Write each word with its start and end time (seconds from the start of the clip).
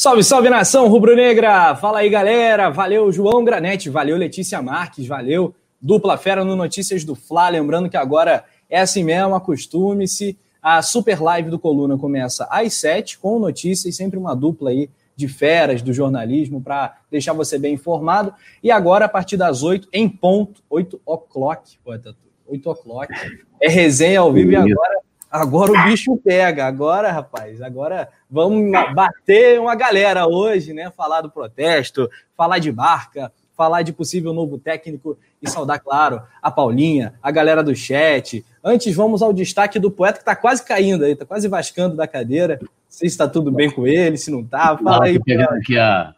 Salve, 0.00 0.24
salve 0.24 0.48
nação 0.48 0.88
rubro-negra! 0.88 1.76
Fala 1.76 1.98
aí, 1.98 2.08
galera! 2.08 2.70
Valeu, 2.70 3.12
João 3.12 3.44
Granete, 3.44 3.90
valeu, 3.90 4.16
Letícia 4.16 4.62
Marques, 4.62 5.06
valeu, 5.06 5.54
dupla 5.78 6.16
fera 6.16 6.42
no 6.42 6.56
Notícias 6.56 7.04
do 7.04 7.14
Fla. 7.14 7.50
Lembrando 7.50 7.90
que 7.90 7.98
agora 7.98 8.42
é 8.70 8.80
assim 8.80 9.04
mesmo, 9.04 9.34
acostume-se. 9.34 10.38
A 10.62 10.80
super 10.80 11.20
live 11.20 11.50
do 11.50 11.58
Coluna 11.58 11.98
começa 11.98 12.48
às 12.50 12.72
sete 12.72 13.18
com 13.18 13.38
notícias, 13.38 13.94
sempre 13.94 14.18
uma 14.18 14.34
dupla 14.34 14.70
aí 14.70 14.88
de 15.14 15.28
feras 15.28 15.82
do 15.82 15.92
jornalismo 15.92 16.62
para 16.62 16.96
deixar 17.10 17.34
você 17.34 17.58
bem 17.58 17.74
informado. 17.74 18.32
E 18.62 18.70
agora, 18.70 19.04
a 19.04 19.08
partir 19.08 19.36
das 19.36 19.62
oito, 19.62 19.86
em 19.92 20.08
ponto, 20.08 20.62
oito 20.70 20.98
o'clock, 21.04 21.76
pô, 21.84 21.98
tá 21.98 22.14
oito 22.46 22.70
o'clock, 22.70 23.12
é 23.60 23.68
resenha 23.68 24.20
ao 24.20 24.32
vivo 24.32 24.50
e 24.50 24.56
agora 24.56 25.00
Agora 25.30 25.70
o 25.70 25.84
bicho 25.84 26.16
pega. 26.16 26.66
Agora, 26.66 27.12
rapaz, 27.12 27.62
agora 27.62 28.08
vamos 28.28 28.72
bater 28.94 29.60
uma 29.60 29.74
galera 29.76 30.26
hoje, 30.26 30.72
né? 30.72 30.90
Falar 30.96 31.20
do 31.20 31.30
protesto, 31.30 32.10
falar 32.36 32.58
de 32.58 32.72
barca, 32.72 33.30
falar 33.56 33.82
de 33.82 33.92
possível 33.92 34.32
novo 34.32 34.58
técnico 34.58 35.16
e 35.40 35.48
saudar, 35.48 35.78
claro, 35.78 36.20
a 36.42 36.50
Paulinha, 36.50 37.14
a 37.22 37.30
galera 37.30 37.62
do 37.62 37.76
chat. 37.76 38.44
Antes, 38.64 38.94
vamos 38.94 39.22
ao 39.22 39.32
destaque 39.32 39.78
do 39.78 39.90
poeta 39.90 40.14
que 40.14 40.22
está 40.22 40.34
quase 40.34 40.64
caindo 40.64 41.04
aí, 41.04 41.12
está 41.12 41.24
quase 41.24 41.46
vascando 41.46 41.94
da 41.94 42.08
cadeira. 42.08 42.58
Não 42.60 42.68
sei 42.88 43.08
se 43.08 43.14
está 43.14 43.28
tudo 43.28 43.52
bem 43.52 43.70
com 43.70 43.86
ele, 43.86 44.16
se 44.16 44.30
não 44.30 44.40
está. 44.40 44.76
Fala 44.78 45.04
aí. 45.04 45.22
Pegando 45.22 45.54
aqui, 45.54 45.76
lá, 45.76 46.14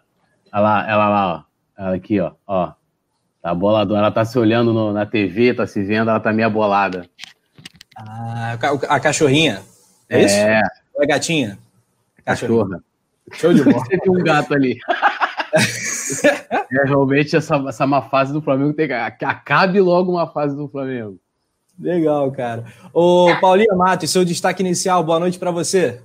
ela 0.89 1.09
lá, 1.09 1.35
ó. 1.35 1.83
Ela 1.83 1.97
aqui, 1.97 2.19
ó. 2.19 2.33
ó. 2.47 2.73
Tá 3.43 3.53
boladona. 3.53 3.99
Ela 4.01 4.11
tá 4.11 4.25
se 4.25 4.39
olhando 4.39 4.73
no, 4.73 4.93
na 4.93 5.05
TV, 5.05 5.53
tá 5.53 5.67
se 5.67 5.83
vendo, 5.83 6.11
ela 6.11 6.21
tá 6.21 6.33
meio 6.33 6.49
bolada. 6.49 7.09
Ah, 7.97 8.59
a 8.89 9.01
cachorrinha. 9.01 9.63
É, 10.09 10.25
isso? 10.25 10.35
É. 10.35 10.63
Ou 10.95 11.03
é 11.03 11.07
gatinha? 11.07 11.59
Cachorra. 12.25 12.83
Show 13.33 13.53
de 13.53 13.63
bola. 13.63 13.85
Tem 13.89 14.11
um 14.11 14.23
gato 14.23 14.55
ali. 14.55 14.79
é, 16.53 16.85
realmente, 16.85 17.37
essa, 17.37 17.57
essa 17.69 17.87
má 17.87 18.03
fase 18.03 18.33
do 18.33 18.43
Flamengo 18.43 18.73
tem 18.73 18.89
que. 18.89 19.25
Acabe 19.25 19.81
logo 19.81 20.13
uma 20.13 20.27
fase 20.27 20.57
do 20.57 20.69
Flamengo. 20.69 21.19
Legal, 21.79 22.31
cara. 22.33 22.65
Ô, 22.93 23.29
Paulinha 23.41 23.75
Matos, 23.75 24.11
seu 24.11 24.25
destaque 24.25 24.63
inicial, 24.63 25.03
boa 25.03 25.19
noite 25.19 25.39
para 25.39 25.51
você. 25.51 26.01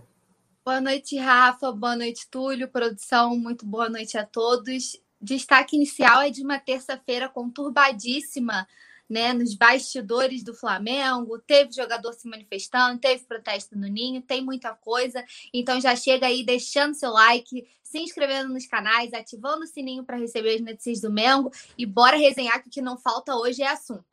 Boa 0.66 0.82
noite, 0.82 1.18
Rafa. 1.18 1.72
Boa 1.72 1.96
noite, 1.96 2.28
Túlio. 2.30 2.68
Produção, 2.68 3.38
muito 3.38 3.66
boa 3.66 3.90
noite 3.90 4.18
a 4.18 4.26
todos. 4.26 4.98
Destaque 5.22 5.76
inicial 5.76 6.22
é 6.22 6.30
de 6.30 6.44
uma 6.44 6.60
terça-feira 6.60 7.30
conturbadíssima 7.30 8.68
né, 9.10 9.34
nos 9.34 9.56
bastidores 9.56 10.44
do 10.44 10.54
Flamengo, 10.54 11.40
teve 11.40 11.72
jogador 11.72 12.14
se 12.14 12.28
manifestando, 12.28 13.00
teve 13.00 13.24
protesto 13.24 13.78
no 13.78 13.88
Ninho, 13.88 14.22
tem 14.22 14.44
muita 14.44 14.74
coisa. 14.74 15.24
Então 15.54 15.80
já 15.80 15.96
chega 15.96 16.28
aí 16.28 16.44
deixando 16.44 16.94
seu 16.94 17.12
like, 17.12 17.66
se 17.84 18.00
inscrevendo 18.00 18.54
nos 18.54 18.66
canais, 18.66 19.14
ativando 19.14 19.64
o 19.64 19.68
sininho 19.68 20.04
para 20.04 20.18
receber 20.18 20.56
as 20.56 20.62
notícias 20.62 21.02
do 21.02 21.12
Mengo 21.12 21.52
e 21.78 21.86
bora 21.86 22.18
resenhar 22.18 22.62
que 22.62 22.68
o 22.68 22.72
que 22.72 22.82
não 22.82 22.98
falta 22.98 23.36
hoje 23.36 23.64
é 23.64 23.68
assunto. 23.68 24.04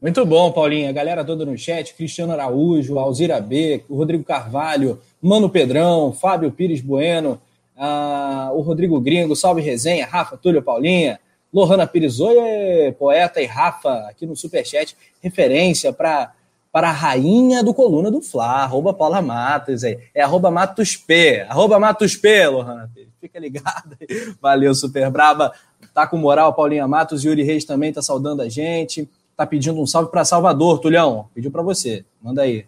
Muito 0.00 0.24
bom, 0.24 0.52
Paulinha. 0.52 0.92
Galera 0.92 1.24
toda 1.24 1.44
no 1.44 1.58
chat, 1.58 1.92
Cristiano 1.94 2.32
Araújo, 2.32 2.98
Alzira 2.98 3.40
B, 3.40 3.84
Rodrigo 3.90 4.22
Carvalho, 4.22 5.00
Mano 5.20 5.50
Pedrão, 5.50 6.12
Fábio 6.12 6.52
Pires 6.52 6.80
Bueno, 6.80 7.40
uh, 7.76 8.56
o 8.56 8.60
Rodrigo 8.60 9.00
Gringo, 9.00 9.34
salve 9.34 9.60
resenha, 9.60 10.06
Rafa, 10.06 10.36
Túlio, 10.36 10.62
Paulinha, 10.62 11.18
Lohana 11.52 11.86
Pires, 11.86 12.20
oi, 12.20 12.92
poeta 12.98 13.40
e 13.40 13.46
Rafa, 13.46 14.08
aqui 14.08 14.26
no 14.26 14.36
Superchat, 14.36 14.96
referência 15.22 15.92
para 15.92 16.32
para 16.70 16.90
a 16.90 16.92
rainha 16.92 17.64
do 17.64 17.72
coluna 17.72 18.10
do 18.10 18.20
Fla, 18.20 18.62
arroba 18.62 18.92
Paula 18.92 19.22
Matos 19.22 19.84
aí. 19.84 19.98
É 20.14 20.22
arroba 20.22 20.50
Matos 20.50 20.96
P, 20.96 21.46
arroba 21.48 21.80
Matos 21.80 22.14
P, 22.14 22.46
Lohana. 22.46 22.90
Fica 23.20 23.38
ligado 23.38 23.96
aí. 24.00 24.34
Valeu, 24.40 24.74
super 24.74 25.10
braba. 25.10 25.52
Tá 25.94 26.06
com 26.06 26.18
moral, 26.18 26.54
Paulinha 26.54 26.86
Matos. 26.86 27.24
Yuri 27.24 27.42
Reis 27.42 27.64
também 27.64 27.92
tá 27.92 28.02
saudando 28.02 28.42
a 28.42 28.48
gente. 28.48 29.08
Tá 29.36 29.46
pedindo 29.46 29.80
um 29.80 29.86
salve 29.86 30.10
para 30.10 30.24
Salvador, 30.24 30.78
Tulhão. 30.78 31.28
Pediu 31.34 31.50
para 31.50 31.62
você. 31.62 32.04
Manda 32.22 32.42
aí. 32.42 32.66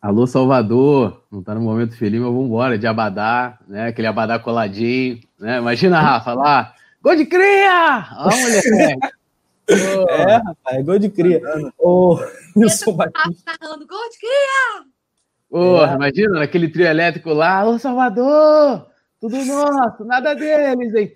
Alô, 0.00 0.26
Salvador. 0.26 1.22
Não 1.30 1.42
tá 1.42 1.54
no 1.54 1.62
momento 1.62 1.96
feliz, 1.96 2.20
mas 2.20 2.30
vamos 2.30 2.46
embora. 2.46 2.78
De 2.78 2.86
Abadá, 2.86 3.58
né? 3.66 3.88
Aquele 3.88 4.08
Abadá 4.08 4.38
coladinho, 4.38 5.20
né? 5.40 5.58
Imagina, 5.58 6.00
Rafa, 6.00 6.34
lá 6.34 6.74
Gol 7.02 7.16
de 7.16 7.26
cria! 7.26 8.06
Ó, 8.16 8.30
mulher. 8.36 8.96
é, 9.68 10.36
rapaz, 10.36 10.84
gol 10.84 10.98
de 10.98 11.10
cria. 11.10 11.40
Ô, 11.78 12.16
Wilson 12.56 12.92
Batista. 12.92 13.52
Gol 13.60 14.10
de 14.10 14.18
cria! 14.18 14.84
Ô, 15.50 15.84
é. 15.84 15.94
Imagina, 15.94 16.38
naquele 16.38 16.68
trio 16.68 16.86
elétrico 16.86 17.32
lá, 17.32 17.64
ô 17.64 17.78
Salvador! 17.78 18.86
Tudo 19.20 19.36
nosso, 19.44 20.04
nada 20.04 20.34
deles, 20.34 20.94
hein? 20.94 21.12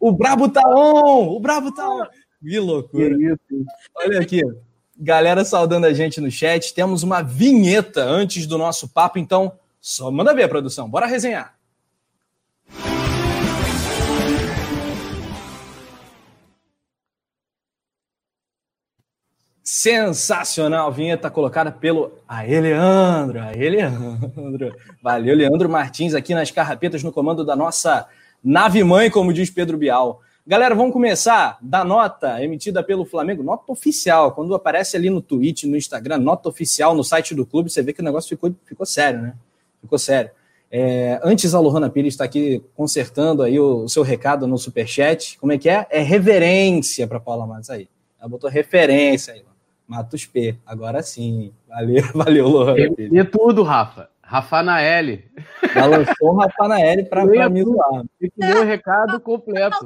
O 0.00 0.12
Brabo 0.12 0.48
tá 0.48 0.62
on! 0.66 1.36
O 1.36 1.40
Brabo 1.40 1.72
tá 1.74 1.88
on! 1.88 2.06
Que 2.40 2.58
loucura. 2.58 3.16
Que 3.16 3.64
Olha 3.94 4.20
aqui, 4.20 4.40
galera 4.96 5.44
saudando 5.44 5.84
a 5.84 5.92
gente 5.92 6.20
no 6.20 6.30
chat. 6.30 6.72
Temos 6.72 7.02
uma 7.02 7.20
vinheta 7.20 8.02
antes 8.02 8.46
do 8.46 8.56
nosso 8.56 8.88
papo, 8.88 9.18
então 9.18 9.52
só 9.80 10.10
manda 10.10 10.34
ver, 10.34 10.48
produção. 10.48 10.88
Bora 10.88 11.06
resenhar. 11.06 11.57
Sensacional, 19.80 20.90
vinheta 20.90 21.30
colocada 21.30 21.70
pelo 21.70 22.10
Aê 22.26 22.60
Leandro, 22.60 23.38
Aê 23.40 23.70
Leandro. 23.70 24.74
Valeu, 25.00 25.36
Leandro 25.36 25.68
Martins, 25.68 26.14
aqui 26.14 26.34
nas 26.34 26.50
carrapetas 26.50 27.04
no 27.04 27.12
comando 27.12 27.44
da 27.44 27.54
nossa 27.54 28.08
nave 28.42 28.82
mãe, 28.82 29.08
como 29.08 29.32
diz 29.32 29.50
Pedro 29.50 29.78
Bial. 29.78 30.20
Galera, 30.44 30.74
vamos 30.74 30.92
começar 30.92 31.58
da 31.62 31.84
nota 31.84 32.42
emitida 32.42 32.82
pelo 32.82 33.04
Flamengo, 33.04 33.44
nota 33.44 33.70
oficial. 33.70 34.32
Quando 34.32 34.52
aparece 34.52 34.96
ali 34.96 35.10
no 35.10 35.20
Twitch, 35.20 35.62
no 35.62 35.76
Instagram, 35.76 36.18
nota 36.18 36.48
oficial 36.48 36.92
no 36.92 37.04
site 37.04 37.32
do 37.32 37.46
clube, 37.46 37.70
você 37.70 37.80
vê 37.80 37.92
que 37.92 38.00
o 38.00 38.04
negócio 38.04 38.30
ficou, 38.30 38.52
ficou 38.64 38.84
sério, 38.84 39.22
né? 39.22 39.34
Ficou 39.80 39.96
sério. 39.96 40.32
É, 40.72 41.20
antes 41.22 41.54
a 41.54 41.60
Lohana 41.60 41.88
Pires 41.88 42.14
está 42.14 42.24
aqui 42.24 42.60
consertando 42.74 43.44
aí 43.44 43.60
o, 43.60 43.84
o, 43.84 43.88
seu 43.88 44.02
recado 44.02 44.44
no 44.44 44.58
superchat. 44.58 45.38
Como 45.38 45.52
é 45.52 45.56
que 45.56 45.68
é? 45.68 45.86
É 45.88 46.00
reverência 46.00 47.06
para 47.06 47.20
Paula 47.20 47.46
Matos 47.46 47.70
aí. 47.70 47.88
Ela 48.18 48.28
botou 48.28 48.50
referência 48.50 49.34
aí. 49.34 49.46
Matos 49.88 50.26
P. 50.26 50.56
Agora 50.66 51.02
sim. 51.02 51.52
Valeu, 51.66 52.04
valeu, 52.14 52.48
Lohan. 52.48 52.76
E 52.98 53.24
tudo, 53.24 53.62
Rafa. 53.62 54.10
Rafa 54.22 54.62
na 54.62 54.80
L. 54.82 55.24
Já 55.74 55.86
lançou 55.86 56.34
o 56.34 56.36
Rafa 56.36 56.68
na 56.68 56.80
L 56.80 57.04
para 57.04 57.24
me 57.24 57.64
zoar. 57.64 58.04
Tem 58.20 58.30
que 58.30 58.44
ler 58.44 58.58
o 58.58 58.64
recado 58.64 59.18
completo. 59.18 59.78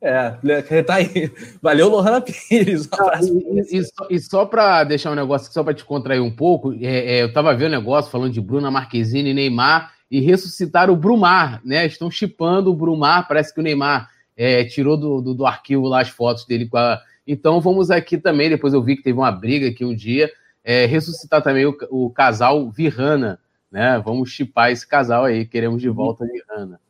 É, 0.00 0.82
tá 0.82 0.96
aí. 0.96 1.30
Valeu, 1.62 1.88
Lohana 1.88 2.20
Pires. 2.20 2.86
Um 2.86 2.88
ah, 3.08 3.20
e, 3.22 3.78
e, 3.78 3.84
só, 3.84 4.38
só 4.38 4.46
para 4.46 4.82
deixar 4.82 5.12
um 5.12 5.14
negócio, 5.14 5.52
só 5.52 5.62
para 5.62 5.72
te 5.72 5.84
contrair 5.84 6.20
um 6.20 6.34
pouco, 6.34 6.72
é, 6.72 7.18
é, 7.18 7.22
eu 7.22 7.32
tava 7.32 7.54
vendo 7.54 7.68
um 7.68 7.78
negócio 7.78 8.10
falando 8.10 8.32
de 8.32 8.40
Bruna 8.40 8.72
Marquezine 8.72 9.30
e 9.30 9.34
Neymar 9.34 9.92
e 10.10 10.20
ressuscitaram 10.20 10.92
o 10.92 10.96
Brumar, 10.96 11.60
né? 11.64 11.86
Estão 11.86 12.10
chipando 12.10 12.72
o 12.72 12.74
Brumar, 12.74 13.28
parece 13.28 13.54
que 13.54 13.60
o 13.60 13.62
Neymar 13.62 14.10
é, 14.36 14.64
tirou 14.64 14.96
do, 14.96 15.20
do, 15.22 15.34
do, 15.34 15.46
arquivo 15.46 15.86
lá 15.86 16.00
as 16.00 16.08
fotos 16.08 16.44
dele 16.44 16.68
com 16.68 16.78
a, 16.78 17.00
então 17.26 17.60
vamos 17.60 17.90
aqui 17.90 18.18
também, 18.18 18.48
depois 18.48 18.74
eu 18.74 18.82
vi 18.82 18.96
que 18.96 19.02
teve 19.02 19.18
uma 19.18 19.30
briga 19.30 19.68
aqui 19.68 19.84
um 19.84 19.94
dia, 19.94 20.30
é, 20.64 20.86
ressuscitar 20.86 21.42
também 21.42 21.66
o, 21.66 21.76
o, 21.90 22.10
casal 22.10 22.70
Virrana, 22.70 23.38
né? 23.70 24.00
Vamos 24.04 24.30
chipar 24.30 24.70
esse 24.70 24.86
casal 24.86 25.24
aí, 25.24 25.46
queremos 25.46 25.80
de 25.80 25.88
volta 25.88 26.24
Virrana. 26.24 26.80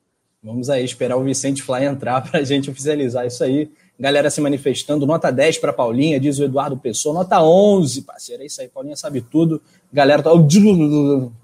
Vamos 0.42 0.68
aí 0.68 0.84
esperar 0.84 1.16
o 1.16 1.22
Vicente 1.22 1.62
Fly 1.62 1.84
entrar 1.84 2.20
para 2.20 2.40
a 2.40 2.42
gente 2.44 2.70
oficializar 2.70 3.26
isso 3.26 3.44
aí. 3.44 3.70
Galera 3.98 4.30
se 4.30 4.40
manifestando, 4.40 5.06
nota 5.06 5.30
10 5.30 5.58
para 5.58 5.72
Paulinha, 5.72 6.18
diz 6.18 6.38
o 6.38 6.44
Eduardo 6.44 6.76
Pessoa, 6.76 7.14
nota 7.14 7.40
11, 7.40 8.02
parceiro, 8.02 8.42
é 8.42 8.46
isso 8.46 8.60
aí, 8.60 8.68
Paulinha 8.68 8.96
sabe 8.96 9.20
tudo. 9.20 9.62
Galera, 9.92 10.22
tá... 10.22 10.30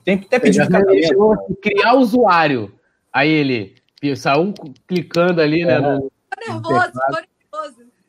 tem 0.05 0.15
até 0.15 0.39
pedido 0.41 0.69
casamento. 0.69 1.57
Criar 1.63 1.95
usuário. 1.95 2.73
Aí 3.13 3.31
ele, 3.31 3.77
saiu 4.17 4.43
um 4.43 4.53
clicando 4.87 5.41
ali, 5.41 5.65
né? 5.65 5.75
É. 5.75 5.81
No... 5.81 6.01
Tô 6.01 6.53
nervoso, 6.53 6.69
tô 6.69 6.77
nervoso. 6.77 7.38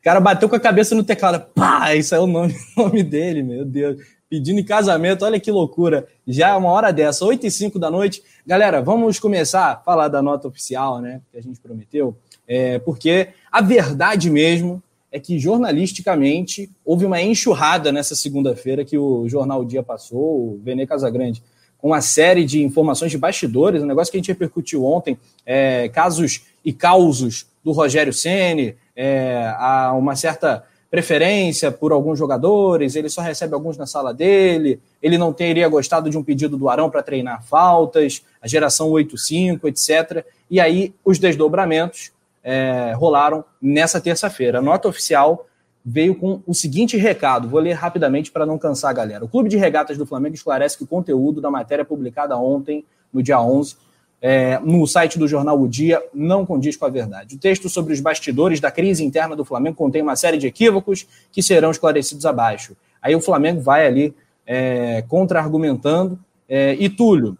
O 0.00 0.02
cara 0.02 0.18
bateu 0.18 0.48
com 0.48 0.56
a 0.56 0.60
cabeça 0.60 0.94
no 0.94 1.04
teclado. 1.04 1.44
Pá! 1.54 1.94
Isso 1.94 2.14
é 2.14 2.18
o 2.18 2.26
nome, 2.26 2.56
nome 2.74 3.02
dele, 3.02 3.42
meu 3.42 3.66
Deus. 3.66 4.00
Pedindo 4.30 4.58
em 4.58 4.64
casamento, 4.64 5.26
olha 5.26 5.38
que 5.38 5.50
loucura. 5.50 6.08
Já 6.26 6.50
é 6.50 6.54
uma 6.54 6.70
hora 6.70 6.90
dessa, 6.90 7.22
8 7.22 7.46
e 7.46 7.50
5 7.50 7.78
da 7.78 7.90
noite. 7.90 8.22
Galera, 8.46 8.80
vamos 8.80 9.18
começar 9.18 9.72
a 9.72 9.76
falar 9.76 10.08
da 10.08 10.22
nota 10.22 10.48
oficial, 10.48 11.02
né? 11.02 11.20
Que 11.30 11.36
a 11.36 11.42
gente 11.42 11.60
prometeu. 11.60 12.16
É, 12.48 12.78
porque 12.78 13.28
a 13.52 13.60
verdade 13.60 14.30
mesmo 14.30 14.82
é 15.12 15.20
que 15.20 15.38
jornalisticamente 15.38 16.70
houve 16.82 17.04
uma 17.04 17.20
enxurrada 17.20 17.92
nessa 17.92 18.16
segunda-feira 18.16 18.86
que 18.86 18.96
o 18.96 19.28
Jornal 19.28 19.66
Dia 19.66 19.82
passou, 19.82 20.54
o 20.54 20.60
Vene 20.64 20.86
Casagrande, 20.86 21.42
com 21.76 21.88
uma 21.88 22.00
série 22.00 22.44
de 22.44 22.62
informações 22.62 23.10
de 23.10 23.18
bastidores, 23.18 23.82
um 23.82 23.86
negócio 23.86 24.10
que 24.10 24.16
a 24.16 24.20
gente 24.20 24.28
repercutiu 24.28 24.84
ontem, 24.84 25.18
é, 25.44 25.90
casos 25.90 26.46
e 26.64 26.72
causos 26.72 27.46
do 27.62 27.72
Rogério 27.72 28.12
Ceni, 28.12 28.76
é, 28.94 29.52
há 29.56 29.92
uma 29.92 30.16
certa 30.16 30.64
preferência 30.90 31.70
por 31.70 31.92
alguns 31.92 32.18
jogadores, 32.18 32.96
ele 32.96 33.08
só 33.08 33.20
recebe 33.22 33.54
alguns 33.54 33.76
na 33.76 33.86
sala 33.86 34.12
dele, 34.12 34.80
ele 35.00 35.16
não 35.16 35.32
teria 35.32 35.68
gostado 35.68 36.10
de 36.10 36.18
um 36.18 36.24
pedido 36.24 36.56
do 36.56 36.68
Arão 36.68 36.90
para 36.90 37.02
treinar 37.02 37.44
faltas, 37.44 38.24
a 38.42 38.48
geração 38.48 38.90
8.5, 38.90 39.68
etc. 39.68 40.24
E 40.50 40.58
aí 40.58 40.92
os 41.04 41.18
desdobramentos 41.18 42.10
é, 42.42 42.92
rolaram 42.96 43.44
nessa 43.62 44.00
terça-feira. 44.00 44.58
A 44.58 44.62
nota 44.62 44.88
oficial 44.88 45.46
veio 45.84 46.14
com 46.14 46.42
o 46.46 46.52
seguinte 46.52 46.96
recado, 46.96 47.48
vou 47.48 47.60
ler 47.60 47.72
rapidamente 47.72 48.30
para 48.30 48.44
não 48.44 48.58
cansar 48.58 48.90
a 48.90 48.94
galera. 48.94 49.24
O 49.24 49.28
Clube 49.28 49.48
de 49.48 49.56
Regatas 49.56 49.96
do 49.96 50.04
Flamengo 50.04 50.34
esclarece 50.34 50.76
que 50.76 50.84
o 50.84 50.86
conteúdo 50.86 51.40
da 51.40 51.50
matéria 51.50 51.84
publicada 51.84 52.36
ontem, 52.36 52.84
no 53.12 53.22
dia 53.22 53.40
11, 53.40 53.76
é, 54.20 54.58
no 54.58 54.86
site 54.86 55.18
do 55.18 55.26
jornal 55.26 55.60
O 55.60 55.68
Dia, 55.68 56.02
não 56.12 56.44
condiz 56.44 56.76
com 56.76 56.84
a 56.84 56.90
verdade. 56.90 57.36
O 57.36 57.38
texto 57.38 57.68
sobre 57.68 57.92
os 57.92 58.00
bastidores 58.00 58.60
da 58.60 58.70
crise 58.70 59.04
interna 59.04 59.34
do 59.34 59.44
Flamengo 59.44 59.76
contém 59.76 60.02
uma 60.02 60.16
série 60.16 60.36
de 60.36 60.46
equívocos 60.46 61.06
que 61.32 61.42
serão 61.42 61.70
esclarecidos 61.70 62.26
abaixo. 62.26 62.76
Aí 63.00 63.14
o 63.14 63.20
Flamengo 63.20 63.60
vai 63.60 63.86
ali 63.86 64.14
é, 64.46 65.02
contra-argumentando. 65.08 66.18
É, 66.48 66.74
e 66.74 66.88
Túlio, 66.88 67.38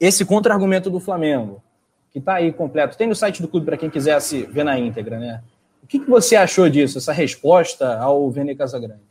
esse 0.00 0.24
contra-argumento 0.24 0.90
do 0.90 0.98
Flamengo, 0.98 1.62
que 2.10 2.18
está 2.18 2.34
aí 2.34 2.52
completo, 2.52 2.96
tem 2.96 3.06
no 3.06 3.14
site 3.14 3.40
do 3.40 3.48
clube 3.48 3.66
para 3.66 3.76
quem 3.76 3.88
quiser 3.88 4.20
se 4.20 4.42
ver 4.42 4.64
na 4.64 4.78
íntegra, 4.78 5.18
né? 5.18 5.42
O 5.82 5.86
que, 5.86 5.98
que 5.98 6.10
você 6.10 6.36
achou 6.36 6.68
disso, 6.68 6.98
essa 6.98 7.12
resposta 7.12 7.98
ao 7.98 8.30
Vene 8.30 8.54
Casagrande? 8.54 9.02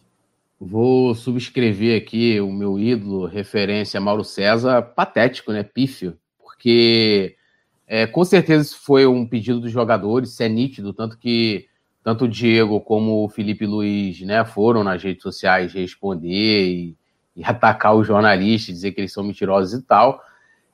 Vou 0.60 1.16
subscrever 1.16 2.00
aqui 2.00 2.40
o 2.40 2.52
meu 2.52 2.78
ídolo, 2.78 3.26
referência 3.26 4.00
Mauro 4.00 4.24
César, 4.24 4.82
patético, 4.82 5.52
né? 5.52 5.64
Pífio, 5.64 6.18
porque 6.62 7.36
é, 7.88 8.06
com 8.06 8.24
certeza 8.24 8.62
isso 8.62 8.80
foi 8.86 9.08
um 9.08 9.28
pedido 9.28 9.60
dos 9.60 9.72
jogadores, 9.72 10.30
isso 10.30 10.44
é 10.44 10.48
nítido, 10.48 10.94
tanto 10.94 11.18
que 11.18 11.66
tanto 12.04 12.26
o 12.26 12.28
Diego 12.28 12.80
como 12.80 13.26
o 13.26 13.30
Felipe 13.30 13.66
Luiz 13.66 14.22
né, 14.22 14.46
foram 14.46 14.84
nas 14.84 15.04
redes 15.04 15.24
sociais 15.24 15.74
responder 15.74 16.30
e, 16.30 16.96
e 17.36 17.44
atacar 17.44 17.96
os 17.96 18.06
jornalistas, 18.06 18.76
dizer 18.76 18.92
que 18.92 19.02
eles 19.02 19.12
são 19.12 19.24
mentirosos 19.24 19.80
e 19.80 19.84
tal. 19.84 20.22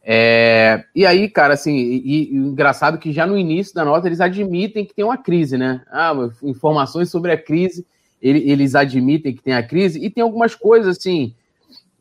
É, 0.04 0.84
e 0.94 1.06
aí, 1.06 1.30
cara, 1.30 1.54
assim, 1.54 1.75
e, 1.75 2.31
e, 2.31 2.36
engraçado 2.36 2.98
que 2.98 3.13
já 3.13 3.25
no 3.25 3.38
início 3.38 3.74
da 3.74 3.86
nota 3.86 4.07
eles 4.07 4.22
admitem 4.22 4.86
que 4.86 4.94
tem 4.94 5.06
uma 5.06 5.18
crise, 5.18 5.57
né? 5.57 5.83
Ah, 5.90 6.13
informações 6.44 7.10
sobre 7.10 7.31
a 7.31 7.38
crise, 7.38 7.86
ele, 8.22 8.40
eles 8.50 8.75
admitem 8.75 9.33
que 9.33 9.42
tem 9.42 9.54
a 9.54 9.63
crise, 9.63 10.04
e 10.04 10.10
tem 10.10 10.22
algumas 10.22 10.54
coisas, 10.54 10.98
assim, 10.98 11.33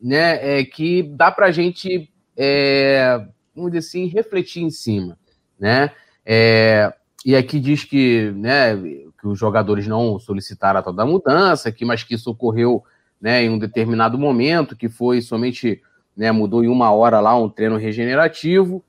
né, 0.01 0.59
é, 0.59 0.63
que 0.65 1.03
dá 1.03 1.31
pra 1.31 1.51
gente, 1.51 2.09
é, 2.37 3.27
vamos 3.57 3.71
dizer 3.73 3.87
assim, 3.87 4.05
refletir 4.05 4.63
em 4.63 4.69
cima, 4.69 5.17
né? 5.59 5.91
É, 6.25 6.93
e 7.25 7.35
aqui 7.35 7.59
diz 7.59 7.83
que, 7.83 8.31
né, 8.31 8.75
que 9.19 9.27
os 9.27 9.37
jogadores 9.37 9.87
não 9.87 10.17
solicitaram 10.17 10.79
a 10.79 10.83
tal 10.83 10.93
da 10.93 11.05
mudança, 11.05 11.71
que, 11.71 11.83
mas 11.83 12.03
que 12.03 12.15
isso 12.15 12.31
ocorreu 12.31 12.83
né, 13.19 13.43
em 13.43 13.49
um 13.49 13.59
determinado 13.59 14.17
momento, 14.17 14.75
que 14.75 14.87
foi 14.87 15.21
somente 15.21 15.81
né? 16.17 16.31
Mudou 16.31 16.63
em 16.63 16.67
uma 16.67 16.91
hora 16.91 17.19
lá 17.19 17.37
um 17.37 17.47
treino 17.47 17.77
regenerativo. 17.77 18.83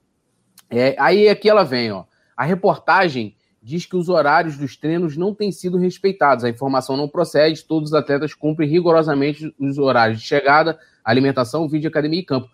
É, 0.70 0.96
aí 0.98 1.28
aqui 1.28 1.48
ela 1.50 1.62
vem, 1.62 1.92
ó. 1.92 2.04
A 2.34 2.44
reportagem 2.44 3.36
diz 3.62 3.84
que 3.84 3.96
os 3.96 4.08
horários 4.08 4.56
dos 4.56 4.76
treinos 4.76 5.16
não 5.16 5.34
têm 5.34 5.52
sido 5.52 5.76
respeitados. 5.76 6.44
A 6.44 6.48
informação 6.48 6.96
não 6.96 7.06
procede, 7.06 7.64
todos 7.64 7.90
os 7.90 7.94
atletas 7.94 8.32
cumprem 8.32 8.68
rigorosamente 8.68 9.54
os 9.58 9.76
horários 9.76 10.20
de 10.20 10.26
chegada, 10.26 10.78
alimentação, 11.04 11.68
vídeo, 11.68 11.88
academia 11.88 12.20
e 12.20 12.24
campo. 12.24 12.48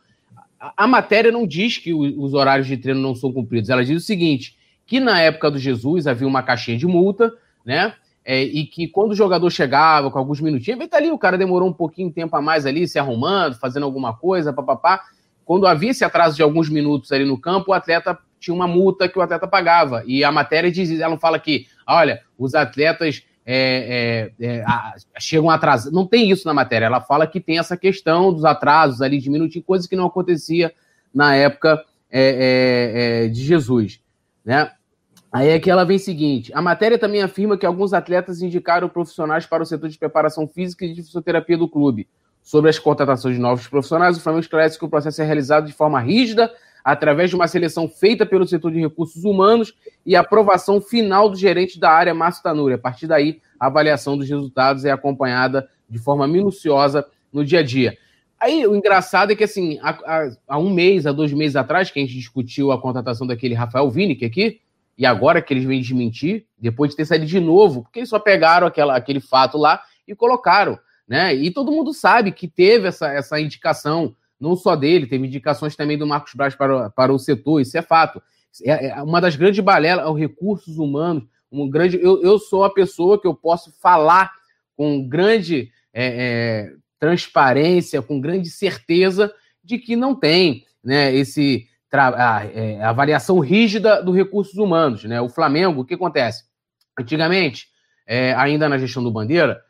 A, 0.76 0.86
matéria 0.86 1.32
não 1.32 1.46
diz 1.46 1.78
que 1.78 1.92
os 1.92 2.34
horários 2.34 2.66
de 2.66 2.76
treino 2.76 3.00
não 3.00 3.14
são 3.14 3.32
cumpridos. 3.32 3.70
Ela 3.70 3.84
diz 3.84 4.02
o 4.02 4.06
seguinte: 4.06 4.56
que 4.86 5.00
na 5.00 5.20
época 5.20 5.50
do 5.50 5.58
Jesus 5.58 6.06
havia 6.06 6.26
uma 6.26 6.42
caixinha 6.42 6.78
de 6.78 6.86
multa, 6.86 7.32
né? 7.64 7.94
é, 8.24 8.42
e 8.42 8.64
que 8.64 8.88
quando 8.88 9.12
o 9.12 9.14
jogador 9.14 9.50
chegava 9.50 10.10
com 10.10 10.18
alguns 10.18 10.40
minutinhos, 10.40 10.78
vem 10.78 10.88
tá 10.88 10.96
ali, 10.96 11.10
o 11.10 11.18
cara 11.18 11.36
demorou 11.36 11.68
um 11.68 11.72
pouquinho 11.72 12.08
de 12.08 12.14
tempo 12.14 12.34
a 12.34 12.40
mais 12.40 12.64
ali, 12.64 12.88
se 12.88 12.98
arrumando, 12.98 13.56
fazendo 13.56 13.84
alguma 13.84 14.16
coisa, 14.16 14.52
papapá. 14.52 15.02
Quando 15.44 15.66
havia 15.66 15.90
esse 15.90 16.04
atraso 16.04 16.34
de 16.34 16.42
alguns 16.42 16.70
minutos 16.70 17.12
ali 17.12 17.26
no 17.26 17.38
campo, 17.38 17.70
o 17.70 17.74
atleta 17.74 18.18
tinha 18.40 18.54
uma 18.54 18.66
multa 18.66 19.08
que 19.08 19.18
o 19.18 19.22
atleta 19.22 19.46
pagava. 19.46 20.02
E 20.06 20.24
a 20.24 20.32
matéria 20.32 20.72
diz, 20.72 20.90
ela 20.98 21.10
não 21.10 21.18
fala 21.18 21.38
que, 21.38 21.66
olha, 21.86 22.22
os 22.38 22.54
atletas 22.54 23.22
é, 23.46 24.32
é, 24.40 24.46
é, 24.46 24.64
chegam 25.18 25.50
atrasados. 25.50 25.92
Não 25.92 26.06
tem 26.06 26.30
isso 26.30 26.46
na 26.46 26.54
matéria. 26.54 26.86
Ela 26.86 27.00
fala 27.00 27.26
que 27.26 27.40
tem 27.40 27.58
essa 27.58 27.76
questão 27.76 28.32
dos 28.32 28.44
atrasos 28.44 29.02
ali 29.02 29.18
de 29.18 29.30
minutinho, 29.30 29.64
coisa 29.64 29.88
que 29.88 29.96
não 29.96 30.06
acontecia 30.06 30.72
na 31.12 31.34
época 31.34 31.84
é, 32.10 32.22
é, 32.22 33.24
é, 33.24 33.28
de 33.28 33.44
Jesus. 33.44 34.00
Né? 34.44 34.70
Aí 35.30 35.52
aqui 35.52 35.70
ela 35.70 35.84
vem 35.84 35.98
seguinte: 35.98 36.52
a 36.54 36.62
matéria 36.62 36.98
também 36.98 37.22
afirma 37.22 37.58
que 37.58 37.66
alguns 37.66 37.92
atletas 37.92 38.40
indicaram 38.40 38.88
profissionais 38.88 39.46
para 39.46 39.62
o 39.62 39.66
setor 39.66 39.88
de 39.88 39.98
preparação 39.98 40.46
física 40.48 40.84
e 40.84 40.94
de 40.94 41.02
fisioterapia 41.02 41.58
do 41.58 41.68
clube. 41.68 42.08
Sobre 42.42 42.68
as 42.68 42.78
contratações 42.78 43.36
de 43.36 43.40
novos 43.40 43.66
profissionais, 43.66 44.18
o 44.18 44.20
Flamengo 44.20 44.42
esclarece 44.42 44.78
que 44.78 44.84
o 44.84 44.88
processo 44.88 45.22
é 45.22 45.24
realizado 45.24 45.66
de 45.66 45.72
forma 45.72 45.98
rígida, 45.98 46.52
através 46.84 47.30
de 47.30 47.36
uma 47.36 47.48
seleção 47.48 47.88
feita 47.88 48.26
pelo 48.26 48.46
setor 48.46 48.70
de 48.70 48.80
recursos 48.80 49.24
humanos 49.24 49.74
e 50.04 50.14
aprovação 50.14 50.80
final 50.82 51.30
do 51.30 51.36
gerente 51.36 51.80
da 51.80 51.90
área, 51.90 52.12
Márcio 52.12 52.42
Tanuri. 52.42 52.74
A 52.74 52.78
partir 52.78 53.06
daí, 53.06 53.40
a 53.58 53.66
avaliação 53.66 54.18
dos 54.18 54.28
resultados 54.28 54.84
é 54.84 54.90
acompanhada 54.90 55.66
de 55.88 55.98
forma 55.98 56.28
minuciosa 56.28 57.06
no 57.32 57.42
dia 57.44 57.60
a 57.60 57.62
dia. 57.62 57.96
Aí 58.38 58.66
o 58.66 58.76
engraçado 58.76 59.32
é 59.32 59.34
que, 59.34 59.44
assim, 59.44 59.78
há, 59.82 60.28
há 60.46 60.58
um 60.58 60.68
mês, 60.68 61.06
há 61.06 61.12
dois 61.12 61.32
meses 61.32 61.56
atrás, 61.56 61.90
que 61.90 61.98
a 61.98 62.02
gente 62.02 62.14
discutiu 62.14 62.70
a 62.70 62.80
contratação 62.80 63.26
daquele 63.26 63.54
Rafael 63.54 63.90
Vinick 63.90 64.22
aqui, 64.22 64.60
e 64.98 65.06
agora 65.06 65.40
que 65.40 65.54
eles 65.54 65.64
vêm 65.64 65.80
desmentir, 65.80 66.44
depois 66.58 66.90
de 66.90 66.96
ter 66.96 67.06
saído 67.06 67.24
de 67.24 67.40
novo, 67.40 67.82
porque 67.82 68.00
eles 68.00 68.08
só 68.08 68.18
pegaram 68.18 68.66
aquela, 68.66 68.94
aquele 68.94 69.20
fato 69.20 69.56
lá 69.56 69.82
e 70.06 70.14
colocaram, 70.14 70.78
né? 71.08 71.34
E 71.34 71.50
todo 71.50 71.72
mundo 71.72 71.92
sabe 71.94 72.30
que 72.32 72.46
teve 72.46 72.88
essa, 72.88 73.08
essa 73.08 73.40
indicação, 73.40 74.14
não 74.44 74.54
só 74.54 74.76
dele, 74.76 75.06
teve 75.06 75.26
indicações 75.26 75.74
também 75.74 75.98
do 75.98 76.06
Marcos 76.06 76.34
Braz 76.34 76.54
para, 76.54 76.90
para 76.90 77.12
o 77.12 77.18
setor, 77.18 77.60
isso 77.60 77.76
é 77.76 77.82
fato. 77.82 78.22
É, 78.62 78.88
é 78.88 79.02
uma 79.02 79.20
das 79.20 79.34
grandes 79.34 79.64
balelas, 79.64 80.08
os 80.08 80.18
recursos 80.18 80.78
humanos, 80.78 81.24
um 81.50 81.68
grande. 81.68 81.98
Eu, 82.00 82.22
eu 82.22 82.38
sou 82.38 82.62
a 82.64 82.72
pessoa 82.72 83.20
que 83.20 83.26
eu 83.26 83.34
posso 83.34 83.72
falar 83.80 84.30
com 84.76 85.08
grande 85.08 85.72
é, 85.92 86.06
é, 86.06 86.72
transparência, 86.98 88.02
com 88.02 88.20
grande 88.20 88.50
certeza 88.50 89.32
de 89.62 89.78
que 89.78 89.96
não 89.96 90.14
tem 90.14 90.64
né, 90.82 91.14
esse 91.14 91.66
a, 91.90 92.44
é, 92.46 92.82
a 92.82 92.90
avaliação 92.90 93.38
rígida 93.38 94.02
dos 94.02 94.14
recursos 94.14 94.56
humanos. 94.56 95.04
Né? 95.04 95.20
O 95.20 95.28
Flamengo, 95.28 95.80
o 95.80 95.84
que 95.84 95.94
acontece? 95.94 96.44
Antigamente, 96.98 97.68
é, 98.06 98.34
ainda 98.34 98.68
na 98.68 98.78
gestão 98.78 99.02
do 99.02 99.10
Bandeira, 99.10 99.60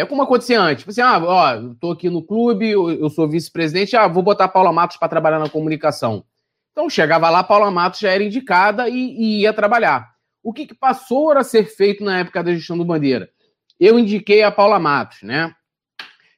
é 0.00 0.04
como 0.04 0.22
acontecia 0.22 0.60
antes. 0.60 0.80
Tipo 0.80 0.90
assim, 0.90 1.00
ah, 1.00 1.22
ó, 1.24 1.54
eu 1.54 1.74
tô 1.76 1.92
aqui 1.92 2.10
no 2.10 2.20
clube, 2.20 2.68
eu, 2.68 2.90
eu 2.90 3.08
sou 3.08 3.28
vice-presidente, 3.28 3.96
ah, 3.96 4.08
vou 4.08 4.24
botar 4.24 4.48
Paula 4.48 4.72
Matos 4.72 4.96
para 4.96 5.08
trabalhar 5.08 5.38
na 5.38 5.48
comunicação. 5.48 6.24
Então 6.72 6.90
chegava 6.90 7.30
lá, 7.30 7.44
Paula 7.44 7.70
Matos 7.70 8.00
já 8.00 8.10
era 8.10 8.24
indicada 8.24 8.88
e, 8.88 8.96
e 8.96 9.40
ia 9.42 9.52
trabalhar. 9.52 10.12
O 10.42 10.52
que, 10.52 10.66
que, 10.66 10.74
passou 10.74 11.30
a 11.30 11.44
ser 11.44 11.66
feito 11.66 12.02
na 12.02 12.18
época 12.18 12.42
da 12.42 12.52
gestão 12.52 12.76
do 12.76 12.84
Bandeira? 12.84 13.30
Eu 13.78 13.96
indiquei 13.96 14.42
a 14.42 14.50
Paula 14.50 14.80
Matos, 14.80 15.22
né? 15.22 15.54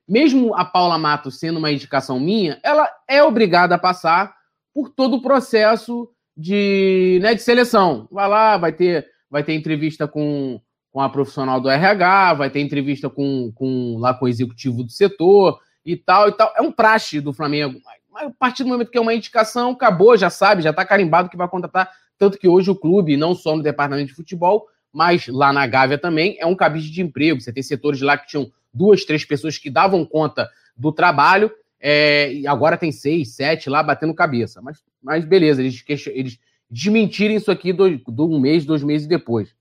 Mesmo 0.07 0.55
a 0.55 0.63
Paula 0.63 0.99
Matos 0.99 1.39
sendo 1.39 1.59
uma 1.59 1.73
indicação 1.73 2.21
minha, 2.21 2.61
ela 2.63 2.91
é 3.09 3.23
obrigada 3.23 3.77
a 3.77 3.79
passar 3.79 4.37
por 4.75 4.91
todo 4.91 5.17
o 5.17 5.23
processo 5.23 6.11
de, 6.37 7.19
né, 7.23 7.35
de 7.35 7.41
seleção. 7.41 8.07
Vai 8.13 8.29
lá, 8.29 8.59
vai 8.59 8.73
ter, 8.73 9.07
vai 9.31 9.43
ter 9.43 9.55
entrevista 9.55 10.07
com, 10.07 10.61
com 10.97 11.03
a 11.03 11.11
profissional 11.11 11.61
do 11.61 11.69
RH, 11.69 12.33
vai 12.33 12.49
ter 12.49 12.61
entrevista 12.61 13.11
com, 13.11 13.53
com, 13.55 13.99
lá 13.99 14.15
com 14.15 14.25
o 14.25 14.29
executivo 14.29 14.83
do 14.83 14.91
setor 14.91 15.61
e 15.85 15.95
tal 15.95 16.27
e 16.27 16.33
tal. 16.33 16.51
É 16.57 16.63
um 16.63 16.73
praxe 16.73 17.21
do 17.21 17.35
Flamengo. 17.35 17.79
Mas 18.11 18.29
a 18.29 18.31
partir 18.31 18.65
do 18.65 18.71
momento 18.71 18.91
que 18.91 18.97
é 18.97 19.01
uma 19.03 19.13
indicação, 19.13 19.73
acabou, 19.73 20.17
já 20.17 20.31
sabe, 20.31 20.63
já 20.63 20.71
está 20.71 20.87
carimbado 20.87 21.29
que 21.29 21.37
vai 21.37 21.47
contratar. 21.49 21.91
Tanto 22.17 22.39
que 22.39 22.49
hoje 22.49 22.71
o 22.71 22.75
clube, 22.75 23.15
não 23.15 23.35
só 23.35 23.55
no 23.55 23.63
departamento 23.63 24.09
de 24.09 24.15
futebol, 24.15 24.69
mas 24.91 25.29
lá 25.29 25.53
na 25.53 25.67
Gávea 25.67 25.99
também, 25.99 26.35
é 26.41 26.47
um 26.47 26.57
cabide 26.57 26.91
de 26.91 27.03
emprego. 27.03 27.43
Você 27.43 27.53
tem 27.53 27.63
setores 27.63 28.01
lá 28.01 28.17
que 28.17 28.29
tinham 28.29 28.51
duas, 28.73 29.05
três 29.05 29.23
pessoas 29.23 29.59
que 29.59 29.69
davam 29.69 30.03
conta 30.03 30.49
do 30.75 30.91
trabalho 30.91 31.53
é, 31.79 32.33
e 32.33 32.47
agora 32.47 32.79
tem 32.79 32.91
seis, 32.91 33.35
sete 33.35 33.69
lá 33.69 33.83
batendo 33.83 34.15
cabeça. 34.15 34.63
Mas, 34.63 34.83
mas 35.03 35.27
beleza, 35.27 35.61
eles, 35.61 35.85
eles 36.07 36.39
desmentirem 36.71 37.37
isso 37.37 37.51
aqui 37.51 37.71
do, 37.71 37.99
do 37.99 38.31
um 38.31 38.41
mês, 38.41 38.65
dois 38.65 38.83
meses 38.83 39.07
depois. 39.07 39.55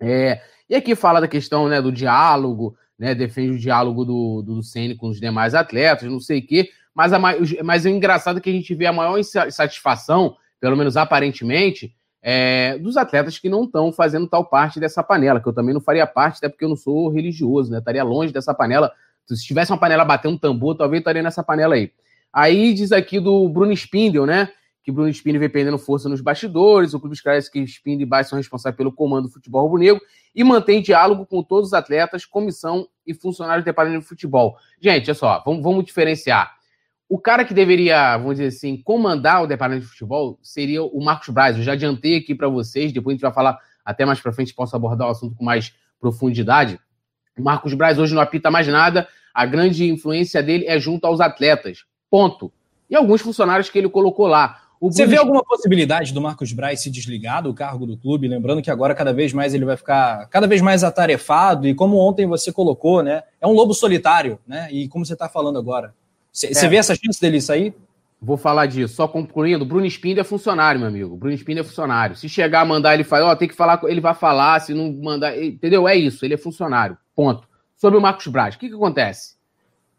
É, 0.00 0.40
e 0.72 0.74
aqui 0.74 0.94
fala 0.94 1.20
da 1.20 1.28
questão 1.28 1.68
né, 1.68 1.82
do 1.82 1.92
diálogo, 1.92 2.74
né, 2.98 3.14
defende 3.14 3.52
o 3.52 3.58
diálogo 3.58 4.06
do, 4.06 4.40
do 4.40 4.62
Ceni 4.62 4.94
com 4.94 5.08
os 5.08 5.20
demais 5.20 5.54
atletas, 5.54 6.10
não 6.10 6.18
sei 6.18 6.38
o 6.38 6.46
quê. 6.46 6.70
Mas, 6.94 7.12
a, 7.12 7.18
mas 7.62 7.84
é 7.84 7.90
engraçado 7.90 8.40
que 8.40 8.48
a 8.48 8.52
gente 8.52 8.74
vê 8.74 8.86
a 8.86 8.92
maior 8.92 9.18
insatisfação, 9.18 10.34
pelo 10.58 10.74
menos 10.74 10.96
aparentemente, 10.96 11.94
é, 12.22 12.78
dos 12.78 12.96
atletas 12.96 13.38
que 13.38 13.50
não 13.50 13.64
estão 13.64 13.92
fazendo 13.92 14.26
tal 14.26 14.46
parte 14.46 14.80
dessa 14.80 15.02
panela, 15.02 15.40
que 15.42 15.46
eu 15.46 15.52
também 15.52 15.74
não 15.74 15.80
faria 15.80 16.06
parte, 16.06 16.38
até 16.38 16.48
porque 16.48 16.64
eu 16.64 16.70
não 16.70 16.76
sou 16.76 17.10
religioso, 17.10 17.70
né? 17.70 17.78
Estaria 17.78 18.02
longe 18.02 18.32
dessa 18.32 18.54
panela 18.54 18.90
se 19.28 19.44
tivesse 19.44 19.70
uma 19.70 19.78
panela 19.78 20.06
batendo 20.06 20.36
um 20.36 20.38
tambor, 20.38 20.74
talvez 20.74 21.00
estaria 21.00 21.22
nessa 21.22 21.42
panela 21.42 21.74
aí. 21.74 21.92
Aí 22.32 22.72
diz 22.72 22.92
aqui 22.92 23.20
do 23.20 23.46
Bruno 23.48 23.72
Spindel, 23.72 24.24
né? 24.24 24.48
Que 24.82 24.90
Bruno 24.90 25.08
Spindel 25.08 25.40
vem 25.40 25.48
perdendo 25.48 25.78
força 25.78 26.08
nos 26.08 26.20
bastidores. 26.20 26.92
O 26.92 27.00
clube 27.00 27.14
esclarece 27.14 27.50
que 27.50 27.60
Spindel 27.62 28.02
e 28.02 28.08
Baixo 28.08 28.30
são 28.30 28.36
responsáveis 28.36 28.76
pelo 28.76 28.92
comando 28.92 29.28
do 29.28 29.32
futebol 29.32 29.62
rubro-negro 29.62 30.00
e 30.34 30.42
mantém 30.42 30.82
diálogo 30.82 31.24
com 31.24 31.42
todos 31.42 31.68
os 31.68 31.74
atletas, 31.74 32.24
comissão 32.24 32.88
e 33.06 33.14
funcionários 33.14 33.64
do 33.64 33.66
departamento 33.66 34.02
de 34.02 34.08
futebol. 34.08 34.56
Gente, 34.80 35.10
olha 35.10 35.14
só, 35.14 35.42
vamos, 35.44 35.62
vamos 35.62 35.84
diferenciar. 35.84 36.52
o 37.08 37.18
cara 37.18 37.44
que 37.44 37.52
deveria, 37.52 38.16
vamos 38.16 38.36
dizer 38.38 38.46
assim, 38.46 38.76
comandar 38.76 39.42
o 39.42 39.46
departamento 39.46 39.84
de 39.84 39.92
futebol 39.92 40.38
seria 40.42 40.82
o 40.82 41.04
Marcos 41.04 41.28
Braz. 41.28 41.58
Eu 41.58 41.62
já 41.62 41.72
adiantei 41.72 42.16
aqui 42.16 42.34
para 42.34 42.48
vocês, 42.48 42.90
depois 42.90 43.12
a 43.12 43.14
gente 43.16 43.22
vai 43.22 43.32
falar 43.32 43.58
até 43.84 44.06
mais 44.06 44.18
para 44.18 44.32
frente, 44.32 44.54
posso 44.54 44.74
abordar 44.74 45.08
o 45.08 45.10
assunto 45.10 45.36
com 45.36 45.44
mais 45.44 45.74
profundidade. 46.00 46.80
O 47.38 47.42
Marcos 47.42 47.74
Braz 47.74 47.98
hoje 47.98 48.14
não 48.14 48.22
apita 48.22 48.50
mais 48.50 48.66
nada, 48.66 49.06
a 49.34 49.44
grande 49.44 49.90
influência 49.90 50.42
dele 50.42 50.64
é 50.66 50.78
junto 50.78 51.06
aos 51.06 51.20
atletas. 51.20 51.84
Ponto. 52.10 52.50
E 52.88 52.96
alguns 52.96 53.20
funcionários 53.20 53.68
que 53.70 53.78
ele 53.78 53.88
colocou 53.88 54.26
lá. 54.26 54.61
Você 54.90 55.06
vê 55.06 55.16
alguma 55.16 55.44
possibilidade 55.44 56.12
do 56.12 56.20
Marcos 56.20 56.52
Braz 56.52 56.80
se 56.80 56.90
desligar 56.90 57.42
do 57.42 57.54
cargo 57.54 57.86
do 57.86 57.96
clube? 57.96 58.26
Lembrando 58.26 58.60
que 58.60 58.70
agora 58.70 58.94
cada 58.96 59.12
vez 59.12 59.32
mais 59.32 59.54
ele 59.54 59.64
vai 59.64 59.76
ficar 59.76 60.26
cada 60.28 60.46
vez 60.46 60.60
mais 60.60 60.82
atarefado 60.82 61.68
e 61.68 61.74
como 61.74 61.98
ontem 61.98 62.26
você 62.26 62.52
colocou, 62.52 63.00
né? 63.02 63.22
É 63.40 63.46
um 63.46 63.52
lobo 63.52 63.74
solitário, 63.74 64.40
né? 64.46 64.68
E 64.72 64.88
como 64.88 65.06
você 65.06 65.12
está 65.12 65.28
falando 65.28 65.56
agora, 65.56 65.94
você 66.32 66.48
é. 66.48 66.68
vê 66.68 66.76
essa 66.76 66.96
chance 66.96 67.20
dele 67.20 67.40
sair? 67.40 67.72
Vou 68.20 68.36
falar 68.36 68.66
disso. 68.66 68.94
Só 68.94 69.06
concluindo, 69.06 69.64
Bruno 69.64 69.88
Spindo 69.88 70.20
é 70.20 70.24
funcionário, 70.24 70.80
meu 70.80 70.88
amigo. 70.88 71.16
Bruno 71.16 71.36
Spindo 71.36 71.60
é 71.60 71.64
funcionário. 71.64 72.16
Se 72.16 72.28
chegar 72.28 72.62
a 72.62 72.64
mandar 72.64 72.94
ele 72.94 73.04
falar, 73.04 73.32
ó, 73.32 73.36
tem 73.36 73.48
que 73.48 73.54
falar, 73.54 73.80
ele 73.84 74.00
vai 74.00 74.14
falar. 74.14 74.60
Se 74.60 74.74
não 74.74 74.92
mandar, 74.92 75.36
entendeu? 75.40 75.86
É 75.86 75.96
isso. 75.96 76.24
Ele 76.24 76.34
é 76.34 76.38
funcionário. 76.38 76.96
Ponto. 77.14 77.48
Sobre 77.76 77.98
o 77.98 78.02
Marcos 78.02 78.26
Braz, 78.28 78.54
o 78.54 78.58
que, 78.58 78.68
que 78.68 78.74
acontece? 78.74 79.34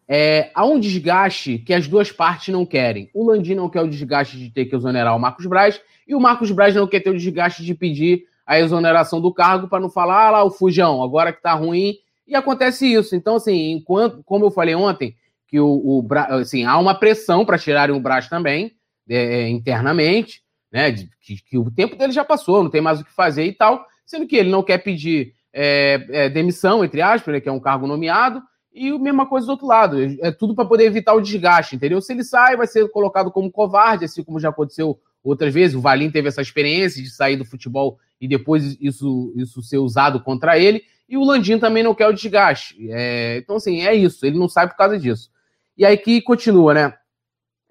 É, 0.07 0.51
há 0.53 0.65
um 0.65 0.79
desgaste 0.79 1.57
que 1.59 1.73
as 1.73 1.87
duas 1.87 2.11
partes 2.11 2.53
não 2.53 2.65
querem. 2.65 3.09
O 3.13 3.25
Landim 3.25 3.55
não 3.55 3.69
quer 3.69 3.81
o 3.81 3.87
desgaste 3.87 4.37
de 4.37 4.49
ter 4.49 4.65
que 4.65 4.75
exonerar 4.75 5.15
o 5.15 5.19
Marcos 5.19 5.45
Braz 5.45 5.81
e 6.07 6.13
o 6.13 6.19
Marcos 6.19 6.51
Braz 6.51 6.75
não 6.75 6.87
quer 6.87 6.99
ter 6.99 7.09
o 7.09 7.17
desgaste 7.17 7.63
de 7.63 7.73
pedir 7.73 8.25
a 8.45 8.59
exoneração 8.59 9.21
do 9.21 9.33
cargo 9.33 9.67
para 9.67 9.79
não 9.79 9.89
falar 9.89 10.27
ah, 10.27 10.31
lá 10.31 10.43
o 10.43 10.51
fujão, 10.51 11.01
agora 11.01 11.31
que 11.31 11.41
tá 11.41 11.53
ruim. 11.53 11.95
E 12.27 12.35
acontece 12.35 12.91
isso. 12.91 13.15
Então, 13.15 13.35
assim, 13.35 13.71
enquanto, 13.71 14.21
como 14.23 14.45
eu 14.45 14.51
falei 14.51 14.75
ontem, 14.75 15.15
que 15.47 15.59
o, 15.59 15.67
o 15.67 16.07
assim, 16.29 16.65
há 16.65 16.77
uma 16.77 16.95
pressão 16.95 17.45
para 17.45 17.57
tirarem 17.57 17.95
o 17.95 17.99
Braz 17.99 18.27
também, 18.27 18.73
é, 19.09 19.47
internamente, 19.49 20.41
né? 20.71 20.91
De, 20.91 21.09
que, 21.21 21.37
que, 21.41 21.57
o 21.57 21.69
tempo 21.71 21.95
dele 21.95 22.11
já 22.11 22.25
passou, 22.25 22.63
não 22.63 22.69
tem 22.69 22.81
mais 22.81 22.99
o 22.99 23.05
que 23.05 23.11
fazer 23.13 23.45
e 23.45 23.53
tal, 23.53 23.85
sendo 24.05 24.27
que 24.27 24.35
ele 24.35 24.49
não 24.49 24.63
quer 24.63 24.79
pedir 24.79 25.33
é, 25.53 26.05
é, 26.09 26.29
demissão, 26.29 26.83
entre 26.83 27.01
aspas, 27.01 27.33
né, 27.33 27.39
que 27.39 27.47
é 27.47 27.51
um 27.51 27.59
cargo 27.59 27.85
nomeado, 27.85 28.41
e 28.73 28.89
a 28.89 28.97
mesma 28.97 29.27
coisa 29.27 29.45
do 29.45 29.51
outro 29.51 29.67
lado. 29.67 29.97
É 30.21 30.31
tudo 30.31 30.55
para 30.55 30.65
poder 30.65 30.85
evitar 30.85 31.13
o 31.13 31.21
desgaste, 31.21 31.75
entendeu? 31.75 32.01
Se 32.01 32.11
ele 32.11 32.23
sai, 32.23 32.57
vai 32.57 32.67
ser 32.67 32.89
colocado 32.89 33.31
como 33.31 33.51
covarde, 33.51 34.05
assim 34.05 34.23
como 34.23 34.39
já 34.39 34.49
aconteceu 34.49 34.99
outras 35.23 35.53
vezes. 35.53 35.75
O 35.75 35.81
Valim 35.81 36.09
teve 36.09 36.27
essa 36.27 36.41
experiência 36.41 37.01
de 37.01 37.09
sair 37.09 37.37
do 37.37 37.45
futebol 37.45 37.99
e 38.19 38.27
depois 38.27 38.77
isso, 38.81 39.33
isso 39.35 39.61
ser 39.61 39.77
usado 39.77 40.21
contra 40.21 40.57
ele. 40.57 40.83
E 41.07 41.17
o 41.17 41.23
Landim 41.23 41.59
também 41.59 41.83
não 41.83 41.93
quer 41.93 42.07
o 42.07 42.13
desgaste. 42.13 42.75
É, 42.89 43.37
então, 43.37 43.57
assim, 43.57 43.85
é 43.85 43.93
isso. 43.93 44.25
Ele 44.25 44.39
não 44.39 44.49
sai 44.49 44.67
por 44.67 44.75
causa 44.75 44.97
disso. 44.97 45.29
E 45.77 45.85
aí 45.85 45.97
que 45.97 46.21
continua, 46.21 46.73
né? 46.73 46.93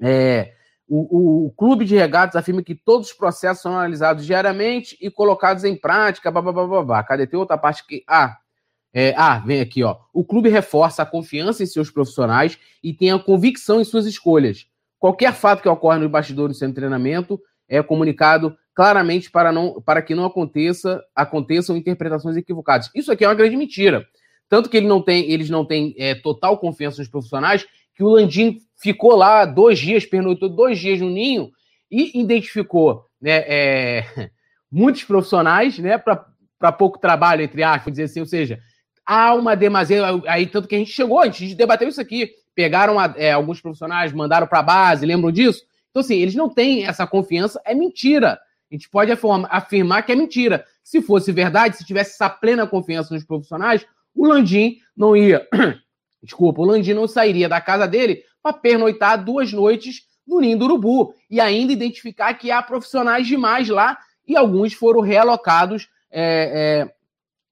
É, 0.01 0.53
o, 0.89 1.45
o, 1.45 1.47
o, 1.47 1.51
clube 1.53 1.85
de 1.85 1.97
regatas 1.97 2.37
afirma 2.37 2.63
que 2.63 2.75
todos 2.75 3.09
os 3.09 3.13
processos 3.13 3.63
são 3.63 3.73
analisados 3.73 4.27
diariamente 4.27 4.97
e 5.01 5.11
colocados 5.11 5.65
em 5.65 5.75
prática. 5.75 6.31
Babá. 6.31 7.03
Cadê? 7.03 7.27
Tem 7.27 7.39
outra 7.39 7.57
parte 7.57 7.87
que. 7.87 8.05
Ah, 8.09 8.37
é, 8.95 9.15
ah, 9.17 9.39
vem 9.39 9.61
aqui, 9.61 9.83
ó. 9.83 9.97
O 10.13 10.25
clube 10.25 10.49
reforça 10.49 11.03
a 11.03 11.07
confiança 11.07 11.63
em 11.63 11.67
seus 11.67 11.91
profissionais 11.91 12.59
e 12.83 12.93
tem 12.93 13.11
a 13.11 13.19
convicção 13.19 13.81
em 13.81 13.85
suas 13.85 14.07
escolhas. 14.07 14.67
Qualquer 14.99 15.33
fato 15.33 15.63
que 15.63 15.69
ocorre 15.69 15.99
no 15.99 16.09
bastidor 16.09 16.49
do 16.49 16.55
de 16.55 16.73
treinamento 16.73 17.41
é 17.69 17.83
comunicado 17.83 18.57
claramente 18.75 19.31
para, 19.31 19.51
não, 19.51 19.81
para 19.81 20.03
que 20.03 20.15
não 20.15 20.25
aconteça 20.25 21.03
aconteçam 21.15 21.77
interpretações 21.77 22.37
equivocadas. 22.37 22.91
Isso 22.95 23.11
aqui 23.11 23.25
é 23.25 23.29
uma 23.29 23.35
grande 23.35 23.57
mentira. 23.57 24.07
Tanto 24.49 24.69
que 24.69 24.77
ele 24.77 24.87
não 24.87 25.01
tem, 25.01 25.31
eles 25.31 25.49
não 25.49 25.65
têm 25.65 25.95
é, 25.99 26.15
total 26.15 26.59
confiança 26.59 26.99
nos 27.01 27.09
profissionais, 27.09 27.67
que 27.95 28.05
o 28.05 28.09
Landim 28.09 28.59
ficou 28.77 29.17
lá 29.17 29.45
dois 29.47 29.79
dias, 29.79 30.05
pernoitou 30.05 30.49
dois 30.49 30.79
dias 30.79 31.01
no 31.01 31.09
ninho 31.09 31.51
e 31.91 32.21
identificou 32.21 33.07
né, 33.21 33.45
é, 33.47 34.31
muitos 34.71 35.05
profissionais 35.05 35.79
né, 35.79 35.97
para 35.97 36.73
pouco 36.73 36.99
trabalho, 36.99 37.43
entre 37.43 37.63
aspas, 37.63 37.93
dizer 37.93 38.05
assim, 38.05 38.21
ou 38.21 38.27
seja, 38.27 38.61
há 39.07 39.35
uma 39.35 39.55
demasia, 39.55 40.03
aí 40.27 40.47
tanto 40.47 40.69
que 40.69 40.75
a 40.75 40.79
gente 40.79 40.93
chegou, 40.93 41.21
a 41.21 41.29
gente 41.29 41.55
debateu 41.55 41.89
isso 41.89 42.01
aqui, 42.01 42.31
pegaram 42.55 42.97
é, 43.17 43.33
alguns 43.33 43.61
profissionais, 43.61 44.13
mandaram 44.13 44.47
para 44.47 44.61
a 44.61 44.63
base, 44.63 45.07
lembram 45.07 45.33
disso? 45.33 45.63
Então, 45.91 46.01
assim, 46.01 46.17
eles 46.17 46.35
não 46.35 46.49
têm 46.49 46.87
essa 46.87 47.07
confiança, 47.07 47.61
é 47.65 47.75
mentira. 47.75 48.39
A 48.71 48.75
gente 48.75 48.89
pode 48.89 49.13
afirmar 49.51 50.03
que 50.03 50.13
é 50.13 50.17
mentira. 50.17 50.65
Se 50.83 51.03
fosse 51.03 51.31
verdade, 51.31 51.77
se 51.77 51.85
tivesse 51.85 52.13
essa 52.13 52.31
plena 52.31 52.67
confiança 52.67 53.13
nos 53.13 53.25
profissionais, 53.25 53.85
o 54.15 54.27
Landim 54.27 54.79
não 54.97 55.17
ia 55.17 55.47
Desculpa, 56.23 56.63
o 56.63 56.65
Landim 56.65 56.95
não 56.95 57.09
sairia 57.09 57.49
da 57.49 57.61
casa 57.61 57.87
dele 57.87 58.23
para 58.43 58.53
pernoitar 58.53 59.23
duas 59.23 59.53
noites 59.53 60.03
no 60.27 60.41
Ninho 60.41 60.57
do 60.57 60.67
Urubu 60.67 61.15
e 61.29 61.41
ainda 61.41 61.73
identificar 61.73 62.35
que 62.35 62.51
há 62.51 62.63
profissionais 62.63 63.27
demais 63.27 63.69
lá 63.69 63.99
e 64.27 64.37
alguns 64.37 64.73
foram 64.73 65.01
realocados 65.01 65.89
é, 66.11 66.85
é, 66.89 66.95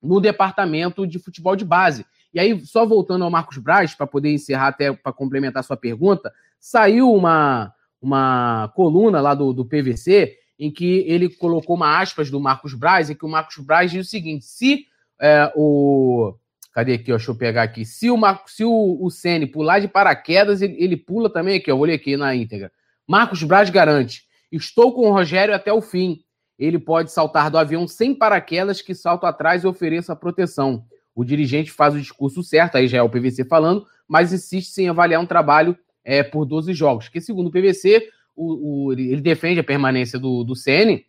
no 0.03 0.21
departamento 0.21 1.07
de 1.07 1.19
futebol 1.19 1.57
de 1.57 1.65
base. 1.65 2.05
E 2.33 2.41
aí, 2.41 2.59
só 2.65 2.87
voltando 2.87 3.25
ao 3.25 3.31
Marcos 3.31 3.59
Braz, 3.59 3.95
para 3.95 4.07
poder 4.07 4.33
encerrar 4.33 4.69
até 4.69 4.93
para 4.93 5.13
complementar 5.13 5.65
sua 5.65 5.77
pergunta, 5.77 6.33
saiu 6.59 7.13
uma, 7.13 7.75
uma 8.01 8.73
coluna 8.75 9.21
lá 9.21 9.35
do, 9.35 9.53
do 9.53 9.65
PVC 9.65 10.37
em 10.59 10.71
que 10.71 11.05
ele 11.09 11.29
colocou 11.29 11.75
uma 11.75 11.99
aspas 11.99 12.31
do 12.31 12.39
Marcos 12.39 12.75
Braz, 12.75 13.11
em 13.11 13.15
que 13.15 13.25
o 13.25 13.29
Marcos 13.29 13.57
Braz 13.59 13.91
diz 13.91 14.07
o 14.07 14.11
seguinte: 14.11 14.45
se 14.45 14.87
é, 15.19 15.51
o 15.57 16.35
Cadê 16.73 16.95
aqui? 16.95 17.13
Ó, 17.13 17.17
deixa 17.17 17.31
eu 17.31 17.35
pegar 17.35 17.63
aqui. 17.63 17.85
Se 17.85 18.11
o. 18.11 18.19
Se 18.47 18.65
o, 18.65 18.99
o 19.01 19.11
Sene 19.11 19.47
pular 19.47 19.81
de 19.81 19.89
paraquedas, 19.89 20.63
ele, 20.63 20.77
ele 20.79 20.97
pula 20.97 21.29
também 21.29 21.57
aqui. 21.57 21.71
Ó, 21.71 21.77
vou 21.77 21.87
ler 21.87 21.95
aqui 21.95 22.17
na 22.17 22.35
íntegra. 22.35 22.71
Marcos 23.07 23.43
Braz 23.43 23.71
garante: 23.71 24.25
Estou 24.53 24.95
com 24.95 25.09
o 25.09 25.13
Rogério 25.13 25.55
até 25.55 25.73
o 25.73 25.81
fim. 25.81 26.23
Ele 26.61 26.79
pode 26.79 27.11
saltar 27.11 27.51
do 27.51 27.57
avião 27.57 27.89
sem 27.89 28.15
paraquedas, 28.15 28.83
que 28.83 28.95
salto 28.95 29.25
atrás 29.25 29.65
e 29.65 29.67
ofereça 29.67 30.15
proteção. 30.15 30.85
O 31.15 31.25
dirigente 31.25 31.73
faz 31.73 31.95
o 31.95 31.99
discurso 31.99 32.43
certo, 32.43 32.77
aí 32.77 32.87
já 32.87 32.99
é 32.99 33.03
o 33.03 33.09
PVC 33.09 33.47
falando, 33.47 33.87
mas 34.07 34.31
insiste 34.31 34.77
em 34.77 34.89
avaliar 34.91 35.23
um 35.23 35.27
trabalho 35.27 35.75
é, 36.05 36.23
por 36.23 36.45
12 36.45 36.75
jogos. 36.75 37.09
Que, 37.09 37.19
segundo 37.19 37.47
o 37.47 37.51
PVC, 37.51 38.11
o, 38.37 38.89
o, 38.89 38.93
ele 38.93 39.23
defende 39.23 39.59
a 39.59 39.65
permanência 39.65 40.19
do, 40.19 40.45
do 40.45 40.55
CN, 40.55 41.03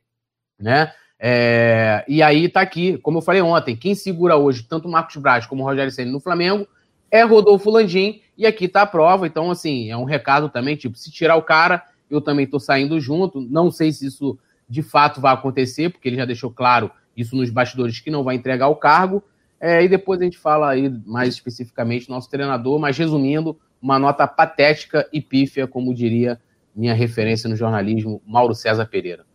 né? 0.58 0.94
É, 1.20 2.04
e 2.08 2.24
aí 2.24 2.48
tá 2.48 2.62
aqui, 2.62 2.98
como 3.00 3.18
eu 3.18 3.22
falei 3.22 3.42
ontem, 3.42 3.76
quem 3.76 3.94
segura 3.94 4.38
hoje 4.38 4.64
tanto 4.64 4.88
o 4.88 4.92
Marcos 4.92 5.18
Braz 5.18 5.46
como 5.46 5.62
o 5.62 5.66
Rogério 5.66 5.92
Senna 5.92 6.12
no 6.12 6.20
Flamengo 6.20 6.68
é 7.12 7.22
Rodolfo 7.24 7.70
Landim, 7.70 8.22
e 8.38 8.48
aqui 8.48 8.68
tá 8.68 8.82
a 8.84 8.88
prova, 8.88 9.28
então 9.28 9.52
assim, 9.52 9.92
é 9.92 9.98
um 9.98 10.06
recado 10.06 10.50
também, 10.50 10.78
tipo, 10.78 10.98
se 10.98 11.12
tirar 11.12 11.36
o 11.36 11.44
cara, 11.44 11.84
eu 12.10 12.22
também 12.22 12.48
tô 12.48 12.58
saindo 12.58 13.00
junto, 13.00 13.42
não 13.42 13.70
sei 13.70 13.92
se 13.92 14.08
isso 14.08 14.40
de 14.72 14.82
fato 14.82 15.20
vai 15.20 15.34
acontecer, 15.34 15.90
porque 15.90 16.08
ele 16.08 16.16
já 16.16 16.24
deixou 16.24 16.50
claro 16.50 16.90
isso 17.16 17.36
nos 17.36 17.50
bastidores 17.50 18.00
que 18.00 18.10
não 18.10 18.24
vai 18.24 18.36
entregar 18.36 18.70
o 18.70 18.76
cargo, 18.78 19.22
é, 19.60 19.84
e 19.84 19.90
depois 19.90 20.22
a 20.22 20.24
gente 20.24 20.38
fala 20.38 20.70
aí 20.70 20.90
mais 21.06 21.34
especificamente 21.34 22.10
nosso 22.10 22.30
treinador, 22.30 22.80
mas 22.80 22.98
resumindo, 22.98 23.60
uma 23.82 24.00
nota 24.00 24.26
patética 24.26 25.06
e 25.12 25.20
pífia, 25.20 25.68
como 25.68 25.94
diria 25.94 26.40
minha 26.74 26.94
referência 26.94 27.50
no 27.50 27.56
jornalismo, 27.56 28.22
Mauro 28.26 28.56
César 28.56 28.86
Pereira. 28.86 29.26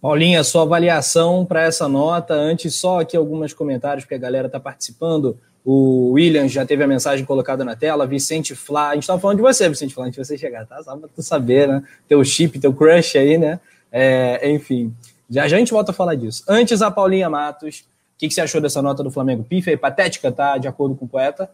Paulinha, 0.00 0.44
sua 0.44 0.62
avaliação 0.62 1.44
para 1.44 1.62
essa 1.62 1.88
nota. 1.88 2.32
Antes, 2.32 2.76
só 2.76 3.00
aqui 3.00 3.16
alguns 3.16 3.52
comentários, 3.52 4.04
porque 4.04 4.14
a 4.14 4.18
galera 4.18 4.46
está 4.46 4.60
participando. 4.60 5.36
O 5.64 6.12
William 6.12 6.46
já 6.46 6.64
teve 6.64 6.84
a 6.84 6.86
mensagem 6.86 7.24
colocada 7.24 7.64
na 7.64 7.74
tela. 7.74 8.06
Vicente 8.06 8.54
Flá, 8.54 8.90
a 8.90 8.94
gente 8.94 9.02
estava 9.02 9.18
falando 9.18 9.38
de 9.38 9.42
você, 9.42 9.68
Vicente 9.68 9.94
Flá, 9.94 10.04
antes 10.04 10.16
de 10.20 10.24
você 10.24 10.38
chegar, 10.38 10.64
tá? 10.64 10.80
Só 10.80 10.96
para 10.96 11.08
tu 11.08 11.22
saber, 11.22 11.66
né? 11.66 11.82
Teu 12.06 12.22
chip, 12.22 12.58
teu 12.60 12.72
crush 12.72 13.18
aí, 13.18 13.36
né? 13.36 13.58
É, 13.98 14.50
enfim, 14.50 14.94
já, 15.28 15.48
já 15.48 15.56
a 15.56 15.58
gente 15.58 15.72
volta 15.72 15.90
a 15.90 15.94
falar 15.94 16.16
disso. 16.16 16.44
Antes, 16.46 16.82
a 16.82 16.90
Paulinha 16.90 17.30
Matos. 17.30 17.80
O 17.80 18.18
que, 18.18 18.28
que 18.28 18.34
você 18.34 18.42
achou 18.42 18.60
dessa 18.60 18.82
nota 18.82 19.02
do 19.02 19.10
Flamengo? 19.10 19.42
Pifa 19.42 19.70
e 19.70 19.76
patética, 19.76 20.30
tá? 20.30 20.58
De 20.58 20.68
acordo 20.68 20.94
com 20.94 21.06
o 21.06 21.08
poeta? 21.08 21.50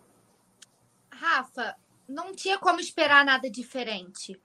Rafa, 1.09 1.77
não 2.09 2.35
tinha 2.35 2.59
como 2.59 2.81
esperar 2.81 3.25
nada 3.25 3.49
diferente. 3.49 4.37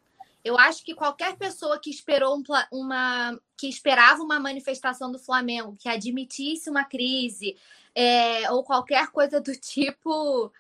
Eu 0.45 0.59
acho 0.59 0.85
que 0.85 0.93
qualquer 0.93 1.35
pessoa 1.37 1.79
que 1.79 1.89
esperou 1.89 2.39
uma 2.71 3.39
que 3.57 3.67
esperava 3.67 4.21
uma 4.21 4.39
manifestação 4.39 5.11
do 5.11 5.17
Flamengo 5.17 5.75
que 5.79 5.89
admitisse 5.89 6.69
uma 6.69 6.83
crise 6.83 7.57
é, 7.95 8.49
ou 8.51 8.63
qualquer 8.63 9.07
coisa 9.07 9.41
do 9.41 9.55
tipo 9.55 10.51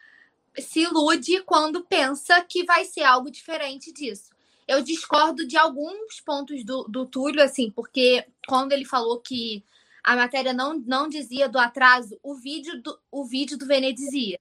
se 0.57 0.81
ilude 0.81 1.43
quando 1.43 1.83
pensa 1.83 2.41
que 2.41 2.63
vai 2.63 2.83
ser 2.83 3.03
algo 3.03 3.29
diferente 3.29 3.93
disso. 3.93 4.31
Eu 4.67 4.83
discordo 4.83 5.47
de 5.47 5.55
alguns 5.55 6.19
pontos 6.25 6.63
do, 6.63 6.83
do 6.83 7.05
Túlio, 7.05 7.41
assim, 7.41 7.71
porque 7.71 8.25
quando 8.47 8.73
ele 8.73 8.83
falou 8.83 9.19
que 9.19 9.63
a 10.03 10.15
matéria 10.15 10.53
não, 10.53 10.77
não 10.79 11.07
dizia 11.07 11.47
do 11.47 11.57
atraso, 11.57 12.17
o 12.21 12.35
vídeo 12.35 12.81
do, 12.81 12.97
o 13.11 13.25
vídeo 13.25 13.57
do 13.57 13.65
Vene 13.65 13.93
dizia 13.93 14.39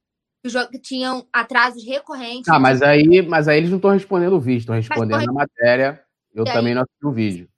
que 0.70 0.78
tinham 0.78 1.26
atrasos 1.32 1.84
recorrentes. 1.84 2.48
Ah, 2.48 2.58
mas 2.58 2.80
aí, 2.80 3.20
mas 3.22 3.48
aí 3.48 3.58
eles 3.58 3.70
não 3.70 3.78
estão 3.78 3.90
respondendo 3.90 4.34
o 4.34 4.40
vídeo, 4.40 4.60
estão 4.60 4.76
respondendo 4.76 5.28
a 5.28 5.32
matéria. 5.32 6.04
Eu 6.32 6.44
também 6.44 6.68
aí, 6.68 6.74
não 6.74 6.82
assisti 6.82 7.06
o 7.06 7.12
vídeo. 7.12 7.48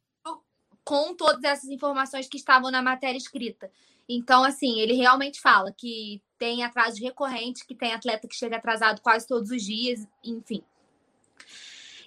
Com 0.85 1.15
todas 1.15 1.45
essas 1.45 1.69
informações 1.69 2.29
que 2.29 2.39
estavam 2.39 2.71
na 2.71 2.81
matéria 2.81 3.19
escrita. 3.19 3.71
Então, 4.09 4.43
assim, 4.43 4.81
ele 4.81 4.95
realmente 4.95 5.39
fala 5.39 5.71
que 5.71 6.23
tem 6.39 6.65
atrasos 6.65 6.99
recorrentes, 6.99 7.63
que 7.63 7.75
tem 7.75 7.93
atleta 7.93 8.27
que 8.27 8.35
chega 8.35 8.57
atrasado 8.57 9.03
quase 9.03 9.27
todos 9.27 9.51
os 9.51 9.63
dias, 9.63 10.07
enfim. 10.25 10.63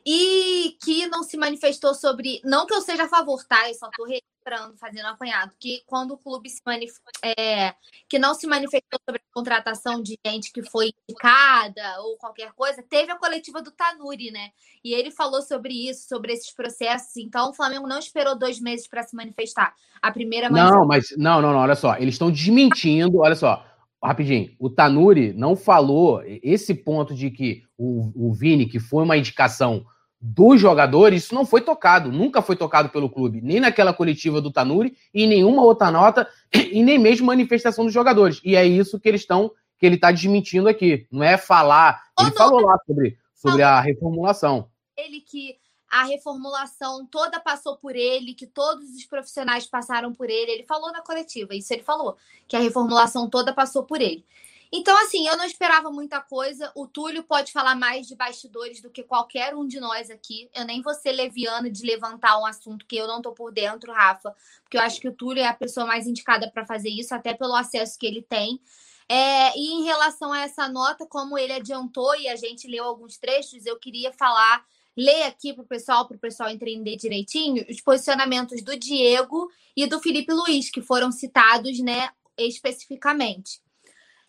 E 0.05 0.77
que 0.83 1.07
não 1.07 1.23
se 1.23 1.37
manifestou 1.37 1.93
sobre. 1.93 2.41
Não 2.43 2.65
que 2.65 2.73
eu 2.73 2.81
seja 2.81 3.03
a 3.03 3.09
favor, 3.09 3.43
tá? 3.45 3.67
Eu 3.67 3.75
só 3.75 3.87
estou 3.87 4.05
registrando, 4.05 4.77
fazendo 4.77 5.05
apanhado, 5.05 5.53
que 5.59 5.83
quando 5.85 6.11
o 6.11 6.17
clube 6.17 6.49
se 6.49 6.61
manif... 6.65 6.93
É, 7.23 7.73
que 8.09 8.19
não 8.19 8.33
se 8.33 8.47
manifestou 8.47 8.99
sobre 9.07 9.21
a 9.21 9.33
contratação 9.33 10.01
de 10.01 10.17
gente 10.25 10.51
que 10.51 10.63
foi 10.63 10.91
indicada 11.07 12.01
ou 12.01 12.17
qualquer 12.17 12.51
coisa, 12.53 12.83
teve 12.83 13.11
a 13.11 13.17
coletiva 13.17 13.61
do 13.61 13.71
Tanuri, 13.71 14.31
né? 14.31 14.49
E 14.83 14.93
ele 14.93 15.11
falou 15.11 15.41
sobre 15.41 15.89
isso, 15.89 16.07
sobre 16.07 16.33
esses 16.33 16.53
processos. 16.53 17.15
Então, 17.17 17.49
o 17.49 17.53
Flamengo 17.53 17.87
não 17.87 17.99
esperou 17.99 18.37
dois 18.37 18.59
meses 18.59 18.87
para 18.87 19.03
se 19.03 19.15
manifestar. 19.15 19.73
A 20.01 20.11
primeira. 20.11 20.49
Não, 20.49 20.85
mas 20.85 21.05
não, 21.15 21.41
não, 21.41 21.53
não, 21.53 21.59
olha 21.59 21.75
só. 21.75 21.95
Eles 21.97 22.15
estão 22.15 22.31
desmentindo, 22.31 23.19
olha 23.19 23.35
só 23.35 23.70
rapidinho, 24.07 24.51
o 24.59 24.69
Tanuri 24.69 25.33
não 25.33 25.55
falou 25.55 26.21
esse 26.25 26.73
ponto 26.73 27.13
de 27.13 27.29
que 27.29 27.63
o, 27.77 28.11
o 28.15 28.33
Vini, 28.33 28.65
que 28.65 28.79
foi 28.79 29.03
uma 29.03 29.17
indicação 29.17 29.85
dos 30.19 30.61
jogadores, 30.61 31.23
isso 31.23 31.35
não 31.35 31.45
foi 31.45 31.61
tocado, 31.61 32.11
nunca 32.11 32.41
foi 32.41 32.55
tocado 32.55 32.89
pelo 32.89 33.09
clube, 33.09 33.41
nem 33.41 33.59
naquela 33.59 33.91
coletiva 33.91 34.39
do 34.39 34.51
Tanuri, 34.51 34.95
e 35.13 35.23
em 35.23 35.27
nenhuma 35.27 35.63
outra 35.63 35.89
nota, 35.89 36.27
e 36.53 36.83
nem 36.83 36.99
mesmo 36.99 37.25
manifestação 37.25 37.85
dos 37.85 37.93
jogadores. 37.93 38.39
E 38.43 38.55
é 38.55 38.65
isso 38.65 38.99
que 38.99 39.09
eles 39.09 39.21
estão, 39.21 39.51
que 39.79 39.85
ele 39.85 39.95
está 39.95 40.11
desmentindo 40.11 40.69
aqui. 40.69 41.07
Não 41.11 41.23
é 41.23 41.37
falar. 41.37 42.01
Ele 42.19 42.31
falou 42.31 42.61
lá 42.61 42.77
sobre, 42.85 43.17
sobre 43.33 43.63
a 43.63 43.81
reformulação. 43.81 44.67
Ele 44.95 45.21
que 45.21 45.55
a 45.91 46.05
reformulação 46.05 47.05
toda 47.05 47.37
passou 47.37 47.75
por 47.75 47.97
ele, 47.97 48.33
que 48.33 48.47
todos 48.47 48.95
os 48.95 49.05
profissionais 49.05 49.67
passaram 49.67 50.13
por 50.13 50.29
ele. 50.29 50.49
Ele 50.49 50.63
falou 50.63 50.89
na 50.93 51.01
coletiva, 51.01 51.53
isso 51.53 51.73
ele 51.73 51.83
falou, 51.83 52.15
que 52.47 52.55
a 52.55 52.59
reformulação 52.59 53.29
toda 53.29 53.53
passou 53.53 53.83
por 53.83 53.99
ele. 53.99 54.25
Então, 54.73 54.97
assim, 55.03 55.27
eu 55.27 55.35
não 55.35 55.43
esperava 55.43 55.91
muita 55.91 56.21
coisa. 56.21 56.71
O 56.73 56.87
Túlio 56.87 57.23
pode 57.23 57.51
falar 57.51 57.75
mais 57.75 58.07
de 58.07 58.15
bastidores 58.15 58.81
do 58.81 58.89
que 58.89 59.03
qualquer 59.03 59.53
um 59.53 59.67
de 59.67 59.81
nós 59.81 60.09
aqui. 60.09 60.49
Eu 60.55 60.63
nem 60.63 60.81
vou 60.81 60.93
ser 60.93 61.11
leviana 61.11 61.69
de 61.69 61.85
levantar 61.85 62.39
um 62.39 62.45
assunto 62.45 62.85
que 62.85 62.95
eu 62.95 63.05
não 63.05 63.21
tô 63.21 63.33
por 63.33 63.51
dentro, 63.51 63.91
Rafa, 63.91 64.33
porque 64.63 64.77
eu 64.77 64.81
acho 64.81 65.01
que 65.01 65.09
o 65.09 65.13
Túlio 65.13 65.43
é 65.43 65.47
a 65.47 65.53
pessoa 65.53 65.85
mais 65.85 66.07
indicada 66.07 66.49
para 66.49 66.65
fazer 66.65 66.87
isso, 66.87 67.13
até 67.13 67.33
pelo 67.33 67.53
acesso 67.53 67.99
que 67.99 68.05
ele 68.05 68.21
tem. 68.21 68.61
É, 69.09 69.57
e 69.57 69.73
em 69.73 69.83
relação 69.83 70.31
a 70.31 70.39
essa 70.39 70.69
nota, 70.69 71.05
como 71.05 71.37
ele 71.37 71.51
adiantou 71.51 72.15
e 72.15 72.29
a 72.29 72.37
gente 72.37 72.65
leu 72.65 72.85
alguns 72.85 73.17
trechos, 73.17 73.65
eu 73.65 73.77
queria 73.77 74.13
falar 74.13 74.65
ler 74.95 75.23
aqui 75.23 75.53
para 75.53 75.63
o 75.63 75.67
pessoal, 75.67 76.07
para 76.07 76.17
o 76.17 76.19
pessoal 76.19 76.49
entender 76.49 76.95
direitinho, 76.95 77.65
os 77.69 77.81
posicionamentos 77.81 78.61
do 78.63 78.77
Diego 78.77 79.49
e 79.75 79.87
do 79.87 79.99
Felipe 79.99 80.33
Luiz, 80.33 80.69
que 80.69 80.81
foram 80.81 81.11
citados 81.11 81.79
né, 81.79 82.09
especificamente. 82.37 83.61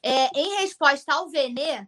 É, 0.02 0.28
em 0.38 0.60
resposta 0.60 1.12
ao 1.12 1.28
Venê, 1.28 1.86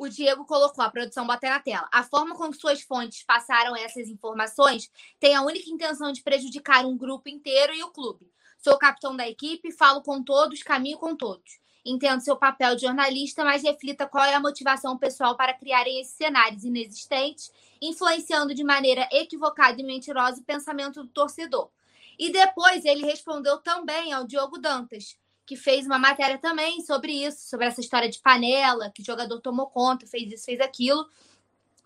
o 0.00 0.08
Diego 0.08 0.46
colocou, 0.46 0.82
a 0.82 0.90
produção 0.90 1.26
bota 1.26 1.48
na 1.48 1.60
tela. 1.60 1.86
A 1.92 2.02
forma 2.02 2.34
como 2.34 2.54
suas 2.54 2.80
fontes 2.80 3.22
passaram 3.22 3.76
essas 3.76 4.08
informações 4.08 4.90
tem 5.18 5.34
a 5.34 5.42
única 5.42 5.68
intenção 5.68 6.10
de 6.10 6.22
prejudicar 6.22 6.86
um 6.86 6.96
grupo 6.96 7.28
inteiro 7.28 7.74
e 7.74 7.82
o 7.82 7.90
clube. 7.90 8.30
Sou 8.58 8.78
capitão 8.78 9.14
da 9.14 9.28
equipe, 9.28 9.72
falo 9.72 10.02
com 10.02 10.22
todos, 10.22 10.62
caminho 10.62 10.98
com 10.98 11.14
todos. 11.14 11.60
Entendo 11.84 12.20
seu 12.20 12.36
papel 12.36 12.74
de 12.76 12.82
jornalista, 12.82 13.44
mas 13.44 13.62
reflita 13.62 14.06
qual 14.06 14.24
é 14.24 14.34
a 14.34 14.40
motivação 14.40 14.96
pessoal 14.98 15.36
para 15.36 15.54
criarem 15.54 16.00
esses 16.00 16.14
cenários 16.14 16.64
inexistentes, 16.64 17.50
influenciando 17.80 18.54
de 18.54 18.62
maneira 18.62 19.08
equivocada 19.10 19.80
e 19.80 19.84
mentirosa 19.84 20.40
o 20.40 20.44
pensamento 20.44 21.02
do 21.02 21.08
torcedor. 21.08 21.70
E 22.18 22.30
depois 22.30 22.84
ele 22.84 23.04
respondeu 23.04 23.58
também 23.58 24.12
ao 24.12 24.26
Diogo 24.26 24.58
Dantas, 24.58 25.16
que 25.46 25.56
fez 25.56 25.86
uma 25.86 25.98
matéria 25.98 26.38
também 26.38 26.80
sobre 26.82 27.12
isso, 27.12 27.48
sobre 27.48 27.66
essa 27.66 27.80
história 27.80 28.08
de 28.08 28.18
panela, 28.20 28.90
que 28.94 29.02
o 29.02 29.04
jogador 29.04 29.40
tomou 29.40 29.66
conta, 29.66 30.06
fez 30.06 30.30
isso, 30.30 30.44
fez 30.44 30.60
aquilo. 30.60 31.08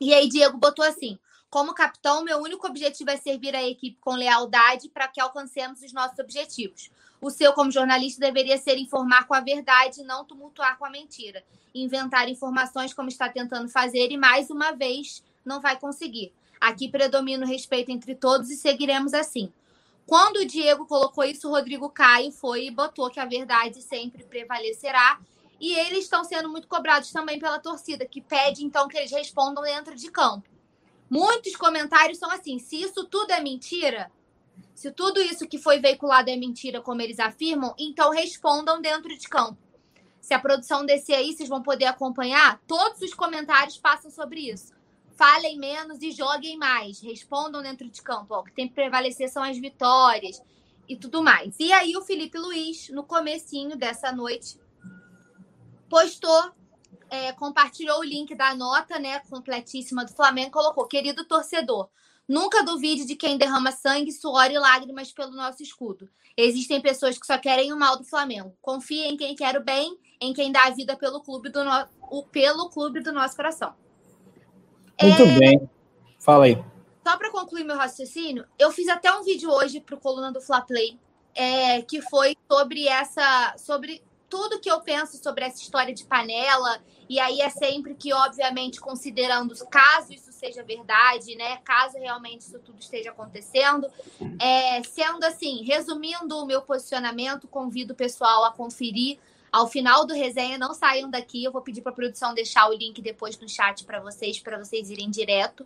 E 0.00 0.12
aí 0.12 0.28
Diego 0.28 0.58
botou 0.58 0.84
assim: 0.84 1.18
como 1.48 1.72
capitão, 1.72 2.24
meu 2.24 2.38
único 2.38 2.66
objetivo 2.66 3.10
é 3.10 3.16
servir 3.16 3.54
a 3.54 3.62
equipe 3.62 3.96
com 4.00 4.16
lealdade 4.16 4.88
para 4.88 5.06
que 5.06 5.20
alcancemos 5.20 5.82
os 5.82 5.92
nossos 5.92 6.18
objetivos. 6.18 6.90
O 7.20 7.30
seu, 7.30 7.52
como 7.52 7.70
jornalista, 7.70 8.20
deveria 8.20 8.58
ser 8.58 8.76
informar 8.76 9.26
com 9.26 9.34
a 9.34 9.40
verdade 9.40 10.00
e 10.00 10.04
não 10.04 10.24
tumultuar 10.24 10.76
com 10.76 10.84
a 10.84 10.90
mentira. 10.90 11.44
Inventar 11.72 12.28
informações 12.28 12.92
como 12.92 13.08
está 13.08 13.28
tentando 13.28 13.68
fazer 13.68 14.10
e, 14.10 14.16
mais 14.16 14.50
uma 14.50 14.72
vez, 14.72 15.22
não 15.44 15.60
vai 15.60 15.78
conseguir. 15.78 16.32
Aqui 16.60 16.88
predomina 16.88 17.44
o 17.44 17.48
respeito 17.48 17.90
entre 17.90 18.14
todos 18.14 18.50
e 18.50 18.56
seguiremos 18.56 19.12
assim. 19.12 19.52
Quando 20.06 20.36
o 20.36 20.44
Diego 20.44 20.86
colocou 20.86 21.24
isso, 21.24 21.48
o 21.48 21.50
Rodrigo 21.50 21.88
Caio 21.88 22.30
foi 22.30 22.66
e 22.66 22.70
botou 22.70 23.10
que 23.10 23.20
a 23.20 23.24
verdade 23.24 23.80
sempre 23.82 24.24
prevalecerá. 24.24 25.18
E 25.60 25.72
eles 25.74 26.04
estão 26.04 26.24
sendo 26.24 26.48
muito 26.48 26.68
cobrados 26.68 27.10
também 27.10 27.38
pela 27.38 27.58
torcida, 27.58 28.04
que 28.04 28.20
pede 28.20 28.64
então 28.64 28.86
que 28.88 28.98
eles 28.98 29.12
respondam 29.12 29.62
dentro 29.62 29.94
de 29.94 30.10
campo. 30.10 30.48
Muitos 31.08 31.56
comentários 31.56 32.18
são 32.18 32.30
assim: 32.30 32.58
se 32.58 32.76
isso 32.82 33.04
tudo 33.04 33.30
é 33.30 33.40
mentira, 33.40 34.10
se 34.74 34.90
tudo 34.90 35.22
isso 35.22 35.46
que 35.46 35.58
foi 35.58 35.78
veiculado 35.78 36.28
é 36.28 36.36
mentira, 36.36 36.82
como 36.82 37.00
eles 37.00 37.18
afirmam, 37.18 37.74
então 37.78 38.10
respondam 38.10 38.80
dentro 38.80 39.16
de 39.16 39.28
campo. 39.28 39.56
Se 40.20 40.34
a 40.34 40.38
produção 40.38 40.84
descer 40.84 41.14
aí, 41.14 41.32
vocês 41.32 41.48
vão 41.48 41.62
poder 41.62 41.84
acompanhar. 41.84 42.60
Todos 42.66 43.00
os 43.00 43.14
comentários 43.14 43.78
passam 43.78 44.10
sobre 44.10 44.50
isso. 44.50 44.73
Falem 45.16 45.58
menos 45.58 46.02
e 46.02 46.10
joguem 46.10 46.56
mais. 46.56 47.00
Respondam 47.00 47.62
dentro 47.62 47.88
de 47.88 48.02
campo. 48.02 48.34
Ó, 48.34 48.40
o 48.40 48.44
que 48.44 48.52
tem 48.52 48.68
que 48.68 48.74
prevalecer 48.74 49.30
são 49.30 49.42
as 49.42 49.56
vitórias 49.58 50.42
e 50.88 50.96
tudo 50.96 51.22
mais. 51.22 51.54
E 51.58 51.72
aí 51.72 51.96
o 51.96 52.02
Felipe 52.02 52.38
Luiz, 52.38 52.88
no 52.90 53.04
comecinho 53.04 53.76
dessa 53.76 54.12
noite, 54.12 54.58
postou 55.88 56.52
é, 57.10 57.32
compartilhou 57.32 58.00
o 58.00 58.04
link 58.04 58.34
da 58.34 58.54
nota, 58.54 58.98
né, 58.98 59.20
completíssima 59.30 60.04
do 60.04 60.12
Flamengo, 60.12 60.50
colocou: 60.50 60.86
querido 60.86 61.24
torcedor, 61.24 61.88
nunca 62.28 62.64
duvide 62.64 63.04
de 63.04 63.14
quem 63.14 63.38
derrama 63.38 63.70
sangue, 63.70 64.10
suor 64.10 64.50
e 64.50 64.58
lágrimas 64.58 65.12
pelo 65.12 65.30
nosso 65.30 65.62
escudo. 65.62 66.08
Existem 66.36 66.80
pessoas 66.80 67.16
que 67.16 67.26
só 67.26 67.38
querem 67.38 67.72
o 67.72 67.78
mal 67.78 67.96
do 67.96 68.04
Flamengo. 68.04 68.56
Confie 68.60 69.04
em 69.04 69.16
quem 69.16 69.36
quer 69.36 69.56
o 69.56 69.62
bem, 69.62 69.96
em 70.20 70.32
quem 70.32 70.50
dá 70.50 70.64
a 70.64 70.70
vida 70.70 70.96
pelo 70.96 71.20
clube 71.20 71.48
do, 71.48 71.62
no... 71.62 72.24
pelo 72.32 72.68
clube 72.70 73.00
do 73.00 73.12
nosso 73.12 73.36
coração. 73.36 73.74
Muito 75.00 75.22
é... 75.22 75.38
bem. 75.38 75.70
Fala 76.18 76.44
aí. 76.46 76.62
Só 77.06 77.18
para 77.18 77.30
concluir 77.30 77.64
meu 77.64 77.76
raciocínio, 77.76 78.46
eu 78.58 78.72
fiz 78.72 78.88
até 78.88 79.12
um 79.12 79.22
vídeo 79.22 79.50
hoje 79.50 79.78
para 79.78 79.94
o 79.94 80.00
coluna 80.00 80.32
do 80.32 80.40
Fla 80.40 80.62
Play, 80.62 80.98
é, 81.34 81.82
que 81.82 82.00
foi 82.00 82.34
sobre 82.50 82.88
essa, 82.88 83.54
sobre 83.58 84.02
tudo 84.28 84.58
que 84.58 84.70
eu 84.70 84.80
penso 84.80 85.22
sobre 85.22 85.44
essa 85.44 85.60
história 85.60 85.94
de 85.94 86.04
panela, 86.04 86.80
e 87.08 87.20
aí 87.20 87.40
é 87.40 87.50
sempre 87.50 87.94
que, 87.94 88.12
obviamente, 88.12 88.80
considerando 88.80 89.54
caso 89.66 90.12
isso 90.12 90.32
seja 90.32 90.62
verdade, 90.62 91.36
né? 91.36 91.58
Caso 91.58 91.98
realmente 91.98 92.40
isso 92.40 92.58
tudo 92.58 92.80
esteja 92.80 93.10
acontecendo. 93.10 93.86
É, 94.40 94.82
sendo 94.82 95.22
assim, 95.24 95.62
resumindo 95.62 96.36
o 96.38 96.46
meu 96.46 96.62
posicionamento, 96.62 97.46
convido 97.46 97.92
o 97.92 97.96
pessoal 97.96 98.44
a 98.44 98.52
conferir. 98.52 99.18
Ao 99.54 99.68
final 99.68 100.04
do 100.04 100.12
resenha, 100.12 100.58
não 100.58 100.74
saiam 100.74 101.08
daqui. 101.08 101.44
Eu 101.44 101.52
vou 101.52 101.62
pedir 101.62 101.80
para 101.80 101.92
a 101.92 101.94
produção 101.94 102.34
deixar 102.34 102.68
o 102.68 102.72
link 102.72 103.00
depois 103.00 103.38
no 103.38 103.48
chat 103.48 103.84
para 103.84 104.00
vocês, 104.00 104.40
para 104.40 104.58
vocês 104.58 104.90
irem 104.90 105.08
direto. 105.08 105.64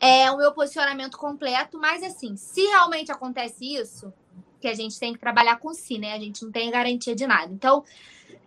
É 0.00 0.30
o 0.30 0.36
meu 0.36 0.52
posicionamento 0.52 1.18
completo, 1.18 1.76
mas 1.76 2.04
assim, 2.04 2.36
se 2.36 2.60
realmente 2.66 3.10
acontece 3.10 3.64
isso, 3.64 4.12
que 4.60 4.68
a 4.68 4.74
gente 4.74 4.96
tem 5.00 5.12
que 5.12 5.18
trabalhar 5.18 5.56
com 5.56 5.74
si, 5.74 5.98
né? 5.98 6.12
A 6.12 6.20
gente 6.20 6.44
não 6.44 6.52
tem 6.52 6.70
garantia 6.70 7.16
de 7.16 7.26
nada. 7.26 7.52
Então, 7.52 7.82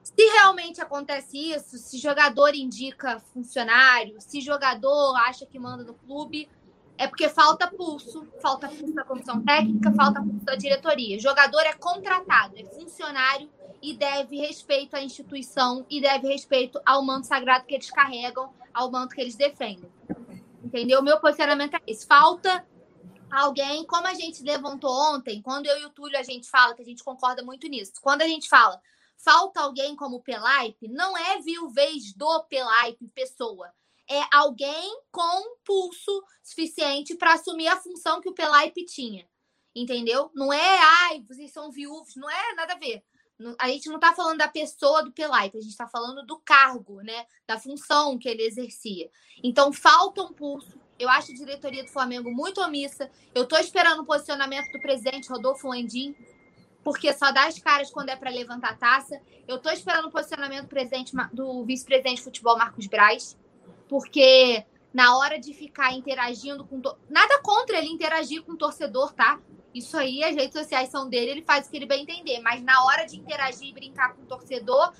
se 0.01 0.25
realmente 0.31 0.79
acontece 0.79 1.37
isso, 1.37 1.77
se 1.77 1.97
jogador 1.97 2.55
indica 2.55 3.19
funcionário, 3.33 4.15
se 4.21 4.39
jogador 4.39 5.13
acha 5.27 5.45
que 5.45 5.59
manda 5.59 5.83
no 5.83 5.93
clube, 5.93 6.47
é 6.99 7.07
porque 7.07 7.29
falta 7.29 7.65
pulso, 7.65 8.27
falta 8.41 8.67
pulso 8.67 8.93
da 8.93 9.05
comissão 9.05 9.41
técnica, 9.41 9.89
falta 9.93 10.21
pulso 10.21 10.43
da 10.43 10.55
diretoria. 10.55 11.17
jogador 11.17 11.61
é 11.61 11.71
contratado, 11.71 12.59
é 12.59 12.65
funcionário 12.65 13.49
e 13.81 13.95
deve 13.95 14.35
respeito 14.35 14.97
à 14.97 15.01
instituição 15.01 15.85
e 15.89 16.01
deve 16.01 16.27
respeito 16.27 16.77
ao 16.85 17.01
manto 17.01 17.25
sagrado 17.25 17.65
que 17.65 17.73
eles 17.73 17.89
carregam, 17.89 18.53
ao 18.73 18.91
manto 18.91 19.15
que 19.15 19.21
eles 19.21 19.37
defendem. 19.37 19.89
Entendeu? 20.61 20.99
O 20.99 21.03
meu 21.03 21.21
posicionamento 21.21 21.75
é 21.75 21.81
esse. 21.87 22.05
Falta 22.05 22.67
alguém, 23.31 23.85
como 23.85 24.05
a 24.05 24.13
gente 24.13 24.43
levantou 24.43 24.91
ontem, 24.91 25.41
quando 25.41 25.67
eu 25.67 25.79
e 25.79 25.85
o 25.85 25.91
Túlio 25.91 26.19
a 26.19 26.23
gente 26.23 26.49
fala, 26.49 26.75
que 26.75 26.81
a 26.81 26.85
gente 26.85 27.01
concorda 27.01 27.41
muito 27.41 27.65
nisso, 27.69 27.93
quando 28.01 28.23
a 28.23 28.27
gente 28.27 28.49
fala 28.49 28.77
falta 29.19 29.61
alguém 29.61 29.95
como 29.95 30.17
o 30.17 30.21
Pelaipe, 30.21 30.87
não 30.87 31.17
é 31.17 31.39
viuvez 31.41 32.13
do 32.13 32.43
Pelaipe 32.43 33.07
pessoa. 33.09 33.69
É 34.09 34.21
alguém 34.31 35.01
com 35.11 35.55
pulso 35.63 36.23
suficiente 36.43 37.15
para 37.15 37.33
assumir 37.33 37.67
a 37.67 37.77
função 37.77 38.19
que 38.19 38.29
o 38.29 38.33
Pelaipe 38.33 38.85
tinha. 38.85 39.27
Entendeu? 39.75 40.31
Não 40.33 40.51
é, 40.51 40.79
ai, 41.03 41.23
vocês 41.27 41.51
são 41.51 41.71
viúvos, 41.71 42.15
não 42.15 42.29
é 42.29 42.55
nada 42.55 42.73
a 42.73 42.77
ver. 42.77 43.03
A 43.57 43.69
gente 43.69 43.87
não 43.87 43.95
está 43.95 44.13
falando 44.13 44.39
da 44.39 44.47
pessoa 44.47 45.01
do 45.03 45.13
Pelaipe, 45.13 45.57
a 45.57 45.61
gente 45.61 45.71
está 45.71 45.87
falando 45.87 46.25
do 46.25 46.37
cargo, 46.39 47.01
né? 47.01 47.25
Da 47.47 47.57
função 47.57 48.17
que 48.17 48.27
ele 48.27 48.43
exercia. 48.43 49.09
Então, 49.41 49.71
falta 49.71 50.21
um 50.21 50.33
pulso, 50.33 50.77
eu 50.99 51.07
acho 51.07 51.31
a 51.31 51.35
diretoria 51.35 51.83
do 51.83 51.89
Flamengo 51.89 52.29
muito 52.29 52.59
omissa. 52.61 53.09
Eu 53.33 53.43
estou 53.43 53.57
esperando 53.57 54.01
o 54.01 54.05
posicionamento 54.05 54.69
do 54.73 54.81
presidente 54.81 55.29
Rodolfo 55.29 55.69
Landim, 55.69 56.13
porque 56.83 57.13
só 57.13 57.31
dá 57.31 57.47
as 57.47 57.57
caras 57.57 57.89
quando 57.89 58.09
é 58.09 58.17
para 58.17 58.29
levantar 58.29 58.71
a 58.71 58.75
taça. 58.75 59.21
Eu 59.47 59.55
estou 59.55 59.71
esperando 59.71 60.09
o 60.09 60.11
posicionamento 60.11 60.63
do, 60.63 60.67
presidente, 60.67 61.13
do 61.31 61.63
vice-presidente 61.63 62.17
de 62.17 62.23
futebol 62.23 62.57
Marcos 62.57 62.87
Braz, 62.87 63.37
porque 63.89 64.63
na 64.93 65.17
hora 65.17 65.39
de 65.39 65.53
ficar 65.53 65.91
interagindo 65.93 66.63
com. 66.63 66.79
To... 66.79 66.95
Nada 67.09 67.41
contra 67.41 67.77
ele 67.77 67.87
interagir 67.87 68.43
com 68.43 68.53
o 68.53 68.57
torcedor, 68.57 69.11
tá? 69.11 69.39
Isso 69.73 69.97
aí, 69.97 70.23
as 70.23 70.35
redes 70.35 70.53
sociais 70.53 70.89
são 70.89 71.09
dele, 71.09 71.31
ele 71.31 71.41
faz 71.41 71.67
o 71.67 71.69
que 71.69 71.77
ele 71.77 71.85
bem 71.85 72.03
entender. 72.03 72.39
Mas 72.39 72.61
na 72.63 72.83
hora 72.85 73.05
de 73.05 73.17
interagir 73.17 73.67
e 73.67 73.73
brincar 73.73 74.13
com 74.15 74.21
o 74.21 74.25
torcedor, 74.25 74.93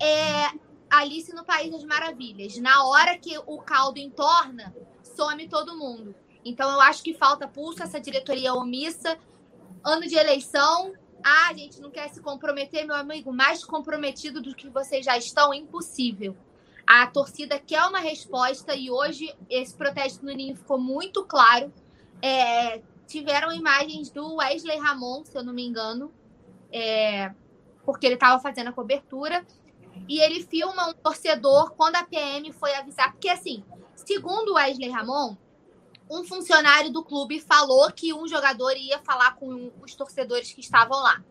é 0.00 0.52
Alice 0.88 1.34
no 1.34 1.44
País 1.44 1.72
das 1.72 1.84
Maravilhas. 1.84 2.56
Na 2.58 2.84
hora 2.84 3.18
que 3.18 3.36
o 3.46 3.58
caldo 3.58 3.98
entorna, 3.98 4.74
some 5.02 5.48
todo 5.48 5.76
mundo. 5.76 6.14
Então 6.44 6.70
eu 6.70 6.80
acho 6.80 7.02
que 7.02 7.12
falta 7.12 7.48
pulso 7.48 7.82
essa 7.82 8.00
diretoria 8.00 8.54
omissa. 8.54 9.18
Ano 9.84 10.06
de 10.06 10.16
eleição. 10.16 10.92
Ah, 11.22 11.48
a 11.50 11.54
gente 11.54 11.80
não 11.80 11.90
quer 11.90 12.08
se 12.08 12.20
comprometer, 12.20 12.86
meu 12.86 12.96
amigo. 12.96 13.32
Mais 13.32 13.62
comprometido 13.64 14.40
do 14.40 14.54
que 14.54 14.70
vocês 14.70 15.04
já 15.04 15.18
estão, 15.18 15.52
impossível. 15.52 16.36
A 16.90 17.06
torcida 17.06 17.58
quer 17.58 17.82
uma 17.82 17.98
resposta 17.98 18.74
e 18.74 18.90
hoje 18.90 19.30
esse 19.50 19.74
protesto 19.74 20.24
no 20.24 20.32
Ninho 20.32 20.56
ficou 20.56 20.78
muito 20.78 21.22
claro. 21.22 21.70
É, 22.22 22.80
tiveram 23.06 23.52
imagens 23.52 24.08
do 24.08 24.36
Wesley 24.36 24.78
Ramon, 24.78 25.22
se 25.22 25.36
eu 25.36 25.44
não 25.44 25.52
me 25.52 25.66
engano, 25.66 26.10
é, 26.72 27.30
porque 27.84 28.06
ele 28.06 28.14
estava 28.14 28.40
fazendo 28.40 28.68
a 28.68 28.72
cobertura. 28.72 29.46
E 30.08 30.18
ele 30.18 30.42
filma 30.44 30.88
um 30.88 30.94
torcedor 30.94 31.72
quando 31.72 31.96
a 31.96 32.04
PM 32.04 32.50
foi 32.54 32.74
avisar. 32.74 33.12
Porque, 33.12 33.28
assim, 33.28 33.62
segundo 33.94 34.54
Wesley 34.54 34.88
Ramon, 34.88 35.36
um 36.10 36.24
funcionário 36.24 36.90
do 36.90 37.04
clube 37.04 37.38
falou 37.38 37.92
que 37.92 38.14
um 38.14 38.26
jogador 38.26 38.74
ia 38.78 38.98
falar 39.00 39.34
com 39.34 39.70
os 39.82 39.94
torcedores 39.94 40.52
que 40.54 40.62
estavam 40.62 40.98
lá. 41.02 41.22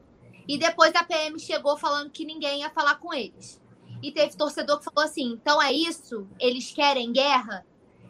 E 0.48 0.56
depois 0.56 0.94
a 0.94 1.04
PM 1.04 1.40
chegou 1.40 1.80
falando 1.80 2.12
que 2.12 2.26
ninguém 2.26 2.60
ia 2.60 2.70
falar 2.70 3.00
com 3.00 3.12
eles. 3.12 3.60
E 4.02 4.12
teve 4.12 4.36
torcedor 4.36 4.80
que 4.80 4.86
falou 4.86 5.04
assim: 5.04 5.32
então 5.32 5.62
é 5.62 5.72
isso? 5.72 6.28
Eles 6.40 6.72
querem 6.72 7.12
guerra? 7.12 7.66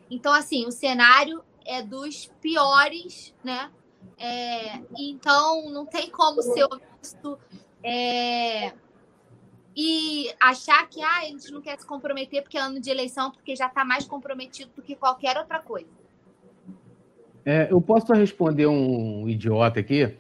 Então, 0.09 0.33
assim, 0.33 0.65
o 0.65 0.71
cenário 0.71 1.43
é 1.65 1.81
dos 1.81 2.31
piores, 2.41 3.33
né? 3.43 3.71
É, 4.17 4.79
então, 4.97 5.69
não 5.69 5.85
tem 5.85 6.09
como 6.09 6.41
ser 6.41 6.65
honesto 6.65 7.37
é, 7.83 8.73
e 9.75 10.33
achar 10.39 10.87
que 10.89 11.01
ah, 11.03 11.19
a 11.19 11.25
gente 11.25 11.51
não 11.51 11.61
quer 11.61 11.77
se 11.77 11.85
comprometer 11.85 12.41
porque 12.41 12.57
é 12.57 12.61
ano 12.61 12.79
de 12.79 12.89
eleição, 12.89 13.31
porque 13.31 13.55
já 13.55 13.67
está 13.67 13.85
mais 13.85 14.05
comprometido 14.05 14.71
do 14.75 14.81
que 14.81 14.95
qualquer 14.95 15.37
outra 15.37 15.59
coisa. 15.59 15.89
É, 17.45 17.71
eu 17.71 17.79
posso 17.79 18.11
responder 18.13 18.65
um 18.65 19.29
idiota 19.29 19.79
aqui? 19.79 20.17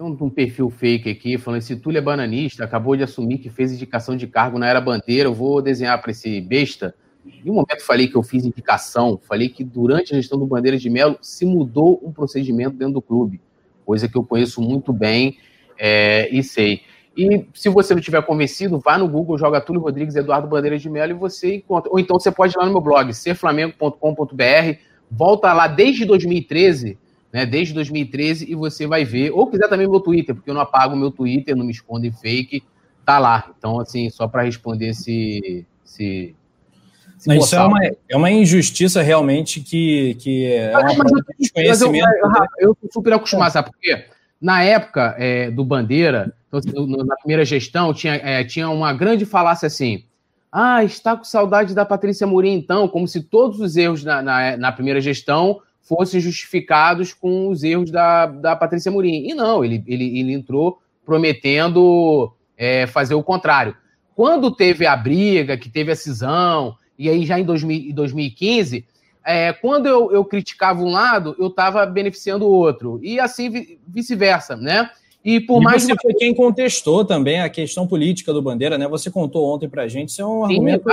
Um, 0.00 0.16
um 0.20 0.30
perfil 0.30 0.70
fake 0.70 1.10
aqui, 1.10 1.38
falando 1.38 1.60
se 1.62 1.76
Túlio 1.76 1.98
é 1.98 2.00
bananista, 2.00 2.64
acabou 2.64 2.96
de 2.96 3.02
assumir 3.02 3.38
que 3.38 3.48
fez 3.48 3.72
indicação 3.72 4.16
de 4.16 4.26
cargo 4.26 4.58
na 4.58 4.66
Era 4.66 4.80
Bandeira, 4.80 5.28
eu 5.28 5.34
vou 5.34 5.62
desenhar 5.62 6.00
para 6.00 6.10
esse 6.10 6.40
besta. 6.40 6.94
Em 7.24 7.50
um 7.50 7.54
momento 7.54 7.82
falei 7.84 8.08
que 8.08 8.16
eu 8.16 8.22
fiz 8.22 8.44
indicação, 8.44 9.18
falei 9.22 9.48
que 9.48 9.64
durante 9.64 10.12
a 10.12 10.16
gestão 10.16 10.38
do 10.38 10.46
Bandeira 10.46 10.76
de 10.76 10.90
Melo 10.90 11.16
se 11.20 11.46
mudou 11.46 12.00
um 12.02 12.12
procedimento 12.12 12.76
dentro 12.76 12.94
do 12.94 13.02
clube, 13.02 13.40
coisa 13.84 14.08
que 14.08 14.16
eu 14.16 14.24
conheço 14.24 14.60
muito 14.60 14.92
bem 14.92 15.38
é, 15.78 16.28
e 16.30 16.42
sei. 16.42 16.82
E 17.16 17.46
se 17.54 17.68
você 17.68 17.94
não 17.94 18.02
tiver 18.02 18.20
convencido, 18.22 18.78
vá 18.80 18.98
no 18.98 19.08
Google, 19.08 19.38
joga 19.38 19.60
Túlio 19.60 19.80
Rodrigues, 19.80 20.16
Eduardo 20.16 20.48
Bandeira 20.48 20.76
de 20.76 20.90
Melo 20.90 21.12
e 21.12 21.14
você 21.14 21.56
encontra. 21.56 21.90
Ou 21.90 21.98
então 21.98 22.18
você 22.18 22.30
pode 22.30 22.54
ir 22.54 22.58
lá 22.58 22.66
no 22.66 22.72
meu 22.72 22.80
blog, 22.80 23.14
serflamengo.com.br, 23.14 24.78
volta 25.10 25.52
lá 25.52 25.68
desde 25.68 26.04
2013 26.04 26.98
né, 27.34 27.44
desde 27.44 27.74
2013, 27.74 28.48
e 28.48 28.54
você 28.54 28.86
vai 28.86 29.04
ver, 29.04 29.32
ou 29.32 29.48
quiser 29.48 29.68
também 29.68 29.88
meu 29.88 29.98
Twitter, 29.98 30.36
porque 30.36 30.48
eu 30.48 30.54
não 30.54 30.60
apago 30.60 30.94
meu 30.94 31.10
Twitter, 31.10 31.56
não 31.56 31.64
me 31.64 31.72
escondo 31.72 32.06
em 32.06 32.12
fake, 32.12 32.62
tá 33.04 33.18
lá. 33.18 33.52
Então, 33.58 33.80
assim, 33.80 34.08
só 34.08 34.28
para 34.28 34.44
responder 34.44 34.90
esse. 34.90 35.66
esse, 35.84 36.36
esse 37.18 37.26
mas 37.26 37.44
isso 37.44 37.56
é 37.56 37.64
uma, 37.64 37.80
é 38.10 38.16
uma 38.16 38.30
injustiça 38.30 39.02
realmente 39.02 39.60
que, 39.60 40.14
que 40.20 40.46
é 40.46 40.78
uma 40.78 40.94
mas, 40.94 41.12
desconhecimento. 41.36 42.08
Eu, 42.08 42.68
eu, 42.68 42.78
eu 42.80 42.88
super 42.92 43.12
acostumado, 43.14 43.50
sabe 43.50 43.68
por 43.68 43.80
quê? 43.80 44.04
Na 44.40 44.62
época 44.62 45.16
é, 45.18 45.50
do 45.50 45.64
Bandeira, 45.64 46.32
então, 46.46 46.60
assim, 46.60 47.04
na 47.04 47.16
primeira 47.16 47.44
gestão, 47.44 47.92
tinha, 47.92 48.14
é, 48.14 48.44
tinha 48.44 48.70
uma 48.70 48.92
grande 48.92 49.26
falácia 49.26 49.66
assim. 49.66 50.04
Ah, 50.52 50.84
está 50.84 51.16
com 51.16 51.24
saudade 51.24 51.74
da 51.74 51.84
Patrícia 51.84 52.28
Mourinho, 52.28 52.60
então, 52.60 52.86
como 52.86 53.08
se 53.08 53.20
todos 53.20 53.58
os 53.58 53.76
erros 53.76 54.04
na, 54.04 54.22
na, 54.22 54.56
na 54.56 54.70
primeira 54.70 55.00
gestão 55.00 55.60
fossem 55.84 56.20
justificados 56.20 57.12
com 57.12 57.48
os 57.48 57.62
erros 57.62 57.90
da, 57.90 58.26
da 58.26 58.56
Patrícia 58.56 58.90
Murim. 58.90 59.28
E 59.28 59.34
não, 59.34 59.64
ele, 59.64 59.84
ele, 59.86 60.18
ele 60.18 60.32
entrou 60.32 60.80
prometendo 61.04 62.32
é, 62.56 62.86
fazer 62.86 63.14
o 63.14 63.22
contrário. 63.22 63.76
Quando 64.16 64.50
teve 64.50 64.86
a 64.86 64.96
briga, 64.96 65.56
que 65.56 65.68
teve 65.68 65.92
a 65.92 65.96
cisão, 65.96 66.76
e 66.98 67.08
aí 67.08 67.26
já 67.26 67.38
em 67.38 67.44
2000, 67.44 67.94
2015, 67.94 68.86
é, 69.24 69.52
quando 69.52 69.86
eu, 69.86 70.12
eu 70.12 70.24
criticava 70.24 70.80
um 70.80 70.90
lado, 70.90 71.34
eu 71.38 71.48
estava 71.48 71.84
beneficiando 71.86 72.46
o 72.46 72.50
outro. 72.50 72.98
E 73.02 73.20
assim 73.20 73.78
vice-versa, 73.86 74.56
né? 74.56 74.90
E 75.24 75.40
por 75.40 75.62
e 75.62 75.64
mais 75.64 75.82
você 75.82 75.94
foi 76.00 76.12
quem 76.12 76.34
contestou 76.34 77.02
também 77.02 77.40
a 77.40 77.48
questão 77.48 77.86
política 77.86 78.30
do 78.30 78.42
Bandeira, 78.42 78.76
né? 78.76 78.86
Você 78.86 79.10
contou 79.10 79.54
ontem 79.54 79.68
pra 79.68 79.88
gente, 79.88 80.10
isso 80.10 80.20
é 80.20 80.26
um 80.26 80.46
Sim, 80.46 80.52
argumento. 80.52 80.84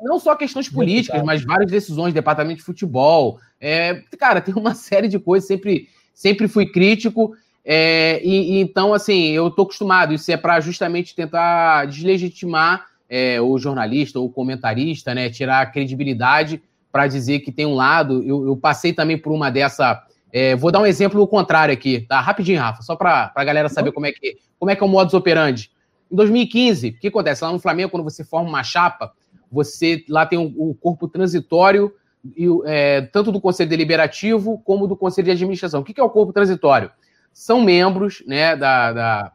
não 0.00 0.20
só 0.20 0.36
questões 0.36 0.68
políticas, 0.68 1.20
mas 1.24 1.44
várias 1.44 1.70
decisões, 1.70 2.14
departamento 2.14 2.58
de 2.58 2.64
futebol. 2.64 3.40
É, 3.60 4.00
cara, 4.16 4.40
tem 4.40 4.54
uma 4.54 4.74
série 4.76 5.08
de 5.08 5.18
coisas, 5.18 5.48
sempre, 5.48 5.88
sempre 6.14 6.46
fui 6.46 6.66
crítico. 6.66 7.34
É, 7.64 8.20
e, 8.22 8.52
e, 8.52 8.60
então, 8.60 8.94
assim, 8.94 9.30
eu 9.30 9.50
tô 9.50 9.62
acostumado. 9.62 10.14
Isso 10.14 10.30
é 10.30 10.36
para 10.36 10.60
justamente 10.60 11.12
tentar 11.12 11.86
deslegitimar 11.86 12.86
é, 13.08 13.40
o 13.40 13.58
jornalista 13.58 14.20
ou 14.20 14.26
o 14.26 14.30
comentarista, 14.30 15.12
né? 15.14 15.30
Tirar 15.30 15.62
a 15.62 15.66
credibilidade 15.66 16.62
para 16.92 17.08
dizer 17.08 17.40
que 17.40 17.50
tem 17.50 17.66
um 17.66 17.74
lado. 17.74 18.22
Eu, 18.22 18.46
eu 18.46 18.56
passei 18.56 18.92
também 18.92 19.18
por 19.18 19.32
uma 19.32 19.50
dessa 19.50 20.00
é, 20.36 20.56
vou 20.56 20.72
dar 20.72 20.80
um 20.80 20.86
exemplo 20.86 21.24
contrário 21.28 21.72
aqui, 21.72 22.00
tá? 22.00 22.20
Rapidinho, 22.20 22.58
Rafa, 22.58 22.82
só 22.82 22.96
para 22.96 23.30
a 23.32 23.44
galera 23.44 23.68
saber 23.68 23.92
como 23.92 24.06
é, 24.06 24.10
que, 24.10 24.36
como 24.58 24.68
é 24.68 24.74
que 24.74 24.82
é 24.82 24.86
o 24.86 24.88
modus 24.88 25.14
operandi. 25.14 25.70
Em 26.10 26.16
2015, 26.16 26.88
o 26.88 26.98
que 26.98 27.06
acontece? 27.06 27.44
Lá 27.44 27.52
no 27.52 27.60
Flamengo, 27.60 27.92
quando 27.92 28.02
você 28.02 28.24
forma 28.24 28.48
uma 28.48 28.64
chapa, 28.64 29.12
você 29.48 30.04
lá 30.08 30.26
tem 30.26 30.36
o, 30.36 30.70
o 30.70 30.74
corpo 30.74 31.06
transitório, 31.06 31.94
e, 32.36 32.48
é, 32.64 33.02
tanto 33.02 33.30
do 33.30 33.40
Conselho 33.40 33.70
Deliberativo 33.70 34.60
como 34.64 34.88
do 34.88 34.96
Conselho 34.96 35.26
de 35.26 35.30
Administração. 35.30 35.82
O 35.82 35.84
que, 35.84 35.94
que 35.94 36.00
é 36.00 36.04
o 36.04 36.10
corpo 36.10 36.32
transitório? 36.32 36.90
São 37.32 37.62
membros 37.62 38.24
né, 38.26 38.56
da, 38.56 38.92
da, 38.92 39.32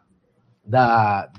da, 0.66 1.30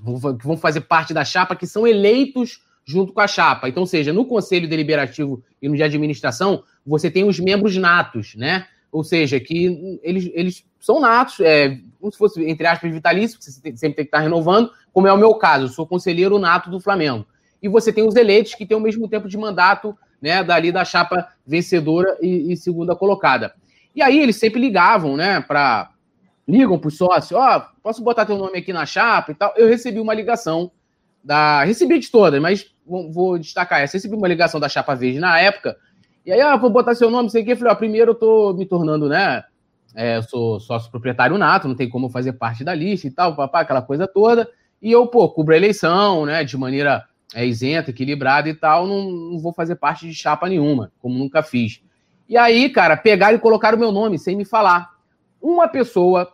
que 0.40 0.46
vão 0.46 0.56
fazer 0.56 0.80
parte 0.80 1.12
da 1.12 1.22
chapa, 1.22 1.54
que 1.54 1.66
são 1.66 1.86
eleitos 1.86 2.62
junto 2.82 3.12
com 3.12 3.20
a 3.20 3.28
chapa. 3.28 3.68
Então, 3.68 3.84
seja, 3.84 4.10
no 4.10 4.24
Conselho 4.24 4.66
Deliberativo 4.66 5.44
e 5.60 5.68
no 5.68 5.76
de 5.76 5.82
Administração, 5.82 6.64
você 6.86 7.10
tem 7.10 7.24
os 7.24 7.38
membros 7.38 7.76
natos, 7.76 8.34
né? 8.34 8.66
Ou 8.92 9.04
seja, 9.04 9.38
que 9.38 10.00
eles, 10.02 10.30
eles 10.34 10.64
são 10.78 11.00
natos, 11.00 11.40
é, 11.40 11.78
como 12.00 12.10
se 12.10 12.18
fosse, 12.18 12.44
entre 12.44 12.66
aspas, 12.66 12.90
vitalício, 12.90 13.38
você 13.40 13.50
sempre 13.52 13.78
tem 13.78 13.94
que 13.94 14.02
estar 14.02 14.20
renovando, 14.20 14.70
como 14.92 15.06
é 15.06 15.12
o 15.12 15.18
meu 15.18 15.34
caso, 15.34 15.66
eu 15.66 15.68
sou 15.68 15.86
conselheiro 15.86 16.38
nato 16.38 16.70
do 16.70 16.80
Flamengo. 16.80 17.26
E 17.62 17.68
você 17.68 17.92
tem 17.92 18.06
os 18.06 18.16
eleitos 18.16 18.54
que 18.54 18.66
têm 18.66 18.76
o 18.76 18.80
mesmo 18.80 19.06
tempo 19.08 19.28
de 19.28 19.36
mandato, 19.36 19.96
né, 20.20 20.42
dali 20.42 20.72
da 20.72 20.84
chapa 20.84 21.28
vencedora 21.46 22.18
e, 22.20 22.52
e 22.52 22.56
segunda 22.56 22.96
colocada. 22.96 23.54
E 23.94 24.02
aí 24.02 24.18
eles 24.18 24.36
sempre 24.36 24.60
ligavam, 24.60 25.16
né, 25.16 25.40
para 25.40 25.90
ligam 26.48 26.78
para 26.78 26.88
os 26.88 26.96
sócios, 26.96 27.32
ó, 27.32 27.58
oh, 27.58 27.80
posso 27.80 28.02
botar 28.02 28.26
teu 28.26 28.36
nome 28.36 28.58
aqui 28.58 28.72
na 28.72 28.84
chapa 28.84 29.30
e 29.30 29.34
tal. 29.36 29.54
Eu 29.56 29.68
recebi 29.68 30.00
uma 30.00 30.12
ligação 30.12 30.72
da, 31.22 31.62
recebi 31.62 31.98
de 32.00 32.10
todas, 32.10 32.40
mas 32.40 32.66
vou 32.84 33.38
destacar 33.38 33.80
essa. 33.80 33.96
Recebi 33.96 34.16
uma 34.16 34.26
ligação 34.26 34.58
da 34.58 34.68
chapa 34.68 34.96
verde 34.96 35.20
na 35.20 35.38
época 35.38 35.76
e 36.24 36.32
aí, 36.32 36.40
ah, 36.40 36.56
vou 36.56 36.70
botar 36.70 36.94
seu 36.94 37.10
nome, 37.10 37.30
sei 37.30 37.42
o 37.42 37.44
quê. 37.44 37.52
Eu 37.52 37.56
falei, 37.56 37.72
ó, 37.72 37.76
primeiro 37.76 38.10
eu 38.12 38.14
tô 38.14 38.52
me 38.52 38.66
tornando, 38.66 39.08
né? 39.08 39.42
É, 39.94 40.18
eu 40.18 40.22
sou 40.22 40.60
sócio 40.60 40.90
proprietário 40.90 41.36
nato, 41.36 41.66
não 41.66 41.74
tem 41.74 41.88
como 41.88 42.08
fazer 42.08 42.34
parte 42.34 42.62
da 42.62 42.74
lista 42.74 43.06
e 43.06 43.10
tal, 43.10 43.34
papá, 43.34 43.60
aquela 43.60 43.82
coisa 43.82 44.06
toda. 44.06 44.48
E 44.80 44.92
eu, 44.92 45.06
pô, 45.06 45.28
cubro 45.28 45.54
a 45.54 45.56
eleição, 45.56 46.24
né, 46.24 46.44
de 46.44 46.56
maneira 46.56 47.04
é, 47.34 47.44
isenta, 47.44 47.90
equilibrada 47.90 48.48
e 48.48 48.54
tal, 48.54 48.86
não, 48.86 49.10
não 49.10 49.38
vou 49.38 49.52
fazer 49.52 49.76
parte 49.76 50.06
de 50.06 50.14
chapa 50.14 50.48
nenhuma, 50.48 50.92
como 51.00 51.18
nunca 51.18 51.42
fiz. 51.42 51.82
E 52.28 52.36
aí, 52.36 52.70
cara, 52.70 52.96
pegaram 52.96 53.36
e 53.36 53.40
colocaram 53.40 53.76
o 53.76 53.80
meu 53.80 53.90
nome 53.90 54.18
sem 54.18 54.36
me 54.36 54.44
falar. 54.44 54.90
Uma 55.42 55.66
pessoa 55.66 56.32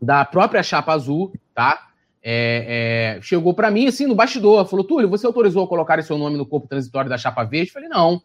da 0.00 0.24
própria 0.24 0.62
chapa 0.62 0.92
azul, 0.92 1.32
tá? 1.54 1.88
É, 2.22 3.16
é, 3.18 3.22
chegou 3.22 3.54
para 3.54 3.70
mim 3.70 3.86
assim 3.86 4.06
no 4.06 4.14
bastidor, 4.14 4.66
falou: 4.66 4.84
Túlio, 4.84 5.08
você 5.08 5.26
autorizou 5.26 5.64
a 5.64 5.68
colocar 5.68 6.00
seu 6.02 6.18
nome 6.18 6.36
no 6.36 6.46
corpo 6.46 6.68
transitório 6.68 7.08
da 7.08 7.18
chapa 7.18 7.44
verde? 7.44 7.70
Eu 7.70 7.72
falei: 7.72 7.88
não. 7.88 8.22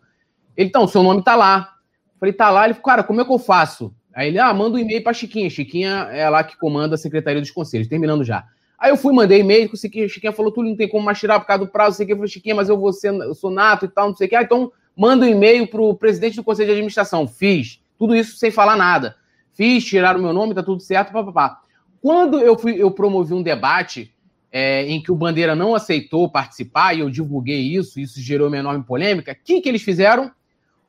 Ele, 0.58 0.70
então, 0.70 0.88
seu 0.88 1.04
nome 1.04 1.24
tá 1.24 1.36
lá. 1.36 1.76
falei, 2.20 2.34
tá 2.34 2.50
lá. 2.50 2.66
Ele 2.66 2.74
falou, 2.74 2.86
cara, 2.86 3.04
como 3.04 3.22
é 3.22 3.26
que 3.26 3.32
eu 3.32 3.38
faço? 3.38 3.94
Aí 4.14 4.30
ele, 4.30 4.40
ah, 4.40 4.52
manda 4.52 4.76
um 4.76 4.80
e-mail 4.80 5.04
pra 5.04 5.14
Chiquinha. 5.14 5.48
Chiquinha 5.50 6.10
é 6.12 6.28
lá 6.28 6.44
que 6.44 6.58
comanda 6.58 6.96
a 6.96 6.98
Secretaria 6.98 7.40
dos 7.40 7.52
Conselhos, 7.52 7.88
terminando 7.88 8.24
já. 8.24 8.44
Aí 8.80 8.90
eu 8.90 8.98
fui, 8.98 9.14
mandei 9.14 9.42
e-mail, 9.42 9.70
Chiquinha, 9.76 10.10
Chiquinha 10.10 10.32
falou, 10.32 10.52
tu 10.52 10.64
não 10.64 10.76
tem 10.76 10.90
como 10.90 11.06
mais 11.06 11.20
tirar 11.20 11.40
por 11.40 11.46
causa 11.46 11.64
do 11.66 11.72
prazo, 11.72 11.98
sei 11.98 12.06
que. 12.06 12.14
Eu 12.14 12.18
falei, 12.18 12.32
Chiquinha, 12.32 12.56
mas 12.56 12.68
eu 12.68 12.78
vou 12.78 12.92
ser, 12.92 13.14
eu 13.14 13.36
sou 13.36 13.52
nato 13.52 13.86
e 13.86 13.88
tal, 13.88 14.10
não 14.10 14.16
sei 14.16 14.26
o 14.26 14.30
que. 14.30 14.36
Ah, 14.36 14.42
então 14.42 14.72
manda 14.96 15.26
um 15.26 15.30
e-mail 15.30 15.68
pro 15.68 15.96
presidente 15.96 16.36
do 16.36 16.44
Conselho 16.44 16.68
de 16.68 16.72
Administração. 16.74 17.28
Fiz. 17.28 17.80
Tudo 17.98 18.16
isso 18.16 18.38
sem 18.38 18.50
falar 18.50 18.76
nada. 18.76 19.16
Fiz, 19.54 19.86
tiraram 19.86 20.20
o 20.20 20.24
meu 20.24 20.34
nome, 20.34 20.56
tá 20.56 20.64
tudo 20.64 20.82
certo, 20.82 21.12
papapá. 21.12 21.62
Quando 22.02 22.40
eu 22.40 22.58
fui, 22.58 22.82
eu 22.82 22.92
promovi 22.92 23.34
um 23.34 23.42
debate 23.42 24.14
é, 24.52 24.88
em 24.88 25.02
que 25.02 25.12
o 25.12 25.16
Bandeira 25.16 25.56
não 25.56 25.76
aceitou 25.76 26.30
participar, 26.30 26.96
e 26.96 27.02
eu 27.02 27.10
divulguei 27.10 27.60
isso, 27.60 28.00
isso 28.00 28.20
gerou 28.22 28.48
uma 28.48 28.58
enorme 28.58 28.84
polêmica, 28.84 29.32
o 29.32 29.36
que, 29.44 29.62
que 29.62 29.70
eles 29.70 29.82
fizeram? 29.82 30.32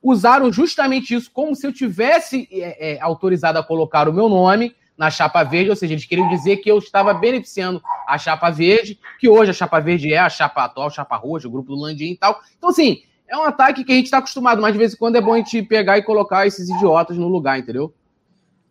Usaram 0.03 0.53
justamente 0.53 1.15
isso 1.15 1.31
como 1.33 1.55
se 1.55 1.67
eu 1.67 1.73
tivesse 1.73 2.49
é, 2.51 2.95
é, 2.95 3.01
autorizado 3.01 3.59
a 3.59 3.63
colocar 3.63 4.09
o 4.09 4.13
meu 4.13 4.29
nome 4.29 4.75
na 4.97 5.11
chapa 5.11 5.45
verde, 5.45 5.71
ou 5.71 5.77
seja, 5.77 5.95
eles 5.95 6.05
queriam 6.05 6.29
dizer 6.29 6.57
que 6.57 6.69
eu 6.69 6.79
estava 6.79 7.15
beneficiando 7.15 7.81
a 8.07 8.19
chapa 8.19 8.51
verde, 8.51 8.99
que 9.21 9.29
hoje 9.29 9.53
a 9.53 9.55
chapa 9.55 9.79
verde 9.79 10.13
é 10.13 10.19
a 10.19 10.29
chapa 10.29 10.65
atual, 10.65 10.89
a 10.89 10.91
chapa 10.91 11.17
roxa, 11.17 11.47
o 11.47 11.51
grupo 11.51 11.75
do 11.75 11.81
Landim 11.81 12.11
e 12.13 12.17
tal. 12.17 12.41
Então, 12.57 12.71
assim, 12.71 13.03
é 13.29 13.37
um 13.37 13.45
ataque 13.45 13.85
que 13.85 13.93
a 13.93 13.95
gente 13.95 14.07
está 14.07 14.19
acostumado, 14.19 14.61
mas 14.61 14.73
de 14.73 14.79
vez 14.79 14.95
em 14.95 14.97
quando 14.97 15.17
é 15.17 15.21
bom 15.21 15.35
a 15.35 15.37
gente 15.37 15.63
pegar 15.63 15.99
e 15.99 16.03
colocar 16.03 16.47
esses 16.47 16.69
idiotas 16.69 17.17
no 17.17 17.29
lugar, 17.29 17.59
entendeu? 17.61 17.95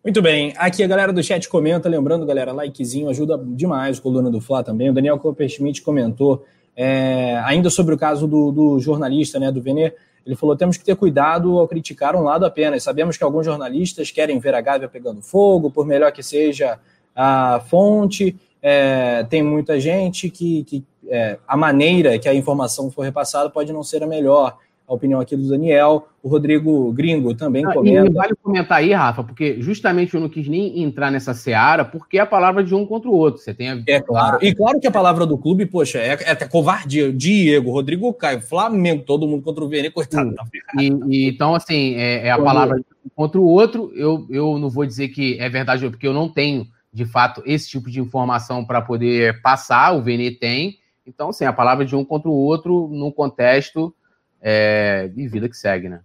Muito 0.04 0.22
bem, 0.22 0.54
aqui 0.58 0.84
a 0.84 0.88
galera 0.88 1.14
do 1.14 1.24
chat 1.24 1.48
comenta, 1.48 1.88
lembrando, 1.88 2.26
galera, 2.26 2.52
likezinho 2.52 3.10
ajuda 3.10 3.38
demais 3.38 4.00
Coluna 4.00 4.30
do 4.30 4.42
Fla 4.42 4.64
também. 4.64 4.90
O 4.90 4.94
Daniel 4.94 5.20
Copperschmidt 5.20 5.82
comentou 5.82 6.46
é, 6.76 7.42
ainda 7.46 7.70
sobre 7.70 7.96
o 7.96 7.98
caso 7.98 8.28
do, 8.28 8.52
do 8.52 8.80
jornalista, 8.80 9.40
né, 9.40 9.52
do 9.52 9.62
Venê, 9.62 9.94
ele 10.28 10.36
falou: 10.36 10.58
temos 10.58 10.76
que 10.76 10.84
ter 10.84 10.96
cuidado 10.96 11.58
ao 11.58 11.68
criticar 11.68 12.16
um 12.16 12.22
lado 12.22 12.46
apenas. 12.46 12.84
Sabemos 12.84 13.16
que 13.16 13.24
alguns 13.24 13.46
jornalistas 13.46 14.12
querem 14.12 14.38
ver 14.40 14.54
a 14.54 14.60
Gávea 14.60 14.90
pegando 14.90 15.22
fogo, 15.22 15.72
por 15.72 15.86
melhor 15.86 16.12
que 16.12 16.22
seja 16.22 16.78
a 17.16 17.62
fonte. 17.68 18.36
É, 18.62 19.24
tem 19.24 19.42
muita 19.42 19.80
gente 19.80 20.30
que, 20.30 20.66
que 20.66 20.84
é, 21.08 21.40
a 21.48 21.56
maneira 21.56 22.20
que 22.20 22.28
a 22.28 22.34
informação 22.34 22.92
for 22.92 23.04
repassada 23.04 23.50
pode 23.50 23.72
não 23.72 23.84
ser 23.84 24.04
a 24.04 24.08
melhor 24.08 24.58
a 24.88 24.94
opinião 24.94 25.20
aqui 25.20 25.36
do 25.36 25.48
Daniel. 25.48 26.08
O 26.24 26.30
Rodrigo 26.30 26.92
Gringo 26.94 27.36
também 27.36 27.66
ah, 27.66 27.74
comenta. 27.74 28.10
E 28.10 28.14
vale 28.14 28.36
comentar 28.42 28.78
aí, 28.78 28.94
Rafa, 28.94 29.24
porque 29.24 29.62
justamente 29.62 30.16
eu 30.16 30.22
não 30.22 30.30
quis 30.30 30.48
nem 30.48 30.82
entrar 30.82 31.12
nessa 31.12 31.34
seara, 31.34 31.84
porque 31.84 32.18
é 32.18 32.22
a 32.22 32.26
palavra 32.26 32.64
de 32.64 32.74
um 32.74 32.86
contra 32.86 33.10
o 33.10 33.14
outro. 33.14 33.42
Você 33.42 33.54
tem 33.54 33.70
a... 33.70 33.84
É 33.86 34.00
claro. 34.00 34.40
E 34.42 34.56
claro 34.56 34.80
que 34.80 34.88
a 34.88 34.92
palavra 34.92 35.26
do 35.26 35.38
clube, 35.38 35.66
poxa, 35.66 36.00
é, 36.00 36.18
é 36.24 36.32
até 36.32 36.48
covardia. 36.48 37.12
Diego, 37.12 37.72
Rodrigo 37.72 38.14
Caio, 38.14 38.42
Flamengo, 38.42 39.04
todo 39.04 39.28
mundo 39.28 39.44
contra 39.44 39.64
o 39.64 39.68
Vene, 39.68 39.90
coitado. 39.90 40.34
E, 40.80 40.88
e, 41.10 41.28
então, 41.28 41.54
assim, 41.54 41.96
é, 41.96 42.28
é 42.28 42.32
a 42.32 42.42
palavra 42.42 42.78
de 42.78 42.86
um 43.06 43.10
contra 43.14 43.42
o 43.42 43.46
outro. 43.46 43.92
Eu, 43.94 44.26
eu 44.30 44.58
não 44.58 44.70
vou 44.70 44.86
dizer 44.86 45.10
que 45.10 45.38
é 45.40 45.50
verdade, 45.50 45.90
porque 45.90 46.08
eu 46.08 46.14
não 46.14 46.30
tenho, 46.30 46.66
de 46.94 47.06
fato, 47.06 47.44
esse 47.46 47.70
tipo 47.70 47.92
de 47.92 48.00
informação 48.00 48.64
para 48.64 48.82
poder 48.82 49.42
passar. 49.42 49.94
O 49.94 50.02
Vene 50.02 50.32
tem. 50.32 50.78
Então, 51.06 51.30
assim, 51.30 51.46
a 51.46 51.54
palavra 51.54 51.86
de 51.86 51.96
um 51.96 52.06
contra 52.06 52.30
o 52.30 52.34
outro, 52.34 52.90
num 52.92 53.12
contexto 53.12 53.94
é, 54.42 55.10
e 55.16 55.28
vida 55.28 55.50
que 55.50 55.58
segue, 55.58 55.90
né? 55.90 56.02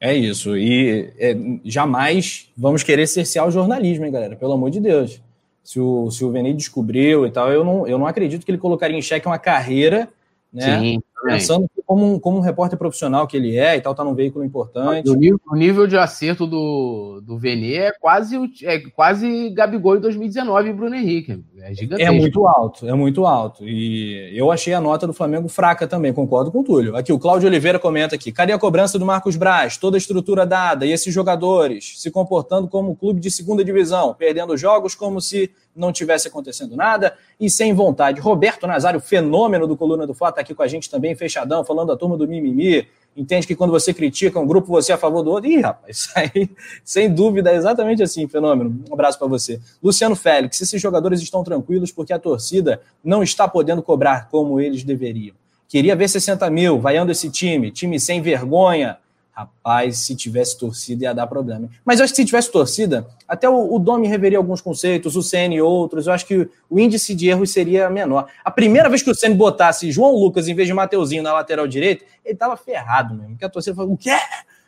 É 0.00 0.14
isso. 0.14 0.56
E 0.56 1.12
é, 1.18 1.36
jamais 1.64 2.50
vamos 2.56 2.82
querer 2.82 3.06
cercear 3.06 3.46
o 3.46 3.50
jornalismo, 3.50 4.04
hein, 4.04 4.10
galera? 4.10 4.34
Pelo 4.34 4.52
amor 4.52 4.70
de 4.70 4.80
Deus. 4.80 5.22
Se 5.62 5.78
o, 5.78 6.10
se 6.10 6.24
o 6.24 6.30
Vene 6.32 6.52
descobriu 6.52 7.24
e 7.24 7.30
tal, 7.30 7.52
eu 7.52 7.64
não, 7.64 7.86
eu 7.86 7.98
não 7.98 8.06
acredito 8.06 8.44
que 8.44 8.50
ele 8.50 8.58
colocaria 8.58 8.96
em 8.96 9.02
xeque 9.02 9.26
uma 9.28 9.38
carreira, 9.38 10.08
né? 10.52 10.80
Sim, 10.80 11.02
Pensando 11.24 11.70
como 11.86 12.14
um, 12.14 12.18
como 12.18 12.38
um 12.38 12.40
repórter 12.40 12.78
profissional 12.78 13.26
que 13.26 13.36
ele 13.36 13.56
é 13.56 13.76
e 13.76 13.80
tal, 13.80 13.94
tá 13.94 14.02
num 14.02 14.14
veículo 14.14 14.44
importante. 14.44 15.08
O 15.08 15.14
nível, 15.14 15.40
o 15.50 15.56
nível 15.56 15.86
de 15.86 15.96
acerto 15.96 16.46
do, 16.46 17.20
do 17.22 17.38
Vene 17.38 17.74
é 17.74 17.92
quase, 17.92 18.36
é 18.62 18.78
quase 18.78 19.50
Gabigol 19.50 19.96
em 19.96 20.00
2019 20.00 20.68
e 20.68 20.72
Bruno 20.72 20.94
Henrique. 20.94 21.42
É 21.60 21.74
gigantesco. 21.74 22.12
É 22.12 22.18
muito 22.18 22.46
alto, 22.46 22.88
é 22.88 22.94
muito 22.94 23.26
alto. 23.26 23.68
E 23.68 24.36
eu 24.36 24.50
achei 24.50 24.74
a 24.74 24.80
nota 24.80 25.06
do 25.06 25.12
Flamengo 25.12 25.48
fraca 25.48 25.86
também, 25.86 26.12
concordo 26.12 26.50
com 26.50 26.60
o 26.60 26.64
Túlio. 26.64 26.96
Aqui, 26.96 27.12
o 27.12 27.18
Cláudio 27.18 27.48
Oliveira 27.48 27.78
comenta 27.78 28.14
aqui: 28.14 28.32
cadê 28.32 28.52
a 28.52 28.58
cobrança 28.58 28.98
do 28.98 29.06
Marcos 29.06 29.36
Braz? 29.36 29.76
Toda 29.76 29.96
a 29.96 29.98
estrutura 29.98 30.46
dada 30.46 30.86
e 30.86 30.92
esses 30.92 31.12
jogadores 31.12 32.00
se 32.00 32.10
comportando 32.10 32.68
como 32.68 32.96
clube 32.96 33.20
de 33.20 33.30
segunda 33.30 33.64
divisão, 33.64 34.14
perdendo 34.14 34.56
jogos 34.56 34.94
como 34.94 35.20
se 35.20 35.50
não 35.74 35.92
tivesse 35.92 36.28
acontecendo 36.28 36.76
nada 36.76 37.14
e 37.40 37.48
sem 37.50 37.72
vontade. 37.72 38.20
Roberto 38.20 38.66
Nazário, 38.66 39.00
fenômeno 39.00 39.66
do 39.66 39.76
Coluna 39.76 40.06
do 40.06 40.14
Fla, 40.14 40.28
está 40.28 40.40
aqui 40.40 40.54
com 40.54 40.62
a 40.62 40.68
gente 40.68 40.90
também, 40.90 41.14
fechadão, 41.14 41.64
falando 41.64 41.88
da 41.88 41.96
turma 41.96 42.16
do 42.16 42.26
mimimi. 42.28 42.86
Entende 43.14 43.46
que 43.46 43.54
quando 43.54 43.70
você 43.70 43.92
critica 43.92 44.40
um 44.40 44.46
grupo, 44.46 44.68
você 44.68 44.90
é 44.90 44.94
a 44.94 44.98
favor 44.98 45.22
do 45.22 45.30
outro. 45.30 45.50
Ih, 45.50 45.60
rapaz, 45.60 45.96
isso 46.08 46.10
aí, 46.14 46.50
sem 46.84 47.12
dúvida, 47.12 47.50
é 47.50 47.56
exatamente 47.56 48.02
assim, 48.02 48.26
fenômeno. 48.26 48.82
Um 48.88 48.94
abraço 48.94 49.18
para 49.18 49.28
você. 49.28 49.60
Luciano 49.82 50.16
Félix, 50.16 50.60
esses 50.60 50.80
jogadores 50.80 51.20
estão 51.20 51.44
tranquilos 51.44 51.92
porque 51.92 52.12
a 52.12 52.18
torcida 52.18 52.80
não 53.04 53.22
está 53.22 53.46
podendo 53.46 53.82
cobrar 53.82 54.28
como 54.30 54.60
eles 54.60 54.82
deveriam. 54.82 55.34
Queria 55.68 55.96
ver 55.96 56.08
60 56.08 56.48
mil, 56.50 56.80
vaiando 56.80 57.12
esse 57.12 57.30
time, 57.30 57.70
time 57.70 57.98
sem 57.98 58.20
vergonha, 58.20 58.98
Rapaz, 59.42 59.98
se 59.98 60.14
tivesse 60.14 60.56
torcida 60.56 61.04
ia 61.04 61.14
dar 61.14 61.26
problema. 61.26 61.68
Mas 61.84 61.98
eu 61.98 62.04
acho 62.04 62.12
que 62.12 62.16
se 62.16 62.24
tivesse 62.24 62.50
torcida, 62.50 63.06
até 63.26 63.48
o, 63.48 63.74
o 63.74 63.78
Domi 63.78 64.06
reveria 64.06 64.38
alguns 64.38 64.60
conceitos, 64.60 65.16
o 65.16 65.22
CN 65.22 65.60
outros. 65.60 66.06
Eu 66.06 66.12
acho 66.12 66.26
que 66.26 66.48
o 66.70 66.78
índice 66.78 67.14
de 67.14 67.28
erros 67.28 67.52
seria 67.52 67.90
menor. 67.90 68.28
A 68.44 68.50
primeira 68.50 68.88
vez 68.88 69.02
que 69.02 69.10
o 69.10 69.14
CN 69.14 69.34
botasse 69.34 69.90
João 69.90 70.14
Lucas 70.14 70.46
em 70.46 70.54
vez 70.54 70.68
de 70.68 70.74
Mateuzinho 70.74 71.22
na 71.22 71.32
lateral 71.32 71.66
direita, 71.66 72.04
ele 72.24 72.36
tava 72.36 72.56
ferrado 72.56 73.14
mesmo. 73.14 73.30
Porque 73.30 73.44
a 73.44 73.50
torcida 73.50 73.74
falou: 73.74 73.92
o 73.92 73.96
quê? 73.96 74.16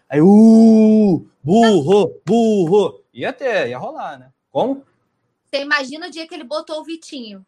Aí, 0.09 0.21
uh, 0.21 1.27
burro, 1.43 2.21
burro. 2.27 3.01
Ia 3.13 3.33
ter, 3.33 3.69
ia 3.69 3.79
rolar, 3.79 4.19
né? 4.19 4.31
Como? 4.51 4.83
Você 5.45 5.63
imagina 5.63 6.09
o 6.09 6.11
dia 6.11 6.27
que 6.27 6.35
ele 6.35 6.45
botou 6.45 6.81
o 6.81 6.85
Vitinho. 6.85 7.47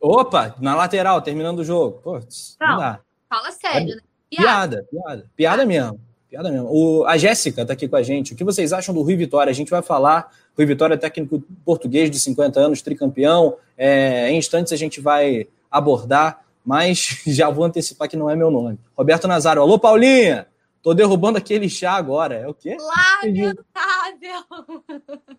Opa, 0.00 0.54
na 0.60 0.76
lateral, 0.76 1.20
terminando 1.20 1.58
o 1.58 1.64
jogo. 1.64 2.00
Pô, 2.02 2.12
não, 2.14 2.68
não 2.68 2.78
dá. 2.78 3.00
Fala 3.28 3.50
sério, 3.50 3.92
é, 3.92 3.96
né? 3.96 4.02
Piada, 4.30 4.84
piada, 4.84 4.88
piada, 4.90 5.30
piada 5.34 5.66
mesmo. 5.66 6.07
Piada 6.28 6.50
mesmo. 6.50 6.68
O, 6.70 7.06
a 7.06 7.16
Jéssica 7.16 7.62
está 7.62 7.72
aqui 7.72 7.88
com 7.88 7.96
a 7.96 8.02
gente. 8.02 8.34
O 8.34 8.36
que 8.36 8.44
vocês 8.44 8.72
acham 8.72 8.94
do 8.94 9.00
Rui 9.00 9.16
Vitória? 9.16 9.50
A 9.50 9.54
gente 9.54 9.70
vai 9.70 9.80
falar. 9.80 10.30
Rui 10.56 10.66
Vitória 10.66 10.94
é 10.94 10.98
técnico 10.98 11.42
português 11.64 12.10
de 12.10 12.20
50 12.20 12.60
anos, 12.60 12.82
tricampeão. 12.82 13.56
É, 13.76 14.30
em 14.30 14.36
instantes 14.36 14.72
a 14.72 14.76
gente 14.76 15.00
vai 15.00 15.48
abordar, 15.70 16.44
mas 16.64 17.22
já 17.26 17.48
vou 17.48 17.64
antecipar 17.64 18.08
que 18.08 18.16
não 18.16 18.28
é 18.28 18.36
meu 18.36 18.50
nome. 18.50 18.78
Roberto 18.96 19.26
Nazaro. 19.26 19.62
Alô, 19.62 19.78
Paulinha! 19.78 20.46
Tô 20.82 20.92
derrubando 20.92 21.38
aquele 21.38 21.68
chá 21.68 21.92
agora. 21.92 22.34
É 22.34 22.46
o 22.46 22.54
quê? 22.54 22.76
Lamentável! 23.24 23.64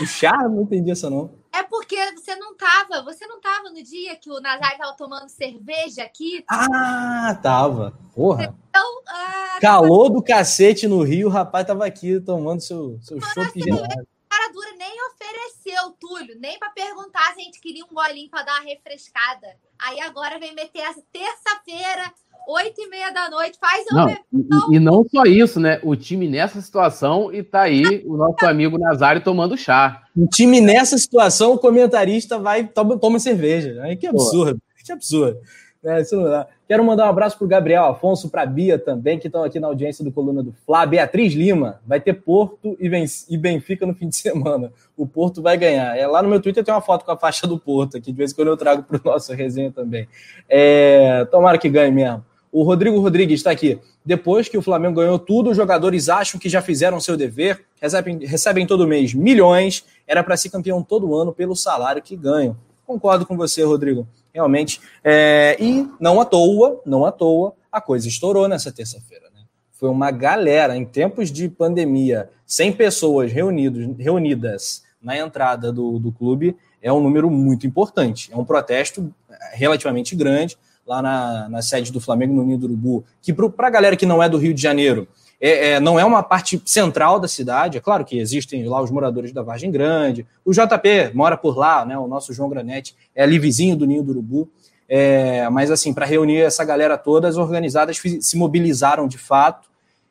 O 0.00 0.06
chá? 0.06 0.36
Não 0.48 0.62
entendi 0.62 0.90
essa 0.90 1.08
não. 1.08 1.34
É 1.52 1.62
porque 1.62 1.96
você 2.12 2.36
não 2.36 2.54
tava, 2.54 3.02
você 3.02 3.26
não 3.26 3.40
tava 3.40 3.70
no 3.70 3.82
dia 3.82 4.14
que 4.16 4.30
o 4.30 4.40
Nazar 4.40 4.76
tava 4.76 4.94
tomando 4.94 5.28
cerveja 5.30 6.02
aqui? 6.02 6.44
Ah, 6.48 7.38
tava. 7.42 7.98
Porra. 8.14 8.54
Então, 8.68 9.02
ah, 9.08 9.58
Calor 9.60 10.10
do 10.10 10.22
cacete 10.22 10.86
no 10.86 11.02
Rio, 11.02 11.28
o 11.28 11.30
rapaz 11.30 11.66
tava 11.66 11.86
aqui 11.86 12.20
tomando 12.20 12.60
seu, 12.60 12.98
seu 13.00 13.18
chopp 13.20 13.58
gelado. 13.58 14.06
Cara 14.28 14.52
dura 14.52 14.72
nem 14.76 14.92
ofereceu, 15.06 15.92
Túlio, 15.98 16.38
nem 16.38 16.58
para 16.58 16.68
perguntar 16.70 17.32
se 17.32 17.40
a 17.40 17.44
gente 17.44 17.58
queria 17.58 17.84
um 17.84 17.94
golinho 17.94 18.28
para 18.28 18.42
dar 18.42 18.60
uma 18.60 18.68
refrescada. 18.68 19.56
Aí 19.78 19.98
agora 20.00 20.38
vem 20.38 20.54
meter 20.54 20.80
essa 20.80 21.02
terça-feira, 21.10 22.12
oito 22.48 22.80
e 22.80 22.88
meia 22.88 23.10
da 23.10 23.28
noite, 23.30 23.58
faz 23.60 23.84
um 23.92 23.96
não, 23.96 24.10
e, 24.10 24.76
e, 24.76 24.78
não 24.78 25.04
só 25.08 25.24
isso, 25.24 25.58
né? 25.60 25.80
O 25.82 25.96
time 25.96 26.28
nessa 26.28 26.60
situação 26.60 27.32
e 27.32 27.42
tá 27.42 27.62
aí 27.62 28.02
o 28.06 28.16
nosso 28.16 28.44
amigo 28.46 28.78
Nazário 28.78 29.22
tomando 29.22 29.56
chá. 29.56 30.02
O 30.16 30.26
time 30.26 30.60
nessa 30.60 30.96
situação, 30.98 31.52
o 31.52 31.58
comentarista 31.58 32.38
vai 32.38 32.66
toma, 32.66 32.98
toma 32.98 33.18
cerveja. 33.18 33.82
Aí 33.82 33.96
que 33.96 34.06
absurdo, 34.06 34.58
Pô. 34.58 34.84
que 34.84 34.92
absurdo. 34.92 35.38
É, 35.86 36.00
isso 36.00 36.16
não 36.16 36.24
dá. 36.24 36.48
Quero 36.66 36.84
mandar 36.84 37.06
um 37.06 37.10
abraço 37.10 37.38
para 37.38 37.44
o 37.44 37.48
Gabriel 37.48 37.84
Afonso, 37.84 38.28
para 38.28 38.42
a 38.42 38.46
Bia 38.46 38.76
também, 38.76 39.20
que 39.20 39.28
estão 39.28 39.44
aqui 39.44 39.60
na 39.60 39.68
audiência 39.68 40.04
do 40.04 40.10
Coluna 40.10 40.42
do 40.42 40.52
Fla. 40.66 40.84
Beatriz 40.84 41.32
Lima, 41.32 41.80
vai 41.86 42.00
ter 42.00 42.14
Porto 42.14 42.76
e 42.80 43.36
Benfica 43.38 43.86
no 43.86 43.94
fim 43.94 44.08
de 44.08 44.16
semana. 44.18 44.72
O 44.96 45.06
Porto 45.06 45.40
vai 45.40 45.56
ganhar. 45.56 45.96
É, 45.96 46.04
lá 46.08 46.20
no 46.20 46.28
meu 46.28 46.40
Twitter 46.40 46.64
tem 46.64 46.74
uma 46.74 46.80
foto 46.80 47.04
com 47.04 47.12
a 47.12 47.16
faixa 47.16 47.46
do 47.46 47.56
Porto, 47.56 47.96
aqui 47.96 48.10
de 48.10 48.18
vez 48.18 48.32
em 48.32 48.34
quando 48.34 48.48
eu 48.48 48.56
trago 48.56 48.82
para 48.82 48.96
o 48.96 49.00
nosso 49.04 49.32
resenha 49.32 49.70
também. 49.70 50.08
É, 50.48 51.24
tomara 51.26 51.56
que 51.56 51.68
ganhe 51.68 51.92
mesmo. 51.92 52.24
O 52.50 52.64
Rodrigo 52.64 52.98
Rodrigues 52.98 53.38
está 53.38 53.52
aqui. 53.52 53.78
Depois 54.04 54.48
que 54.48 54.58
o 54.58 54.62
Flamengo 54.62 55.00
ganhou 55.00 55.20
tudo, 55.20 55.50
os 55.50 55.56
jogadores 55.56 56.08
acham 56.08 56.40
que 56.40 56.48
já 56.48 56.60
fizeram 56.60 56.98
seu 56.98 57.16
dever, 57.16 57.64
recebem, 57.80 58.18
recebem 58.26 58.66
todo 58.66 58.88
mês 58.88 59.14
milhões, 59.14 59.84
era 60.04 60.22
para 60.24 60.36
ser 60.36 60.48
campeão 60.48 60.82
todo 60.82 61.14
ano 61.14 61.32
pelo 61.32 61.54
salário 61.54 62.02
que 62.02 62.16
ganham. 62.16 62.56
Concordo 62.84 63.24
com 63.24 63.36
você, 63.36 63.62
Rodrigo 63.62 64.06
realmente. 64.36 64.80
É, 65.02 65.56
e 65.58 65.88
não 65.98 66.20
à 66.20 66.24
toa, 66.26 66.82
não 66.84 67.06
à 67.06 67.10
toa, 67.10 67.54
a 67.72 67.80
coisa 67.80 68.06
estourou 68.06 68.46
nessa 68.46 68.70
terça-feira. 68.70 69.24
Né? 69.34 69.40
Foi 69.72 69.88
uma 69.88 70.10
galera, 70.10 70.76
em 70.76 70.84
tempos 70.84 71.32
de 71.32 71.48
pandemia, 71.48 72.28
100 72.46 72.72
pessoas 72.72 73.32
reunidos, 73.32 73.96
reunidas 73.98 74.84
na 75.02 75.16
entrada 75.16 75.72
do, 75.72 75.98
do 75.98 76.12
clube, 76.12 76.54
é 76.82 76.92
um 76.92 77.00
número 77.00 77.30
muito 77.30 77.66
importante. 77.66 78.30
É 78.30 78.36
um 78.36 78.44
protesto 78.44 79.12
relativamente 79.52 80.14
grande 80.14 80.56
lá 80.86 81.00
na, 81.00 81.48
na 81.48 81.62
sede 81.62 81.90
do 81.90 82.00
Flamengo, 82.00 82.34
no 82.34 82.44
Ninho 82.44 82.58
do 82.58 82.66
Urubu, 82.66 83.04
que 83.22 83.32
para 83.32 83.66
a 83.66 83.70
galera 83.70 83.96
que 83.96 84.06
não 84.06 84.22
é 84.22 84.28
do 84.28 84.36
Rio 84.36 84.54
de 84.54 84.62
Janeiro, 84.62 85.08
é, 85.40 85.70
é, 85.70 85.80
não 85.80 85.98
é 85.98 86.04
uma 86.04 86.22
parte 86.22 86.60
central 86.64 87.20
da 87.20 87.28
cidade. 87.28 87.78
É 87.78 87.80
claro 87.80 88.04
que 88.04 88.18
existem 88.18 88.66
lá 88.66 88.82
os 88.82 88.90
moradores 88.90 89.32
da 89.32 89.42
Vargem 89.42 89.70
Grande. 89.70 90.26
O 90.44 90.52
JP 90.52 91.12
mora 91.14 91.36
por 91.36 91.56
lá, 91.56 91.84
né? 91.84 91.98
O 91.98 92.06
nosso 92.06 92.32
João 92.32 92.48
Granete 92.48 92.96
é 93.14 93.22
ali 93.22 93.38
vizinho 93.38 93.76
do 93.76 93.86
Ninho 93.86 94.02
do 94.02 94.12
Urubu. 94.12 94.48
É, 94.88 95.48
mas 95.50 95.70
assim, 95.70 95.92
para 95.92 96.06
reunir 96.06 96.40
essa 96.40 96.64
galera 96.64 96.96
toda, 96.96 97.28
as 97.28 97.36
organizadas 97.36 98.00
se 98.20 98.36
mobilizaram 98.36 99.08
de 99.08 99.18
fato 99.18 99.68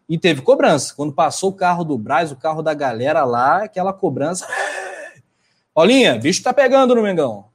e 0.07 0.17
teve 0.17 0.41
cobrança. 0.41 0.93
Quando 0.95 1.13
passou 1.13 1.49
o 1.49 1.53
carro 1.53 1.83
do 1.83 1.97
Braz, 1.97 2.31
o 2.31 2.35
carro 2.35 2.61
da 2.61 2.73
galera 2.73 3.23
lá, 3.23 3.63
aquela 3.63 3.93
cobrança. 3.93 4.45
Paulinha, 5.73 6.19
bicho 6.19 6.43
tá 6.43 6.53
pegando 6.53 6.93
no 6.93 7.01
Mengão. 7.01 7.45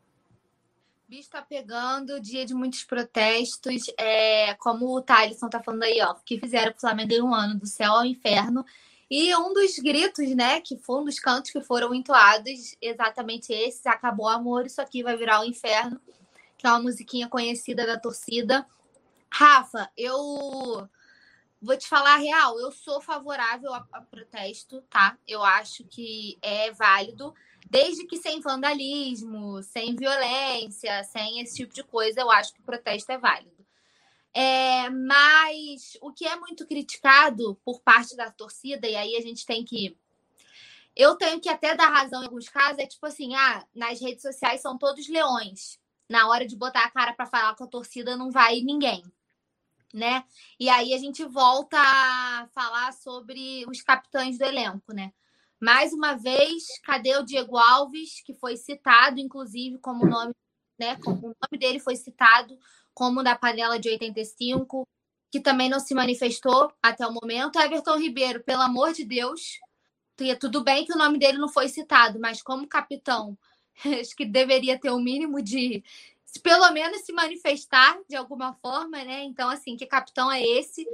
Bicho 1.10 1.28
tá 1.28 1.42
pegando, 1.42 2.20
dia 2.20 2.46
de 2.46 2.54
muitos 2.54 2.84
protestos. 2.84 3.90
É, 3.98 4.54
como 4.54 4.96
o 4.96 5.02
Thaleson 5.02 5.48
tá 5.48 5.60
falando 5.60 5.82
aí, 5.82 6.00
ó, 6.00 6.14
que 6.24 6.38
fizeram 6.38 6.70
pro 6.70 6.80
Flamengo 6.80 7.12
em 7.12 7.20
um 7.20 7.34
ano, 7.34 7.58
do 7.58 7.66
céu 7.66 7.94
ao 7.94 8.04
inferno. 8.04 8.64
E 9.10 9.34
um 9.34 9.52
dos 9.52 9.76
gritos, 9.80 10.30
né, 10.36 10.60
que 10.60 10.78
foi 10.78 11.00
um 11.00 11.04
dos 11.04 11.18
cantos 11.18 11.50
que 11.50 11.60
foram 11.62 11.92
entoados, 11.92 12.76
exatamente 12.80 13.52
esses, 13.52 13.84
acabou 13.86 14.26
o 14.26 14.28
amor, 14.28 14.66
isso 14.66 14.80
aqui 14.80 15.02
vai 15.02 15.16
virar 15.16 15.40
o 15.40 15.44
inferno, 15.44 16.00
que 16.56 16.64
é 16.64 16.70
uma 16.70 16.78
musiquinha 16.78 17.28
conhecida 17.28 17.84
da 17.84 17.98
torcida. 17.98 18.64
Rafa, 19.28 19.90
eu 19.96 20.88
vou 21.60 21.76
te 21.76 21.88
falar 21.88 22.14
a 22.14 22.18
real, 22.18 22.60
eu 22.60 22.70
sou 22.70 23.00
favorável 23.00 23.74
a, 23.74 23.84
a 23.92 24.00
protesto, 24.00 24.80
tá? 24.82 25.18
Eu 25.26 25.42
acho 25.42 25.82
que 25.86 26.38
é 26.40 26.70
válido, 26.70 27.34
desde 27.68 28.06
que 28.06 28.16
sem 28.16 28.40
vandalismo, 28.40 29.62
sem 29.62 29.94
violência, 29.96 31.02
sem 31.04 31.40
esse 31.40 31.56
tipo 31.56 31.74
de 31.74 31.82
coisa, 31.82 32.20
eu 32.20 32.30
acho 32.30 32.52
que 32.52 32.60
o 32.60 32.64
protesto 32.64 33.10
é 33.12 33.18
válido. 33.18 33.60
É, 34.32 34.88
mas 34.90 35.96
o 36.00 36.12
que 36.12 36.26
é 36.26 36.36
muito 36.36 36.66
criticado 36.66 37.56
por 37.64 37.80
parte 37.80 38.16
da 38.16 38.30
torcida, 38.30 38.86
e 38.86 38.96
aí 38.96 39.16
a 39.16 39.20
gente 39.20 39.44
tem 39.44 39.64
que. 39.64 39.96
Eu 40.94 41.16
tenho 41.16 41.40
que 41.40 41.48
até 41.48 41.74
dar 41.74 41.88
razão 41.88 42.22
em 42.22 42.26
alguns 42.26 42.48
casos, 42.48 42.78
é 42.78 42.86
tipo 42.86 43.06
assim: 43.06 43.34
ah, 43.34 43.66
nas 43.74 44.00
redes 44.00 44.22
sociais 44.22 44.60
são 44.60 44.78
todos 44.78 45.08
leões. 45.08 45.78
Na 46.08 46.28
hora 46.28 46.46
de 46.46 46.56
botar 46.56 46.84
a 46.84 46.90
cara 46.90 47.12
para 47.12 47.26
falar 47.26 47.54
com 47.54 47.64
a 47.64 47.68
torcida, 47.68 48.16
não 48.16 48.30
vai 48.30 48.60
ninguém. 48.60 49.02
Né? 49.92 50.24
E 50.58 50.68
aí 50.68 50.94
a 50.94 50.98
gente 50.98 51.24
volta 51.24 51.76
a 51.76 52.48
falar 52.52 52.92
sobre 52.92 53.64
os 53.66 53.82
capitães 53.82 54.38
do 54.38 54.44
elenco, 54.44 54.92
né? 54.92 55.12
Mais 55.60 55.92
uma 55.92 56.14
vez, 56.14 56.64
cadê 56.82 57.16
o 57.16 57.22
Diego 57.22 57.58
Alves, 57.58 58.22
que 58.24 58.32
foi 58.34 58.56
citado, 58.56 59.20
inclusive, 59.20 59.78
como 59.78 60.06
nome, 60.06 60.32
né? 60.78 60.96
Como 60.96 61.18
o 61.18 61.34
nome 61.40 61.58
dele 61.58 61.78
foi 61.78 61.96
citado 61.96 62.58
como 62.94 63.22
da 63.22 63.36
panela 63.36 63.78
de 63.78 63.88
85, 63.88 64.86
que 65.30 65.40
também 65.40 65.68
não 65.68 65.78
se 65.78 65.94
manifestou 65.94 66.72
até 66.82 67.06
o 67.06 67.12
momento. 67.12 67.58
Everton 67.58 67.98
Ribeiro, 67.98 68.42
pelo 68.42 68.62
amor 68.62 68.92
de 68.92 69.04
Deus, 69.04 69.58
tudo 70.38 70.62
bem 70.62 70.84
que 70.84 70.92
o 70.92 70.98
nome 70.98 71.18
dele 71.18 71.38
não 71.38 71.48
foi 71.48 71.68
citado, 71.68 72.18
mas 72.18 72.42
como 72.42 72.66
capitão, 72.66 73.38
acho 74.00 74.14
que 74.16 74.24
deveria 74.24 74.78
ter 74.78 74.90
o 74.90 74.96
um 74.96 75.02
mínimo 75.02 75.42
de 75.42 75.82
pelo 76.42 76.70
menos 76.70 77.02
se 77.02 77.12
manifestar 77.12 77.98
de 78.08 78.14
alguma 78.14 78.54
forma, 78.54 79.02
né? 79.02 79.24
Então, 79.24 79.50
assim, 79.50 79.76
que 79.76 79.84
capitão 79.84 80.30
é 80.30 80.40
esse? 80.40 80.86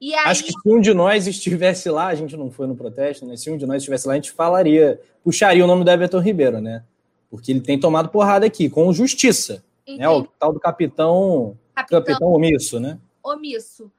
Aí... 0.00 0.14
Acho 0.14 0.44
que 0.44 0.52
se 0.52 0.58
um 0.68 0.80
de 0.80 0.94
nós 0.94 1.26
estivesse 1.26 1.90
lá, 1.90 2.06
a 2.06 2.14
gente 2.14 2.36
não 2.36 2.50
foi 2.50 2.66
no 2.66 2.76
protesto, 2.76 3.26
né? 3.26 3.36
Se 3.36 3.50
um 3.50 3.56
de 3.56 3.66
nós 3.66 3.78
estivesse 3.78 4.06
lá, 4.06 4.14
a 4.14 4.16
gente 4.16 4.32
falaria, 4.32 5.00
puxaria 5.22 5.62
o 5.62 5.66
nome 5.66 5.84
do 5.84 5.90
Everton 5.90 6.20
Ribeiro, 6.20 6.60
né? 6.60 6.84
Porque 7.28 7.52
ele 7.52 7.60
tem 7.60 7.78
tomado 7.78 8.08
porrada 8.08 8.46
aqui, 8.46 8.70
com 8.70 8.92
justiça. 8.92 9.62
Né? 9.86 10.08
O 10.08 10.24
tal 10.24 10.52
do 10.52 10.60
capitão, 10.60 11.58
capitão, 11.74 12.00
capitão 12.00 12.28
omisso, 12.28 12.80
né? 12.80 12.98
Omisso. 13.22 13.90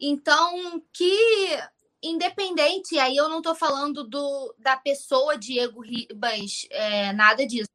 Então, 0.00 0.82
que 0.92 1.58
independente, 2.02 2.98
aí 2.98 3.16
eu 3.16 3.28
não 3.28 3.38
estou 3.38 3.54
falando 3.54 4.02
do, 4.02 4.54
da 4.58 4.76
pessoa 4.76 5.38
Diego 5.38 5.80
Ribas, 5.80 6.66
é, 6.70 7.12
nada 7.12 7.46
disso. 7.46 7.68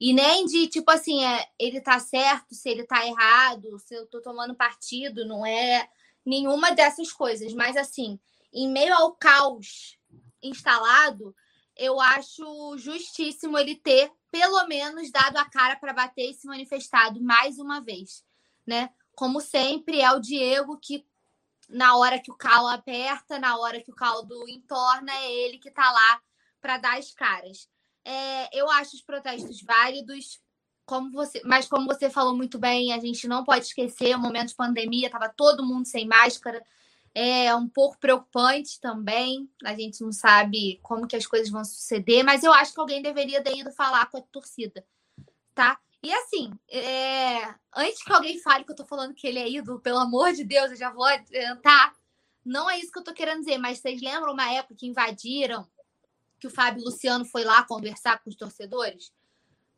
E 0.00 0.12
nem 0.12 0.46
de, 0.46 0.66
tipo 0.66 0.90
assim, 0.90 1.24
é, 1.24 1.46
ele 1.58 1.80
tá 1.80 1.98
certo, 1.98 2.54
se 2.54 2.68
ele 2.68 2.84
tá 2.84 3.06
errado, 3.06 3.78
se 3.78 3.94
eu 3.94 4.06
tô 4.06 4.20
tomando 4.20 4.54
partido, 4.54 5.26
não 5.26 5.44
é 5.44 5.88
nenhuma 6.26 6.72
dessas 6.72 7.12
coisas. 7.12 7.54
Mas, 7.54 7.76
assim, 7.76 8.18
em 8.52 8.68
meio 8.68 8.92
ao 8.92 9.12
caos 9.12 9.96
instalado, 10.42 11.34
eu 11.76 12.00
acho 12.00 12.76
justíssimo 12.78 13.56
ele 13.56 13.76
ter 13.76 14.10
pelo 14.30 14.66
menos 14.66 15.10
dado 15.10 15.36
a 15.38 15.44
cara 15.44 15.76
para 15.76 15.92
bater 15.92 16.30
e 16.30 16.34
se 16.34 16.46
manifestado 16.46 17.22
mais 17.22 17.58
uma 17.58 17.80
vez, 17.80 18.24
né? 18.66 18.90
Como 19.14 19.40
sempre, 19.40 20.00
é 20.00 20.10
o 20.12 20.20
Diego 20.20 20.78
que 20.78 21.06
na 21.68 21.96
hora 21.96 22.18
que 22.18 22.30
o 22.30 22.36
calo 22.36 22.68
aperta, 22.68 23.38
na 23.38 23.56
hora 23.58 23.80
que 23.80 23.90
o 23.90 23.94
caldo 23.94 24.48
entorna, 24.48 25.12
é 25.12 25.32
ele 25.32 25.58
que 25.58 25.68
está 25.68 25.90
lá 25.90 26.20
para 26.60 26.78
dar 26.78 26.98
as 26.98 27.12
caras. 27.12 27.68
É, 28.04 28.56
eu 28.56 28.70
acho 28.70 28.94
os 28.94 29.02
protestos 29.02 29.62
válidos, 29.62 30.40
como 30.86 31.10
você, 31.10 31.42
mas 31.44 31.68
como 31.68 31.86
você 31.86 32.08
falou 32.08 32.34
muito 32.34 32.58
bem, 32.58 32.92
a 32.92 32.98
gente 33.00 33.26
não 33.26 33.44
pode 33.44 33.66
esquecer 33.66 34.14
o 34.14 34.20
momento 34.20 34.48
de 34.48 34.54
pandemia, 34.54 35.06
estava 35.06 35.28
todo 35.28 35.66
mundo 35.66 35.84
sem 35.84 36.06
máscara, 36.06 36.64
é 37.12 37.54
um 37.54 37.68
pouco 37.68 37.98
preocupante 37.98 38.80
também. 38.80 39.50
A 39.64 39.74
gente 39.74 40.02
não 40.02 40.12
sabe 40.12 40.78
como 40.82 41.08
que 41.08 41.16
as 41.16 41.26
coisas 41.26 41.50
vão 41.50 41.64
suceder, 41.64 42.22
mas 42.24 42.44
eu 42.44 42.52
acho 42.52 42.72
que 42.72 42.80
alguém 42.80 43.02
deveria 43.02 43.42
ter 43.42 43.56
ido 43.56 43.72
falar 43.72 44.06
com 44.10 44.18
a 44.18 44.22
torcida, 44.22 44.86
tá? 45.54 45.78
E 46.02 46.12
assim, 46.12 46.52
é... 46.68 47.54
antes 47.74 48.04
que 48.04 48.12
alguém 48.12 48.38
fale 48.38 48.64
que 48.64 48.70
eu 48.70 48.76
tô 48.76 48.84
falando 48.84 49.14
que 49.14 49.26
ele 49.26 49.40
é 49.40 49.50
ídolo, 49.50 49.80
pelo 49.80 49.98
amor 49.98 50.32
de 50.34 50.44
Deus, 50.44 50.70
eu 50.70 50.76
já 50.76 50.90
vou 50.90 51.04
adiantar. 51.04 51.96
Não 52.44 52.70
é 52.70 52.78
isso 52.78 52.92
que 52.92 52.98
eu 52.98 53.04
tô 53.04 53.12
querendo 53.12 53.40
dizer, 53.40 53.58
mas 53.58 53.78
vocês 53.78 54.00
lembram 54.00 54.32
uma 54.32 54.52
época 54.52 54.76
que 54.76 54.86
invadiram, 54.86 55.66
que 56.38 56.46
o 56.46 56.50
Fábio 56.50 56.84
Luciano 56.84 57.24
foi 57.24 57.44
lá 57.44 57.64
conversar 57.64 58.22
com 58.22 58.30
os 58.30 58.36
torcedores? 58.36 59.10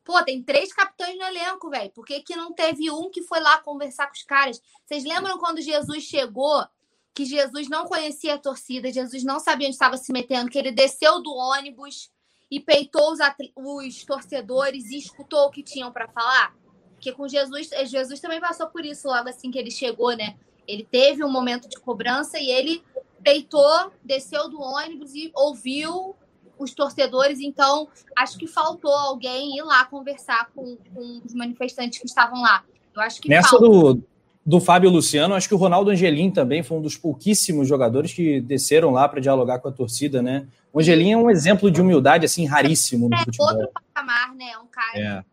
Pô, 0.08 0.24
tem 0.24 0.42
três 0.42 0.72
capitães 0.72 1.18
no 1.18 1.22
elenco, 1.22 1.68
velho. 1.68 1.90
Por 1.90 2.02
que, 2.06 2.22
que 2.22 2.34
não 2.34 2.50
teve 2.50 2.90
um 2.90 3.10
que 3.10 3.20
foi 3.20 3.40
lá 3.40 3.58
conversar 3.58 4.06
com 4.06 4.14
os 4.14 4.22
caras? 4.22 4.58
Vocês 4.86 5.04
lembram 5.04 5.36
quando 5.36 5.60
Jesus 5.60 6.02
chegou 6.02 6.64
que 7.12 7.26
Jesus 7.26 7.68
não 7.68 7.84
conhecia 7.84 8.36
a 8.36 8.38
torcida, 8.38 8.90
Jesus 8.90 9.22
não 9.22 9.38
sabia 9.38 9.66
onde 9.66 9.74
estava 9.74 9.98
se 9.98 10.10
metendo, 10.10 10.48
que 10.48 10.58
ele 10.58 10.72
desceu 10.72 11.22
do 11.22 11.30
ônibus 11.34 12.10
e 12.50 12.58
peitou 12.58 13.12
os, 13.12 13.18
os 13.54 14.04
torcedores 14.06 14.86
e 14.86 14.96
escutou 14.96 15.44
o 15.44 15.50
que 15.50 15.62
tinham 15.62 15.92
para 15.92 16.08
falar? 16.08 16.56
Porque 16.94 17.12
com 17.12 17.28
Jesus, 17.28 17.70
eh, 17.72 17.84
Jesus 17.84 18.18
também 18.18 18.40
passou 18.40 18.68
por 18.68 18.86
isso 18.86 19.08
logo 19.08 19.28
assim 19.28 19.50
que 19.50 19.58
ele 19.58 19.70
chegou, 19.70 20.16
né? 20.16 20.38
Ele 20.66 20.88
teve 20.90 21.22
um 21.22 21.30
momento 21.30 21.68
de 21.68 21.78
cobrança 21.78 22.38
e 22.38 22.48
ele 22.48 22.82
peitou, 23.22 23.92
desceu 24.02 24.48
do 24.48 24.58
ônibus 24.58 25.14
e 25.14 25.30
ouviu 25.34 26.16
os 26.58 26.74
torcedores. 26.74 27.40
Então, 27.40 27.88
acho 28.16 28.38
que 28.38 28.46
faltou 28.46 28.92
alguém 28.92 29.56
ir 29.56 29.62
lá 29.62 29.84
conversar 29.84 30.50
com, 30.54 30.76
com 30.94 31.20
os 31.24 31.34
manifestantes 31.34 31.98
que 31.98 32.06
estavam 32.06 32.40
lá. 32.42 32.64
Eu 32.94 33.02
acho 33.02 33.20
que 33.20 33.28
Nessa 33.28 33.50
falta. 33.50 33.66
do 33.66 34.02
do 34.48 34.60
Fábio 34.60 34.88
Luciano, 34.88 35.34
acho 35.34 35.46
que 35.46 35.54
o 35.54 35.58
Ronaldo 35.58 35.90
Angelim 35.90 36.30
também 36.30 36.62
foi 36.62 36.78
um 36.78 36.80
dos 36.80 36.96
pouquíssimos 36.96 37.68
jogadores 37.68 38.14
que 38.14 38.40
desceram 38.40 38.90
lá 38.90 39.06
para 39.06 39.20
dialogar 39.20 39.58
com 39.58 39.68
a 39.68 39.70
torcida, 39.70 40.22
né? 40.22 40.46
O 40.72 40.80
Angelim 40.80 41.12
é 41.12 41.16
um 41.18 41.28
exemplo 41.28 41.70
de 41.70 41.82
humildade, 41.82 42.24
assim, 42.24 42.46
raríssimo 42.46 43.10
no 43.10 43.14
é, 43.14 43.18
futebol. 43.18 43.46
outro 43.46 43.68
patamar, 43.74 44.34
né? 44.34 44.46
É 44.54 44.58
um 44.58 44.66
cara... 44.66 44.98
É. 44.98 45.24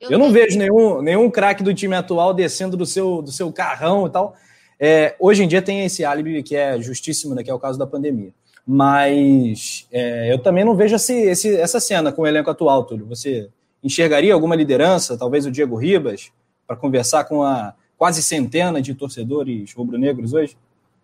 Eu, 0.00 0.12
Eu 0.12 0.18
não 0.20 0.30
vejo 0.30 0.56
nenhum, 0.56 1.02
nenhum 1.02 1.28
craque 1.28 1.64
do 1.64 1.74
time 1.74 1.96
atual 1.96 2.32
descendo 2.32 2.76
do 2.76 2.86
seu, 2.86 3.20
do 3.20 3.32
seu 3.32 3.52
carrão 3.52 4.06
e 4.06 4.10
tal. 4.10 4.36
É, 4.78 5.16
hoje 5.18 5.42
em 5.42 5.48
dia 5.48 5.60
tem 5.60 5.84
esse 5.84 6.04
álibi 6.04 6.40
que 6.44 6.54
é 6.54 6.80
justíssimo, 6.80 7.34
né, 7.34 7.42
que 7.42 7.50
é 7.50 7.54
o 7.54 7.58
caso 7.58 7.76
da 7.76 7.86
pandemia. 7.86 8.32
Mas 8.66 9.86
é, 9.92 10.32
eu 10.32 10.38
também 10.38 10.64
não 10.64 10.74
vejo 10.74 10.96
esse, 10.96 11.14
esse, 11.14 11.54
essa 11.56 11.78
cena 11.78 12.10
com 12.10 12.22
o 12.22 12.26
elenco 12.26 12.50
atual, 12.50 12.84
Túlio. 12.84 13.06
Você 13.06 13.48
enxergaria 13.82 14.34
alguma 14.34 14.56
liderança, 14.56 15.16
talvez 15.16 15.46
o 15.46 15.50
Diego 15.50 15.76
Ribas, 15.76 16.32
para 16.66 16.74
conversar 16.74 17.24
com 17.24 17.42
a, 17.44 17.74
quase 17.96 18.22
centena 18.22 18.82
de 18.82 18.94
torcedores 18.94 19.72
rubro-negros 19.72 20.32
hoje? 20.32 20.56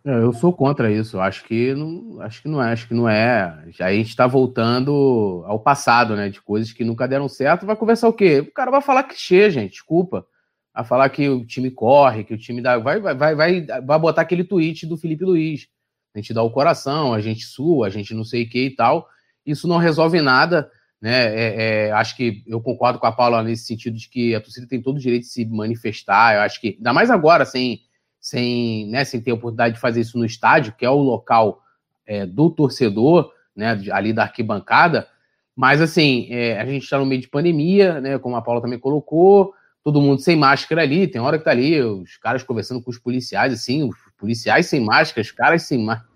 É, 0.05 0.11
eu 0.11 0.33
sou 0.33 0.53
contra 0.53 0.91
isso. 0.91 1.21
Acho 1.21 1.45
que 1.45 1.75
não, 1.75 2.21
acho 2.21 2.43
que 2.43 2.49
não 2.49 2.63
é, 2.63 2.73
acho 2.73 2.89
que 2.89 2.95
não 2.95 3.09
é. 3.09 3.65
A 3.81 3.93
gente 3.93 4.09
está 4.09 4.27
voltando 4.27 5.45
ao 5.47 5.61
passado, 5.61 6.17
né? 6.17 6.29
De 6.29 6.41
coisas 6.41 6.73
que 6.73 6.85
nunca 6.85 7.07
deram 7.07 7.29
certo. 7.29 7.65
Vai 7.65 7.77
conversar 7.77 8.09
o 8.09 8.13
quê? 8.13 8.41
O 8.41 8.53
cara 8.53 8.71
vai 8.71 8.83
falar 8.83 9.05
clichê, 9.05 9.49
gente. 9.51 9.73
Desculpa. 9.73 10.27
Vai 10.75 10.85
falar 10.85 11.09
que 11.11 11.29
o 11.29 11.45
time 11.45 11.71
corre, 11.71 12.25
que 12.25 12.35
o 12.35 12.39
time 12.39 12.61
dá. 12.61 12.79
Vai, 12.79 12.99
vai, 12.99 13.15
vai, 13.15 13.35
vai, 13.35 13.61
vai 13.83 13.99
botar 13.99 14.23
aquele 14.23 14.43
tweet 14.43 14.87
do 14.87 14.97
Felipe 14.97 15.25
Luiz. 15.25 15.69
A 16.15 16.19
gente 16.19 16.35
dá 16.35 16.43
o 16.43 16.51
coração, 16.51 17.15
a 17.15 17.21
gente 17.21 17.45
sua, 17.45 17.87
a 17.87 17.91
gente 17.91 18.15
não 18.15 18.25
sei 18.25 18.45
o 18.45 18.49
que 18.49 18.67
e 18.67 18.71
tal. 18.71 19.09
Isso 19.45 19.67
não 19.67 19.79
resolve 19.79 20.21
nada. 20.21 20.71
Né? 21.01 21.11
É, 21.11 21.87
é, 21.89 21.93
acho 21.93 22.17
que 22.17 22.45
eu 22.47 22.61
concordo 22.61 22.99
com 22.99 23.07
a 23.07 23.13
Paula 23.13 23.43
nesse 23.43 23.65
sentido 23.65 23.97
de 23.97 24.09
que 24.09 24.35
a 24.35 24.41
torcida 24.41 24.69
tem 24.69 24.81
todo 24.81 24.97
o 24.97 25.01
direito 25.01 25.23
de 25.23 25.29
se 25.29 25.45
manifestar. 25.45 26.37
Eu 26.37 26.43
acho 26.43 26.61
que, 26.61 26.77
ainda 26.79 26.93
mais 26.93 27.11
agora, 27.11 27.45
sem, 27.45 27.81
sem, 28.21 28.87
né, 28.89 29.05
sem 29.05 29.21
ter 29.21 29.33
a 29.33 29.35
oportunidade 29.35 29.75
de 29.75 29.81
fazer 29.81 30.01
isso 30.01 30.17
no 30.17 30.25
estádio, 30.25 30.75
que 30.79 30.85
é 30.85 30.91
o 30.91 30.99
local 30.99 31.61
é, 32.07 32.25
do 32.25 32.51
torcedor, 32.51 33.33
né, 33.57 33.81
ali 33.91 34.13
da 34.13 34.23
arquibancada. 34.23 35.09
Mas, 35.57 35.81
assim, 35.81 36.29
é, 36.31 36.61
a 36.61 36.65
gente 36.65 36.85
está 36.85 36.99
no 36.99 37.07
meio 37.07 37.21
de 37.21 37.29
pandemia, 37.29 38.01
né, 38.01 38.19
como 38.19 38.37
a 38.37 38.43
Paula 38.43 38.63
também 38.63 38.79
colocou, 38.79 39.53
todo 39.83 40.01
mundo 40.01 40.21
sem 40.21 40.37
máscara 40.37 40.83
ali. 40.83 41.09
Tem 41.09 41.21
hora 41.21 41.37
que 41.37 41.45
tá 41.45 41.51
ali, 41.51 41.83
os 41.83 42.17
caras 42.19 42.45
conversando 42.45 42.81
com 42.81 42.91
os 42.91 42.99
policiais, 42.99 43.53
assim, 43.53 43.83
os 43.83 43.97
policiais 44.23 44.67
sem 44.67 44.81
máscara, 44.81 45.21
os 45.21 45.33
caras 45.33 45.63
sem 45.65 45.85
máscara. 45.85 46.09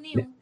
Nenhum. 0.00 0.32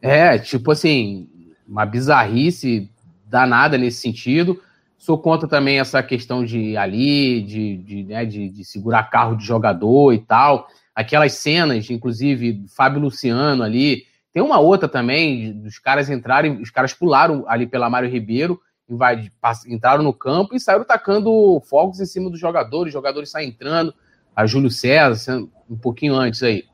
É, 0.00 0.38
tipo 0.38 0.72
assim, 0.72 1.28
uma 1.68 1.84
bizarrice 1.84 2.90
danada 3.26 3.76
nesse 3.76 4.00
sentido. 4.00 4.60
Sou 4.96 5.18
contra 5.18 5.46
também 5.46 5.78
essa 5.78 6.02
questão 6.02 6.42
de 6.42 6.76
ali, 6.78 7.42
de, 7.42 7.76
de, 7.76 8.04
né, 8.04 8.24
de, 8.24 8.48
de 8.48 8.64
segurar 8.64 9.10
carro 9.10 9.36
de 9.36 9.44
jogador 9.44 10.14
e 10.14 10.18
tal. 10.18 10.66
Aquelas 10.94 11.34
cenas, 11.34 11.90
inclusive, 11.90 12.64
Fábio 12.74 13.00
Luciano 13.00 13.62
ali. 13.62 14.04
Tem 14.32 14.42
uma 14.42 14.58
outra 14.58 14.88
também, 14.88 15.52
dos 15.52 15.78
caras 15.78 16.08
entrarem, 16.08 16.60
os 16.62 16.70
caras 16.70 16.94
pularam 16.94 17.44
ali 17.46 17.66
pela 17.66 17.90
Mário 17.90 18.08
Ribeiro, 18.08 18.60
invade, 18.88 19.30
entraram 19.66 20.02
no 20.02 20.12
campo 20.12 20.54
e 20.54 20.60
saíram 20.60 20.84
tacando 20.84 21.60
fogos 21.68 22.00
em 22.00 22.06
cima 22.06 22.30
dos 22.30 22.38
jogadores, 22.38 22.90
os 22.90 22.92
jogadores 22.92 23.30
saem 23.30 23.48
entrando, 23.48 23.92
a 24.34 24.46
Júlio 24.46 24.70
César, 24.70 25.42
um 25.68 25.76
pouquinho 25.76 26.14
antes 26.14 26.42
aí. 26.42 26.64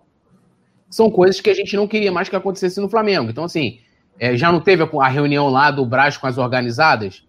São 0.89 1.11
coisas 1.11 1.41
que 1.41 1.51
a 1.51 1.55
gente 1.55 1.77
não 1.77 1.87
queria 1.87 2.13
mais 2.13 2.29
que 2.29 2.37
acontecesse 2.37 2.81
no 2.81 2.89
Flamengo. 2.89 3.31
Então, 3.31 3.45
assim, 3.45 3.81
é, 4.19 4.37
já 4.37 4.51
não 4.51 4.61
teve 4.61 4.83
a, 4.83 5.09
reunião 5.09 5.49
lá 5.49 5.71
do 5.71 5.85
Brás 5.85 6.17
com 6.17 6.27
as 6.27 6.39
organizadas? 6.39 7.25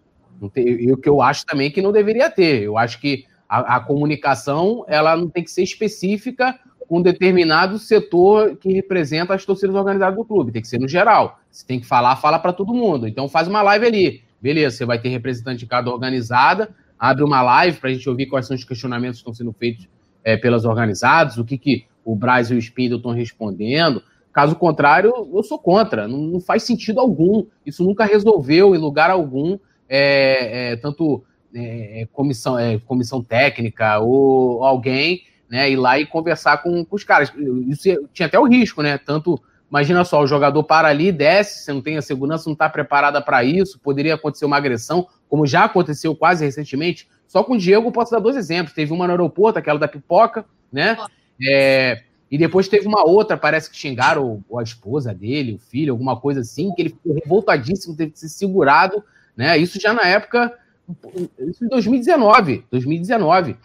E 0.56 0.92
o 0.92 0.96
que 0.96 1.08
eu 1.08 1.20
acho 1.20 1.44
também 1.44 1.70
que 1.70 1.82
não 1.82 1.92
deveria 1.92 2.30
ter. 2.30 2.62
Eu 2.62 2.78
acho 2.78 3.00
que 3.00 3.26
a, 3.48 3.76
a 3.76 3.80
comunicação 3.80 4.84
ela 4.86 5.16
não 5.16 5.28
tem 5.28 5.42
que 5.42 5.50
ser 5.50 5.62
específica 5.62 6.58
com 6.88 6.98
um 6.98 7.02
determinado 7.02 7.78
setor 7.78 8.56
que 8.56 8.72
representa 8.72 9.34
as 9.34 9.44
torcidas 9.44 9.74
organizadas 9.74 10.16
do 10.16 10.24
clube. 10.24 10.52
Tem 10.52 10.62
que 10.62 10.68
ser 10.68 10.78
no 10.78 10.88
geral. 10.88 11.40
Se 11.50 11.66
tem 11.66 11.80
que 11.80 11.86
falar, 11.86 12.16
fala 12.16 12.38
para 12.38 12.52
todo 12.52 12.72
mundo. 12.72 13.06
Então 13.06 13.28
faz 13.28 13.48
uma 13.48 13.60
live 13.62 13.86
ali. 13.86 14.22
Beleza, 14.40 14.76
você 14.76 14.84
vai 14.86 15.00
ter 15.00 15.08
representante 15.08 15.58
de 15.58 15.66
cada 15.66 15.90
organizada, 15.90 16.74
abre 16.96 17.24
uma 17.24 17.42
live 17.42 17.78
para 17.78 17.90
a 17.90 17.92
gente 17.92 18.08
ouvir 18.08 18.26
quais 18.26 18.46
são 18.46 18.56
os 18.56 18.62
questionamentos 18.62 19.18
que 19.18 19.22
estão 19.22 19.34
sendo 19.34 19.52
feitos 19.52 19.88
é, 20.28 20.36
pelas 20.36 20.66
organizadas, 20.66 21.38
o 21.38 21.44
que, 21.44 21.56
que 21.56 21.86
o 22.04 22.14
Braz 22.14 22.50
e 22.50 22.54
o 22.54 22.58
Spindle 22.58 22.98
estão 22.98 23.12
respondendo. 23.12 24.02
Caso 24.30 24.54
contrário, 24.54 25.10
eu 25.32 25.42
sou 25.42 25.58
contra. 25.58 26.06
Não, 26.06 26.18
não, 26.18 26.40
faz 26.40 26.64
sentido 26.64 27.00
algum. 27.00 27.46
Isso 27.64 27.82
nunca 27.82 28.04
resolveu 28.04 28.74
em 28.74 28.78
lugar 28.78 29.10
algum, 29.10 29.58
é, 29.88 30.72
é, 30.72 30.76
tanto 30.76 31.24
é, 31.54 32.06
comissão, 32.12 32.58
é, 32.58 32.78
comissão 32.78 33.22
técnica 33.22 34.00
ou 34.00 34.62
alguém 34.62 35.22
né, 35.48 35.70
ir 35.70 35.76
lá 35.76 35.98
e 35.98 36.04
conversar 36.04 36.62
com, 36.62 36.84
com 36.84 36.94
os 36.94 37.04
caras. 37.04 37.32
Isso 37.66 37.88
tinha 38.12 38.26
até 38.26 38.38
o 38.38 38.44
risco, 38.46 38.82
né? 38.82 38.98
Tanto 38.98 39.40
Imagina 39.70 40.02
só, 40.02 40.22
o 40.22 40.26
jogador 40.26 40.64
para 40.64 40.88
ali, 40.88 41.12
desce, 41.12 41.64
você 41.64 41.72
não 41.74 41.82
tem 41.82 41.98
a 41.98 42.02
segurança, 42.02 42.44
não 42.46 42.54
está 42.54 42.70
preparada 42.70 43.20
para 43.20 43.44
isso, 43.44 43.78
poderia 43.78 44.14
acontecer 44.14 44.46
uma 44.46 44.56
agressão, 44.56 45.06
como 45.28 45.46
já 45.46 45.64
aconteceu 45.64 46.16
quase 46.16 46.42
recentemente. 46.42 47.06
Só 47.28 47.44
com 47.44 47.52
o 47.52 47.58
Diego, 47.58 47.92
posso 47.92 48.10
dar 48.10 48.18
dois 48.18 48.36
exemplos. 48.36 48.74
Teve 48.74 48.92
uma 48.92 49.06
no 49.06 49.12
aeroporto, 49.12 49.58
aquela 49.58 49.78
da 49.78 49.86
pipoca, 49.86 50.44
né? 50.72 50.96
É, 51.46 52.02
e 52.30 52.36
depois 52.36 52.68
teve 52.68 52.88
uma 52.88 53.06
outra, 53.06 53.36
parece 53.36 53.70
que 53.70 53.76
xingaram 53.76 54.42
a 54.58 54.62
esposa 54.62 55.14
dele, 55.14 55.54
o 55.54 55.58
filho, 55.58 55.92
alguma 55.92 56.18
coisa 56.18 56.40
assim, 56.40 56.72
que 56.74 56.82
ele 56.82 56.88
ficou 56.90 57.14
revoltadíssimo, 57.14 57.96
teve 57.96 58.12
que 58.12 58.18
ser 58.18 58.28
segurado, 58.30 59.04
né? 59.36 59.56
Isso 59.56 59.78
já 59.78 59.92
na 59.92 60.06
época, 60.06 60.52
isso 61.38 61.64
em 61.64 61.68
2019, 61.68 62.64
2019. 62.70 63.56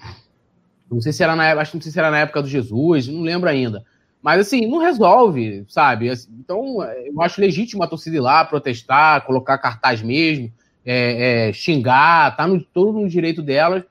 Não 0.92 1.02
sei 1.02 1.12
se 1.12 1.24
era 1.24 1.36
na 1.36 1.46
época, 1.46 1.62
acho 1.62 1.72
que 1.72 1.78
não 1.78 1.82
sei 1.82 1.92
se 1.92 2.00
era 2.00 2.12
na 2.12 2.20
época 2.20 2.42
do 2.42 2.48
Jesus, 2.48 3.08
não 3.08 3.22
lembro 3.22 3.50
ainda. 3.50 3.84
Mas 4.22 4.40
assim, 4.40 4.66
não 4.66 4.78
resolve, 4.78 5.66
sabe? 5.68 6.10
Então, 6.40 6.82
eu 7.06 7.22
acho 7.22 7.42
legítimo 7.42 7.84
a 7.84 7.88
torcida 7.88 8.16
ir 8.16 8.22
lá, 8.22 8.46
protestar, 8.46 9.26
colocar 9.26 9.58
cartaz 9.58 10.02
mesmo, 10.02 10.50
é, 10.86 11.50
é, 11.50 11.54
xingar, 11.54 12.36
tá 12.36 12.48
no, 12.48 12.62
todo 12.62 13.00
no 13.00 13.08
direito 13.08 13.42
delas, 13.42 13.84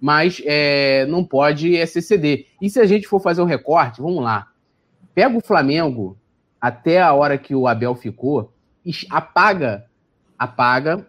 mas 0.00 0.42
é, 0.44 1.06
não 1.06 1.24
pode 1.24 1.74
SCD. 1.76 2.46
E 2.60 2.70
se 2.70 2.80
a 2.80 2.86
gente 2.86 3.06
for 3.06 3.20
fazer 3.20 3.40
o 3.40 3.44
um 3.44 3.48
recorte, 3.48 4.00
vamos 4.00 4.22
lá. 4.22 4.48
Pega 5.14 5.36
o 5.36 5.42
Flamengo 5.42 6.16
até 6.60 7.00
a 7.00 7.12
hora 7.12 7.38
que 7.38 7.54
o 7.54 7.66
Abel 7.66 7.94
ficou, 7.94 8.52
apaga, 9.10 9.86
apaga 10.38 11.06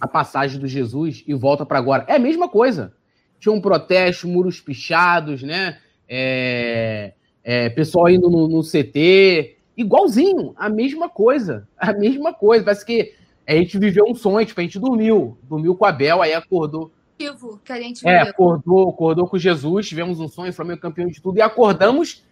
a 0.00 0.06
passagem 0.06 0.60
do 0.60 0.66
Jesus 0.66 1.24
e 1.26 1.34
volta 1.34 1.64
para 1.64 1.78
agora. 1.78 2.04
É 2.08 2.16
a 2.16 2.18
mesma 2.18 2.48
coisa. 2.48 2.92
Tinha 3.38 3.52
um 3.52 3.60
protesto, 3.60 4.28
muros 4.28 4.60
pichados, 4.60 5.42
né? 5.42 5.78
É, 6.08 7.12
é, 7.42 7.68
pessoal 7.70 8.08
indo 8.08 8.30
no, 8.30 8.48
no, 8.48 8.62
CT, 8.62 9.56
igualzinho, 9.76 10.54
a 10.56 10.68
mesma 10.68 11.08
coisa, 11.08 11.68
a 11.76 11.92
mesma 11.92 12.32
coisa. 12.32 12.64
Parece 12.64 12.84
que 12.84 13.14
a 13.46 13.54
gente 13.54 13.78
viveu 13.78 14.04
um 14.08 14.14
sonho, 14.14 14.44
tipo, 14.44 14.60
a 14.60 14.64
gente 14.64 14.78
dormiu, 14.78 15.38
dormiu 15.44 15.76
com 15.76 15.84
a 15.84 15.92
Bel, 15.92 16.20
aí 16.20 16.34
acordou. 16.34 16.90
Que 17.64 17.72
a 17.72 17.80
gente 17.80 18.06
é, 18.06 18.20
acordou, 18.20 18.90
acordou 18.90 19.26
com 19.26 19.38
Jesus, 19.38 19.88
tivemos 19.88 20.20
um 20.20 20.28
sonho, 20.28 20.52
Flamengo 20.52 20.80
campeão 20.80 21.08
de 21.08 21.20
tudo, 21.22 21.38
e 21.38 21.42
acordamos 21.42 22.24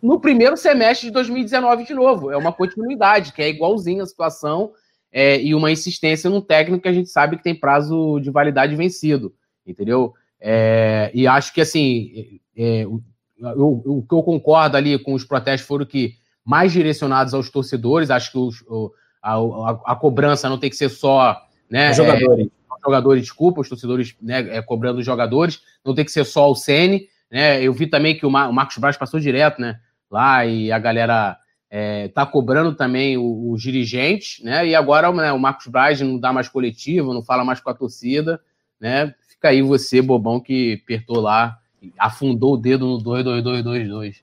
no 0.00 0.18
primeiro 0.18 0.56
semestre 0.56 1.08
de 1.08 1.12
2019 1.12 1.84
de 1.84 1.92
novo. 1.92 2.30
É 2.30 2.36
uma 2.36 2.52
continuidade, 2.52 3.32
que 3.32 3.42
é 3.42 3.48
igualzinho 3.48 4.02
a 4.02 4.06
situação 4.06 4.72
é, 5.12 5.42
e 5.42 5.54
uma 5.54 5.70
insistência 5.70 6.30
num 6.30 6.40
técnico 6.40 6.82
que 6.82 6.88
a 6.88 6.92
gente 6.92 7.10
sabe 7.10 7.36
que 7.36 7.42
tem 7.42 7.54
prazo 7.54 8.18
de 8.20 8.30
validade 8.30 8.74
vencido, 8.76 9.34
entendeu? 9.66 10.14
É, 10.40 11.10
e 11.12 11.26
acho 11.26 11.52
que, 11.52 11.60
assim, 11.60 12.40
é, 12.56 12.86
o 12.86 14.02
que 14.08 14.14
eu 14.14 14.22
concordo 14.22 14.76
ali 14.76 14.98
com 14.98 15.14
os 15.14 15.24
protestos 15.24 15.66
foram 15.66 15.84
que 15.84 16.14
mais 16.44 16.72
direcionados 16.72 17.34
aos 17.34 17.50
torcedores. 17.50 18.10
Acho 18.10 18.32
que 18.32 18.38
os, 18.38 18.62
o, 18.62 18.92
a, 19.22 19.34
a, 19.34 19.80
a, 19.92 19.96
cobrança 19.96 20.48
não 20.48 20.58
tem 20.58 20.70
que 20.70 20.76
ser 20.76 20.88
só. 20.88 21.40
Né, 21.70 21.90
os 21.90 21.96
jogadores. 21.96 22.46
É, 22.46 22.50
jogadores, 22.84 23.22
desculpa, 23.22 23.60
os 23.60 23.68
torcedores 23.68 24.16
né, 24.20 24.56
é, 24.56 24.62
cobrando 24.62 25.00
os 25.00 25.04
jogadores, 25.04 25.60
não 25.84 25.94
tem 25.94 26.04
que 26.04 26.10
ser 26.10 26.24
só 26.24 26.50
o 26.50 26.54
Sene. 26.54 27.08
Né? 27.30 27.62
Eu 27.62 27.72
vi 27.72 27.86
também 27.86 28.16
que 28.16 28.24
o, 28.24 28.30
Mar, 28.30 28.48
o 28.48 28.52
Marcos 28.52 28.78
Braz 28.78 28.96
passou 28.96 29.20
direto 29.20 29.60
né, 29.60 29.78
lá 30.10 30.46
e 30.46 30.72
a 30.72 30.78
galera 30.78 31.36
é, 31.70 32.08
tá 32.08 32.24
cobrando 32.24 32.74
também 32.74 33.18
os, 33.18 33.54
os 33.54 33.62
dirigentes, 33.62 34.42
né? 34.42 34.66
E 34.66 34.74
agora 34.74 35.12
né, 35.12 35.30
o 35.30 35.38
Marcos 35.38 35.66
Braz 35.66 36.00
não 36.00 36.18
dá 36.18 36.32
mais 36.32 36.48
coletivo, 36.48 37.14
não 37.14 37.22
fala 37.22 37.44
mais 37.44 37.60
com 37.60 37.70
a 37.70 37.74
torcida, 37.74 38.40
né? 38.80 39.14
Fica 39.28 39.50
aí 39.50 39.62
você, 39.62 40.02
bobão, 40.02 40.40
que 40.40 40.80
apertou 40.82 41.20
lá 41.20 41.60
afundou 41.98 42.54
o 42.54 42.56
dedo 42.56 42.86
no 42.86 42.98
22222. 42.98 44.22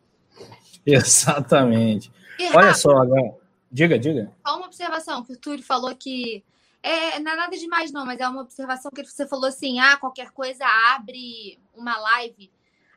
Exatamente. 0.86 2.12
Olha 2.54 2.74
só, 2.74 2.92
agora. 2.92 3.34
Diga, 3.72 4.00
diga. 4.00 4.32
Só 4.46 4.58
uma 4.58 4.66
observação, 4.68 5.24
que 5.24 5.34
o 5.34 5.38
Túlio 5.38 5.64
falou 5.64 5.96
que. 5.96 6.44
É, 6.82 7.20
não 7.20 7.32
é 7.32 7.36
nada 7.36 7.58
demais, 7.58 7.92
não, 7.92 8.06
mas 8.06 8.20
é 8.20 8.28
uma 8.28 8.42
observação 8.42 8.92
que 8.92 9.04
você 9.04 9.28
falou 9.28 9.46
assim: 9.46 9.80
ah, 9.80 9.98
qualquer 9.98 10.32
coisa 10.32 10.66
abre 10.96 11.60
uma 11.76 11.98
live. 11.98 12.50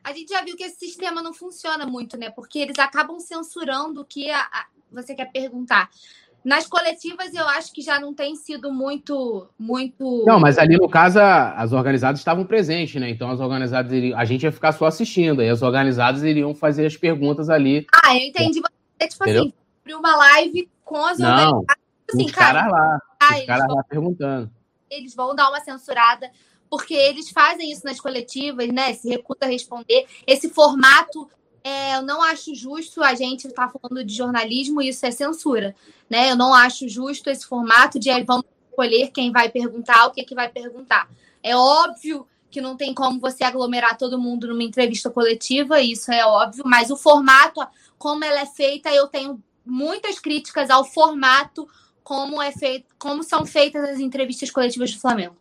A 0.03 0.13
gente 0.13 0.29
já 0.29 0.41
viu 0.41 0.55
que 0.55 0.63
esse 0.63 0.79
sistema 0.79 1.21
não 1.21 1.33
funciona 1.33 1.85
muito, 1.85 2.17
né? 2.17 2.29
Porque 2.29 2.59
eles 2.59 2.79
acabam 2.79 3.19
censurando 3.19 4.01
o 4.01 4.05
que 4.05 4.29
a, 4.31 4.39
a, 4.39 4.65
você 4.91 5.13
quer 5.13 5.31
perguntar. 5.31 5.89
Nas 6.43 6.65
coletivas, 6.65 7.35
eu 7.35 7.47
acho 7.47 7.71
que 7.71 7.83
já 7.83 7.99
não 7.99 8.15
tem 8.15 8.35
sido 8.35 8.73
muito. 8.73 9.47
muito. 9.59 10.23
Não, 10.25 10.39
mas 10.39 10.57
ali 10.57 10.75
no 10.75 10.89
caso, 10.89 11.19
as 11.19 11.71
organizadas 11.71 12.19
estavam 12.19 12.45
presentes, 12.45 12.99
né? 12.99 13.09
Então 13.09 13.29
as 13.29 13.39
organizadas 13.39 13.91
iriam, 13.91 14.17
a 14.17 14.25
gente 14.25 14.43
ia 14.43 14.51
ficar 14.51 14.71
só 14.71 14.85
assistindo, 14.85 15.41
aí 15.41 15.49
as 15.49 15.61
organizadas 15.61 16.23
iriam 16.23 16.55
fazer 16.55 16.87
as 16.87 16.97
perguntas 16.97 17.47
ali. 17.47 17.85
Ah, 18.03 18.15
eu 18.15 18.21
entendi. 18.21 18.59
Você, 18.59 19.07
tipo 19.07 19.23
Entendeu? 19.23 19.43
assim, 19.43 19.53
abrir 19.91 19.95
uma 19.95 20.15
live 20.15 20.69
com 20.83 21.05
as 21.05 21.19
não, 21.19 21.29
organizadas. 21.29 21.75
Assim, 22.09 22.25
os 22.25 22.31
cara, 22.31 22.59
caras 22.59 22.71
lá. 22.71 23.01
Ah, 23.19 23.39
os 23.39 23.45
caras 23.45 23.67
lá 23.67 23.83
perguntando. 23.83 24.51
Eles 24.89 25.15
vão 25.15 25.35
dar 25.35 25.49
uma 25.49 25.61
censurada, 25.61 26.29
porque 26.69 26.93
eles 26.93 27.29
fazem 27.29 27.71
isso 27.71 27.85
nas 27.85 27.99
coletivas, 27.99 28.67
né? 28.69 28.93
Se 28.93 29.09
recusa 29.09 29.39
a 29.41 29.47
responder. 29.47 30.05
Esse 30.25 30.49
formato 30.49 31.29
é, 31.63 31.95
eu 31.95 32.01
não 32.01 32.21
acho 32.21 32.55
justo 32.55 33.03
a 33.03 33.13
gente 33.13 33.47
estar 33.47 33.67
tá 33.67 33.79
falando 33.79 34.03
de 34.03 34.13
jornalismo, 34.13 34.81
isso 34.81 35.05
é 35.05 35.11
censura. 35.11 35.75
Né? 36.09 36.31
Eu 36.31 36.35
não 36.35 36.53
acho 36.53 36.89
justo 36.89 37.29
esse 37.29 37.45
formato 37.45 37.99
de 37.99 38.09
vamos 38.23 38.45
escolher 38.69 39.11
quem 39.11 39.31
vai 39.31 39.49
perguntar, 39.49 40.07
o 40.07 40.11
que, 40.11 40.23
que 40.23 40.35
vai 40.35 40.49
perguntar. 40.49 41.09
É 41.43 41.55
óbvio 41.55 42.27
que 42.49 42.59
não 42.59 42.75
tem 42.75 42.93
como 42.93 43.19
você 43.19 43.45
aglomerar 43.45 43.97
todo 43.97 44.19
mundo 44.19 44.47
numa 44.47 44.63
entrevista 44.63 45.09
coletiva, 45.09 45.79
isso 45.79 46.11
é 46.11 46.25
óbvio, 46.25 46.63
mas 46.65 46.91
o 46.91 46.97
formato, 46.97 47.65
como 47.97 48.25
ela 48.25 48.41
é 48.41 48.45
feita, 48.45 48.89
eu 48.89 49.07
tenho 49.07 49.41
muitas 49.65 50.19
críticas 50.19 50.69
ao 50.69 50.83
formato 50.83 51.67
como 52.03 52.41
é 52.41 52.51
feito, 52.51 52.85
como 52.97 53.23
são 53.23 53.45
feitas 53.45 53.89
as 53.89 53.99
entrevistas 53.99 54.49
coletivas 54.49 54.91
do 54.91 54.99
Flamengo. 54.99 55.35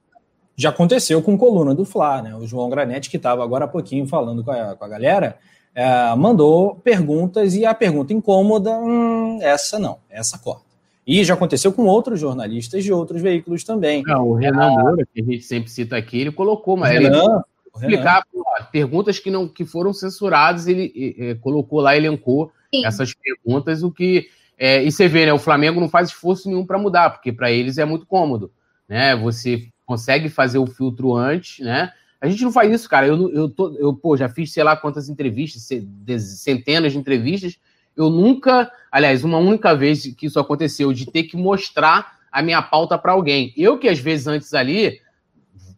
Já 0.57 0.69
aconteceu 0.69 1.23
com 1.23 1.39
coluna 1.39 1.75
do 1.75 1.85
Fla, 1.85 2.21
né? 2.21 2.37
O 2.37 2.47
João 2.47 2.69
Granete, 2.69 3.09
que 3.09 3.17
estava 3.17 3.43
agora 3.43 3.65
há 3.65 3.69
pouquinho 3.69 4.07
falando 4.07 4.45
com 4.45 4.51
a, 4.51 4.77
com 4.77 4.85
a 4.85 4.89
galera, 4.89 5.39
é, 5.75 6.15
mandou 6.15 6.75
perguntas 6.77 7.55
e 7.55 7.65
a 7.65 7.75
pergunta 7.75 8.13
incômoda, 8.13 8.79
hum, 8.79 9.39
essa 9.41 9.79
não, 9.79 9.99
essa 10.11 10.39
corta. 10.39 10.69
E 11.07 11.25
já 11.25 11.35
aconteceu 11.35 11.73
com 11.73 11.87
outros 11.87 12.21
jornalistas 12.21 12.85
de 12.85 12.93
outros 12.93 13.23
veículos 13.23 13.65
também. 13.65 14.03
Não, 14.07 14.29
o 14.29 14.35
Renan 14.35 14.73
é, 14.73 14.77
Moura, 14.77 15.09
que 15.13 15.23
a 15.23 15.25
gente 15.25 15.43
sempre 15.43 15.71
cita 15.71 15.97
aqui, 15.97 16.21
ele 16.21 16.31
colocou, 16.31 16.77
mas 16.77 16.93
Renan, 16.93 17.43
ele 17.83 17.95
explicar 17.95 18.23
perguntas 18.71 19.19
que 19.19 19.31
não 19.31 19.49
que 19.49 19.65
foram 19.65 19.93
censuradas, 19.93 20.67
ele, 20.67 20.93
ele 20.95 21.35
colocou 21.37 21.81
lá, 21.81 21.97
elencou 21.97 22.53
Sim. 22.73 22.87
essas 22.87 23.13
perguntas, 23.15 23.83
o 23.83 23.91
que 23.91 24.29
é, 24.63 24.85
e 24.85 24.93
você 24.93 25.09
vê, 25.09 25.25
né? 25.25 25.33
O 25.33 25.39
Flamengo 25.39 25.81
não 25.81 25.89
faz 25.89 26.11
esforço 26.11 26.47
nenhum 26.47 26.67
para 26.67 26.79
mudar, 26.79 27.09
porque 27.09 27.33
para 27.33 27.51
eles 27.51 27.79
é 27.79 27.85
muito 27.87 28.05
cômodo, 28.05 28.53
né? 28.87 29.17
Você 29.17 29.69
consegue 29.87 30.29
fazer 30.29 30.59
o 30.59 30.67
filtro 30.67 31.17
antes, 31.17 31.65
né? 31.65 31.91
A 32.21 32.29
gente 32.29 32.45
não 32.45 32.53
faz 32.53 32.71
isso, 32.71 32.87
cara. 32.87 33.07
Eu, 33.07 33.31
eu, 33.33 33.49
tô, 33.49 33.75
eu 33.79 33.95
pô, 33.95 34.19
já 34.19 34.29
fiz 34.29 34.53
sei 34.53 34.63
lá 34.63 34.77
quantas 34.77 35.09
entrevistas, 35.09 35.67
centenas 36.19 36.93
de 36.93 36.99
entrevistas. 36.99 37.59
Eu 37.97 38.11
nunca, 38.11 38.71
aliás, 38.93 39.25
uma 39.25 39.39
única 39.39 39.75
vez 39.75 40.15
que 40.15 40.27
isso 40.27 40.39
aconteceu, 40.39 40.93
de 40.93 41.11
ter 41.11 41.23
que 41.23 41.39
mostrar 41.39 42.19
a 42.31 42.43
minha 42.43 42.61
pauta 42.61 42.99
para 42.99 43.13
alguém. 43.13 43.55
Eu 43.57 43.79
que 43.79 43.89
às 43.89 43.99
vezes 43.99 44.27
antes 44.27 44.53
ali, 44.53 45.01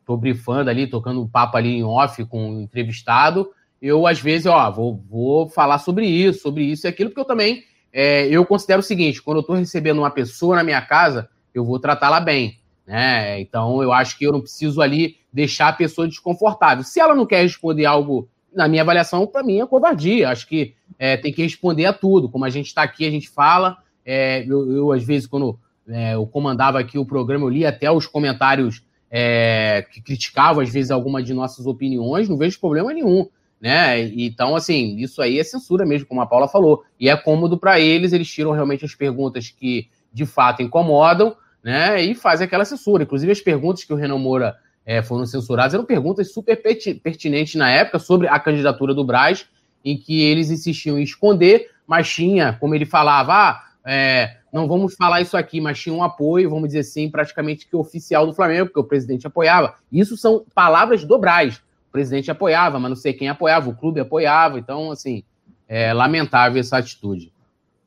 tô 0.04 0.16
brifando 0.16 0.68
ali, 0.68 0.88
tocando 0.88 1.22
um 1.22 1.28
papo 1.28 1.56
ali 1.56 1.76
em 1.76 1.84
off 1.84 2.24
com 2.24 2.50
o 2.50 2.56
um 2.56 2.60
entrevistado, 2.62 3.48
eu 3.82 4.06
às 4.06 4.20
vezes, 4.20 4.46
ó, 4.46 4.70
vou, 4.70 5.02
vou 5.10 5.48
falar 5.48 5.78
sobre 5.78 6.06
isso, 6.06 6.40
sobre 6.40 6.62
isso 6.62 6.86
e 6.86 6.88
aquilo, 6.88 7.10
porque 7.10 7.20
eu 7.20 7.26
também, 7.26 7.64
é, 7.92 8.26
eu 8.28 8.46
considero 8.46 8.78
o 8.78 8.84
seguinte, 8.84 9.20
quando 9.20 9.38
eu 9.38 9.42
tô 9.42 9.54
recebendo 9.54 9.98
uma 9.98 10.10
pessoa 10.10 10.54
na 10.54 10.62
minha 10.62 10.80
casa, 10.80 11.28
eu 11.52 11.64
vou 11.64 11.80
tratá-la 11.80 12.20
bem. 12.20 12.58
Né? 12.86 13.40
Então, 13.40 13.82
eu 13.82 13.92
acho 13.92 14.16
que 14.16 14.24
eu 14.24 14.32
não 14.32 14.40
preciso 14.40 14.80
ali 14.80 15.16
deixar 15.32 15.68
a 15.68 15.72
pessoa 15.72 16.06
desconfortável. 16.06 16.84
Se 16.84 17.00
ela 17.00 17.14
não 17.14 17.26
quer 17.26 17.42
responder 17.42 17.84
algo, 17.84 18.28
na 18.54 18.68
minha 18.68 18.82
avaliação, 18.82 19.26
para 19.26 19.42
mim 19.42 19.60
é 19.60 19.66
covardia. 19.66 20.28
Acho 20.28 20.46
que 20.46 20.74
é, 20.98 21.16
tem 21.16 21.32
que 21.32 21.42
responder 21.42 21.86
a 21.86 21.92
tudo. 21.92 22.28
Como 22.28 22.44
a 22.44 22.50
gente 22.50 22.66
está 22.66 22.82
aqui, 22.82 23.06
a 23.06 23.10
gente 23.10 23.28
fala. 23.28 23.78
É, 24.04 24.44
eu, 24.46 24.70
eu, 24.70 24.92
às 24.92 25.02
vezes, 25.02 25.26
quando 25.26 25.58
é, 25.88 26.14
eu 26.14 26.26
comandava 26.26 26.78
aqui 26.78 26.98
o 26.98 27.06
programa, 27.06 27.44
eu 27.44 27.48
li 27.48 27.64
até 27.64 27.90
os 27.90 28.06
comentários 28.06 28.84
é, 29.10 29.86
que 29.90 30.00
criticavam, 30.00 30.62
às 30.62 30.70
vezes, 30.70 30.90
alguma 30.90 31.22
de 31.22 31.32
nossas 31.32 31.66
opiniões, 31.66 32.28
não 32.28 32.36
vejo 32.36 32.60
problema 32.60 32.92
nenhum. 32.92 33.28
Né? 33.62 34.08
Então, 34.16 34.56
assim, 34.56 34.96
isso 34.96 35.22
aí 35.22 35.38
é 35.38 35.44
censura 35.44 35.86
mesmo, 35.86 36.08
como 36.08 36.20
a 36.20 36.26
Paula 36.26 36.48
falou. 36.48 36.82
E 36.98 37.08
é 37.08 37.16
cômodo 37.16 37.56
para 37.56 37.78
eles, 37.78 38.12
eles 38.12 38.28
tiram 38.28 38.50
realmente 38.50 38.84
as 38.84 38.92
perguntas 38.92 39.50
que 39.50 39.88
de 40.12 40.26
fato 40.26 40.62
incomodam, 40.62 41.36
né? 41.62 42.02
E 42.02 42.12
fazem 42.12 42.44
aquela 42.44 42.64
censura. 42.64 43.04
Inclusive, 43.04 43.30
as 43.30 43.40
perguntas 43.40 43.84
que 43.84 43.92
o 43.92 43.96
Renan 43.96 44.18
Moura 44.18 44.56
é, 44.84 45.00
foram 45.00 45.24
censuradas 45.24 45.74
eram 45.74 45.84
perguntas 45.84 46.32
super 46.32 46.60
pertinentes 47.00 47.54
na 47.54 47.70
época 47.70 48.00
sobre 48.00 48.26
a 48.26 48.38
candidatura 48.40 48.92
do 48.92 49.04
Braz, 49.04 49.46
em 49.84 49.96
que 49.96 50.20
eles 50.20 50.50
insistiam 50.50 50.98
em 50.98 51.04
esconder, 51.04 51.70
mas 51.86 52.10
tinha, 52.10 52.54
como 52.54 52.74
ele 52.74 52.84
falava, 52.84 53.32
ah, 53.32 53.64
é, 53.84 54.38
não 54.52 54.66
vamos 54.66 54.96
falar 54.96 55.20
isso 55.20 55.36
aqui, 55.36 55.60
mas 55.60 55.78
tinha 55.78 55.94
um 55.94 56.02
apoio, 56.02 56.50
vamos 56.50 56.68
dizer 56.68 56.80
assim, 56.80 57.08
praticamente 57.08 57.68
que 57.68 57.76
oficial 57.76 58.26
do 58.26 58.34
Flamengo, 58.34 58.66
porque 58.66 58.80
o 58.80 58.84
presidente 58.84 59.24
apoiava. 59.24 59.76
Isso 59.90 60.16
são 60.16 60.44
palavras 60.52 61.04
do 61.04 61.16
Braz. 61.16 61.62
O 61.92 61.98
presidente 62.00 62.30
apoiava, 62.30 62.78
mas 62.78 62.88
não 62.88 62.96
sei 62.96 63.12
quem 63.12 63.28
apoiava, 63.28 63.68
o 63.68 63.76
clube 63.76 64.00
apoiava. 64.00 64.58
Então, 64.58 64.90
assim, 64.90 65.22
é 65.68 65.92
lamentável 65.92 66.58
essa 66.58 66.78
atitude. 66.78 67.30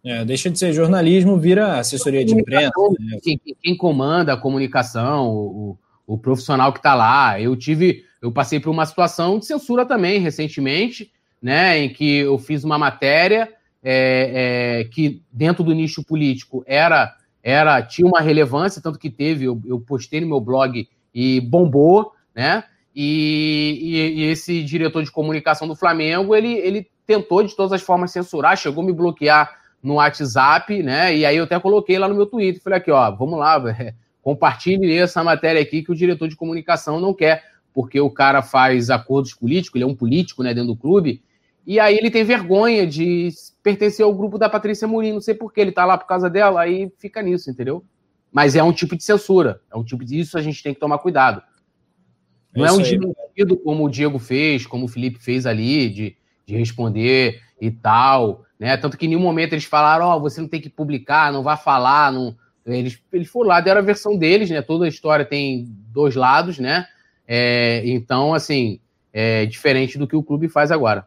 É, 0.04 0.24
deixa 0.24 0.52
de 0.52 0.60
ser 0.60 0.72
jornalismo, 0.72 1.40
vira 1.40 1.80
assessoria 1.80 2.24
de 2.24 2.36
imprensa. 2.36 2.70
Né? 3.00 3.18
Quem, 3.24 3.42
quem, 3.64 3.76
comanda 3.76 4.34
a 4.34 4.38
comunicação, 4.38 5.30
o, 5.30 5.78
o 6.06 6.20
profissional 6.20 6.72
que 6.72 6.78
está 6.78 6.94
lá. 6.94 7.42
Eu 7.42 7.56
tive, 7.56 8.06
eu 8.22 8.32
passei 8.32 8.60
por 8.60 8.70
uma 8.70 8.86
situação 8.86 9.40
de 9.40 9.48
censura 9.48 9.84
também 9.84 10.20
recentemente, 10.20 11.12
né, 11.42 11.80
em 11.80 11.90
que 11.90 12.18
eu 12.20 12.38
fiz 12.38 12.64
uma 12.64 12.78
matéria 12.78 13.52
é, 13.84 14.82
é, 14.82 14.84
que 14.86 15.24
dentro 15.32 15.64
do 15.64 15.74
nicho 15.74 16.04
político 16.04 16.64
era, 16.68 17.16
era 17.42 17.82
tinha 17.82 18.08
uma 18.08 18.22
relevância, 18.22 18.84
tanto 18.84 19.00
que 19.00 19.10
teve, 19.10 19.46
eu, 19.46 19.60
eu 19.66 19.80
postei 19.80 20.22
no 20.22 20.28
meu 20.28 20.40
blog 20.40 20.88
e 21.16 21.42
bombou, 21.42 22.14
né? 22.36 22.64
E, 22.96 23.78
e, 23.82 24.22
e, 24.22 24.24
esse 24.32 24.64
diretor 24.64 25.04
de 25.04 25.12
comunicação 25.12 25.68
do 25.68 25.76
Flamengo, 25.76 26.34
ele, 26.34 26.54
ele 26.54 26.88
tentou 27.06 27.44
de 27.44 27.54
todas 27.54 27.74
as 27.74 27.82
formas 27.82 28.12
censurar, 28.12 28.56
chegou 28.56 28.82
a 28.82 28.86
me 28.86 28.94
bloquear 28.94 29.52
no 29.84 29.96
WhatsApp, 29.96 30.82
né? 30.82 31.16
E 31.16 31.26
aí 31.26 31.36
eu 31.36 31.44
até 31.44 31.60
coloquei 31.60 32.00
lá 32.00 32.08
no 32.08 32.16
meu 32.16 32.26
Twitter, 32.26 32.62
falei 32.62 32.80
aqui, 32.80 32.90
ó, 32.90 33.12
vamos 33.12 33.38
lá, 33.38 33.62
compartilhe 34.24 34.98
essa 34.98 35.24
matéria 35.24 35.62
aqui 35.62 35.84
que 35.84 35.92
o 35.92 35.96
diretor 35.96 36.30
de 36.30 36.38
comunicação 36.38 37.00
não 37.00 37.14
quer, 37.14 37.44
porque 37.74 38.00
o 38.00 38.10
cara 38.10 38.42
faz 38.42 38.90
acordos 38.90 39.34
políticos, 39.34 39.76
ele 39.76 39.84
é 39.84 39.88
um 39.88 39.96
político, 39.96 40.42
né, 40.42 40.54
dentro 40.54 40.70
do 40.70 40.78
clube, 40.78 41.22
e 41.68 41.80
aí 41.80 41.98
ele 41.98 42.10
tem 42.10 42.24
vergonha 42.24 42.88
de 42.88 43.30
pertencer 43.62 44.06
ao 44.06 44.14
grupo 44.14 44.38
da 44.38 44.48
Patrícia 44.48 44.88
Mourinho, 44.88 45.16
não 45.16 45.22
sei 45.22 45.34
por 45.34 45.52
que 45.52 45.60
ele 45.60 45.72
tá 45.72 45.84
lá 45.84 45.98
por 45.98 46.08
causa 46.08 46.30
dela, 46.30 46.62
aí 46.62 46.92
fica 46.98 47.22
nisso, 47.22 47.52
entendeu? 47.52 47.84
Mas 48.32 48.56
é 48.56 48.64
um 48.64 48.72
tipo 48.72 48.96
de 48.96 49.04
censura, 49.04 49.62
é 49.72 49.76
um 49.76 49.84
tipo 49.84 50.06
de 50.06 50.20
isso 50.20 50.38
a 50.38 50.42
gente 50.42 50.64
tem 50.64 50.74
que 50.74 50.80
tomar 50.80 51.00
cuidado. 51.00 51.42
Não 52.56 52.66
é, 52.66 52.70
é 52.70 52.72
um 52.72 52.78
desmentido 52.78 53.58
como 53.58 53.86
o 53.86 53.90
Diego 53.90 54.18
fez, 54.18 54.66
como 54.66 54.86
o 54.86 54.88
Felipe 54.88 55.20
fez 55.20 55.46
ali, 55.46 55.90
de, 55.90 56.16
de 56.46 56.56
responder 56.56 57.42
e 57.60 57.70
tal, 57.70 58.44
né? 58.60 58.78
Tanto 58.78 58.98
que 58.98 59.06
em 59.06 59.10
nenhum 59.10 59.22
momento 59.22 59.54
eles 59.54 59.66
falaram, 59.66 60.06
ó, 60.06 60.16
oh, 60.16 60.20
você 60.22 60.40
não 60.40 60.48
tem 60.48 60.62
que 60.62 60.70
publicar, 60.70 61.32
não 61.32 61.44
vai 61.44 61.58
falar, 61.58 62.12
não... 62.12 62.36
Eles, 62.66 63.00
eles 63.14 63.28
foram 63.28 63.50
lá, 63.50 63.62
deram 63.62 63.82
a 63.82 63.84
versão 63.84 64.18
deles, 64.18 64.50
né? 64.50 64.62
Toda 64.62 64.86
a 64.86 64.90
história 64.90 65.24
tem 65.24 65.68
dois 65.92 66.16
lados, 66.16 66.58
né? 66.58 66.88
É, 67.28 67.84
então, 67.86 68.34
assim, 68.34 68.80
é 69.14 69.46
diferente 69.46 69.98
do 69.98 70.08
que 70.08 70.16
o 70.16 70.24
clube 70.24 70.50
faz 70.50 70.72
agora. 70.72 71.06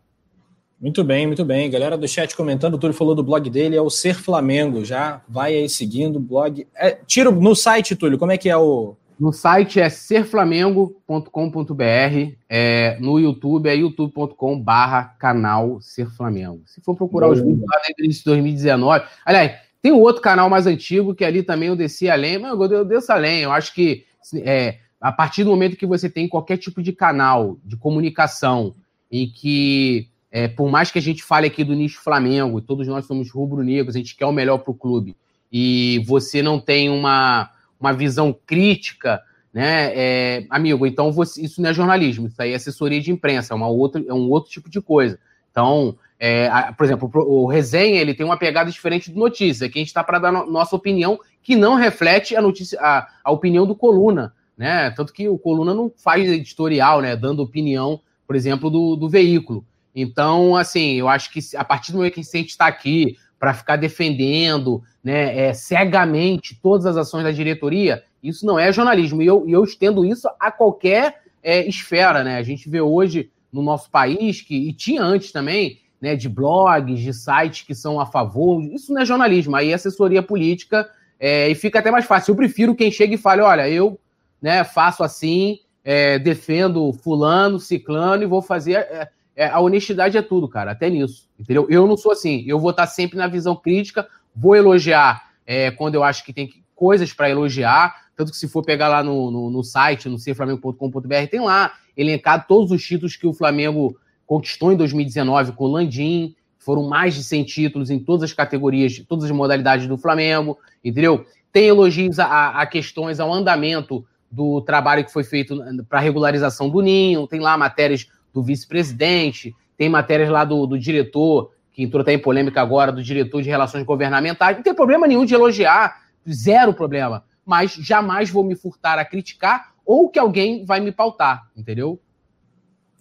Muito 0.80 1.02
bem, 1.02 1.26
muito 1.26 1.44
bem. 1.44 1.68
Galera 1.68 1.98
do 1.98 2.06
chat 2.06 2.36
comentando, 2.36 2.74
o 2.74 2.78
Túlio 2.78 2.94
falou 2.94 3.12
do 3.12 3.22
blog 3.24 3.50
dele, 3.50 3.74
é 3.74 3.82
o 3.82 3.90
Ser 3.90 4.14
Flamengo. 4.14 4.84
Já 4.84 5.20
vai 5.28 5.54
aí 5.54 5.68
seguindo 5.68 6.16
o 6.16 6.20
blog. 6.20 6.64
É, 6.76 6.92
tiro 6.92 7.32
no 7.32 7.56
site, 7.56 7.96
Túlio, 7.96 8.18
como 8.18 8.30
é 8.30 8.38
que 8.38 8.48
é 8.48 8.56
o. 8.56 8.94
No 9.18 9.32
site 9.32 9.80
é 9.80 9.88
serflamengo.com.br, 9.88 12.36
é, 12.48 12.96
no 13.00 13.18
YouTube 13.18 13.68
é 13.68 13.74
youtube.com/barra 13.74 15.16
canal 15.18 15.80
Ser 15.80 16.08
Flamengo. 16.10 16.62
Se 16.66 16.80
for 16.80 16.94
procurar 16.94 17.26
Boa. 17.26 17.36
os 17.36 17.42
vídeos 17.42 17.66
lá 17.66 17.80
desde 17.96 18.24
2019. 18.24 19.04
Aliás, 19.24 19.58
tem 19.82 19.90
um 19.90 20.00
outro 20.00 20.22
canal 20.22 20.48
mais 20.48 20.66
antigo 20.66 21.14
que 21.14 21.24
ali 21.24 21.42
também 21.42 21.68
eu 21.68 21.76
desci 21.76 22.08
além, 22.08 22.38
mas 22.38 22.70
eu 22.70 22.84
desço 22.84 23.10
além. 23.10 23.40
Eu 23.40 23.50
acho 23.50 23.74
que 23.74 24.04
é, 24.36 24.78
a 25.00 25.10
partir 25.10 25.42
do 25.42 25.50
momento 25.50 25.76
que 25.76 25.86
você 25.86 26.08
tem 26.08 26.28
qualquer 26.28 26.56
tipo 26.56 26.82
de 26.82 26.92
canal 26.92 27.58
de 27.64 27.76
comunicação 27.76 28.74
em 29.10 29.28
que 29.28 30.08
é, 30.30 30.46
por 30.46 30.70
mais 30.70 30.90
que 30.90 30.98
a 30.98 31.02
gente 31.02 31.22
fale 31.22 31.46
aqui 31.46 31.64
do 31.64 31.74
nicho 31.74 32.00
Flamengo, 32.00 32.60
todos 32.60 32.86
nós 32.86 33.06
somos 33.06 33.30
rubro-negros, 33.30 33.96
a 33.96 33.98
gente 33.98 34.14
quer 34.14 34.26
o 34.26 34.32
melhor 34.32 34.58
para 34.58 34.70
o 34.70 34.74
clube, 34.74 35.16
e 35.50 36.04
você 36.06 36.42
não 36.42 36.60
tem 36.60 36.90
uma, 36.90 37.50
uma 37.80 37.92
visão 37.92 38.36
crítica, 38.46 39.22
né, 39.52 39.92
é, 39.94 40.46
amigo, 40.50 40.86
então 40.86 41.10
você, 41.10 41.42
isso 41.42 41.60
não 41.62 41.70
é 41.70 41.74
jornalismo, 41.74 42.26
isso 42.26 42.40
aí 42.40 42.52
é 42.52 42.56
assessoria 42.56 43.00
de 43.00 43.10
imprensa, 43.10 43.54
é, 43.54 43.56
uma 43.56 43.68
outra, 43.68 44.02
é 44.06 44.12
um 44.12 44.30
outro 44.30 44.50
tipo 44.50 44.68
de 44.68 44.80
coisa. 44.80 45.18
Então, 45.50 45.96
é, 46.20 46.48
a, 46.48 46.72
por 46.72 46.84
exemplo, 46.84 47.10
o, 47.14 47.44
o 47.44 47.46
resenha 47.46 48.00
ele 48.00 48.14
tem 48.14 48.26
uma 48.26 48.36
pegada 48.36 48.70
diferente 48.70 49.10
do 49.10 49.18
notícia, 49.18 49.68
que 49.68 49.78
a 49.78 49.80
gente 49.80 49.88
está 49.88 50.04
para 50.04 50.18
dar 50.18 50.32
no, 50.32 50.50
nossa 50.50 50.76
opinião, 50.76 51.18
que 51.42 51.56
não 51.56 51.76
reflete 51.76 52.36
a 52.36 52.42
notícia, 52.42 52.78
a, 52.80 53.08
a 53.24 53.30
opinião 53.30 53.66
do 53.66 53.74
coluna, 53.74 54.34
né? 54.56 54.90
Tanto 54.90 55.12
que 55.12 55.28
o 55.28 55.38
coluna 55.38 55.72
não 55.72 55.90
faz 55.96 56.28
editorial, 56.28 57.00
né? 57.00 57.16
Dando 57.16 57.42
opinião, 57.42 58.00
por 58.26 58.36
exemplo, 58.36 58.68
do, 58.68 58.96
do 58.96 59.08
veículo. 59.08 59.64
Então, 59.94 60.56
assim, 60.56 60.94
eu 60.94 61.08
acho 61.08 61.32
que 61.32 61.40
a 61.56 61.64
partir 61.64 61.92
do 61.92 61.98
momento 61.98 62.14
que 62.14 62.20
a 62.20 62.22
gente 62.22 62.50
está 62.50 62.66
aqui 62.66 63.16
para 63.38 63.54
ficar 63.54 63.76
defendendo 63.76 64.82
né, 65.02 65.48
é, 65.48 65.54
cegamente 65.54 66.58
todas 66.60 66.86
as 66.86 66.96
ações 66.96 67.24
da 67.24 67.30
diretoria, 67.30 68.02
isso 68.22 68.44
não 68.44 68.58
é 68.58 68.72
jornalismo. 68.72 69.22
E 69.22 69.26
eu, 69.26 69.44
eu 69.48 69.62
estendo 69.62 70.04
isso 70.04 70.28
a 70.40 70.50
qualquer 70.50 71.22
é, 71.42 71.66
esfera. 71.66 72.24
Né? 72.24 72.36
A 72.36 72.42
gente 72.42 72.68
vê 72.68 72.80
hoje 72.80 73.30
no 73.52 73.62
nosso 73.62 73.90
país, 73.90 74.40
que, 74.40 74.54
e 74.54 74.72
tinha 74.72 75.02
antes 75.02 75.32
também, 75.32 75.80
né, 76.00 76.14
de 76.14 76.28
blogs, 76.28 77.00
de 77.00 77.12
sites 77.12 77.62
que 77.62 77.74
são 77.74 78.00
a 78.00 78.06
favor. 78.06 78.62
Isso 78.62 78.92
não 78.92 79.02
é 79.02 79.04
jornalismo, 79.04 79.56
aí 79.56 79.70
é 79.70 79.74
assessoria 79.74 80.22
política 80.22 80.88
é, 81.18 81.48
e 81.48 81.54
fica 81.54 81.78
até 81.78 81.90
mais 81.90 82.04
fácil. 82.04 82.32
Eu 82.32 82.36
prefiro 82.36 82.74
quem 82.74 82.90
chega 82.90 83.14
e 83.14 83.18
fale: 83.18 83.42
olha, 83.42 83.68
eu 83.68 83.98
né, 84.40 84.62
faço 84.64 85.02
assim, 85.02 85.60
é, 85.84 86.18
defendo 86.18 86.92
fulano, 86.92 87.58
ciclano 87.58 88.22
e 88.22 88.26
vou 88.26 88.42
fazer. 88.42 88.74
É, 88.74 89.08
é, 89.38 89.46
a 89.46 89.60
honestidade 89.60 90.18
é 90.18 90.22
tudo, 90.22 90.48
cara, 90.48 90.72
até 90.72 90.90
nisso. 90.90 91.28
Entendeu? 91.38 91.68
Eu 91.70 91.86
não 91.86 91.96
sou 91.96 92.10
assim. 92.10 92.42
Eu 92.44 92.58
vou 92.58 92.72
estar 92.72 92.88
sempre 92.88 93.16
na 93.16 93.28
visão 93.28 93.54
crítica, 93.54 94.08
vou 94.34 94.56
elogiar 94.56 95.28
é, 95.46 95.70
quando 95.70 95.94
eu 95.94 96.02
acho 96.02 96.24
que 96.24 96.32
tem 96.32 96.50
coisas 96.74 97.12
para 97.12 97.30
elogiar. 97.30 98.08
Tanto 98.16 98.32
que 98.32 98.36
se 98.36 98.48
for 98.48 98.64
pegar 98.64 98.88
lá 98.88 99.00
no, 99.00 99.30
no, 99.30 99.48
no 99.48 99.62
site, 99.62 100.08
no 100.08 100.18
serflamengo.com.br, 100.18 101.28
tem 101.30 101.38
lá 101.38 101.72
elencado 101.96 102.46
todos 102.48 102.72
os 102.72 102.82
títulos 102.82 103.14
que 103.14 103.28
o 103.28 103.32
Flamengo 103.32 103.96
conquistou 104.26 104.72
em 104.72 104.76
2019 104.76 105.52
com 105.52 105.66
o 105.66 105.68
Landim. 105.68 106.34
Foram 106.58 106.88
mais 106.88 107.14
de 107.14 107.22
100 107.22 107.44
títulos 107.44 107.90
em 107.90 108.00
todas 108.00 108.24
as 108.24 108.32
categorias, 108.32 108.98
todas 109.08 109.24
as 109.26 109.30
modalidades 109.30 109.86
do 109.86 109.96
Flamengo, 109.96 110.58
entendeu? 110.84 111.24
Tem 111.52 111.68
elogios 111.68 112.18
a, 112.18 112.60
a 112.60 112.66
questões, 112.66 113.20
ao 113.20 113.32
andamento 113.32 114.04
do 114.28 114.60
trabalho 114.62 115.04
que 115.04 115.12
foi 115.12 115.22
feito 115.22 115.56
para 115.88 116.00
regularização 116.00 116.68
do 116.68 116.80
Ninho, 116.80 117.28
tem 117.28 117.38
lá 117.38 117.56
matérias 117.56 118.08
do 118.38 118.42
vice-presidente, 118.44 119.52
tem 119.76 119.88
matérias 119.88 120.30
lá 120.30 120.44
do, 120.44 120.64
do 120.64 120.78
diretor, 120.78 121.50
que 121.72 121.82
entrou 121.82 122.02
até 122.02 122.12
em 122.12 122.18
polêmica 122.18 122.62
agora, 122.62 122.92
do 122.92 123.02
diretor 123.02 123.42
de 123.42 123.48
relações 123.48 123.84
governamentais. 123.84 124.56
Não 124.56 124.62
tem 124.62 124.72
problema 124.72 125.08
nenhum 125.08 125.24
de 125.24 125.34
elogiar, 125.34 126.02
zero 126.30 126.72
problema. 126.72 127.24
Mas 127.44 127.72
jamais 127.72 128.30
vou 128.30 128.44
me 128.44 128.54
furtar 128.54 128.96
a 128.96 129.04
criticar 129.04 129.72
ou 129.84 130.08
que 130.08 130.20
alguém 130.20 130.64
vai 130.64 130.78
me 130.78 130.92
pautar, 130.92 131.48
entendeu? 131.56 132.00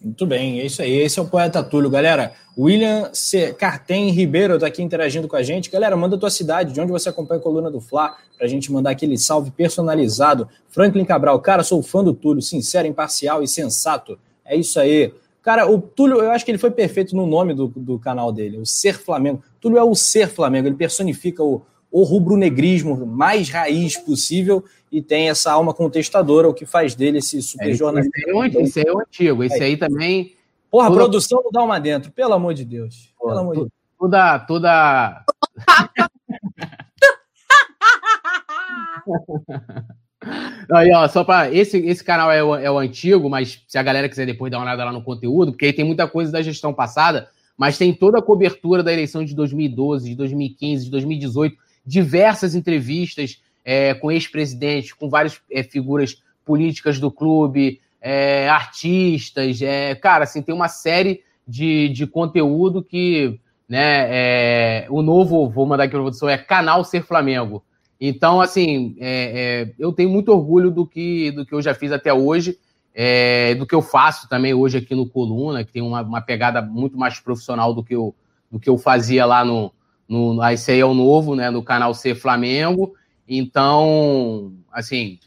Muito 0.02 0.26
bem, 0.26 0.60
é 0.60 0.66
isso 0.66 0.82
aí. 0.82 0.92
Esse 0.92 1.18
é 1.20 1.22
o 1.22 1.26
Poeta 1.26 1.62
Túlio. 1.62 1.90
Galera, 1.90 2.32
William 2.56 3.10
C. 3.12 3.52
Cartem 3.52 4.10
Ribeiro 4.10 4.54
está 4.54 4.66
aqui 4.66 4.82
interagindo 4.82 5.28
com 5.28 5.36
a 5.36 5.42
gente. 5.42 5.70
Galera, 5.70 5.96
manda 5.96 6.16
a 6.16 6.18
tua 6.18 6.30
cidade, 6.30 6.72
de 6.72 6.80
onde 6.80 6.90
você 6.90 7.08
acompanha 7.08 7.40
a 7.40 7.42
coluna 7.42 7.70
do 7.70 7.80
Fla, 7.80 8.16
para 8.36 8.46
a 8.46 8.48
gente 8.48 8.72
mandar 8.72 8.90
aquele 8.90 9.18
salve 9.18 9.50
personalizado. 9.50 10.48
Franklin 10.68 11.04
Cabral, 11.04 11.40
cara, 11.40 11.62
sou 11.62 11.82
fã 11.82 12.02
do 12.02 12.14
Túlio, 12.14 12.42
sincero, 12.42 12.86
imparcial 12.88 13.42
e 13.42 13.48
sensato. 13.48 14.18
É 14.44 14.56
isso 14.56 14.80
aí. 14.80 15.12
Cara, 15.48 15.66
o 15.66 15.80
Túlio, 15.80 16.18
eu 16.18 16.30
acho 16.30 16.44
que 16.44 16.50
ele 16.50 16.58
foi 16.58 16.70
perfeito 16.70 17.16
no 17.16 17.26
nome 17.26 17.54
do, 17.54 17.68
do 17.68 17.98
canal 17.98 18.30
dele, 18.30 18.58
o 18.58 18.66
Ser 18.66 18.98
Flamengo. 18.98 19.42
Túlio 19.58 19.78
é 19.78 19.82
o 19.82 19.94
Ser 19.94 20.28
Flamengo, 20.28 20.68
ele 20.68 20.76
personifica 20.76 21.42
o, 21.42 21.62
o 21.90 22.02
rubro-negrismo 22.02 23.06
mais 23.06 23.48
raiz 23.48 23.96
possível 23.96 24.62
e 24.92 25.00
tem 25.00 25.30
essa 25.30 25.50
alma 25.50 25.72
contestadora, 25.72 26.50
o 26.50 26.52
que 26.52 26.66
faz 26.66 26.94
dele 26.94 27.16
esse 27.16 27.40
super 27.40 27.70
é, 27.70 27.72
jornalista. 27.72 28.12
Esse, 28.60 28.80
aí 28.80 28.86
é 28.88 28.92
o 28.92 29.00
antigo, 29.00 29.42
esse 29.42 29.62
aí 29.62 29.78
também. 29.78 30.34
Porra, 30.70 30.88
toda... 30.88 31.00
produção 31.00 31.42
não 31.42 31.50
dá 31.50 31.62
uma 31.62 31.78
dentro, 31.78 32.12
pelo 32.12 32.34
amor 32.34 32.52
de 32.52 32.66
Deus. 32.66 33.10
Pô, 33.18 33.28
pelo 33.28 33.38
amor 33.38 33.54
de 33.54 33.60
Deus. 33.60 33.72
Toda. 33.98 34.38
toda... 34.40 35.24
Aí, 40.70 40.92
ó, 40.92 41.08
só 41.08 41.24
para 41.24 41.52
esse, 41.52 41.78
esse 41.78 42.04
canal 42.04 42.30
é 42.30 42.42
o, 42.42 42.54
é 42.54 42.70
o 42.70 42.78
antigo, 42.78 43.30
mas 43.30 43.62
se 43.66 43.78
a 43.78 43.82
galera 43.82 44.08
quiser 44.08 44.26
depois 44.26 44.50
dar 44.50 44.58
uma 44.58 44.64
olhada 44.64 44.84
lá 44.84 44.92
no 44.92 45.02
conteúdo, 45.02 45.52
porque 45.52 45.66
aí 45.66 45.72
tem 45.72 45.84
muita 45.84 46.06
coisa 46.06 46.30
da 46.30 46.42
gestão 46.42 46.74
passada, 46.74 47.30
mas 47.56 47.78
tem 47.78 47.92
toda 47.92 48.18
a 48.18 48.22
cobertura 48.22 48.82
da 48.82 48.92
eleição 48.92 49.24
de 49.24 49.34
2012, 49.34 50.10
de 50.10 50.14
2015, 50.14 50.84
de 50.84 50.90
2018, 50.90 51.56
diversas 51.86 52.54
entrevistas 52.54 53.42
é, 53.64 53.94
com 53.94 54.12
ex-presidentes, 54.12 54.92
com 54.92 55.08
várias 55.08 55.40
é, 55.50 55.62
figuras 55.62 56.22
políticas 56.44 57.00
do 57.00 57.10
clube, 57.10 57.80
é, 58.00 58.48
artistas, 58.48 59.60
é, 59.62 59.94
cara, 59.94 60.24
assim, 60.24 60.42
tem 60.42 60.54
uma 60.54 60.68
série 60.68 61.22
de, 61.46 61.88
de 61.88 62.06
conteúdo 62.06 62.82
que, 62.82 63.40
né, 63.66 64.06
é, 64.08 64.86
o 64.90 65.00
novo, 65.00 65.48
vou 65.48 65.66
mandar 65.66 65.84
aqui 65.84 65.92
para 65.92 66.02
você, 66.02 66.26
é 66.26 66.38
Canal 66.38 66.84
Ser 66.84 67.02
Flamengo. 67.02 67.64
Então, 68.00 68.40
assim, 68.40 68.96
é, 69.00 69.66
é, 69.70 69.74
eu 69.78 69.92
tenho 69.92 70.08
muito 70.08 70.30
orgulho 70.30 70.70
do 70.70 70.86
que, 70.86 71.32
do 71.32 71.44
que 71.44 71.52
eu 71.52 71.60
já 71.60 71.74
fiz 71.74 71.90
até 71.90 72.12
hoje, 72.12 72.58
é, 72.94 73.54
do 73.56 73.66
que 73.66 73.74
eu 73.74 73.82
faço 73.82 74.28
também 74.28 74.54
hoje 74.54 74.78
aqui 74.78 74.94
no 74.94 75.08
Coluna, 75.08 75.64
que 75.64 75.72
tem 75.72 75.82
uma, 75.82 76.02
uma 76.02 76.20
pegada 76.20 76.62
muito 76.62 76.96
mais 76.96 77.18
profissional 77.18 77.74
do 77.74 77.82
que 77.82 77.94
eu, 77.94 78.14
do 78.50 78.58
que 78.58 78.68
eu 78.68 78.78
fazia 78.78 79.26
lá 79.26 79.44
no, 79.44 79.72
no. 80.08 80.40
Aí 80.40 80.56
é 80.68 80.84
o 80.84 80.94
novo, 80.94 81.34
né? 81.34 81.50
No 81.50 81.62
canal 81.62 81.92
Ser 81.92 82.14
Flamengo. 82.14 82.94
Então, 83.28 84.52
assim, 84.72 85.18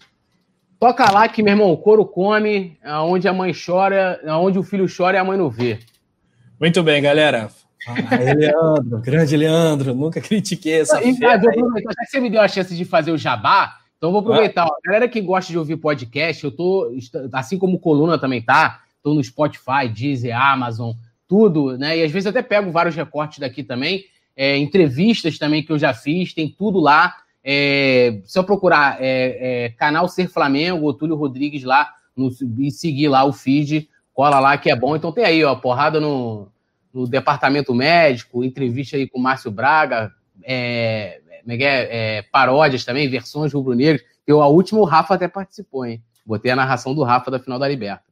toca 0.80 1.12
lá 1.12 1.28
que, 1.28 1.44
meu 1.44 1.54
irmão, 1.54 1.72
o 1.72 1.78
couro 1.78 2.06
come, 2.06 2.78
aonde 2.84 3.28
a 3.28 3.34
mãe 3.34 3.54
chora, 3.54 4.20
aonde 4.28 4.58
o 4.58 4.64
filho 4.64 4.88
chora 4.88 5.18
e 5.18 5.20
a 5.20 5.24
mãe 5.24 5.38
não 5.38 5.50
vê. 5.50 5.80
Muito 6.60 6.82
bem, 6.82 7.02
galera. 7.02 7.50
Ah, 7.88 8.34
Leandro, 8.38 9.00
grande 9.00 9.36
Leandro, 9.36 9.96
nunca 9.96 10.22
critiquei 10.22 10.82
essa 10.82 11.00
fera, 11.00 11.42
Já 11.42 11.52
que 11.52 12.06
você 12.08 12.20
me 12.20 12.30
deu 12.30 12.42
a 12.42 12.48
chance 12.48 12.76
de 12.76 12.86
fazer 12.86 13.12
o 13.12 13.18
jabá, 13.18 13.78
então 13.98 14.12
vou 14.12 14.22
aproveitar. 14.22 14.64
Ah. 14.64 14.68
Ó, 14.68 14.76
galera 14.86 15.08
que 15.08 15.20
gosta 15.20 15.52
de 15.52 15.58
ouvir 15.58 15.78
podcast, 15.78 16.44
eu 16.44 16.52
tô, 16.52 16.92
assim 17.34 17.58
como 17.58 17.80
Coluna 17.80 18.20
também 18.20 18.42
tá, 18.42 18.82
tô 19.02 19.14
no 19.14 19.24
Spotify, 19.24 19.90
Deezer, 19.92 20.36
Amazon, 20.40 20.94
tudo, 21.28 21.78
né? 21.78 21.98
E 21.98 22.04
às 22.04 22.12
vezes 22.12 22.28
até 22.28 22.42
pego 22.42 22.72
vários 22.72 22.96
recortes 22.96 23.40
daqui 23.40 23.64
também, 23.64 24.06
é, 24.36 24.58
entrevistas 24.58 25.38
também 25.40 25.64
que 25.64 25.72
eu 25.72 25.80
já 25.80 25.94
fiz, 25.94 26.34
tem 26.34 26.50
tudo 26.50 26.80
lá. 26.80 27.16
É, 27.44 28.20
se 28.26 28.38
eu 28.38 28.44
procurar 28.44 28.98
é, 29.00 29.66
é, 29.66 29.70
canal 29.70 30.08
Ser 30.08 30.28
Flamengo, 30.28 30.94
Túlio 30.94 31.16
Rodrigues 31.16 31.64
lá, 31.64 31.90
no, 32.16 32.30
e 32.60 32.70
seguir 32.70 33.08
lá 33.08 33.24
o 33.24 33.34
feed, 33.34 33.90
cola 34.14 34.40
lá 34.40 34.58
que 34.58 34.70
é 34.70 34.76
bom. 34.76 34.96
Então 34.96 35.12
tem 35.12 35.26
aí, 35.26 35.44
ó, 35.44 35.56
porrada 35.56 36.00
no, 36.00 36.48
no 36.94 37.08
departamento 37.08 37.74
médico, 37.74 38.44
entrevista 38.44 38.98
aí 38.98 39.08
com 39.08 39.20
o 39.20 39.22
Márcio 39.22 39.52
Braga, 39.52 40.12
é, 40.44 41.22
é, 41.48 41.64
é, 41.64 42.18
é, 42.18 42.22
paródias 42.24 42.86
também, 42.86 43.10
versões 43.10 43.54
rubro-negras. 43.54 44.02
Eu, 44.26 44.42
a 44.42 44.48
última, 44.48 44.80
o 44.80 44.86
Rafa 44.86 45.16
até 45.16 45.28
participou, 45.28 45.86
hein? 45.86 46.04
Botei 46.26 46.52
a 46.52 46.56
narração 46.56 46.94
do 46.94 47.04
Rafa 47.04 47.32
da 47.32 47.40
final 47.40 47.58
da 47.58 47.68
Liberta. 47.68 48.04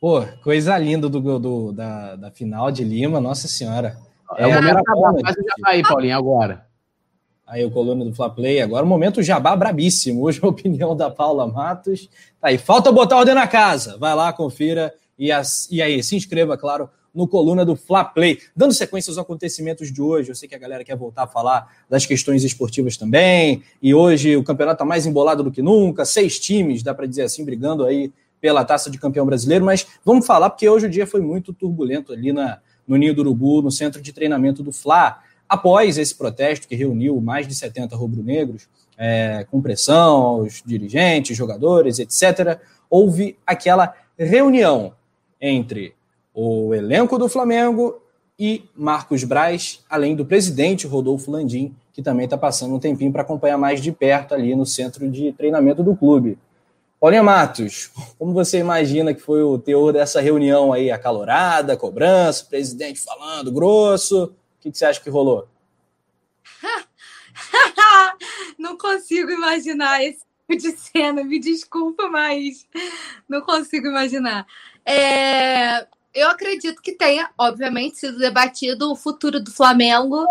Pô, 0.00 0.22
coisa 0.44 0.78
linda 0.78 1.08
do, 1.08 1.38
do 1.38 1.72
da, 1.72 2.16
da 2.16 2.30
final 2.30 2.70
de 2.70 2.84
Lima, 2.84 3.20
nossa 3.20 3.48
senhora. 3.48 3.96
É, 4.36 4.44
é 4.44 4.46
o 4.46 4.52
momento 4.52 4.82
da 4.82 5.22
faz 5.22 5.36
o 5.36 5.42
jabá 5.42 5.70
aí, 5.70 5.82
Paulinho, 5.82 6.16
agora. 6.16 6.66
Aí 7.46 7.64
o 7.64 7.70
coluna 7.70 8.04
do 8.04 8.14
Fla 8.14 8.28
Play. 8.28 8.60
Agora 8.60 8.84
o 8.84 8.88
momento 8.88 9.22
jabá 9.22 9.56
brabíssimo. 9.56 10.22
Hoje 10.22 10.38
a 10.44 10.46
opinião 10.46 10.94
da 10.94 11.10
Paula 11.10 11.46
Matos. 11.46 12.08
Tá 12.40 12.48
aí, 12.48 12.58
falta 12.58 12.92
botar 12.92 13.16
ordem 13.16 13.34
na 13.34 13.48
casa. 13.48 13.96
Vai 13.98 14.14
lá, 14.14 14.32
confira. 14.32 14.94
E, 15.18 15.32
as, 15.32 15.68
e 15.70 15.82
aí, 15.82 16.00
se 16.02 16.14
inscreva, 16.14 16.56
claro, 16.56 16.88
no 17.14 17.26
coluna 17.26 17.64
do 17.64 17.74
Fla 17.74 18.04
Play. 18.04 18.38
Dando 18.54 18.72
sequência 18.72 19.10
aos 19.10 19.18
acontecimentos 19.18 19.92
de 19.92 20.00
hoje, 20.00 20.30
eu 20.30 20.34
sei 20.34 20.48
que 20.48 20.54
a 20.54 20.58
galera 20.58 20.84
quer 20.84 20.96
voltar 20.96 21.24
a 21.24 21.26
falar 21.26 21.66
das 21.88 22.06
questões 22.06 22.44
esportivas 22.44 22.96
também. 22.96 23.62
E 23.82 23.94
hoje 23.94 24.36
o 24.36 24.44
campeonato 24.44 24.76
está 24.76 24.84
mais 24.84 25.06
embolado 25.06 25.42
do 25.42 25.50
que 25.50 25.62
nunca, 25.62 26.04
seis 26.04 26.38
times, 26.38 26.82
dá 26.82 26.94
para 26.94 27.06
dizer 27.06 27.22
assim, 27.22 27.44
brigando 27.44 27.84
aí 27.84 28.12
pela 28.40 28.64
taça 28.64 28.90
de 28.90 28.98
campeão 28.98 29.26
brasileiro. 29.26 29.64
Mas 29.64 29.86
vamos 30.04 30.26
falar, 30.26 30.50
porque 30.50 30.68
hoje 30.68 30.86
o 30.86 30.90
dia 30.90 31.06
foi 31.06 31.20
muito 31.20 31.52
turbulento 31.52 32.12
ali 32.12 32.32
na, 32.32 32.60
no 32.86 32.96
Ninho 32.96 33.14
do 33.14 33.22
Urubu, 33.22 33.62
no 33.62 33.70
centro 33.70 34.00
de 34.00 34.12
treinamento 34.12 34.62
do 34.62 34.72
Fla. 34.72 35.20
Após 35.48 35.96
esse 35.98 36.14
protesto 36.14 36.68
que 36.68 36.74
reuniu 36.74 37.20
mais 37.20 37.48
de 37.48 37.54
70 37.54 37.96
rubro-negros, 37.96 38.68
é, 38.96 39.46
com 39.50 39.62
pressão 39.62 40.16
aos 40.22 40.62
dirigentes, 40.64 41.36
jogadores, 41.36 41.98
etc., 41.98 42.60
houve 42.90 43.36
aquela 43.46 43.94
reunião 44.18 44.92
entre 45.40 45.94
o 46.40 46.72
elenco 46.72 47.18
do 47.18 47.28
Flamengo 47.28 48.00
e 48.38 48.62
Marcos 48.76 49.24
Braz, 49.24 49.84
além 49.90 50.14
do 50.14 50.24
presidente 50.24 50.86
Rodolfo 50.86 51.32
Landim, 51.32 51.74
que 51.92 52.00
também 52.00 52.26
está 52.26 52.38
passando 52.38 52.76
um 52.76 52.78
tempinho 52.78 53.10
para 53.10 53.22
acompanhar 53.22 53.58
mais 53.58 53.82
de 53.82 53.90
perto 53.90 54.34
ali 54.34 54.54
no 54.54 54.64
centro 54.64 55.10
de 55.10 55.32
treinamento 55.32 55.82
do 55.82 55.96
clube. 55.96 56.38
Paulinha 57.00 57.24
Matos, 57.24 57.90
como 58.16 58.32
você 58.32 58.58
imagina 58.58 59.12
que 59.12 59.20
foi 59.20 59.42
o 59.42 59.58
teor 59.58 59.92
dessa 59.92 60.20
reunião 60.20 60.72
aí, 60.72 60.92
acalorada, 60.92 61.76
cobrança, 61.76 62.44
presidente 62.44 63.00
falando 63.00 63.50
grosso? 63.50 64.26
O 64.26 64.32
que, 64.60 64.70
que 64.70 64.78
você 64.78 64.84
acha 64.84 65.00
que 65.00 65.10
rolou? 65.10 65.48
não 68.56 68.78
consigo 68.78 69.32
imaginar 69.32 70.04
esse 70.04 70.24
tipo 70.48 70.62
de 70.62 70.70
cena, 70.78 71.24
me 71.24 71.40
desculpa, 71.40 72.08
mas 72.08 72.64
não 73.28 73.40
consigo 73.40 73.88
imaginar. 73.88 74.46
É, 74.86 75.84
eu 76.18 76.28
acredito 76.28 76.82
que 76.82 76.92
tenha, 76.92 77.30
obviamente, 77.38 77.98
sido 77.98 78.18
debatido 78.18 78.90
o 78.90 78.96
futuro 78.96 79.40
do 79.40 79.50
Flamengo. 79.50 80.26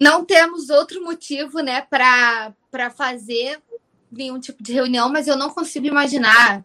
Não 0.00 0.24
temos 0.24 0.70
outro 0.70 1.02
motivo, 1.04 1.60
né, 1.60 1.82
para 1.82 2.90
fazer 2.96 3.60
nenhum 4.10 4.38
tipo 4.38 4.62
de 4.62 4.72
reunião, 4.72 5.08
mas 5.08 5.26
eu 5.26 5.36
não 5.36 5.50
consigo 5.50 5.86
imaginar 5.86 6.64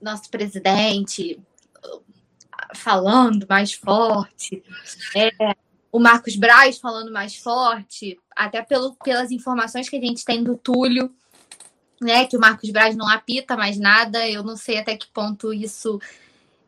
nosso 0.00 0.30
presidente 0.30 1.40
falando 2.74 3.46
mais 3.48 3.72
forte, 3.72 4.62
é, 5.14 5.30
o 5.90 5.98
Marcos 5.98 6.36
Braz 6.36 6.78
falando 6.78 7.12
mais 7.12 7.36
forte, 7.36 8.18
até 8.34 8.62
pelo, 8.62 8.94
pelas 8.96 9.30
informações 9.30 9.88
que 9.88 9.96
a 9.96 10.00
gente 10.00 10.24
tem 10.24 10.42
do 10.42 10.56
Túlio, 10.56 11.14
né, 12.00 12.26
que 12.26 12.36
o 12.36 12.40
Marcos 12.40 12.70
Braz 12.70 12.96
não 12.96 13.08
apita 13.08 13.56
mais 13.56 13.78
nada, 13.78 14.28
eu 14.28 14.42
não 14.42 14.56
sei 14.56 14.78
até 14.78 14.96
que 14.96 15.06
ponto 15.06 15.52
isso 15.52 16.00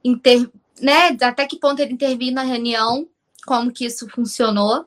inter, 0.04 0.48
né, 0.80 1.16
até 1.20 1.46
que 1.46 1.58
ponto 1.58 1.80
ele 1.80 1.94
interviu 1.94 2.32
na 2.32 2.42
reunião, 2.42 3.08
como 3.46 3.72
que 3.72 3.86
isso 3.86 4.08
funcionou. 4.08 4.86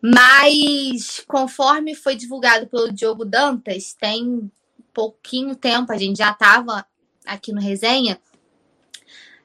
Mas 0.00 1.24
conforme 1.26 1.94
foi 1.94 2.14
divulgado 2.16 2.66
pelo 2.66 2.92
Diogo 2.92 3.24
Dantas, 3.24 3.94
tem 3.94 4.50
pouquinho 4.92 5.56
tempo, 5.56 5.92
a 5.92 5.98
gente 5.98 6.18
já 6.18 6.30
estava 6.30 6.86
aqui 7.24 7.52
no 7.52 7.60
resenha. 7.60 8.20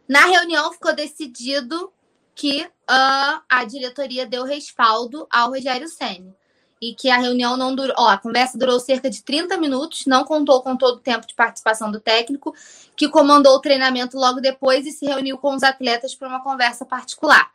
Na 0.08 0.26
reunião 0.26 0.72
ficou 0.74 0.94
decidido 0.94 1.92
que 2.36 2.64
uh, 2.64 3.42
a 3.50 3.64
diretoria 3.66 4.26
deu 4.26 4.44
respaldo 4.44 5.28
ao 5.32 5.50
Rogério 5.50 5.88
Senna 5.88 6.36
e 6.82 6.96
que 6.96 7.10
a 7.10 7.18
reunião 7.18 7.56
não 7.56 7.76
durou. 7.76 7.94
Ó, 7.98 8.08
a 8.08 8.18
conversa 8.18 8.58
durou 8.58 8.80
cerca 8.80 9.10
de 9.10 9.22
30 9.22 9.56
minutos, 9.58 10.06
não 10.08 10.24
contou 10.24 10.64
com 10.64 10.76
todo 10.76 10.96
o 10.96 11.00
tempo 11.00 11.28
de 11.28 11.36
participação 11.36 11.92
do 11.92 12.00
técnico, 12.00 12.56
que 12.96 13.08
comandou 13.08 13.56
o 13.56 13.62
treinamento 13.62 14.18
logo 14.18 14.42
depois 14.42 14.88
e 14.88 14.92
se 14.92 15.06
reuniu 15.06 15.38
com 15.38 15.54
os 15.54 15.62
atletas 15.62 16.16
para 16.16 16.28
uma 16.28 16.44
conversa 16.44 16.84
particular. 16.84 17.52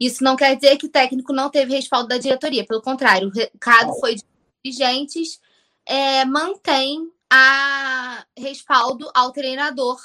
Isso 0.00 0.24
não 0.24 0.34
quer 0.34 0.56
dizer 0.56 0.76
que 0.76 0.86
o 0.86 0.90
técnico 0.90 1.32
não 1.32 1.48
teve 1.48 1.74
respaldo 1.74 2.08
da 2.08 2.18
diretoria, 2.18 2.66
pelo 2.66 2.82
contrário, 2.82 3.28
o 3.28 3.30
recado 3.30 3.94
foi 4.00 4.16
de 4.16 4.24
dirigentes, 4.64 5.40
é, 5.86 6.24
mantém 6.24 7.10
a 7.30 8.24
respaldo 8.36 9.08
ao 9.14 9.30
treinador 9.32 9.98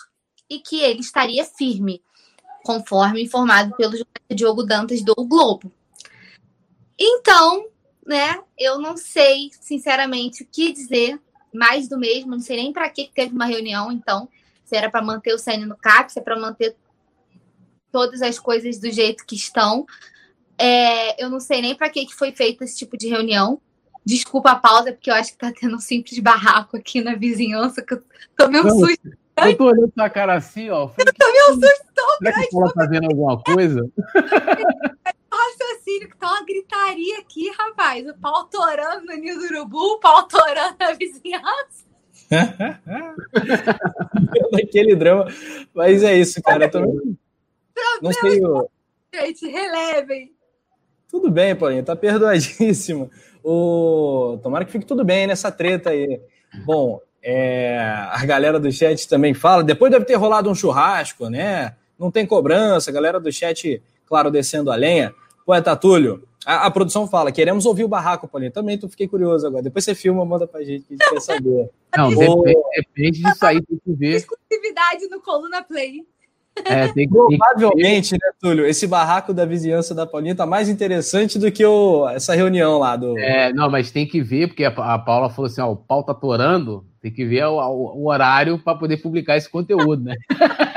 e 0.49 0.59
que 0.59 0.79
ele 0.79 0.99
estaria 0.99 1.43
firme, 1.43 2.01
conforme 2.63 3.23
informado 3.23 3.75
pelo 3.75 3.93
Diogo 4.29 4.63
Dantas 4.63 5.01
do 5.01 5.15
Globo. 5.15 5.71
Então, 6.97 7.65
né? 8.05 8.39
Eu 8.57 8.79
não 8.79 8.97
sei, 8.97 9.51
sinceramente, 9.59 10.43
o 10.43 10.47
que 10.49 10.71
dizer. 10.71 11.19
Mais 11.53 11.89
do 11.89 11.97
mesmo, 11.97 12.31
não 12.31 12.39
sei 12.39 12.55
nem 12.55 12.71
para 12.71 12.89
que 12.89 13.11
teve 13.13 13.33
uma 13.33 13.45
reunião, 13.45 13.91
então. 13.91 14.29
Se 14.63 14.75
era 14.75 14.89
para 14.89 15.01
manter 15.01 15.33
o 15.33 15.37
CN 15.37 15.65
no 15.65 15.75
CAP, 15.75 16.13
se 16.13 16.19
é 16.19 16.21
para 16.21 16.39
manter 16.39 16.77
todas 17.91 18.21
as 18.21 18.39
coisas 18.39 18.79
do 18.79 18.89
jeito 18.89 19.25
que 19.25 19.35
estão. 19.35 19.85
É, 20.57 21.21
eu 21.21 21.29
não 21.29 21.39
sei 21.39 21.61
nem 21.61 21.75
para 21.75 21.89
que, 21.89 22.05
que 22.05 22.15
foi 22.15 22.31
feito 22.31 22.63
esse 22.63 22.77
tipo 22.77 22.97
de 22.97 23.09
reunião. 23.09 23.59
Desculpa 24.05 24.51
a 24.51 24.55
pausa, 24.55 24.93
porque 24.93 25.11
eu 25.11 25.13
acho 25.13 25.31
que 25.31 25.37
tá 25.37 25.51
tendo 25.51 25.75
um 25.75 25.79
simples 25.79 26.17
barraco 26.19 26.77
aqui 26.77 27.01
na 27.01 27.15
vizinhança, 27.15 27.81
que 27.81 27.95
eu 27.95 28.03
tomei 28.37 28.61
um 28.61 28.63
não, 28.63 28.79
susto. 28.79 29.09
Eu 29.37 29.57
tô 29.57 29.65
olhando 29.65 29.91
pra 29.91 30.09
cara 30.09 30.35
assim, 30.35 30.69
ó. 30.69 30.87
Falei, 30.87 31.07
eu 31.07 31.13
tomei 31.13 31.41
um 31.49 31.53
susto 31.53 31.85
tão 31.93 32.17
Será 32.17 32.31
grande. 32.31 32.47
que 32.47 32.57
ela 32.57 32.73
tá 32.73 32.85
vendo 32.85 33.05
alguma 33.05 33.41
coisa? 33.41 33.91
raciocínio 35.91 36.09
que 36.09 36.17
tá 36.17 36.27
uma 36.27 36.45
gritaria 36.45 37.19
aqui, 37.19 37.51
rapaz. 37.57 38.07
O 38.07 38.17
pau 38.17 38.45
torando 38.45 39.05
no 39.05 39.15
ninho 39.15 39.37
do 39.37 39.45
urubu, 39.45 39.95
o 39.95 39.99
pau 39.99 40.27
torando 40.27 40.75
na 40.79 40.93
vizinhança. 40.93 41.91
Aquele 44.63 44.95
drama. 44.95 45.27
Mas 45.73 46.03
é 46.03 46.17
isso, 46.17 46.41
cara. 46.41 46.65
Eu 46.65 46.71
também... 46.71 47.17
Não 48.01 48.13
sei. 48.13 48.45
O... 48.45 48.69
Gente, 49.13 49.47
relevem. 49.47 50.31
Tudo 51.09 51.29
bem, 51.29 51.55
Paulinho, 51.55 51.83
tá 51.83 51.95
perdoadíssimo. 51.95 53.11
O... 53.43 54.39
Tomara 54.41 54.63
que 54.63 54.71
fique 54.71 54.85
tudo 54.85 55.03
bem 55.03 55.27
nessa 55.27 55.51
treta 55.51 55.89
aí. 55.89 56.21
Bom, 56.65 57.01
É, 57.23 57.77
a 58.09 58.25
galera 58.25 58.59
do 58.59 58.71
chat 58.71 59.07
também 59.07 59.33
fala. 59.33 59.63
Depois 59.63 59.91
deve 59.91 60.05
ter 60.05 60.15
rolado 60.15 60.49
um 60.49 60.55
churrasco, 60.55 61.29
né? 61.29 61.75
Não 61.99 62.09
tem 62.09 62.25
cobrança. 62.25 62.89
A 62.89 62.93
galera 62.93 63.19
do 63.19 63.31
chat, 63.31 63.81
claro, 64.07 64.31
descendo 64.31 64.71
a 64.71 64.75
lenha. 64.75 65.13
Poeta 65.45 65.75
Túlio, 65.75 66.23
a, 66.45 66.67
a, 66.67 66.71
produção 66.71 67.07
fala, 67.07 67.31
queremos 67.31 67.65
ouvir 67.65 67.83
o 67.83 67.87
barraco, 67.87 68.27
Paulinho. 68.27 68.51
Também 68.51 68.77
tu 68.77 68.89
fiquei 68.89 69.07
curioso 69.07 69.45
agora. 69.45 69.63
Depois 69.63 69.85
você 69.85 69.93
filma, 69.93 70.25
manda 70.25 70.47
pra 70.47 70.63
gente, 70.63 70.85
que 70.85 70.93
a 70.93 70.97
gente 70.97 71.09
quer 71.09 71.21
saber. 71.21 71.69
Não, 71.95 72.09
depende, 72.09 72.55
depende 72.75 73.21
disso 73.21 73.45
aí, 73.45 73.61
tem 73.61 73.79
que 73.83 73.93
ver. 73.93 74.15
Exclusividade 74.15 75.07
no 75.09 75.21
Coluna 75.21 75.61
Play. 75.61 76.05
É, 76.65 76.87
tem 76.89 77.07
que, 77.07 77.13
Provavelmente, 77.13 78.13
né, 78.13 78.31
Túlio, 78.39 78.65
esse 78.65 78.85
barraco 78.85 79.33
da 79.33 79.45
vizinhança 79.45 79.95
da 79.95 80.05
Paulinha 80.05 80.35
tá 80.35 80.45
mais 80.45 80.67
interessante 80.67 81.39
do 81.39 81.49
que 81.49 81.65
o, 81.65 82.09
essa 82.09 82.35
reunião 82.35 82.77
lá 82.77 82.97
do. 82.97 83.17
É, 83.17 83.53
não, 83.53 83.69
mas 83.69 83.89
tem 83.89 84.05
que 84.05 84.21
ver, 84.21 84.47
porque 84.47 84.65
a, 84.65 84.69
a 84.69 84.99
Paula 84.99 85.29
falou 85.29 85.49
assim: 85.49 85.61
ó, 85.61 85.71
o 85.71 85.77
pau 85.77 86.03
tá 86.03 86.13
torando, 86.13 86.85
tem 87.01 87.11
que 87.11 87.23
ver 87.23 87.45
o, 87.45 87.55
o, 87.55 88.01
o 88.01 88.09
horário 88.09 88.59
para 88.59 88.77
poder 88.77 88.97
publicar 88.97 89.37
esse 89.37 89.49
conteúdo, 89.49 90.03
né? 90.03 90.15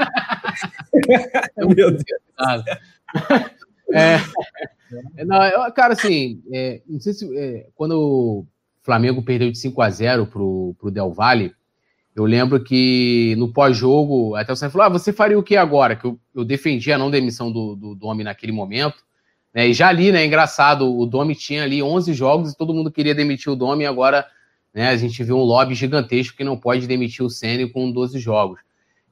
Meu 1.77 1.91
Deus. 1.91 2.03
É, 3.95 5.25
não, 5.25 5.43
eu, 5.45 5.73
cara, 5.73 5.93
assim, 5.93 6.43
é, 6.53 6.83
não 6.87 7.01
sei 7.01 7.13
se 7.13 7.39
é, 7.39 7.67
quando 7.75 7.93
o 7.99 8.47
Flamengo 8.83 9.23
perdeu 9.23 9.51
de 9.51 9.59
5 9.59 9.81
a 9.81 9.91
0 9.91 10.27
pro, 10.27 10.75
pro 10.79 10.91
Del 10.91 11.13
Valle, 11.13 11.55
eu 12.15 12.25
lembro 12.25 12.63
que 12.63 13.35
no 13.37 13.53
pós-jogo, 13.53 14.37
até 14.37 14.55
você 14.55 14.71
falou: 14.71 14.87
ah, 14.87 14.91
você 14.91 15.13
faria 15.13 15.39
o 15.39 15.43
que 15.43 15.57
agora? 15.57 15.97
Que 15.97 16.05
eu, 16.05 16.19
eu 16.35 16.45
defendi 16.45 16.93
a 16.93 16.99
não 16.99 17.11
demissão 17.11 17.51
do, 17.51 17.75
do 17.75 17.95
Domi 17.95 18.23
naquele 18.23 18.53
momento. 18.53 19.03
Né? 19.53 19.69
E 19.69 19.75
já 19.75 19.89
ali, 19.89 20.13
né, 20.13 20.25
engraçado, 20.25 20.97
o 20.97 21.07
Domi 21.07 21.35
tinha 21.35 21.65
ali 21.65 21.83
11 21.83 22.13
jogos 22.13 22.53
e 22.53 22.57
todo 22.57 22.75
mundo 22.75 22.91
queria 22.91 23.15
demitir 23.15 23.53
o 23.53 23.57
Domi, 23.57 23.85
e 23.85 23.87
agora 23.87 24.27
né, 24.73 24.89
a 24.89 24.97
gente 24.97 25.23
viu 25.23 25.37
um 25.37 25.43
lobby 25.43 25.75
gigantesco 25.75 26.37
que 26.37 26.45
não 26.45 26.57
pode 26.57 26.87
demitir 26.87 27.25
o 27.25 27.31
Senna 27.31 27.69
com 27.69 27.91
12 27.91 28.19
jogos. 28.19 28.61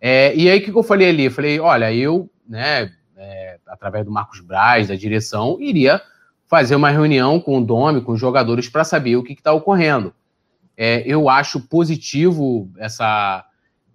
É, 0.00 0.34
e 0.34 0.50
aí, 0.50 0.58
o 0.58 0.64
que, 0.64 0.72
que 0.72 0.78
eu 0.78 0.82
falei 0.82 1.08
ali? 1.08 1.24
Eu 1.24 1.30
falei: 1.30 1.58
olha, 1.60 1.92
eu, 1.92 2.30
né, 2.48 2.92
é, 3.22 3.58
através 3.66 4.04
do 4.04 4.10
Marcos 4.10 4.40
Braz, 4.40 4.88
da 4.88 4.94
direção, 4.94 5.56
iria 5.60 6.02
fazer 6.46 6.76
uma 6.76 6.90
reunião 6.90 7.40
com 7.40 7.58
o 7.58 7.64
Domi, 7.64 8.02
com 8.02 8.12
os 8.12 8.20
jogadores, 8.20 8.68
para 8.68 8.84
saber 8.84 9.16
o 9.16 9.22
que 9.22 9.32
está 9.32 9.52
ocorrendo. 9.52 10.12
É, 10.76 11.02
eu 11.06 11.28
acho 11.28 11.60
positivo 11.60 12.70
essa, 12.76 13.44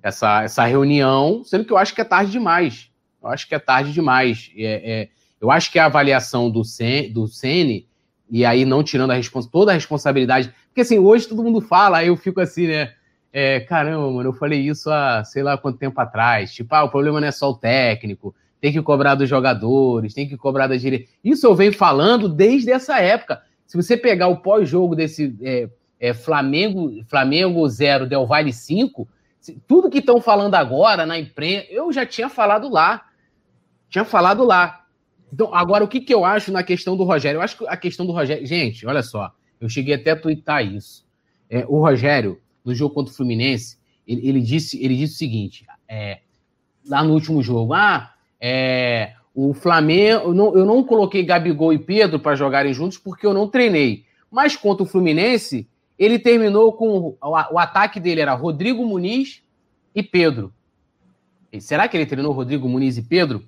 essa, 0.01 0.43
essa 0.43 0.65
reunião, 0.65 1.43
sendo 1.43 1.65
que 1.65 1.71
eu 1.71 1.77
acho 1.77 1.93
que 1.93 2.01
é 2.01 2.03
tarde 2.03 2.31
demais. 2.31 2.89
Eu 3.21 3.29
acho 3.29 3.47
que 3.47 3.53
é 3.53 3.59
tarde 3.59 3.93
demais. 3.93 4.51
É, 4.55 4.91
é, 4.91 5.09
eu 5.39 5.51
acho 5.51 5.71
que 5.71 5.77
a 5.77 5.85
avaliação 5.85 6.49
do, 6.49 6.63
Sen, 6.63 7.11
do 7.11 7.27
Sene, 7.27 7.87
e 8.29 8.45
aí 8.45 8.65
não 8.65 8.83
tirando 8.83 9.11
a 9.11 9.19
toda 9.51 9.71
a 9.71 9.75
responsabilidade, 9.75 10.53
porque 10.67 10.81
assim, 10.81 10.97
hoje 10.97 11.27
todo 11.27 11.43
mundo 11.43 11.61
fala, 11.61 11.99
aí 11.99 12.07
eu 12.07 12.17
fico 12.17 12.39
assim, 12.39 12.67
né? 12.67 12.93
É, 13.31 13.59
caramba, 13.59 14.09
mano, 14.09 14.29
eu 14.29 14.33
falei 14.33 14.61
isso 14.61 14.89
há 14.89 15.23
sei 15.23 15.43
lá 15.43 15.57
quanto 15.57 15.77
tempo 15.77 15.99
atrás. 15.99 16.53
Tipo, 16.53 16.73
ah, 16.73 16.83
o 16.83 16.89
problema 16.89 17.19
não 17.19 17.27
é 17.27 17.31
só 17.31 17.51
o 17.51 17.55
técnico, 17.55 18.33
tem 18.59 18.71
que 18.71 18.81
cobrar 18.81 19.15
dos 19.15 19.29
jogadores, 19.29 20.13
tem 20.13 20.27
que 20.27 20.37
cobrar 20.37 20.67
da 20.67 20.75
direita. 20.75 21.09
Isso 21.23 21.45
eu 21.45 21.55
venho 21.55 21.73
falando 21.73 22.27
desde 22.27 22.71
essa 22.71 22.99
época. 22.99 23.41
Se 23.65 23.77
você 23.77 23.95
pegar 23.95 24.27
o 24.27 24.37
pós-jogo 24.37 24.95
desse 24.95 25.35
é, 25.41 25.69
é, 25.99 26.13
Flamengo, 26.13 27.03
Flamengo 27.05 27.67
0, 27.67 28.07
Del 28.07 28.25
Valle 28.25 28.53
5, 28.53 29.07
tudo 29.67 29.89
que 29.89 29.99
estão 29.99 30.19
falando 30.19 30.55
agora 30.55 31.05
na 31.05 31.19
imprensa, 31.19 31.67
eu 31.69 31.91
já 31.91 32.05
tinha 32.05 32.29
falado 32.29 32.69
lá. 32.69 33.05
Tinha 33.89 34.03
falado 34.03 34.43
lá. 34.43 34.85
Então, 35.31 35.53
agora, 35.53 35.83
o 35.83 35.87
que, 35.87 35.99
que 35.99 36.13
eu 36.13 36.25
acho 36.25 36.51
na 36.51 36.63
questão 36.63 36.95
do 36.97 37.03
Rogério? 37.03 37.37
Eu 37.37 37.41
acho 37.41 37.57
que 37.57 37.67
a 37.67 37.77
questão 37.77 38.05
do 38.05 38.11
Rogério. 38.11 38.45
Gente, 38.45 38.85
olha 38.87 39.03
só, 39.03 39.31
eu 39.59 39.69
cheguei 39.69 39.95
até 39.95 40.11
a 40.11 40.19
twittar 40.19 40.65
isso. 40.65 41.05
É, 41.49 41.65
o 41.67 41.79
Rogério, 41.79 42.41
no 42.63 42.73
jogo 42.73 42.93
contra 42.93 43.13
o 43.13 43.15
Fluminense, 43.15 43.77
ele, 44.05 44.27
ele 44.27 44.41
disse, 44.41 44.83
ele 44.83 44.95
disse 44.95 45.15
o 45.15 45.17
seguinte: 45.17 45.65
é, 45.87 46.21
lá 46.87 47.03
no 47.03 47.13
último 47.13 47.41
jogo, 47.41 47.73
ah, 47.73 48.13
é, 48.39 49.13
o 49.33 49.53
Flamengo, 49.53 50.29
eu 50.29 50.33
não, 50.33 50.57
eu 50.57 50.65
não 50.65 50.83
coloquei 50.83 51.23
Gabigol 51.23 51.73
e 51.73 51.79
Pedro 51.79 52.19
para 52.19 52.35
jogarem 52.35 52.73
juntos 52.73 52.97
porque 52.97 53.25
eu 53.25 53.33
não 53.33 53.47
treinei. 53.47 54.05
Mas 54.31 54.55
contra 54.55 54.83
o 54.83 54.87
Fluminense, 54.87 55.67
ele 55.97 56.19
terminou 56.19 56.73
com. 56.73 57.15
O 57.21 57.59
ataque 57.59 57.99
dele 57.99 58.21
era 58.21 58.33
Rodrigo 58.33 58.85
Muniz 58.85 59.43
e 59.95 60.03
Pedro. 60.03 60.53
E 61.51 61.61
será 61.61 61.87
que 61.87 61.95
ele 61.95 62.05
treinou 62.05 62.33
Rodrigo 62.33 62.67
Muniz 62.67 62.97
e 62.97 63.01
Pedro? 63.01 63.43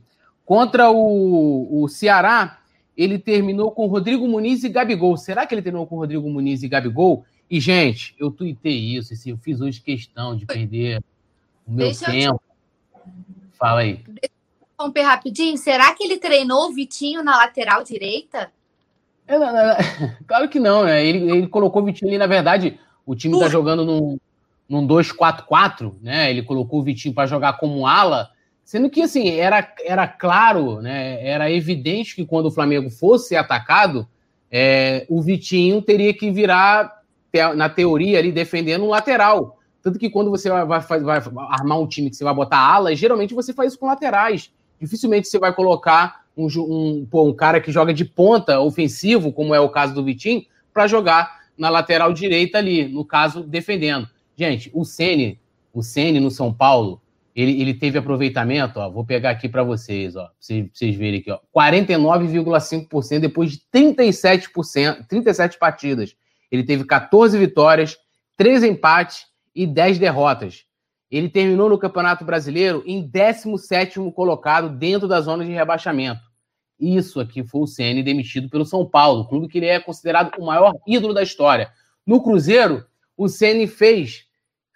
Contra 0.45 0.89
o, 0.89 1.83
o 1.83 1.87
Ceará, 1.87 2.59
ele 2.97 3.19
terminou 3.19 3.71
com 3.71 3.85
Rodrigo 3.87 4.27
Muniz 4.27 4.63
e 4.63 4.69
Gabigol. 4.69 5.15
Será 5.15 5.45
que 5.45 5.53
ele 5.53 5.61
terminou 5.61 5.85
com 5.85 5.95
Rodrigo 5.95 6.29
Muniz 6.29 6.63
e 6.63 6.67
Gabigol? 6.67 7.25
E, 7.49 7.59
gente, 7.59 8.15
eu 8.19 8.29
tuitei 8.29 8.77
isso, 8.95 9.13
eu 9.27 9.37
fiz 9.37 9.59
hoje 9.59 9.81
questão 9.81 10.35
de 10.35 10.45
perder 10.45 11.03
o 11.65 11.71
meu 11.71 11.87
Deixa 11.87 12.05
tempo. 12.05 12.41
Te... 12.95 13.57
Fala 13.57 13.81
aí. 13.81 14.03
Deixa 14.79 14.83
eu 14.83 14.85
romper 14.85 15.01
rapidinho. 15.01 15.57
Será 15.57 15.93
que 15.93 16.03
ele 16.03 16.17
treinou 16.17 16.69
o 16.69 16.73
Vitinho 16.73 17.21
na 17.21 17.35
lateral 17.35 17.83
direita? 17.83 18.49
É, 19.27 19.37
não, 19.37 19.51
não, 19.51 19.75
claro 20.25 20.47
que 20.47 20.59
não, 20.59 20.85
né? 20.85 21.05
Ele, 21.05 21.29
ele 21.29 21.47
colocou 21.47 21.81
o 21.81 21.85
Vitinho 21.85 22.09
ali, 22.09 22.17
na 22.17 22.27
verdade, 22.27 22.79
o 23.05 23.13
time 23.13 23.35
está 23.35 23.49
jogando 23.49 23.85
num, 23.85 24.17
num 24.67 24.87
2-4-4, 24.87 25.93
né? 26.01 26.31
Ele 26.31 26.41
colocou 26.41 26.79
o 26.79 26.83
Vitinho 26.83 27.13
para 27.13 27.27
jogar 27.27 27.57
como 27.57 27.85
ala, 27.85 28.29
sendo 28.63 28.89
que 28.89 29.01
assim, 29.01 29.29
era, 29.31 29.67
era 29.83 30.07
claro, 30.07 30.81
né? 30.81 31.25
Era 31.27 31.51
evidente 31.51 32.15
que 32.15 32.25
quando 32.25 32.45
o 32.45 32.51
Flamengo 32.51 32.89
fosse 32.89 33.35
atacado, 33.35 34.07
é, 34.49 35.05
o 35.09 35.21
Vitinho 35.21 35.81
teria 35.81 36.13
que 36.13 36.31
virar, 36.31 36.99
na 37.55 37.69
teoria, 37.69 38.17
ali, 38.17 38.31
defendendo 38.31 38.85
um 38.85 38.89
lateral. 38.89 39.59
Tanto 39.83 39.99
que 39.99 40.09
quando 40.09 40.31
você 40.31 40.49
vai, 40.49 40.65
vai, 40.65 40.99
vai 40.99 41.21
armar 41.49 41.79
um 41.79 41.87
time 41.87 42.09
que 42.09 42.15
você 42.15 42.23
vai 42.23 42.33
botar 42.33 42.57
ala, 42.57 42.95
geralmente 42.95 43.35
você 43.35 43.53
faz 43.53 43.71
isso 43.73 43.79
com 43.79 43.85
laterais. 43.85 44.51
Dificilmente 44.79 45.27
você 45.27 45.37
vai 45.37 45.53
colocar 45.53 46.23
um, 46.35 46.47
um, 46.57 47.05
pô, 47.05 47.23
um 47.23 47.33
cara 47.33 47.59
que 47.59 47.71
joga 47.71 47.93
de 47.93 48.05
ponta 48.05 48.59
ofensivo, 48.59 49.33
como 49.33 49.53
é 49.53 49.59
o 49.59 49.69
caso 49.69 49.93
do 49.93 50.03
Vitinho, 50.03 50.45
para 50.73 50.87
jogar 50.87 51.39
na 51.57 51.69
lateral 51.69 52.13
direita 52.13 52.57
ali, 52.57 52.87
no 52.87 53.03
caso, 53.03 53.43
defendendo. 53.43 54.07
Gente, 54.35 54.71
o 54.73 54.85
Ceni, 54.85 55.37
o 55.73 55.83
Ceni 55.83 56.19
no 56.19 56.31
São 56.31 56.53
Paulo, 56.53 57.01
ele, 57.35 57.61
ele 57.61 57.73
teve 57.73 57.97
aproveitamento, 57.97 58.79
ó, 58.79 58.89
vou 58.89 59.05
pegar 59.05 59.31
aqui 59.31 59.49
para 59.49 59.63
vocês, 59.63 60.15
ó, 60.15 60.23
pra 60.23 60.33
vocês, 60.39 60.69
vocês 60.73 60.95
verem 60.95 61.19
aqui, 61.19 61.31
ó, 61.31 61.39
49,5% 61.55 63.19
depois 63.19 63.51
de 63.51 63.61
37%, 63.73 65.05
37 65.07 65.59
partidas. 65.59 66.15
Ele 66.51 66.63
teve 66.63 66.85
14 66.85 67.37
vitórias, 67.37 67.97
3 68.37 68.63
empates 68.63 69.25
e 69.53 69.67
10 69.67 69.99
derrotas. 69.99 70.63
Ele 71.09 71.29
terminou 71.29 71.69
no 71.69 71.77
Campeonato 71.77 72.23
Brasileiro 72.23 72.83
em 72.85 73.09
17º 73.09 74.11
colocado 74.13 74.69
dentro 74.69 75.07
da 75.07 75.19
zona 75.21 75.43
de 75.43 75.51
rebaixamento. 75.51 76.21
Isso 76.79 77.19
aqui 77.19 77.43
foi 77.43 77.61
o 77.61 77.67
CN 77.67 78.01
demitido 78.03 78.49
pelo 78.49 78.65
São 78.65 78.85
Paulo, 78.85 79.27
clube 79.27 79.47
que 79.47 79.57
ele 79.57 79.67
é 79.67 79.79
considerado 79.79 80.31
o 80.37 80.45
maior 80.45 80.73
ídolo 80.87 81.13
da 81.13 81.21
história. 81.21 81.71
No 82.05 82.23
Cruzeiro, 82.23 82.85
o 83.17 83.27
CN 83.27 83.67
fez 83.67 84.25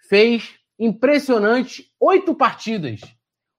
fez 0.08 0.56
impressionante 0.78 1.90
oito 1.98 2.34
partidas. 2.34 3.00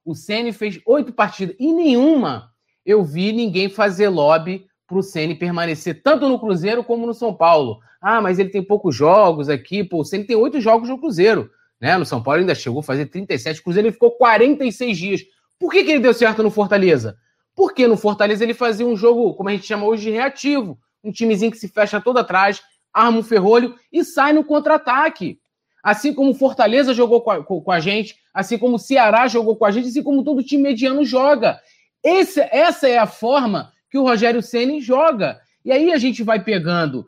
O 0.03 0.13
CN 0.13 0.51
fez 0.51 0.79
oito 0.85 1.11
partidas 1.11 1.55
e 1.59 1.73
nenhuma 1.73 2.51
eu 2.85 3.03
vi 3.03 3.31
ninguém 3.31 3.67
fazer 3.67 4.09
lobby 4.09 4.67
para 4.85 4.97
o 4.97 5.01
CN 5.01 5.33
permanecer 5.33 6.03
tanto 6.03 6.29
no 6.29 6.39
Cruzeiro 6.39 6.83
como 6.83 7.07
no 7.07 7.13
São 7.15 7.33
Paulo. 7.33 7.79
Ah, 7.99 8.21
mas 8.21 8.37
ele 8.37 8.49
tem 8.49 8.61
poucos 8.61 8.95
jogos 8.95 9.49
aqui. 9.49 9.83
Pô, 9.83 10.01
o 10.01 10.05
CN 10.05 10.23
tem 10.23 10.35
oito 10.35 10.61
jogos 10.61 10.87
no 10.87 10.99
Cruzeiro. 10.99 11.49
Né? 11.79 11.97
No 11.97 12.05
São 12.05 12.21
Paulo 12.21 12.39
ainda 12.39 12.55
chegou 12.55 12.79
a 12.79 12.83
fazer 12.83 13.07
37. 13.07 13.59
O 13.59 13.63
Cruzeiro 13.63 13.87
ele 13.87 13.93
ficou 13.93 14.11
46 14.11 14.97
dias. 14.97 15.21
Por 15.59 15.71
que, 15.71 15.83
que 15.83 15.91
ele 15.91 15.99
deu 15.99 16.13
certo 16.13 16.43
no 16.43 16.51
Fortaleza? 16.51 17.17
Porque 17.55 17.87
no 17.87 17.97
Fortaleza 17.97 18.43
ele 18.43 18.53
fazia 18.53 18.85
um 18.85 18.95
jogo, 18.95 19.33
como 19.33 19.49
a 19.49 19.51
gente 19.53 19.65
chama 19.65 19.85
hoje, 19.85 20.03
de 20.03 20.11
reativo. 20.11 20.77
Um 21.03 21.11
timezinho 21.11 21.51
que 21.51 21.57
se 21.57 21.67
fecha 21.67 22.01
todo 22.01 22.17
atrás, 22.17 22.61
arma 22.93 23.19
um 23.19 23.23
ferrolho 23.23 23.75
e 23.91 24.03
sai 24.03 24.33
no 24.33 24.43
contra-ataque. 24.43 25.39
Assim 25.83 26.13
como 26.13 26.31
o 26.31 26.35
Fortaleza 26.35 26.93
jogou 26.93 27.21
com 27.21 27.31
a, 27.31 27.43
com 27.43 27.71
a, 27.71 27.79
gente, 27.79 28.15
assim 28.33 28.57
como 28.57 28.77
o 28.77 28.79
Ceará 28.79 29.27
jogou 29.27 29.55
com 29.55 29.65
a 29.65 29.71
gente, 29.71 29.87
assim 29.87 30.01
como 30.01 30.23
todo 30.23 30.41
time 30.41 30.63
mediano 30.63 31.05
joga. 31.05 31.59
Esse, 32.03 32.41
essa 32.51 32.87
é 32.87 32.97
a 32.97 33.05
forma 33.05 33.71
que 33.89 33.97
o 33.97 34.03
Rogério 34.03 34.41
Ceni 34.41 34.81
joga. 34.81 35.39
E 35.63 35.71
aí 35.71 35.91
a 35.91 35.97
gente 35.97 36.23
vai 36.23 36.43
pegando 36.43 37.05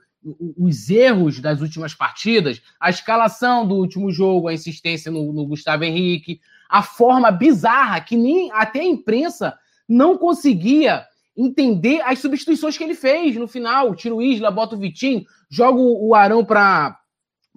os 0.57 0.89
erros 0.89 1.39
das 1.39 1.61
últimas 1.61 1.93
partidas, 1.93 2.61
a 2.79 2.89
escalação 2.89 3.67
do 3.67 3.75
último 3.75 4.11
jogo, 4.11 4.47
a 4.47 4.53
insistência 4.53 5.11
no, 5.11 5.31
no 5.31 5.45
Gustavo 5.45 5.83
Henrique, 5.83 6.41
a 6.69 6.81
forma 6.81 7.31
bizarra 7.31 8.01
que 8.01 8.17
nem 8.17 8.51
até 8.51 8.79
a 8.79 8.85
imprensa 8.85 9.57
não 9.87 10.17
conseguia 10.17 11.05
entender 11.35 12.01
as 12.01 12.19
substituições 12.19 12.77
que 12.77 12.83
ele 12.83 12.95
fez 12.95 13.35
no 13.35 13.47
final. 13.47 13.95
Tira 13.95 14.15
o 14.15 14.21
Isla, 14.21 14.51
bota 14.51 14.75
o 14.75 14.79
Vitinho, 14.79 15.23
joga 15.49 15.79
o 15.79 16.13
Arão 16.15 16.43
para 16.43 16.99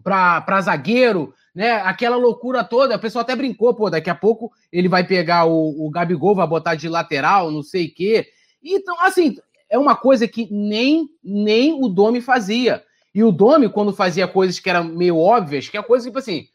para 0.02 0.60
zagueiro, 0.62 1.34
né? 1.54 1.72
Aquela 1.72 2.16
loucura 2.16 2.64
toda. 2.64 2.96
O 2.96 2.98
pessoal 2.98 3.22
até 3.22 3.36
brincou, 3.36 3.74
pô, 3.74 3.90
daqui 3.90 4.08
a 4.08 4.14
pouco 4.14 4.50
ele 4.72 4.88
vai 4.88 5.06
pegar 5.06 5.44
o, 5.44 5.86
o 5.86 5.90
Gabigol, 5.90 6.34
vai 6.34 6.46
botar 6.46 6.74
de 6.74 6.88
lateral, 6.88 7.50
não 7.50 7.62
sei 7.62 7.86
o 7.86 7.94
quê. 7.94 8.28
Então, 8.62 8.98
assim, 9.00 9.36
é 9.70 9.78
uma 9.78 9.94
coisa 9.94 10.26
que 10.26 10.52
nem, 10.52 11.08
nem 11.22 11.72
o 11.72 11.88
Domi 11.88 12.20
fazia. 12.20 12.82
E 13.14 13.22
o 13.22 13.30
Domi, 13.30 13.68
quando 13.68 13.92
fazia 13.92 14.26
coisas 14.26 14.58
que 14.58 14.68
eram 14.68 14.84
meio 14.84 15.16
óbvias, 15.16 15.68
que 15.68 15.78
é 15.78 15.82
coisa 15.82 16.06
tipo 16.06 16.18
assim, 16.18 16.48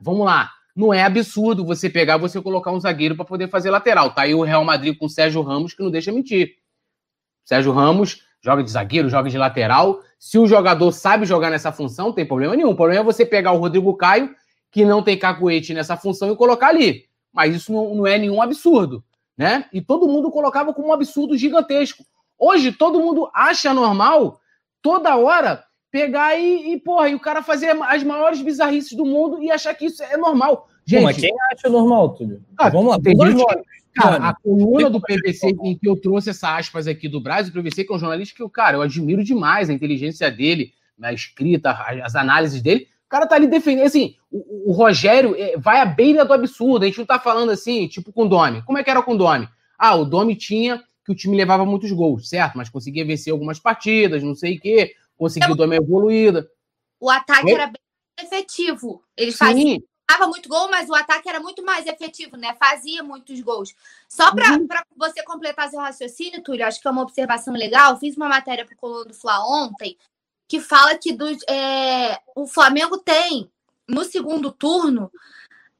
vamos 0.00 0.26
lá, 0.26 0.50
não 0.74 0.92
é 0.92 1.02
absurdo 1.02 1.64
você 1.64 1.88
pegar 1.88 2.16
você 2.16 2.40
colocar 2.40 2.72
um 2.72 2.80
zagueiro 2.80 3.16
para 3.16 3.24
poder 3.24 3.48
fazer 3.48 3.70
lateral. 3.70 4.10
Tá 4.10 4.22
aí 4.22 4.34
o 4.34 4.42
Real 4.42 4.64
Madrid 4.64 4.96
com 4.98 5.06
o 5.06 5.10
Sérgio 5.10 5.42
Ramos, 5.42 5.72
que 5.72 5.82
não 5.82 5.90
deixa 5.90 6.12
mentir. 6.12 6.56
Sérgio 7.44 7.72
Ramos 7.72 8.22
joga 8.40 8.62
de 8.62 8.70
zagueiro, 8.70 9.08
joga 9.08 9.28
de 9.28 9.38
lateral. 9.38 10.00
Se 10.18 10.38
o 10.38 10.46
jogador 10.46 10.90
sabe 10.92 11.26
jogar 11.26 11.50
nessa 11.50 11.72
função, 11.72 12.06
não 12.06 12.12
tem 12.14 12.26
problema 12.26 12.56
nenhum. 12.56 12.70
O 12.70 12.76
problema 12.76 13.00
é 13.02 13.04
você 13.04 13.24
pegar 13.24 13.52
o 13.52 13.58
Rodrigo 13.58 13.94
Caio, 13.96 14.34
que 14.70 14.84
não 14.84 15.02
tem 15.02 15.18
cacuete 15.18 15.74
nessa 15.74 15.96
função, 15.96 16.32
e 16.32 16.36
colocar 16.36 16.68
ali. 16.68 17.04
Mas 17.32 17.54
isso 17.54 17.72
não, 17.72 17.94
não 17.94 18.06
é 18.06 18.18
nenhum 18.18 18.40
absurdo, 18.40 19.04
né? 19.36 19.66
E 19.72 19.80
todo 19.80 20.08
mundo 20.08 20.30
colocava 20.30 20.72
como 20.72 20.88
um 20.88 20.92
absurdo 20.92 21.36
gigantesco. 21.36 22.04
Hoje, 22.38 22.72
todo 22.72 23.00
mundo 23.00 23.30
acha 23.34 23.74
normal, 23.74 24.40
toda 24.82 25.16
hora, 25.16 25.64
pegar 25.90 26.38
e, 26.38 26.72
e, 26.72 26.80
porra, 26.80 27.08
e 27.08 27.14
o 27.14 27.20
cara 27.20 27.42
fazer 27.42 27.70
as 27.82 28.02
maiores 28.02 28.40
bizarrices 28.40 28.96
do 28.96 29.04
mundo 29.04 29.42
e 29.42 29.50
achar 29.50 29.74
que 29.74 29.86
isso 29.86 30.02
é 30.02 30.16
normal. 30.16 30.68
Gente, 30.86 31.00
Pô, 31.00 31.06
mas 31.06 31.16
quem 31.16 31.34
acha 31.52 31.68
normal, 31.68 32.14
Túlio? 32.14 32.42
Ah, 32.56 32.68
Vamos 32.68 32.90
lá, 32.90 33.00
tem 33.00 33.16
gente, 33.16 33.44
Cara, 33.92 34.28
a 34.28 34.34
coluna 34.34 34.88
do 34.88 35.00
PVC 35.00 35.48
em 35.62 35.76
que 35.76 35.88
eu 35.88 36.00
trouxe 36.00 36.30
essa 36.30 36.56
aspas 36.56 36.86
aqui 36.86 37.08
do 37.08 37.20
Brasil, 37.20 37.52
o 37.52 37.62
PVC, 37.62 37.84
que 37.84 37.92
é 37.92 37.96
um 37.96 37.98
jornalista 37.98 38.34
que 38.34 38.42
eu, 38.42 38.48
cara, 38.48 38.76
eu 38.76 38.82
admiro 38.82 39.24
demais 39.24 39.68
a 39.68 39.72
inteligência 39.72 40.30
dele, 40.30 40.72
a 41.02 41.12
escrita, 41.12 41.72
as 42.04 42.14
análises 42.14 42.62
dele. 42.62 42.86
O 43.10 43.16
cara 43.18 43.26
tá 43.26 43.34
ali 43.34 43.48
defendendo, 43.48 43.86
assim, 43.86 44.14
o, 44.30 44.70
o 44.70 44.72
Rogério 44.72 45.34
é, 45.36 45.56
vai 45.58 45.80
à 45.80 45.84
beira 45.84 46.24
do 46.24 46.32
absurdo. 46.32 46.84
A 46.84 46.86
gente 46.86 46.98
não 46.98 47.04
tá 47.04 47.18
falando 47.18 47.50
assim, 47.50 47.88
tipo 47.88 48.12
com 48.12 48.22
o 48.22 48.28
Domi. 48.28 48.62
Como 48.62 48.78
é 48.78 48.84
que 48.84 48.90
era 48.90 49.02
com 49.02 49.14
o 49.14 49.18
Domi? 49.18 49.48
Ah, 49.76 49.96
o 49.96 50.04
Domi 50.04 50.36
tinha 50.36 50.80
que 51.04 51.10
o 51.10 51.14
time 51.14 51.36
levava 51.36 51.66
muitos 51.66 51.90
gols, 51.90 52.28
certo? 52.28 52.56
Mas 52.56 52.68
conseguia 52.68 53.04
vencer 53.04 53.32
algumas 53.32 53.58
partidas, 53.58 54.22
não 54.22 54.36
sei 54.36 54.58
o 54.58 54.60
quê, 54.60 54.94
conseguiu 55.18 55.50
o 55.50 55.56
Domi 55.56 55.74
evoluída. 55.74 56.48
O 57.00 57.10
ataque 57.10 57.50
era 57.50 57.66
bem 57.66 58.24
efetivo. 58.24 59.02
Ele 59.16 59.32
Sim. 59.32 59.38
fazia 59.38 59.78
dava 60.10 60.26
muito 60.26 60.48
gol, 60.48 60.68
mas 60.68 60.88
o 60.88 60.94
ataque 60.94 61.28
era 61.28 61.40
muito 61.40 61.64
mais 61.64 61.86
efetivo, 61.86 62.36
né? 62.36 62.54
Fazia 62.58 63.02
muitos 63.02 63.40
gols. 63.40 63.74
Só 64.08 64.32
para 64.34 64.52
uhum. 64.52 64.66
você 64.96 65.22
completar 65.22 65.68
seu 65.68 65.80
raciocínio, 65.80 66.42
Túlio, 66.42 66.66
acho 66.66 66.80
que 66.80 66.88
é 66.88 66.90
uma 66.90 67.02
observação 67.02 67.54
legal. 67.54 67.98
Fiz 67.98 68.16
uma 68.16 68.28
matéria 68.28 68.64
para 68.64 68.74
o 68.74 68.76
Coluna 68.76 69.04
do 69.06 69.14
Fla 69.14 69.40
ontem 69.46 69.96
que 70.50 70.58
fala 70.60 70.98
que 70.98 71.12
do, 71.12 71.28
é, 71.48 72.20
o 72.34 72.44
Flamengo 72.44 72.98
tem, 72.98 73.48
no 73.88 74.02
segundo 74.02 74.50
turno, 74.50 75.08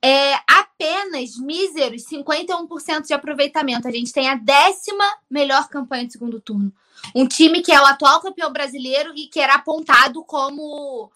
é, 0.00 0.34
apenas 0.48 1.36
míseros 1.38 2.04
51% 2.04 3.04
de 3.04 3.12
aproveitamento. 3.12 3.88
A 3.88 3.90
gente 3.90 4.12
tem 4.12 4.28
a 4.28 4.36
décima 4.36 5.04
melhor 5.28 5.68
campanha 5.68 6.06
de 6.06 6.12
segundo 6.12 6.40
turno. 6.40 6.72
Um 7.12 7.26
time 7.26 7.62
que 7.62 7.72
é 7.72 7.80
o 7.80 7.84
atual 7.84 8.20
campeão 8.20 8.52
brasileiro 8.52 9.12
e 9.16 9.26
que 9.26 9.40
era 9.40 9.54
apontado 9.54 10.22
como 10.22 11.10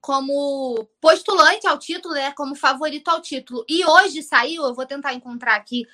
como 0.00 0.88
postulante 1.00 1.66
ao 1.66 1.78
título, 1.78 2.14
né, 2.14 2.30
como 2.32 2.54
favorito 2.54 3.08
ao 3.08 3.20
título. 3.20 3.64
E 3.68 3.84
hoje 3.84 4.22
saiu, 4.22 4.64
eu 4.64 4.74
vou 4.74 4.86
tentar 4.86 5.14
encontrar 5.14 5.56
aqui 5.56 5.86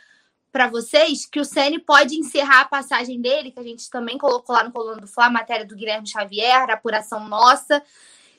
para 0.53 0.69
vocês, 0.69 1.25
que 1.25 1.41
o 1.41 1.45
Ceni 1.45 1.79
pode 1.79 2.15
encerrar 2.15 2.61
a 2.61 2.65
passagem 2.67 3.21
dele, 3.21 3.51
que 3.51 3.59
a 3.59 3.63
gente 3.63 3.89
também 3.89 4.19
colocou 4.19 4.55
lá 4.55 4.63
no 4.63 4.71
Coluna 4.71 5.01
do 5.01 5.07
Fla, 5.07 5.31
matéria 5.31 5.65
do 5.65 5.75
Guilherme 5.75 6.07
Xavier, 6.07 6.71
apuração 6.71 7.27
nossa, 7.27 7.83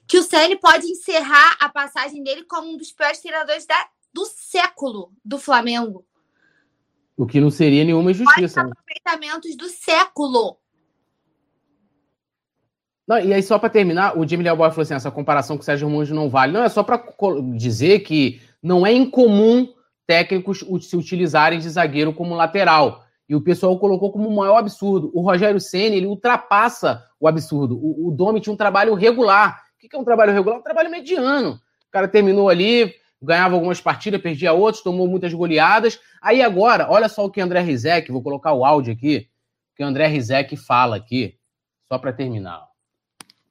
que 0.08 0.20
o 0.20 0.24
Ceni 0.24 0.56
pode 0.56 0.86
encerrar 0.86 1.58
a 1.60 1.68
passagem 1.68 2.24
dele 2.24 2.44
como 2.44 2.72
um 2.72 2.78
dos 2.78 2.92
piores 2.92 3.20
treinadores 3.20 3.66
da, 3.66 3.88
do 4.14 4.26
século 4.26 5.12
do 5.26 5.40
Flamengo. 5.40 6.06
O 7.18 7.26
que 7.26 7.40
não 7.40 7.50
seria 7.50 7.84
nenhuma 7.84 8.12
injustiça. 8.12 8.64
Né? 8.64 8.72
aproveitamentos 8.72 9.56
do 9.56 9.68
século. 9.68 10.58
Não, 13.08 13.20
e 13.20 13.34
aí, 13.34 13.44
só 13.44 13.60
para 13.60 13.70
terminar, 13.70 14.18
o 14.18 14.28
Jimmy 14.28 14.44
Leoboy 14.44 14.70
falou 14.70 14.84
assim: 14.84 14.94
essa 14.94 15.12
comparação 15.12 15.58
com 15.58 15.62
o 15.62 15.66
Sérgio 15.66 15.88
Ramos 15.88 16.10
não 16.10 16.30
vale. 16.30 16.54
Não, 16.54 16.64
é 16.64 16.70
só 16.70 16.84
para 16.84 17.04
dizer 17.56 18.00
que 18.00 18.42
não 18.62 18.86
é 18.86 18.94
incomum 18.94 19.68
técnicos 20.06 20.66
se 20.82 20.96
utilizarem 20.96 21.60
de 21.60 21.70
zagueiro 21.70 22.14
como 22.14 22.36
lateral. 22.36 23.04
E 23.28 23.36
o 23.36 23.42
pessoal 23.42 23.78
colocou 23.80 24.12
como 24.12 24.28
o 24.28 24.36
maior 24.36 24.58
absurdo. 24.58 25.12
O 25.14 25.22
Rogério 25.22 25.60
Senna, 25.60 25.96
ele 25.96 26.06
ultrapassa 26.06 27.04
o 27.20 27.28
absurdo. 27.28 27.78
O, 27.78 28.10
o 28.10 28.12
Domi 28.12 28.42
tinha 28.42 28.54
um 28.54 28.58
trabalho 28.58 28.94
regular. 28.94 29.64
O 29.76 29.88
que 29.88 29.96
é 29.96 30.00
um 30.00 30.04
trabalho 30.04 30.34
regular? 30.34 30.60
Um 30.60 30.64
trabalho 30.64 30.92
mediano. 30.92 31.60
O 31.88 31.92
cara 31.92 32.08
terminou 32.08 32.50
ali, 32.50 32.94
ganhava 33.22 33.56
algumas 33.56 33.80
partidas, 33.80 34.22
perdia 34.22 34.52
outras, 34.52 34.84
tomou 34.84 35.08
muitas 35.08 35.34
goleadas. 35.34 36.00
Aí 36.22 36.42
agora, 36.42 36.90
olha 36.90 37.08
só 37.08 37.26
o 37.26 37.32
que 37.32 37.40
André 37.40 37.62
Rizek, 37.62 38.12
vou 38.12 38.22
colocar 38.22 38.54
o 38.54 38.66
áudio 38.66 38.94
aqui, 38.94 39.30
que 39.76 39.84
o 39.84 39.86
André 39.88 40.08
Rizek 40.08 40.56
fala 40.58 40.98
aqui, 40.98 41.38
só 41.88 41.98
para 41.98 42.12
terminar. 42.12 42.68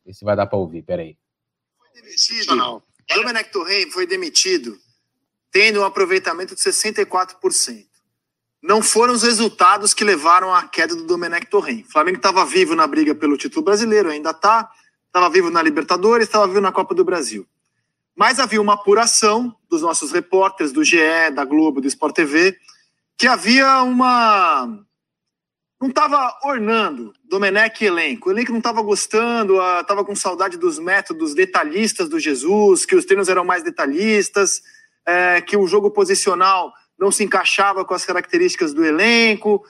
Ver 0.04 0.12
se 0.12 0.24
vai 0.24 0.36
dar 0.36 0.46
para 0.46 0.58
ouvir, 0.58 0.82
peraí. 0.82 1.16
Foi 1.78 2.02
demitido. 2.02 2.82
Domenech 3.14 3.50
Torrey 3.50 3.90
foi 3.90 4.06
demitido 4.06 4.78
tendo 5.52 5.80
um 5.80 5.84
aproveitamento 5.84 6.54
de 6.54 6.60
64%. 6.60 7.86
Não 8.62 8.80
foram 8.80 9.12
os 9.12 9.22
resultados 9.22 9.92
que 9.92 10.02
levaram 10.02 10.54
à 10.54 10.66
queda 10.66 10.96
do 10.96 11.04
Domenech 11.04 11.46
Torrey. 11.46 11.84
O 11.86 11.92
Flamengo 11.92 12.16
estava 12.16 12.44
vivo 12.46 12.74
na 12.74 12.86
briga 12.86 13.14
pelo 13.14 13.36
título 13.36 13.64
brasileiro, 13.64 14.08
ainda 14.08 14.30
está. 14.30 14.70
Estava 15.06 15.28
vivo 15.28 15.50
na 15.50 15.60
Libertadores, 15.60 16.26
estava 16.26 16.46
vivo 16.46 16.60
na 16.60 16.72
Copa 16.72 16.94
do 16.94 17.04
Brasil. 17.04 17.46
Mas 18.16 18.38
havia 18.38 18.60
uma 18.60 18.74
apuração 18.74 19.54
dos 19.68 19.82
nossos 19.82 20.10
repórteres, 20.10 20.72
do 20.72 20.82
GE, 20.82 21.30
da 21.34 21.44
Globo, 21.44 21.80
do 21.80 21.88
Sport 21.88 22.14
TV, 22.14 22.56
que 23.18 23.26
havia 23.26 23.82
uma 23.82 24.84
não 25.80 25.88
estava 25.88 26.38
ornando 26.44 27.12
Domenech 27.24 27.82
e 27.82 27.88
elenco. 27.88 28.28
O 28.28 28.32
elenco 28.32 28.52
não 28.52 28.58
estava 28.58 28.80
gostando, 28.80 29.54
estava 29.80 30.04
com 30.04 30.14
saudade 30.14 30.56
dos 30.56 30.78
métodos 30.78 31.34
detalhistas 31.34 32.08
do 32.08 32.20
Jesus, 32.20 32.86
que 32.86 32.94
os 32.94 33.04
treinos 33.04 33.28
eram 33.28 33.44
mais 33.44 33.64
detalhistas, 33.64 34.62
é, 35.06 35.40
que 35.40 35.56
o 35.56 35.66
jogo 35.66 35.90
posicional 35.90 36.72
não 36.98 37.10
se 37.10 37.24
encaixava 37.24 37.84
com 37.84 37.94
as 37.94 38.04
características 38.04 38.72
do 38.72 38.84
elenco. 38.84 39.64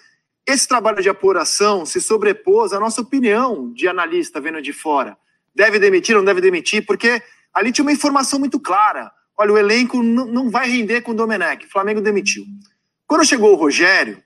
Esse 0.47 0.67
trabalho 0.67 1.03
de 1.03 1.09
apuração 1.09 1.87
se 1.87 2.01
sobrepôs 2.01 2.73
à 2.73 2.81
nossa 2.81 3.01
opinião 3.01 3.73
de 3.73 3.89
analista 3.89 4.41
vendo 4.41 4.61
de 4.61 4.73
fora. 4.73 5.17
Deve 5.55 5.79
demitir 5.79 6.15
não 6.15 6.25
deve 6.25 6.41
demitir, 6.41 6.85
porque 6.85 7.23
ali 7.53 7.73
tinha 7.73 7.85
uma 7.85 7.93
informação 7.93 8.39
muito 8.39 8.59
clara. 8.59 9.11
Olha, 9.39 9.53
o 9.53 9.59
elenco 9.59 10.03
não 10.03 10.51
vai 10.51 10.69
render 10.69 11.01
com 11.01 11.13
o 11.13 11.15
Domenech. 11.15 11.67
O 11.67 11.71
Flamengo 11.71 12.01
demitiu. 12.01 12.45
Quando 13.07 13.25
chegou 13.25 13.53
o 13.53 13.57
Rogério, 13.57 14.23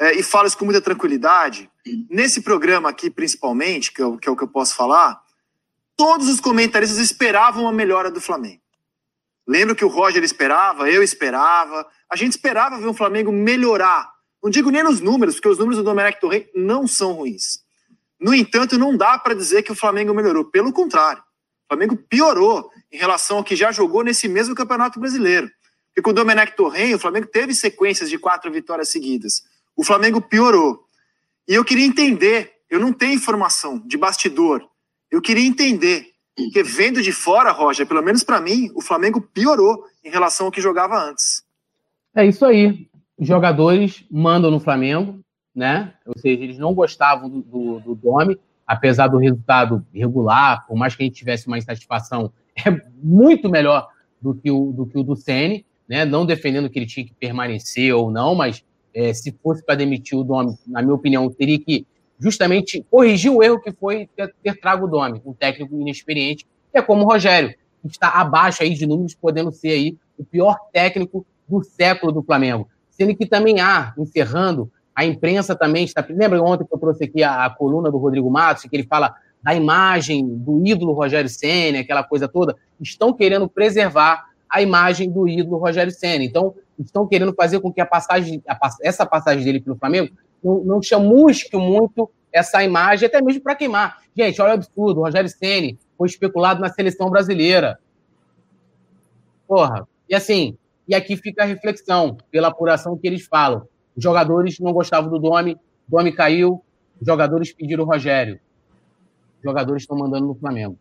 é, 0.00 0.14
e 0.18 0.22
falo 0.22 0.46
isso 0.46 0.56
com 0.56 0.64
muita 0.64 0.80
tranquilidade, 0.80 1.70
nesse 2.08 2.40
programa 2.40 2.88
aqui, 2.88 3.10
principalmente, 3.10 3.92
que 3.92 4.00
é, 4.00 4.06
o, 4.06 4.16
que 4.16 4.28
é 4.28 4.32
o 4.32 4.36
que 4.36 4.42
eu 4.42 4.48
posso 4.48 4.74
falar, 4.74 5.20
todos 5.94 6.26
os 6.28 6.40
comentaristas 6.40 6.98
esperavam 6.98 7.68
a 7.68 7.72
melhora 7.72 8.10
do 8.10 8.20
Flamengo. 8.20 8.62
Lembro 9.50 9.74
que 9.74 9.84
o 9.84 9.88
Roger 9.88 10.22
esperava, 10.22 10.88
eu 10.88 11.02
esperava, 11.02 11.86
a 12.08 12.14
gente 12.14 12.32
esperava 12.32 12.78
ver 12.78 12.86
o 12.86 12.94
Flamengo 12.94 13.32
melhorar. 13.32 14.08
Não 14.42 14.48
digo 14.48 14.70
nem 14.70 14.82
nos 14.82 15.00
números, 15.00 15.34
porque 15.34 15.48
os 15.48 15.58
números 15.58 15.78
do 15.78 15.84
Domenech 15.84 16.20
Torrent 16.20 16.46
não 16.54 16.86
são 16.86 17.12
ruins. 17.12 17.60
No 18.18 18.32
entanto, 18.32 18.78
não 18.78 18.96
dá 18.96 19.18
para 19.18 19.34
dizer 19.34 19.62
que 19.62 19.72
o 19.72 19.74
Flamengo 19.74 20.14
melhorou. 20.14 20.44
Pelo 20.44 20.72
contrário, 20.72 21.20
o 21.20 21.74
Flamengo 21.74 21.96
piorou 21.96 22.70
em 22.92 22.96
relação 22.96 23.38
ao 23.38 23.44
que 23.44 23.56
já 23.56 23.72
jogou 23.72 24.04
nesse 24.04 24.28
mesmo 24.28 24.54
Campeonato 24.54 25.00
Brasileiro. 25.00 25.50
Porque 25.88 26.02
com 26.02 26.10
o 26.10 26.14
Domenech 26.14 26.54
Torrent, 26.54 26.94
o 26.94 26.98
Flamengo 26.98 27.26
teve 27.26 27.52
sequências 27.54 28.08
de 28.08 28.18
quatro 28.18 28.50
vitórias 28.52 28.88
seguidas 28.88 29.42
o 29.80 29.84
Flamengo 29.84 30.20
piorou. 30.20 30.84
E 31.48 31.54
eu 31.54 31.64
queria 31.64 31.86
entender, 31.86 32.52
eu 32.68 32.78
não 32.78 32.92
tenho 32.92 33.14
informação 33.14 33.78
de 33.86 33.96
bastidor, 33.96 34.68
eu 35.10 35.22
queria 35.22 35.46
entender, 35.46 36.09
porque 36.36 36.62
vendo 36.62 37.02
de 37.02 37.12
fora, 37.12 37.52
Roger, 37.52 37.86
pelo 37.86 38.02
menos 38.02 38.22
para 38.22 38.40
mim, 38.40 38.70
o 38.74 38.80
Flamengo 38.80 39.20
piorou 39.20 39.84
em 40.04 40.10
relação 40.10 40.46
ao 40.46 40.52
que 40.52 40.60
jogava 40.60 40.96
antes. 40.96 41.44
É 42.14 42.24
isso 42.24 42.44
aí. 42.44 42.88
Os 43.18 43.26
jogadores 43.26 44.04
mandam 44.10 44.50
no 44.50 44.60
Flamengo, 44.60 45.20
né? 45.54 45.94
Ou 46.06 46.18
seja, 46.18 46.42
eles 46.42 46.58
não 46.58 46.74
gostavam 46.74 47.28
do, 47.28 47.42
do, 47.42 47.80
do 47.80 47.94
Domi, 47.94 48.38
apesar 48.66 49.08
do 49.08 49.18
resultado 49.18 49.84
regular, 49.92 50.66
por 50.66 50.76
mais 50.76 50.94
que 50.94 51.02
a 51.02 51.06
gente 51.06 51.16
tivesse 51.16 51.46
uma 51.46 51.58
insatisfação, 51.58 52.32
é 52.56 52.70
muito 53.02 53.48
melhor 53.48 53.88
do 54.20 54.34
que 54.34 54.50
o 54.50 54.72
do, 54.72 54.86
que 54.86 54.98
o 54.98 55.02
do 55.02 55.16
Sene, 55.16 55.66
né? 55.88 56.04
Não 56.04 56.24
defendendo 56.24 56.70
que 56.70 56.78
ele 56.78 56.86
tinha 56.86 57.04
que 57.04 57.14
permanecer 57.14 57.94
ou 57.94 58.10
não, 58.10 58.34
mas 58.34 58.64
é, 58.94 59.12
se 59.12 59.32
fosse 59.42 59.64
para 59.64 59.74
demitir 59.74 60.16
o 60.18 60.24
Domi, 60.24 60.56
na 60.66 60.82
minha 60.82 60.94
opinião, 60.94 61.28
teria 61.30 61.58
que 61.58 61.86
justamente 62.20 62.84
corrigir 62.90 63.32
o 63.32 63.42
erro 63.42 63.60
que 63.60 63.72
foi 63.72 64.08
ter, 64.14 64.32
ter 64.42 64.60
trago 64.60 64.86
o 64.86 64.88
Domi, 64.88 65.20
um 65.24 65.32
técnico 65.32 65.80
inexperiente, 65.80 66.46
que 66.70 66.78
é 66.78 66.82
como 66.82 67.02
o 67.02 67.06
Rogério, 67.06 67.54
que 67.82 67.88
está 67.88 68.08
abaixo 68.10 68.62
aí 68.62 68.74
de 68.74 68.86
números, 68.86 69.14
podendo 69.14 69.50
ser 69.50 69.70
aí 69.70 69.96
o 70.18 70.24
pior 70.24 70.56
técnico 70.72 71.26
do 71.48 71.64
século 71.64 72.12
do 72.12 72.22
Flamengo. 72.22 72.68
Sendo 72.90 73.16
que 73.16 73.24
também 73.24 73.60
há, 73.60 73.94
encerrando, 73.96 74.70
a 74.94 75.04
imprensa 75.04 75.56
também 75.56 75.84
está. 75.84 76.04
Lembra 76.10 76.42
ontem 76.42 76.66
que 76.66 76.74
eu 76.74 76.78
trouxe 76.78 77.04
aqui 77.04 77.22
a, 77.22 77.46
a 77.46 77.50
coluna 77.50 77.90
do 77.90 77.96
Rodrigo 77.96 78.30
Matos, 78.30 78.64
que 78.64 78.76
ele 78.76 78.86
fala 78.86 79.14
da 79.42 79.54
imagem 79.54 80.26
do 80.26 80.64
ídolo 80.66 80.92
Rogério 80.92 81.30
Senna, 81.30 81.80
aquela 81.80 82.02
coisa 82.02 82.28
toda? 82.28 82.54
Estão 82.78 83.12
querendo 83.14 83.48
preservar 83.48 84.26
a 84.48 84.60
imagem 84.60 85.10
do 85.10 85.26
ídolo 85.26 85.56
Rogério 85.56 85.90
Senna. 85.90 86.22
Então, 86.22 86.54
estão 86.78 87.06
querendo 87.06 87.32
fazer 87.32 87.60
com 87.60 87.72
que 87.72 87.80
a 87.80 87.86
passagem, 87.86 88.42
a, 88.46 88.58
essa 88.82 89.06
passagem 89.06 89.42
dele 89.42 89.60
pelo 89.60 89.76
Flamengo 89.76 90.10
não, 90.42 90.64
não 90.64 90.82
chamusque 90.82 91.56
muito 91.56 92.10
essa 92.32 92.62
imagem, 92.62 93.06
até 93.06 93.20
mesmo 93.20 93.42
para 93.42 93.54
queimar. 93.54 93.98
Gente, 94.16 94.40
olha 94.40 94.52
o 94.52 94.54
absurdo, 94.54 95.00
o 95.00 95.04
Rogério 95.04 95.28
Ceni 95.28 95.78
foi 95.96 96.08
especulado 96.08 96.60
na 96.60 96.68
seleção 96.68 97.10
brasileira. 97.10 97.78
Porra. 99.46 99.86
E 100.08 100.14
assim, 100.14 100.56
e 100.86 100.94
aqui 100.94 101.16
fica 101.16 101.42
a 101.42 101.46
reflexão, 101.46 102.16
pela 102.30 102.48
apuração 102.48 102.96
que 102.96 103.06
eles 103.06 103.26
falam. 103.26 103.66
Os 103.96 104.02
jogadores 104.02 104.58
não 104.58 104.72
gostavam 104.72 105.10
do 105.10 105.18
Domi, 105.18 105.56
Domi 105.86 106.12
caiu, 106.12 106.64
os 107.00 107.06
jogadores 107.06 107.52
pediram 107.52 107.84
o 107.84 107.86
Rogério. 107.86 108.40
Os 109.38 109.44
jogadores 109.44 109.82
estão 109.82 109.96
mandando 109.96 110.26
no 110.26 110.34
Flamengo. 110.34 110.78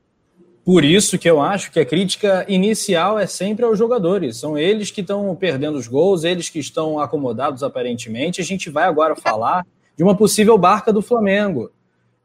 Por 0.64 0.84
isso 0.84 1.18
que 1.18 1.30
eu 1.30 1.42
acho 1.42 1.72
que 1.72 1.80
a 1.80 1.86
crítica 1.86 2.46
inicial 2.48 3.18
é 3.18 3.26
sempre 3.26 3.66
aos 3.66 3.78
jogadores. 3.78 4.38
São 4.38 4.58
eles 4.58 4.92
que 4.92 5.02
estão 5.02 5.36
perdendo 5.36 5.78
os 5.78 5.88
gols, 5.88 6.24
eles 6.24 6.50
que 6.50 6.60
estão 6.60 7.00
acomodados 7.00 7.64
aparentemente. 7.64 8.42
A 8.42 8.44
gente 8.44 8.70
vai 8.70 8.84
agora 8.84 9.16
falar 9.16 9.66
de 9.98 10.04
uma 10.04 10.16
possível 10.16 10.58
barca 10.58 10.94
do 10.94 11.02
Flamengo. 11.02 11.72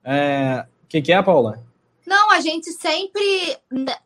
O 0.05 0.09
é... 0.09 0.67
que, 0.89 1.01
que 1.01 1.13
é, 1.13 1.23
Paula? 1.23 1.65
Não, 2.07 2.31
a 2.31 2.41
gente 2.41 2.71
sempre, 2.73 3.57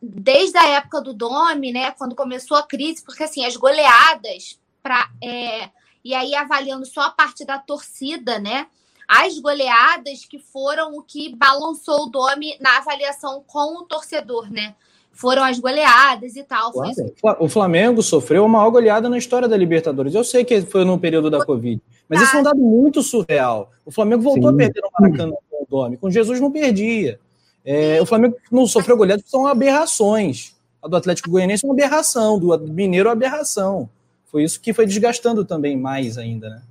desde 0.01 0.57
a 0.57 0.69
época 0.69 1.01
do 1.01 1.13
Domi, 1.13 1.73
né, 1.73 1.91
quando 1.91 2.15
começou 2.15 2.55
a 2.55 2.63
crise, 2.63 3.03
porque 3.03 3.23
assim, 3.23 3.45
as 3.45 3.57
goleadas, 3.57 4.57
pra, 4.81 5.09
é, 5.21 5.69
e 6.03 6.15
aí 6.15 6.33
avaliando 6.33 6.85
só 6.85 7.01
a 7.01 7.11
parte 7.11 7.43
da 7.45 7.59
torcida, 7.59 8.39
né, 8.39 8.67
as 9.09 9.39
goleadas 9.39 10.23
que 10.23 10.37
foram 10.37 10.95
o 10.95 11.01
que 11.01 11.35
balançou 11.35 12.03
o 12.03 12.09
Domi 12.11 12.55
na 12.61 12.77
avaliação 12.77 13.43
com 13.47 13.79
o 13.79 13.83
torcedor, 13.83 14.51
né, 14.51 14.75
foram 15.11 15.43
as 15.43 15.57
goleadas 15.57 16.35
e 16.35 16.43
tal. 16.43 16.71
Claro. 16.71 16.93
O 17.39 17.49
Flamengo 17.49 18.03
sofreu 18.03 18.45
a 18.45 18.47
maior 18.47 18.69
goleada 18.69 19.09
na 19.09 19.17
história 19.17 19.47
da 19.47 19.57
Libertadores. 19.57 20.13
Eu 20.13 20.23
sei 20.23 20.45
que 20.45 20.61
foi 20.61 20.85
no 20.85 20.99
período 20.99 21.31
da 21.31 21.43
Covid, 21.43 21.81
mas 22.07 22.21
isso 22.21 22.37
é 22.37 22.39
um 22.39 22.43
dado 22.43 22.59
muito 22.59 23.01
surreal. 23.01 23.71
O 23.83 23.89
Flamengo 23.89 24.21
voltou 24.21 24.49
Sim. 24.49 24.55
a 24.55 24.57
perder 24.57 24.81
no 24.81 24.89
Maracanã 24.99 25.33
com 25.49 25.63
o 25.63 25.67
Domi. 25.67 25.97
Com 25.97 26.11
Jesus 26.11 26.39
não 26.39 26.51
perdia. 26.51 27.19
É, 27.65 27.99
o 27.99 28.05
Flamengo 28.05 28.37
não 28.51 28.67
sofreu 28.67 28.95
goleada, 28.95 29.23
são 29.25 29.47
aberrações. 29.47 30.55
A 30.81 30.87
do 30.87 30.95
Atlético 30.95 31.31
Goianiense 31.31 31.65
é 31.65 31.67
uma 31.67 31.73
aberração, 31.73 32.39
do 32.39 32.57
Mineiro 32.59 33.09
é 33.09 33.11
uma 33.11 33.13
aberração. 33.13 33.89
Foi 34.27 34.43
isso 34.43 34.61
que 34.61 34.71
foi 34.71 34.85
desgastando 34.85 35.43
também 35.43 35.75
mais 35.75 36.17
ainda, 36.17 36.49
né? 36.49 36.61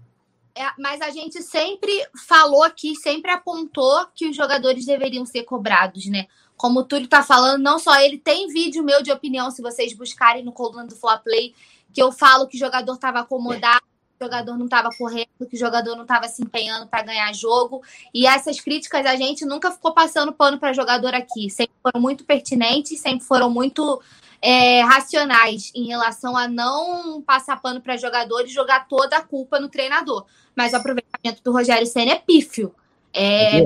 É, 0.59 0.73
mas 0.77 1.01
a 1.01 1.11
gente 1.11 1.41
sempre 1.41 2.05
falou 2.27 2.65
aqui, 2.65 2.97
sempre 2.97 3.31
apontou 3.31 4.05
que 4.13 4.29
os 4.29 4.35
jogadores 4.35 4.85
deveriam 4.85 5.25
ser 5.25 5.45
cobrados, 5.45 6.07
né? 6.07 6.27
Como 6.57 6.81
o 6.81 6.85
Túlio 6.85 7.07
tá 7.07 7.23
falando, 7.23 7.63
não 7.63 7.79
só 7.79 8.01
ele, 8.01 8.19
tem 8.19 8.49
vídeo 8.49 8.83
meu 8.83 9.01
de 9.01 9.13
opinião, 9.13 9.53
se 9.53 9.63
vocês 9.63 9.93
buscarem 9.93 10.45
no 10.45 10.51
coluna 10.51 10.85
do 10.85 10.97
Fla 10.97 11.17
Play, 11.17 11.55
que 11.95 12.03
eu 12.03 12.11
falo 12.11 12.49
que 12.49 12.57
o 12.57 12.59
jogador 12.59 12.93
estava 12.93 13.21
acomodado, 13.21 13.85
o 14.21 14.25
jogador 14.25 14.57
não 14.57 14.65
estava 14.65 14.91
correndo, 14.97 15.29
que 15.49 15.57
o 15.57 15.59
jogador 15.59 15.95
não 15.95 16.03
estava 16.03 16.27
se 16.29 16.43
empenhando 16.43 16.87
para 16.87 17.03
ganhar 17.03 17.33
jogo. 17.33 17.83
E 18.13 18.27
essas 18.27 18.61
críticas 18.61 19.07
a 19.07 19.15
gente 19.17 19.45
nunca 19.45 19.71
ficou 19.71 19.93
passando 19.93 20.33
pano 20.33 20.59
para 20.59 20.73
jogador 20.73 21.15
aqui. 21.15 21.49
Sempre 21.49 21.75
foram 21.83 22.01
muito 22.01 22.25
pertinentes, 22.25 23.01
sempre 23.01 23.25
foram 23.25 23.49
muito 23.49 24.01
é, 24.43 24.83
racionais 24.83 25.71
em 25.75 25.87
relação 25.87 26.37
a 26.37 26.49
não 26.49 27.23
passar 27.23 27.61
pano 27.61 27.81
para 27.81 27.97
jogador 27.97 28.43
e 28.45 28.49
jogar 28.49 28.89
toda 28.89 29.17
a 29.17 29.23
culpa 29.23 29.61
no 29.61 29.69
treinador. 29.69 30.25
Mas 30.55 30.73
o 30.73 30.77
aproveitamento 30.77 31.43
do 31.43 31.53
Rogério 31.53 31.87
Senna 31.87 32.13
é 32.13 32.17
pífio. 32.17 32.75
É, 33.13 33.61
é 33.61 33.65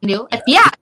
entendeu? 0.00 0.26
É 0.30 0.38
piada. 0.38 0.78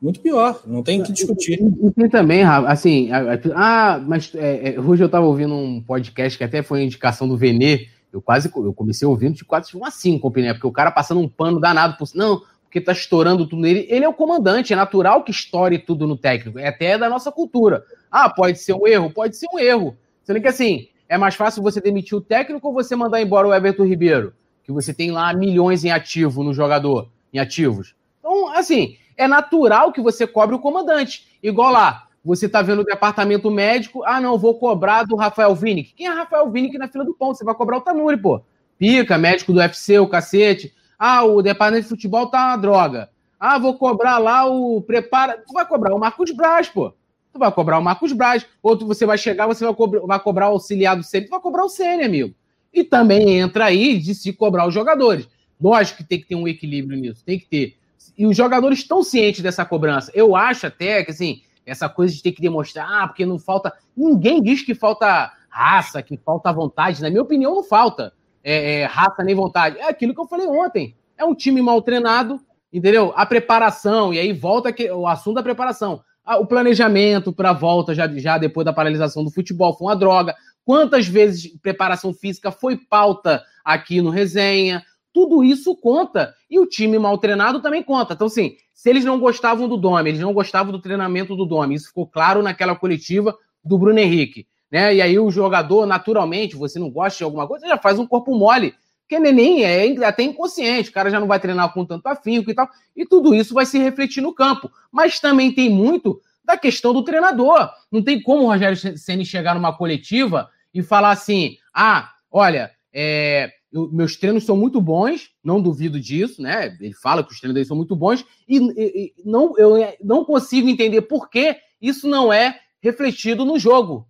Muito 0.00 0.20
pior, 0.20 0.62
não 0.66 0.82
tem 0.82 1.02
que 1.02 1.12
discutir. 1.12 1.60
E 1.60 1.90
tem 1.90 2.08
também, 2.08 2.42
assim, 2.42 3.10
ah, 3.54 4.00
mas 4.02 4.34
é, 4.34 4.74
é, 4.74 4.80
hoje 4.80 5.02
eu 5.02 5.06
estava 5.06 5.26
ouvindo 5.26 5.54
um 5.54 5.82
podcast 5.82 6.38
que 6.38 6.44
até 6.44 6.62
foi 6.62 6.82
indicação 6.82 7.28
do 7.28 7.36
Venê, 7.36 7.86
eu 8.12 8.20
quase 8.20 8.50
eu 8.54 8.72
comecei 8.72 9.06
ouvindo 9.06 9.34
de 9.34 9.44
quase 9.44 9.76
uma 9.76 9.90
síncope, 9.90 10.42
né? 10.42 10.52
Porque 10.52 10.66
o 10.66 10.72
cara 10.72 10.90
passando 10.90 11.20
um 11.20 11.28
pano 11.28 11.60
danado 11.60 11.96
por 11.96 12.08
não, 12.14 12.42
porque 12.64 12.80
tá 12.80 12.92
estourando 12.92 13.46
tudo 13.46 13.62
nele. 13.62 13.86
Ele 13.88 14.04
é 14.04 14.08
o 14.08 14.14
comandante, 14.14 14.72
é 14.72 14.76
natural 14.76 15.24
que 15.24 15.30
estoure 15.30 15.78
tudo 15.78 16.06
no 16.06 16.16
técnico. 16.16 16.58
É 16.58 16.68
até 16.68 16.96
da 16.96 17.08
nossa 17.08 17.32
cultura. 17.32 17.84
Ah, 18.10 18.28
pode 18.30 18.58
ser 18.58 18.74
um 18.74 18.86
erro, 18.86 19.10
pode 19.10 19.36
ser 19.36 19.46
um 19.52 19.58
erro. 19.58 19.96
Sendo 20.22 20.40
que 20.40 20.48
assim, 20.48 20.88
é 21.08 21.18
mais 21.18 21.34
fácil 21.34 21.62
você 21.62 21.80
demitir 21.80 22.16
o 22.16 22.20
técnico 22.20 22.68
ou 22.68 22.74
você 22.74 22.94
mandar 22.94 23.20
embora 23.20 23.48
o 23.48 23.54
Everton 23.54 23.84
Ribeiro, 23.84 24.32
que 24.62 24.70
você 24.70 24.94
tem 24.94 25.10
lá 25.10 25.32
milhões 25.32 25.84
em 25.84 25.90
ativo 25.90 26.44
no 26.44 26.54
jogador, 26.54 27.08
em 27.32 27.38
ativos. 27.38 27.94
Então, 28.20 28.48
assim, 28.54 28.96
é 29.16 29.26
natural 29.26 29.92
que 29.92 30.00
você 30.00 30.26
cobre 30.26 30.54
o 30.54 30.60
comandante. 30.60 31.26
Igual 31.42 31.72
lá, 31.72 32.06
você 32.24 32.46
está 32.46 32.60
vendo 32.60 32.80
o 32.80 32.84
departamento 32.84 33.50
médico, 33.50 34.02
ah, 34.04 34.20
não, 34.20 34.38
vou 34.38 34.54
cobrar 34.54 35.04
do 35.04 35.16
Rafael 35.16 35.54
Vinick. 35.54 35.94
Quem 35.94 36.06
é 36.06 36.10
Rafael 36.10 36.50
Vinick 36.50 36.76
na 36.76 36.88
fila 36.88 37.04
do 37.04 37.14
pão? 37.14 37.34
Você 37.34 37.44
vai 37.44 37.54
cobrar 37.54 37.78
o 37.78 37.80
Tanuri, 37.80 38.16
pô. 38.16 38.42
Pica, 38.78 39.16
médico 39.16 39.52
do 39.52 39.58
UFC, 39.58 39.98
o 39.98 40.08
cacete. 40.08 40.72
Ah, 40.98 41.24
o 41.24 41.40
departamento 41.40 41.84
de 41.84 41.88
futebol 41.88 42.26
tá 42.26 42.48
uma 42.48 42.56
droga. 42.56 43.10
Ah, 43.38 43.58
vou 43.58 43.74
cobrar 43.78 44.18
lá 44.18 44.44
o 44.44 44.82
prepara. 44.82 45.42
Tu 45.46 45.52
vai 45.52 45.66
cobrar 45.66 45.94
o 45.94 45.98
Marcos 45.98 46.30
Braz, 46.30 46.68
pô. 46.68 46.92
Tu 47.32 47.38
vai 47.38 47.50
cobrar 47.50 47.78
o 47.78 47.82
Marcos 47.82 48.12
Braz. 48.12 48.44
Outro 48.62 48.86
você 48.86 49.06
vai 49.06 49.16
chegar, 49.16 49.46
você 49.46 49.64
vai, 49.64 49.74
cobrar, 49.74 50.00
vai 50.00 50.20
cobrar 50.20 50.48
o 50.50 50.52
auxiliar 50.52 50.96
do 50.96 51.02
Sene, 51.02 51.26
tu 51.26 51.30
vai 51.30 51.40
cobrar 51.40 51.64
o 51.64 51.68
Sene, 51.68 52.04
amigo. 52.04 52.34
E 52.72 52.84
também 52.84 53.38
entra 53.38 53.66
aí 53.66 53.98
de 53.98 54.14
se 54.14 54.32
cobrar 54.32 54.66
os 54.66 54.74
jogadores. 54.74 55.26
Lógico 55.60 55.98
que 55.98 56.04
tem 56.04 56.20
que 56.20 56.26
ter 56.26 56.34
um 56.34 56.48
equilíbrio 56.48 56.98
nisso, 56.98 57.24
tem 57.24 57.38
que 57.38 57.46
ter. 57.46 57.76
E 58.16 58.26
os 58.26 58.36
jogadores 58.36 58.80
estão 58.80 59.02
cientes 59.02 59.40
dessa 59.40 59.64
cobrança. 59.64 60.10
Eu 60.14 60.36
acho 60.36 60.66
até 60.66 61.02
que, 61.04 61.10
assim, 61.10 61.42
essa 61.70 61.88
coisa 61.88 62.12
de 62.12 62.22
ter 62.22 62.32
que 62.32 62.42
demonstrar, 62.42 62.88
ah, 62.90 63.06
porque 63.06 63.24
não 63.24 63.38
falta. 63.38 63.72
Ninguém 63.96 64.42
diz 64.42 64.62
que 64.62 64.74
falta 64.74 65.32
raça, 65.48 66.02
que 66.02 66.16
falta 66.16 66.52
vontade. 66.52 67.00
Na 67.00 67.08
minha 67.08 67.22
opinião, 67.22 67.54
não 67.54 67.62
falta 67.62 68.12
é, 68.42 68.80
é, 68.80 68.84
raça 68.86 69.22
nem 69.22 69.34
vontade. 69.34 69.78
É 69.78 69.88
aquilo 69.88 70.12
que 70.12 70.20
eu 70.20 70.26
falei 70.26 70.48
ontem. 70.48 70.96
É 71.16 71.24
um 71.24 71.34
time 71.34 71.62
mal 71.62 71.80
treinado, 71.80 72.40
entendeu? 72.72 73.12
A 73.14 73.24
preparação, 73.24 74.12
e 74.12 74.18
aí 74.18 74.32
volta 74.32 74.72
que, 74.72 74.90
o 74.90 75.06
assunto 75.06 75.36
da 75.36 75.42
preparação. 75.42 76.02
Ah, 76.24 76.38
o 76.38 76.46
planejamento 76.46 77.32
para 77.32 77.50
a 77.50 77.54
volta, 77.54 77.94
já, 77.94 78.08
já 78.08 78.36
depois 78.36 78.64
da 78.64 78.72
paralisação 78.72 79.22
do 79.22 79.30
futebol, 79.30 79.76
foi 79.76 79.86
uma 79.86 79.96
droga. 79.96 80.34
Quantas 80.64 81.06
vezes 81.06 81.56
preparação 81.62 82.12
física 82.12 82.50
foi 82.50 82.76
pauta 82.76 83.42
aqui 83.64 84.02
no 84.02 84.10
resenha? 84.10 84.82
Tudo 85.12 85.44
isso 85.44 85.76
conta. 85.76 86.34
E 86.50 86.58
o 86.58 86.66
time 86.66 86.98
mal 86.98 87.16
treinado 87.18 87.60
também 87.60 87.82
conta. 87.82 88.14
Então, 88.14 88.26
assim, 88.26 88.56
se 88.80 88.88
eles 88.88 89.04
não 89.04 89.20
gostavam 89.20 89.68
do 89.68 89.76
Dome, 89.76 90.08
eles 90.08 90.22
não 90.22 90.32
gostavam 90.32 90.72
do 90.72 90.80
treinamento 90.80 91.36
do 91.36 91.44
Dome. 91.44 91.74
Isso 91.74 91.88
ficou 91.88 92.06
claro 92.06 92.42
naquela 92.42 92.74
coletiva 92.74 93.36
do 93.62 93.76
Bruno 93.76 93.98
Henrique. 93.98 94.46
Né? 94.72 94.94
E 94.94 95.02
aí 95.02 95.18
o 95.18 95.30
jogador, 95.30 95.84
naturalmente, 95.84 96.56
você 96.56 96.78
não 96.78 96.88
gosta 96.88 97.18
de 97.18 97.24
alguma 97.24 97.46
coisa, 97.46 97.68
já 97.68 97.76
faz 97.76 97.98
um 97.98 98.06
corpo 98.06 98.34
mole. 98.34 98.74
Porque 99.02 99.18
neném 99.18 99.64
é 99.64 100.02
até 100.02 100.22
inconsciente, 100.22 100.88
o 100.88 100.92
cara 100.94 101.10
já 101.10 101.20
não 101.20 101.26
vai 101.26 101.38
treinar 101.38 101.74
com 101.74 101.84
tanto 101.84 102.06
afinco 102.06 102.50
e 102.50 102.54
tal. 102.54 102.66
E 102.96 103.04
tudo 103.04 103.34
isso 103.34 103.52
vai 103.52 103.66
se 103.66 103.78
refletir 103.78 104.22
no 104.22 104.32
campo. 104.32 104.72
Mas 104.90 105.20
também 105.20 105.52
tem 105.52 105.68
muito 105.68 106.18
da 106.42 106.56
questão 106.56 106.94
do 106.94 107.04
treinador. 107.04 107.68
Não 107.92 108.02
tem 108.02 108.18
como 108.22 108.44
o 108.44 108.46
Rogério 108.46 108.78
Ceni 108.96 109.26
chegar 109.26 109.54
numa 109.54 109.76
coletiva 109.76 110.48
e 110.72 110.82
falar 110.82 111.10
assim: 111.10 111.58
ah, 111.74 112.12
olha, 112.30 112.70
é, 112.94 113.52
eu, 113.72 113.90
meus 113.92 114.16
treinos 114.16 114.44
são 114.44 114.56
muito 114.56 114.80
bons, 114.80 115.30
não 115.42 115.60
duvido 115.60 116.00
disso, 116.00 116.42
né? 116.42 116.76
Ele 116.80 116.92
fala 116.92 117.22
que 117.22 117.32
os 117.32 117.38
treinos 117.38 117.54
dele 117.54 117.66
são 117.66 117.76
muito 117.76 117.94
bons, 117.94 118.24
e, 118.48 118.58
e, 118.58 119.14
e 119.16 119.22
não, 119.24 119.56
eu 119.56 119.74
não 120.02 120.24
consigo 120.24 120.68
entender 120.68 121.02
por 121.02 121.30
que 121.30 121.56
isso 121.80 122.08
não 122.08 122.32
é 122.32 122.60
refletido 122.82 123.44
no 123.44 123.58
jogo. 123.58 124.06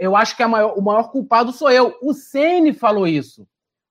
Eu 0.00 0.16
acho 0.16 0.36
que 0.36 0.44
maior, 0.44 0.76
o 0.76 0.82
maior 0.82 1.10
culpado 1.10 1.52
sou 1.52 1.70
eu. 1.70 1.94
O 2.02 2.12
Ceni 2.12 2.72
falou 2.72 3.06
isso. 3.06 3.46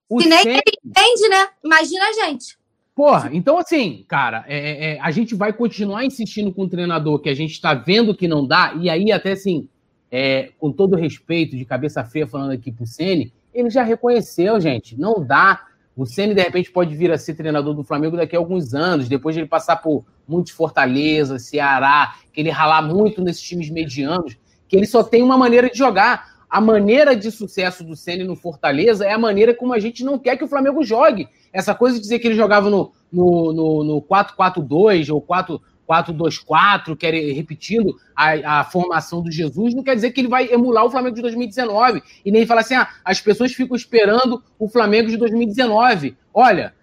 O 0.09 0.21
e 0.21 0.25
nem 0.25 0.43
Ceni... 0.43 0.55
ele 0.55 0.77
entende, 0.83 1.29
né? 1.29 1.47
Imagina 1.63 2.05
a 2.05 2.13
gente. 2.13 2.57
Porra, 2.93 3.29
então 3.33 3.57
assim, 3.57 4.05
cara, 4.07 4.45
é, 4.47 4.57
é, 4.57 4.85
é, 4.95 4.99
a 5.01 5.11
gente 5.11 5.35
vai 5.35 5.51
continuar 5.51 6.05
insistindo 6.05 6.53
com 6.53 6.63
o 6.63 6.69
treinador 6.69 7.19
que 7.19 7.29
a 7.29 7.33
gente 7.33 7.51
está 7.51 7.73
vendo 7.73 8.15
que 8.15 8.25
não 8.25 8.47
dá, 8.47 8.73
e 8.79 8.89
aí 8.89 9.11
até 9.11 9.33
assim, 9.33 9.67
é, 10.09 10.51
com 10.57 10.71
todo 10.71 10.95
respeito, 10.95 11.57
de 11.57 11.65
cabeça 11.65 12.05
feia 12.05 12.25
falando 12.25 12.51
aqui 12.51 12.71
pro 12.71 12.87
Ceni, 12.87 13.33
ele 13.55 13.69
já 13.69 13.81
reconheceu, 13.81 14.59
gente. 14.59 14.99
Não 14.99 15.25
dá. 15.25 15.63
O 15.95 16.05
Ceni 16.05 16.35
de 16.35 16.41
repente 16.41 16.69
pode 16.71 16.93
vir 16.93 17.11
a 17.11 17.17
ser 17.17 17.35
treinador 17.35 17.73
do 17.73 17.83
Flamengo 17.83 18.17
daqui 18.17 18.35
a 18.35 18.39
alguns 18.39 18.73
anos, 18.73 19.07
depois 19.07 19.33
de 19.33 19.41
ele 19.41 19.47
passar 19.47 19.77
por 19.77 20.03
muitos 20.27 20.51
Fortaleza, 20.51 21.39
Ceará, 21.39 22.15
que 22.33 22.41
ele 22.41 22.49
ralar 22.49 22.81
muito 22.81 23.23
nesses 23.23 23.41
times 23.41 23.69
medianos, 23.69 24.37
que 24.67 24.75
ele 24.75 24.85
só 24.85 25.01
tem 25.01 25.23
uma 25.23 25.37
maneira 25.37 25.69
de 25.69 25.77
jogar. 25.77 26.35
A 26.49 26.59
maneira 26.59 27.15
de 27.15 27.31
sucesso 27.31 27.83
do 27.83 27.95
Ceni 27.95 28.23
no 28.23 28.35
Fortaleza 28.35 29.05
é 29.05 29.13
a 29.13 29.17
maneira 29.17 29.53
como 29.53 29.73
a 29.73 29.79
gente 29.79 30.03
não 30.03 30.19
quer 30.19 30.37
que 30.37 30.43
o 30.43 30.47
Flamengo 30.47 30.83
jogue. 30.83 31.27
Essa 31.51 31.73
coisa 31.73 31.95
de 31.95 32.01
dizer 32.01 32.19
que 32.19 32.27
ele 32.27 32.35
jogava 32.35 32.69
no, 32.69 32.91
no, 33.11 33.53
no, 33.53 33.83
no 33.83 34.01
4-4-2 34.01 35.13
ou 35.13 35.21
4 35.21 35.61
4-2-4, 35.87 36.95
quer 36.97 37.13
repetindo 37.33 37.95
a, 38.15 38.59
a, 38.59 38.63
formação 38.63 39.21
do 39.21 39.31
Jesus, 39.31 39.73
não 39.73 39.83
quer 39.83 39.95
dizer 39.95 40.11
que 40.11 40.21
ele 40.21 40.27
vai 40.27 40.51
emular 40.51 40.85
o 40.85 40.89
Flamengo 40.89 41.15
de 41.15 41.21
2019. 41.21 42.01
E 42.23 42.31
nem 42.31 42.45
falar 42.45 42.61
assim, 42.61 42.75
ah, 42.75 42.89
as 43.03 43.21
pessoas 43.21 43.53
ficam 43.53 43.75
esperando 43.75 44.43
o 44.57 44.67
Flamengo 44.67 45.09
de 45.09 45.17
2019. 45.17 46.17
Olha, 46.33 46.73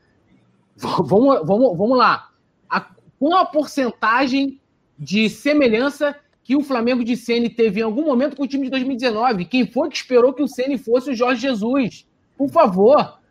vamos, 0.76 1.46
vamos, 1.46 1.76
vamos 1.76 1.98
lá. 1.98 2.28
A, 2.68 2.80
com 3.18 3.36
a 3.36 3.44
porcentagem 3.44 4.60
de 4.98 5.28
semelhança 5.28 6.16
que 6.44 6.56
o 6.56 6.62
Flamengo 6.62 7.04
de 7.04 7.16
Ceni 7.16 7.48
teve 7.48 7.80
em 7.80 7.84
algum 7.84 8.04
momento 8.04 8.36
com 8.36 8.42
o 8.42 8.48
time 8.48 8.64
de 8.64 8.70
2019, 8.70 9.44
quem 9.44 9.66
foi 9.66 9.88
que 9.88 9.96
esperou 9.96 10.32
que 10.32 10.42
o 10.42 10.48
Ceni 10.48 10.76
fosse 10.76 11.10
o 11.10 11.14
Jorge 11.14 11.42
Jesus? 11.42 12.06
Por 12.36 12.48
favor. 12.50 13.21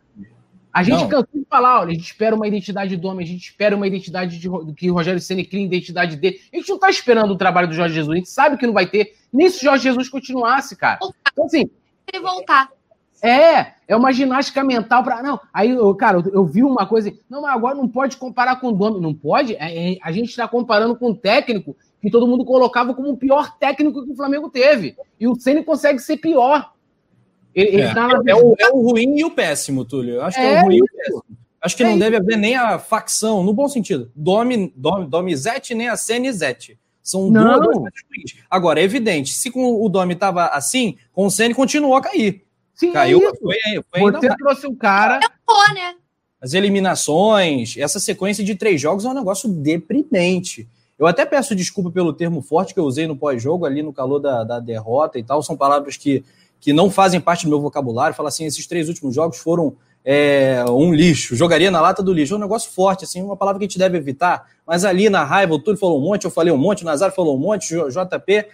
A 0.72 0.82
gente 0.82 1.02
não. 1.02 1.08
cansou 1.08 1.28
de 1.34 1.46
falar, 1.48 1.80
olha, 1.80 1.90
a 1.90 1.94
gente 1.94 2.04
espera 2.04 2.34
uma 2.34 2.48
identidade 2.48 2.96
do 2.96 3.08
homem, 3.08 3.24
a 3.24 3.28
gente 3.28 3.44
espera 3.44 3.76
uma 3.76 3.86
identidade 3.86 4.38
de, 4.38 4.48
que 4.74 4.90
o 4.90 4.94
Rogério 4.94 5.20
Senna 5.20 5.44
cria 5.44 5.64
identidade 5.64 6.16
dele. 6.16 6.40
A 6.52 6.56
gente 6.56 6.68
não 6.70 6.78
tá 6.78 6.88
esperando 6.88 7.32
o 7.32 7.36
trabalho 7.36 7.68
do 7.68 7.74
Jorge 7.74 7.94
Jesus, 7.94 8.14
a 8.14 8.18
gente 8.18 8.30
sabe 8.30 8.56
que 8.56 8.66
não 8.66 8.72
vai 8.72 8.86
ter, 8.86 9.14
nem 9.32 9.50
se 9.50 9.58
o 9.58 9.62
Jorge 9.62 9.84
Jesus 9.84 10.08
continuasse, 10.08 10.74
cara. 10.74 10.98
Então, 11.30 11.44
assim. 11.44 11.68
Ele 12.10 12.22
voltar. 12.22 12.70
É, 13.22 13.74
é 13.86 13.94
uma 13.94 14.12
ginástica 14.12 14.64
mental 14.64 15.04
para 15.04 15.22
Não, 15.22 15.38
aí, 15.54 15.70
eu, 15.70 15.94
cara, 15.94 16.18
eu, 16.18 16.32
eu, 16.32 16.44
vi 16.44 16.64
uma 16.64 16.86
coisa. 16.86 17.12
Não, 17.30 17.42
mas 17.42 17.54
agora 17.54 17.76
não 17.76 17.86
pode 17.86 18.16
comparar 18.16 18.56
com 18.56 18.68
o 18.68 18.72
Domi. 18.72 19.00
Não 19.00 19.14
pode? 19.14 19.54
É, 19.54 19.92
é, 19.92 19.98
a 20.02 20.10
gente 20.10 20.30
está 20.30 20.48
comparando 20.48 20.96
com 20.96 21.10
um 21.10 21.14
técnico 21.14 21.76
que 22.00 22.10
todo 22.10 22.26
mundo 22.26 22.44
colocava 22.44 22.92
como 22.94 23.10
o 23.10 23.16
pior 23.16 23.56
técnico 23.58 24.04
que 24.04 24.10
o 24.10 24.16
Flamengo 24.16 24.50
teve. 24.50 24.96
E 25.20 25.28
o 25.28 25.36
Ceni 25.36 25.62
consegue 25.62 26.00
ser 26.00 26.16
pior. 26.16 26.72
Ele, 27.54 27.80
é. 27.80 27.84
Ele 27.84 27.94
tá 27.94 28.08
é, 28.26 28.34
o, 28.34 28.54
é, 28.58 28.68
o, 28.70 28.90
ruim 28.90 29.18
e 29.18 29.24
o 29.24 29.30
péssimo, 29.30 29.84
Túlio. 29.84 30.14
Eu 30.14 30.22
acho 30.22 30.36
que 30.36 30.42
é, 30.42 30.54
é 30.54 30.62
o 30.62 30.64
ruim 30.64 30.76
e 30.76 30.82
o 30.82 30.86
péssimo. 30.86 31.24
Acho 31.60 31.76
que 31.76 31.84
não 31.84 31.92
é 31.92 31.98
deve 31.98 32.16
haver 32.16 32.36
nem 32.36 32.56
a 32.56 32.78
facção, 32.78 33.44
no 33.44 33.52
bom 33.52 33.68
sentido. 33.68 34.10
Domi, 34.16 34.72
Domi, 34.74 35.06
Domizete 35.06 35.74
nem 35.74 35.88
a 35.88 35.96
Cenizete. 35.96 36.78
São 37.02 37.30
não. 37.30 37.60
duas 37.60 37.76
ruins. 37.76 38.36
Agora, 38.50 38.80
é 38.80 38.84
evidente, 38.84 39.32
se 39.32 39.50
com 39.50 39.84
o 39.84 39.88
Domi 39.88 40.14
estava 40.14 40.46
assim, 40.46 40.96
com 41.12 41.26
o 41.26 41.30
Ceni 41.30 41.54
continuou 41.54 41.94
a 41.94 42.00
cair. 42.00 42.44
Sim, 42.74 42.92
Caiu, 42.92 43.20
foi, 43.40 43.56
foi 43.90 44.12
Você 44.12 44.36
trouxe 44.36 44.66
um 44.66 44.74
cara. 44.74 45.20
né? 45.74 45.94
As 46.40 46.54
eliminações, 46.54 47.76
essa 47.76 48.00
sequência 48.00 48.42
de 48.42 48.56
três 48.56 48.80
jogos 48.80 49.04
é 49.04 49.08
um 49.08 49.14
negócio 49.14 49.48
deprimente. 49.48 50.68
Eu 50.98 51.06
até 51.06 51.24
peço 51.24 51.54
desculpa 51.54 51.90
pelo 51.90 52.12
termo 52.12 52.42
forte 52.42 52.74
que 52.74 52.80
eu 52.80 52.84
usei 52.84 53.06
no 53.06 53.16
pós-jogo, 53.16 53.64
ali 53.64 53.82
no 53.82 53.92
calor 53.92 54.18
da, 54.18 54.42
da 54.42 54.58
derrota 54.58 55.18
e 55.18 55.22
tal. 55.22 55.42
São 55.42 55.56
palavras 55.56 55.96
que, 55.96 56.24
que 56.62 56.72
não 56.72 56.88
fazem 56.88 57.20
parte 57.20 57.44
do 57.44 57.50
meu 57.50 57.60
vocabulário. 57.60 58.16
Fala 58.16 58.28
assim: 58.28 58.46
esses 58.46 58.66
três 58.66 58.88
últimos 58.88 59.14
jogos 59.14 59.36
foram 59.36 59.74
é, 60.04 60.64
um 60.70 60.94
lixo, 60.94 61.34
jogaria 61.34 61.70
na 61.70 61.80
lata 61.80 62.02
do 62.02 62.12
lixo. 62.12 62.34
É 62.34 62.36
um 62.36 62.40
negócio 62.40 62.70
forte, 62.70 63.04
assim, 63.04 63.20
uma 63.20 63.36
palavra 63.36 63.58
que 63.58 63.64
a 63.64 63.68
gente 63.68 63.78
deve 63.78 63.98
evitar. 63.98 64.48
Mas 64.64 64.84
ali 64.84 65.10
na 65.10 65.24
raiva, 65.24 65.52
o 65.52 65.58
Túlio 65.58 65.78
falou 65.78 66.00
um 66.00 66.04
monte, 66.04 66.24
eu 66.24 66.30
falei 66.30 66.52
um 66.52 66.56
monte, 66.56 66.82
o 66.82 66.86
Nazar 66.86 67.12
falou 67.12 67.36
um 67.36 67.38
monte, 67.38 67.76
o 67.76 67.88
JP. 67.88 68.46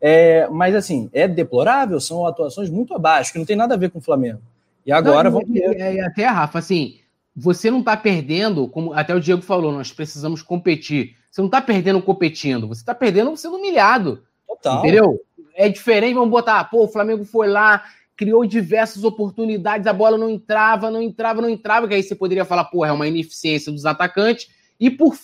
É, 0.00 0.48
mas 0.48 0.76
assim, 0.76 1.10
é 1.12 1.26
deplorável, 1.26 2.00
são 2.00 2.24
atuações 2.24 2.70
muito 2.70 2.94
abaixo, 2.94 3.32
que 3.32 3.38
não 3.38 3.44
tem 3.44 3.56
nada 3.56 3.74
a 3.74 3.76
ver 3.76 3.90
com 3.90 3.98
o 3.98 4.02
Flamengo. 4.02 4.40
E 4.86 4.92
agora 4.92 5.28
não, 5.28 5.40
vamos 5.40 5.52
ver. 5.52 5.80
É, 5.80 6.00
até, 6.00 6.26
Rafa, 6.26 6.60
assim, 6.60 7.00
você 7.36 7.72
não 7.72 7.80
está 7.80 7.96
perdendo, 7.96 8.68
como 8.68 8.92
até 8.92 9.12
o 9.12 9.20
Diego 9.20 9.42
falou, 9.42 9.72
nós 9.72 9.92
precisamos 9.92 10.42
competir. 10.42 11.16
Você 11.28 11.40
não 11.40 11.48
está 11.48 11.60
perdendo 11.60 12.00
competindo, 12.00 12.68
você 12.68 12.82
está 12.82 12.94
perdendo 12.94 13.36
sendo 13.36 13.56
humilhado. 13.56 14.22
Total. 14.46 14.78
Entendeu? 14.78 15.20
É 15.58 15.68
diferente, 15.68 16.14
vamos 16.14 16.30
botar, 16.30 16.62
pô, 16.70 16.84
o 16.84 16.88
Flamengo 16.88 17.24
foi 17.24 17.48
lá, 17.48 17.82
criou 18.16 18.46
diversas 18.46 19.02
oportunidades, 19.02 19.88
a 19.88 19.92
bola 19.92 20.16
não 20.16 20.30
entrava, 20.30 20.88
não 20.88 21.02
entrava, 21.02 21.42
não 21.42 21.50
entrava, 21.50 21.88
que 21.88 21.94
aí 21.94 22.02
você 22.02 22.14
poderia 22.14 22.44
falar, 22.44 22.66
pô, 22.66 22.84
é 22.84 22.92
uma 22.92 23.08
ineficiência 23.08 23.72
dos 23.72 23.84
atacantes, 23.84 24.48
e 24.78 24.88
por, 24.88 25.16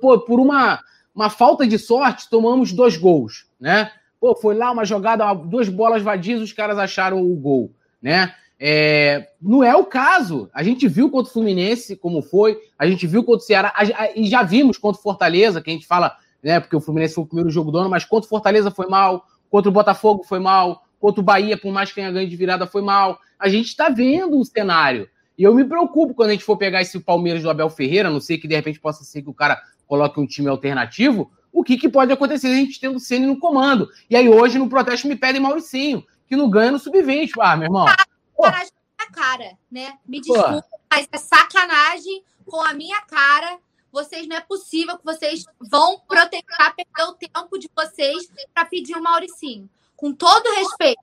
por, 0.00 0.20
por 0.20 0.38
uma, 0.38 0.78
uma 1.12 1.28
falta 1.28 1.66
de 1.66 1.80
sorte, 1.80 2.30
tomamos 2.30 2.72
dois 2.72 2.96
gols, 2.96 3.46
né? 3.58 3.90
Pô, 4.20 4.36
foi 4.36 4.54
lá 4.54 4.70
uma 4.70 4.84
jogada, 4.84 5.34
duas 5.34 5.68
bolas 5.68 6.00
vadias, 6.00 6.40
os 6.40 6.52
caras 6.52 6.78
acharam 6.78 7.20
o 7.20 7.34
gol, 7.34 7.74
né? 8.00 8.32
É, 8.60 9.30
não 9.42 9.64
é 9.64 9.74
o 9.74 9.84
caso. 9.84 10.48
A 10.54 10.62
gente 10.62 10.86
viu 10.86 11.10
contra 11.10 11.28
o 11.28 11.32
Fluminense 11.32 11.96
como 11.96 12.22
foi, 12.22 12.56
a 12.78 12.86
gente 12.86 13.04
viu 13.04 13.24
contra 13.24 13.42
o 13.42 13.46
Ceará, 13.46 13.72
a, 13.74 13.82
a, 13.82 14.10
e 14.14 14.26
já 14.30 14.44
vimos 14.44 14.78
contra 14.78 15.00
o 15.00 15.02
Fortaleza, 15.02 15.60
que 15.60 15.70
a 15.70 15.72
gente 15.72 15.88
fala, 15.88 16.16
né? 16.40 16.60
Porque 16.60 16.76
o 16.76 16.80
Fluminense 16.80 17.16
foi 17.16 17.24
o 17.24 17.26
primeiro 17.26 17.50
jogo 17.50 17.72
do 17.72 17.78
ano, 17.78 17.90
mas 17.90 18.04
contra 18.04 18.26
o 18.26 18.28
Fortaleza 18.28 18.70
foi 18.70 18.86
mal, 18.86 19.26
contra 19.52 19.68
o 19.68 19.72
Botafogo 19.72 20.24
foi 20.24 20.38
mal, 20.38 20.82
contra 20.98 21.20
o 21.20 21.22
Bahia, 21.22 21.58
por 21.58 21.70
mais 21.70 21.90
que 21.90 21.96
tenha 21.96 22.10
ganho 22.10 22.26
de 22.26 22.36
virada, 22.36 22.66
foi 22.66 22.80
mal. 22.80 23.20
A 23.38 23.50
gente 23.50 23.66
está 23.66 23.90
vendo 23.90 24.40
o 24.40 24.44
cenário. 24.46 25.06
E 25.36 25.42
eu 25.42 25.54
me 25.54 25.62
preocupo 25.62 26.14
quando 26.14 26.30
a 26.30 26.32
gente 26.32 26.42
for 26.44 26.56
pegar 26.56 26.80
esse 26.80 26.98
Palmeiras 26.98 27.42
do 27.42 27.50
Abel 27.50 27.68
Ferreira, 27.68 28.08
não 28.08 28.18
sei 28.18 28.38
que 28.38 28.48
de 28.48 28.54
repente 28.54 28.80
possa 28.80 29.04
ser 29.04 29.20
que 29.20 29.28
o 29.28 29.34
cara 29.34 29.60
coloque 29.86 30.18
um 30.18 30.26
time 30.26 30.48
alternativo, 30.48 31.30
o 31.52 31.62
que, 31.62 31.76
que 31.76 31.86
pode 31.86 32.10
acontecer 32.10 32.46
a 32.46 32.54
gente 32.54 32.80
tendo 32.80 32.96
o 32.96 33.00
Ceni 33.00 33.26
no 33.26 33.38
comando. 33.38 33.90
E 34.08 34.16
aí 34.16 34.26
hoje 34.26 34.58
no 34.58 34.70
protesto 34.70 35.06
me 35.06 35.16
pedem 35.16 35.38
Mauricinho, 35.38 36.02
que 36.26 36.34
não 36.34 36.48
ganha 36.48 36.72
no 36.72 36.78
sub-20. 36.78 37.32
Ah, 37.38 37.54
meu 37.54 37.66
irmão. 37.66 37.86
Sacanagem 38.34 38.72
com 38.96 39.04
a 39.04 39.12
cara, 39.12 39.52
né? 39.70 39.92
Me 40.08 40.18
desculpa, 40.18 40.64
mas 40.90 41.06
é 41.12 41.18
sacanagem 41.18 42.24
com 42.46 42.62
a 42.62 42.72
minha 42.72 43.02
cara. 43.02 43.58
Vocês 43.92 44.26
não 44.26 44.36
é 44.36 44.40
possível 44.40 44.98
que 44.98 45.04
vocês 45.04 45.44
vão 45.60 46.00
protestar, 46.00 46.74
perder 46.74 47.10
o 47.10 47.14
tempo 47.14 47.58
de 47.58 47.70
vocês 47.76 48.28
para 48.54 48.64
pedir 48.64 48.96
o 48.96 49.02
Mauricinho. 49.02 49.68
Com 49.94 50.12
todo 50.12 50.50
respeito, 50.54 51.02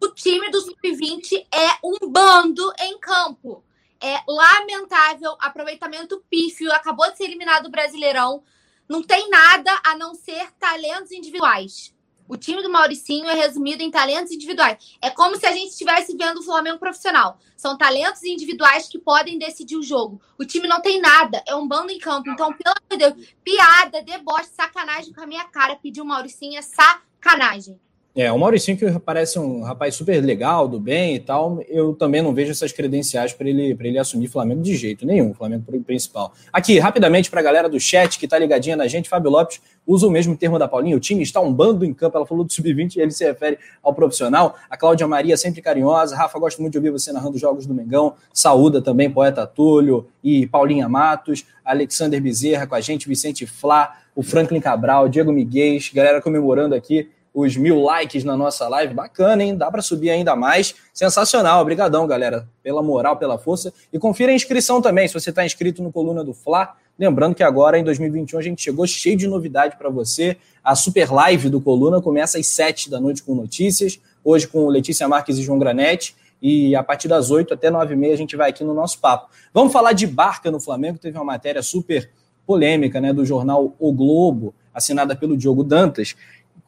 o 0.00 0.08
time 0.08 0.48
do 0.50 0.60
sub-20 0.60 1.46
é 1.52 1.78
um 1.84 2.08
bando 2.08 2.72
em 2.78 2.98
campo. 2.98 3.62
É 4.00 4.22
lamentável, 4.26 5.36
aproveitamento 5.40 6.24
pífio, 6.30 6.72
acabou 6.72 7.10
de 7.10 7.18
ser 7.18 7.24
eliminado 7.24 7.64
do 7.64 7.70
Brasileirão 7.70 8.42
não 8.90 9.04
tem 9.04 9.30
nada 9.30 9.70
a 9.84 9.96
não 9.96 10.16
ser 10.16 10.50
talentos 10.58 11.12
individuais. 11.12 11.94
O 12.30 12.36
time 12.36 12.62
do 12.62 12.70
Mauricinho 12.70 13.28
é 13.28 13.34
resumido 13.34 13.82
em 13.82 13.90
talentos 13.90 14.30
individuais. 14.30 14.96
É 15.02 15.10
como 15.10 15.34
se 15.34 15.44
a 15.44 15.50
gente 15.50 15.70
estivesse 15.70 16.16
vendo 16.16 16.38
o 16.38 16.44
Flamengo 16.44 16.78
profissional. 16.78 17.40
São 17.56 17.76
talentos 17.76 18.22
individuais 18.22 18.86
que 18.86 19.00
podem 19.00 19.36
decidir 19.36 19.74
o 19.74 19.82
jogo. 19.82 20.22
O 20.38 20.44
time 20.44 20.68
não 20.68 20.80
tem 20.80 21.00
nada, 21.00 21.42
é 21.44 21.56
um 21.56 21.66
bando 21.66 21.90
em 21.90 21.98
campo. 21.98 22.30
Então, 22.30 22.52
pelo 22.52 22.72
amor 22.76 22.88
de 22.88 22.98
Deus, 22.98 23.34
piada, 23.42 24.00
deboche, 24.00 24.48
sacanagem 24.52 25.12
com 25.12 25.22
a 25.22 25.26
minha 25.26 25.44
cara. 25.46 25.74
Pedir 25.74 26.02
o 26.02 26.04
Mauricinho 26.04 26.56
é 26.56 26.62
sacanagem. 26.62 27.80
É, 28.14 28.30
o 28.32 28.36
Mauricinho, 28.36 28.76
que 28.76 28.98
parece 28.98 29.38
um 29.38 29.62
rapaz 29.62 29.94
super 29.94 30.20
legal, 30.20 30.66
do 30.66 30.80
bem 30.80 31.14
e 31.14 31.20
tal, 31.20 31.62
eu 31.68 31.94
também 31.94 32.20
não 32.20 32.34
vejo 32.34 32.50
essas 32.50 32.72
credenciais 32.72 33.32
para 33.32 33.48
ele, 33.48 33.76
ele 33.78 33.98
assumir 34.00 34.26
Flamengo 34.26 34.62
de 34.62 34.74
jeito 34.74 35.06
nenhum, 35.06 35.32
Flamengo 35.32 35.64
principal. 35.84 36.32
Aqui, 36.52 36.80
rapidamente, 36.80 37.30
para 37.30 37.38
a 37.38 37.42
galera 37.42 37.68
do 37.68 37.78
chat 37.78 38.18
que 38.18 38.24
está 38.24 38.36
ligadinha 38.36 38.76
na 38.76 38.88
gente, 38.88 39.08
Fábio 39.08 39.30
Lopes 39.30 39.60
usa 39.86 40.08
o 40.08 40.10
mesmo 40.10 40.36
termo 40.36 40.58
da 40.58 40.66
Paulinha, 40.66 40.96
o 40.96 41.00
time 41.00 41.22
está 41.22 41.40
um 41.40 41.52
bando 41.52 41.84
em 41.84 41.94
campo, 41.94 42.16
ela 42.16 42.26
falou 42.26 42.44
do 42.44 42.52
sub-20 42.52 42.96
e 42.96 43.00
ele 43.00 43.12
se 43.12 43.24
refere 43.24 43.58
ao 43.80 43.94
profissional. 43.94 44.56
A 44.68 44.76
Cláudia 44.76 45.06
Maria, 45.06 45.36
sempre 45.36 45.62
carinhosa. 45.62 46.16
Rafa, 46.16 46.36
gosto 46.38 46.60
muito 46.60 46.72
de 46.72 46.78
ouvir 46.78 46.90
você 46.90 47.12
narrando 47.12 47.38
jogos 47.38 47.64
do 47.64 47.72
Mengão. 47.72 48.14
Saúda 48.32 48.82
também, 48.82 49.08
poeta 49.08 49.46
Túlio 49.46 50.08
e 50.22 50.48
Paulinha 50.48 50.88
Matos. 50.88 51.46
Alexander 51.64 52.20
Bezerra 52.20 52.66
com 52.66 52.74
a 52.74 52.80
gente, 52.80 53.08
Vicente 53.08 53.46
Flá, 53.46 54.00
o 54.16 54.22
Franklin 54.22 54.60
Cabral, 54.60 55.08
Diego 55.08 55.32
Miguel, 55.32 55.78
galera 55.94 56.20
comemorando 56.20 56.74
aqui 56.74 57.08
os 57.32 57.56
mil 57.56 57.80
likes 57.80 58.24
na 58.24 58.36
nossa 58.36 58.68
live. 58.68 58.94
Bacana, 58.94 59.42
hein? 59.42 59.56
Dá 59.56 59.70
para 59.70 59.82
subir 59.82 60.10
ainda 60.10 60.34
mais. 60.34 60.74
Sensacional. 60.92 61.62
Obrigadão, 61.62 62.06
galera, 62.06 62.48
pela 62.62 62.82
moral, 62.82 63.16
pela 63.16 63.38
força. 63.38 63.72
E 63.92 63.98
confira 63.98 64.32
a 64.32 64.34
inscrição 64.34 64.82
também, 64.82 65.06
se 65.06 65.14
você 65.14 65.30
está 65.30 65.44
inscrito 65.44 65.82
no 65.82 65.92
Coluna 65.92 66.24
do 66.24 66.34
Fla. 66.34 66.74
Lembrando 66.98 67.34
que 67.34 67.42
agora, 67.42 67.78
em 67.78 67.84
2021, 67.84 68.38
a 68.38 68.42
gente 68.42 68.62
chegou 68.62 68.86
cheio 68.86 69.16
de 69.16 69.26
novidade 69.26 69.76
para 69.76 69.88
você. 69.88 70.36
A 70.62 70.74
super 70.74 71.10
live 71.10 71.48
do 71.48 71.60
Coluna 71.60 72.00
começa 72.00 72.38
às 72.38 72.46
7 72.46 72.90
da 72.90 73.00
noite 73.00 73.22
com 73.22 73.34
notícias. 73.34 73.98
Hoje 74.22 74.46
com 74.46 74.66
Letícia 74.68 75.08
Marques 75.08 75.38
e 75.38 75.42
João 75.42 75.58
Granete. 75.58 76.14
E 76.42 76.74
a 76.74 76.82
partir 76.82 77.08
das 77.08 77.30
8 77.30 77.54
até 77.54 77.70
9 77.70 77.94
e 77.94 77.96
meia 77.96 78.14
a 78.14 78.16
gente 78.16 78.36
vai 78.36 78.50
aqui 78.50 78.64
no 78.64 78.74
nosso 78.74 78.98
papo. 78.98 79.30
Vamos 79.52 79.72
falar 79.72 79.92
de 79.92 80.06
barca 80.06 80.50
no 80.50 80.60
Flamengo. 80.60 80.98
Teve 80.98 81.16
uma 81.16 81.24
matéria 81.24 81.62
super 81.62 82.10
polêmica 82.46 83.00
né, 83.00 83.12
do 83.12 83.24
jornal 83.24 83.74
O 83.78 83.92
Globo, 83.92 84.54
assinada 84.74 85.14
pelo 85.14 85.36
Diogo 85.36 85.62
Dantas, 85.62 86.16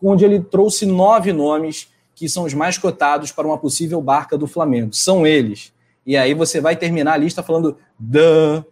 onde 0.02 0.24
ele 0.24 0.40
trouxe 0.40 0.84
nove 0.84 1.32
nomes 1.32 1.88
que 2.14 2.28
são 2.28 2.44
os 2.44 2.54
mais 2.54 2.78
cotados 2.78 3.32
para 3.32 3.46
uma 3.46 3.58
possível 3.58 4.00
barca 4.00 4.36
do 4.36 4.46
Flamengo. 4.46 4.92
São 4.92 5.26
eles. 5.26 5.72
E 6.04 6.16
aí 6.16 6.34
você 6.34 6.60
vai 6.60 6.76
terminar 6.76 7.14
a 7.14 7.16
lista 7.16 7.42
falando, 7.42 7.76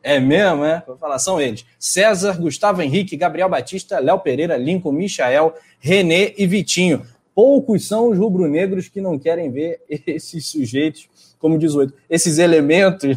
é 0.02 0.18
mesmo, 0.18 0.64
é? 0.64 0.82
Vou 0.86 0.96
falar, 0.96 1.18
são 1.18 1.40
eles. 1.40 1.64
César, 1.78 2.40
Gustavo 2.40 2.82
Henrique, 2.82 3.16
Gabriel 3.16 3.48
Batista, 3.48 4.00
Léo 4.00 4.18
Pereira, 4.18 4.56
Lincoln, 4.56 4.92
Michael, 4.92 5.54
René 5.78 6.34
e 6.36 6.46
Vitinho. 6.46 7.02
Poucos 7.34 7.86
são 7.86 8.08
os 8.10 8.18
rubro-negros 8.18 8.88
que 8.88 9.00
não 9.00 9.18
querem 9.18 9.50
ver 9.50 9.80
esses 9.88 10.46
sujeitos, 10.46 11.08
como 11.38 11.58
diz 11.58 11.74
o 11.74 11.90
esses 12.08 12.38
elementos 12.38 13.16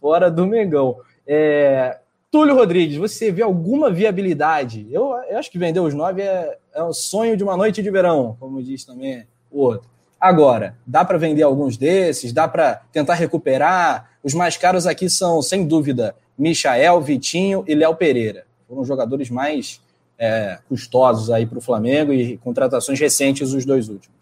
fora 0.00 0.30
do 0.30 0.46
Mengão. 0.46 0.96
É, 1.26 1.98
Túlio 2.30 2.54
Rodrigues, 2.54 2.96
você 2.96 3.30
vê 3.30 3.42
alguma 3.42 3.90
viabilidade? 3.90 4.86
Eu, 4.90 5.14
eu 5.30 5.38
acho 5.38 5.50
que 5.50 5.58
vender 5.58 5.80
os 5.80 5.94
nove 5.94 6.22
é, 6.22 6.58
é 6.78 6.84
um 6.84 6.92
sonho 6.92 7.36
de 7.36 7.42
uma 7.42 7.56
noite 7.56 7.82
de 7.82 7.90
verão, 7.90 8.36
como 8.38 8.62
diz 8.62 8.84
também 8.84 9.26
o 9.50 9.60
outro. 9.60 9.88
Agora, 10.20 10.76
dá 10.86 11.04
para 11.04 11.18
vender 11.18 11.42
alguns 11.42 11.76
desses? 11.76 12.32
Dá 12.32 12.46
para 12.48 12.76
tentar 12.92 13.14
recuperar? 13.14 14.10
Os 14.22 14.34
mais 14.34 14.56
caros 14.56 14.86
aqui 14.86 15.08
são, 15.10 15.42
sem 15.42 15.66
dúvida, 15.66 16.14
Michael, 16.36 17.00
Vitinho 17.00 17.64
e 17.66 17.74
Léo 17.74 17.94
Pereira. 17.94 18.44
Foram 18.68 18.84
jogadores 18.84 19.30
mais 19.30 19.80
é, 20.18 20.58
custosos 20.68 21.30
aí 21.30 21.46
para 21.46 21.58
o 21.58 21.60
Flamengo 21.60 22.12
e 22.12 22.36
contratações 22.38 22.98
recentes, 22.98 23.52
os 23.52 23.64
dois 23.64 23.88
últimos. 23.88 24.18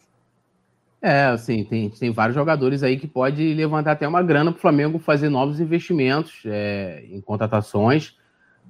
É, 1.01 1.25
assim, 1.25 1.65
tem, 1.65 1.91
tem 1.91 2.11
vários 2.11 2.35
jogadores 2.35 2.83
aí 2.83 2.99
que 2.99 3.07
pode 3.07 3.55
levantar 3.55 3.93
até 3.93 4.09
uma 4.09 4.23
grana 4.23 4.51
para 4.51 4.59
o 4.59 4.61
Flamengo 4.61 4.99
fazer 4.99 5.29
novos 5.29 5.61
investimentos 5.61 6.43
é, 6.47 7.05
em 7.11 7.21
contratações. 7.21 8.15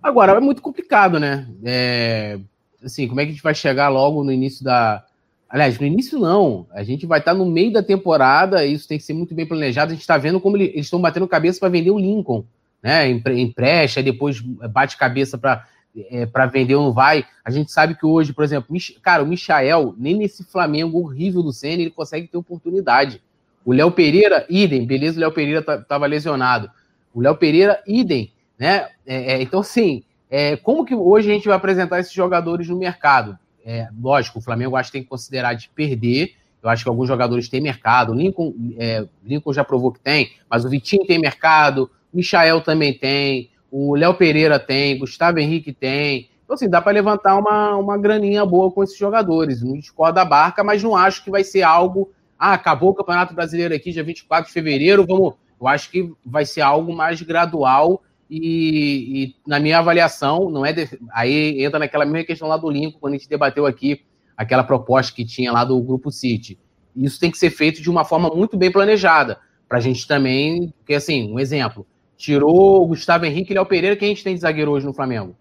Agora, 0.02 0.32
é 0.32 0.40
muito 0.40 0.60
complicado, 0.60 1.18
né? 1.18 1.48
É, 1.64 2.38
assim, 2.86 3.08
como 3.08 3.20
é 3.20 3.24
que 3.24 3.30
a 3.30 3.32
gente 3.34 3.42
vai 3.42 3.54
chegar 3.54 3.88
logo 3.88 4.24
no 4.24 4.32
início 4.32 4.64
da, 4.64 5.04
Aliás, 5.48 5.78
no 5.78 5.86
início 5.86 6.18
não. 6.18 6.66
A 6.72 6.82
gente 6.82 7.06
vai 7.06 7.20
estar 7.20 7.32
no 7.32 7.46
meio 7.46 7.72
da 7.72 7.82
temporada, 7.82 8.64
isso 8.64 8.88
tem 8.88 8.98
que 8.98 9.04
ser 9.04 9.12
muito 9.12 9.34
bem 9.34 9.46
planejado. 9.46 9.92
A 9.92 9.94
gente 9.94 10.02
está 10.02 10.18
vendo 10.18 10.40
como 10.40 10.56
eles 10.56 10.74
estão 10.74 11.00
batendo 11.00 11.28
cabeça 11.28 11.60
para 11.60 11.68
vender 11.68 11.90
o 11.90 11.98
Lincoln, 11.98 12.44
né? 12.82 13.08
Empresta, 13.08 14.02
depois 14.02 14.40
bate 14.40 14.96
cabeça 14.96 15.38
para 15.38 15.64
é, 16.10 16.26
para 16.26 16.46
vender 16.46 16.74
ou 16.74 16.84
não 16.84 16.92
vai. 16.92 17.24
A 17.44 17.50
gente 17.50 17.72
sabe 17.72 17.94
que 17.94 18.04
hoje, 18.04 18.32
por 18.32 18.44
exemplo, 18.44 18.76
cara, 19.02 19.22
o 19.22 19.26
Michael, 19.26 19.94
nem 19.96 20.14
nesse 20.14 20.44
Flamengo 20.44 20.98
horrível 20.98 21.42
do 21.42 21.52
Senna, 21.52 21.80
ele 21.80 21.90
consegue 21.90 22.26
ter 22.26 22.36
oportunidade. 22.36 23.22
O 23.64 23.72
Léo 23.72 23.90
Pereira, 23.90 24.44
idem, 24.48 24.84
beleza, 24.86 25.16
o 25.16 25.20
Léo 25.20 25.32
Pereira 25.32 25.60
estava 25.60 25.84
tá, 25.84 26.06
lesionado. 26.06 26.70
O 27.14 27.20
Léo 27.20 27.36
Pereira, 27.36 27.82
idem, 27.86 28.30
né? 28.58 28.88
É, 29.06 29.34
é, 29.34 29.42
então, 29.42 29.62
sim, 29.62 30.02
é, 30.30 30.56
como 30.56 30.84
que 30.84 30.94
hoje 30.94 31.30
a 31.30 31.34
gente 31.34 31.48
vai 31.48 31.56
apresentar 31.56 32.00
esses 32.00 32.12
jogadores 32.12 32.68
no 32.68 32.76
mercado? 32.76 33.38
É, 33.64 33.88
lógico, 34.00 34.38
o 34.38 34.42
Flamengo 34.42 34.76
acho 34.76 34.90
que 34.90 34.98
tem 34.98 35.02
que 35.02 35.08
considerar 35.08 35.54
de 35.54 35.68
perder. 35.68 36.34
Eu 36.62 36.70
acho 36.70 36.82
que 36.82 36.88
alguns 36.88 37.08
jogadores 37.08 37.48
têm 37.48 37.60
mercado. 37.60 38.12
Lincoln, 38.12 38.54
é, 38.78 39.06
Lincoln 39.24 39.52
já 39.52 39.64
provou 39.64 39.92
que 39.92 40.00
tem, 40.00 40.32
mas 40.50 40.64
o 40.64 40.68
Vitinho 40.68 41.06
tem 41.06 41.18
mercado, 41.18 41.90
o 42.12 42.16
Michael 42.16 42.60
também 42.60 42.92
tem, 42.92 43.50
o 43.70 43.94
Léo 43.94 44.14
Pereira 44.14 44.58
tem, 44.58 44.98
Gustavo 44.98 45.38
Henrique 45.38 45.72
tem. 45.72 46.28
Então, 46.44 46.54
assim, 46.54 46.68
dá 46.68 46.80
para 46.80 46.92
levantar 46.92 47.36
uma, 47.36 47.76
uma 47.76 47.98
graninha 47.98 48.44
boa 48.46 48.70
com 48.70 48.82
esses 48.82 48.96
jogadores. 48.96 49.62
Não 49.62 49.74
discordo 49.74 50.14
da 50.14 50.24
barca, 50.24 50.62
mas 50.62 50.82
não 50.82 50.96
acho 50.96 51.22
que 51.24 51.30
vai 51.30 51.42
ser 51.42 51.62
algo. 51.62 52.10
Ah, 52.38 52.52
acabou 52.52 52.90
o 52.90 52.94
Campeonato 52.94 53.34
Brasileiro 53.34 53.74
aqui, 53.74 53.90
dia 53.90 54.04
24 54.04 54.46
de 54.46 54.52
fevereiro, 54.52 55.04
vamos. 55.04 55.34
Eu 55.60 55.66
acho 55.66 55.90
que 55.90 56.12
vai 56.24 56.44
ser 56.44 56.60
algo 56.60 56.94
mais 56.94 57.20
gradual 57.22 58.02
e, 58.28 59.24
e, 59.24 59.36
na 59.46 59.60
minha 59.60 59.78
avaliação, 59.78 60.50
não 60.50 60.66
é. 60.66 60.72
De... 60.72 60.88
Aí 61.12 61.62
entra 61.64 61.78
naquela 61.78 62.04
mesma 62.04 62.24
questão 62.24 62.48
lá 62.48 62.56
do 62.56 62.70
Lincoln, 62.70 62.98
quando 62.98 63.14
a 63.14 63.16
gente 63.16 63.28
debateu 63.28 63.66
aqui 63.66 64.02
aquela 64.36 64.64
proposta 64.64 65.14
que 65.14 65.24
tinha 65.24 65.52
lá 65.52 65.64
do 65.64 65.80
Grupo 65.80 66.10
City. 66.10 66.58
Isso 66.94 67.20
tem 67.20 67.30
que 67.30 67.38
ser 67.38 67.50
feito 67.50 67.80
de 67.80 67.90
uma 67.90 68.04
forma 68.04 68.28
muito 68.30 68.56
bem 68.56 68.70
planejada, 68.70 69.38
para 69.68 69.78
a 69.78 69.80
gente 69.80 70.06
também. 70.06 70.72
Porque, 70.78 70.94
assim, 70.94 71.32
um 71.32 71.38
exemplo: 71.38 71.86
tirou 72.16 72.82
o 72.82 72.86
Gustavo 72.88 73.24
Henrique 73.24 73.52
e 73.52 73.54
Léo 73.54 73.66
Pereira, 73.66 73.96
quem 73.96 74.06
a 74.06 74.08
gente 74.10 74.24
tem 74.24 74.34
de 74.34 74.40
zagueiro 74.40 74.70
hoje 74.72 74.86
no 74.86 74.94
Flamengo? 74.94 75.36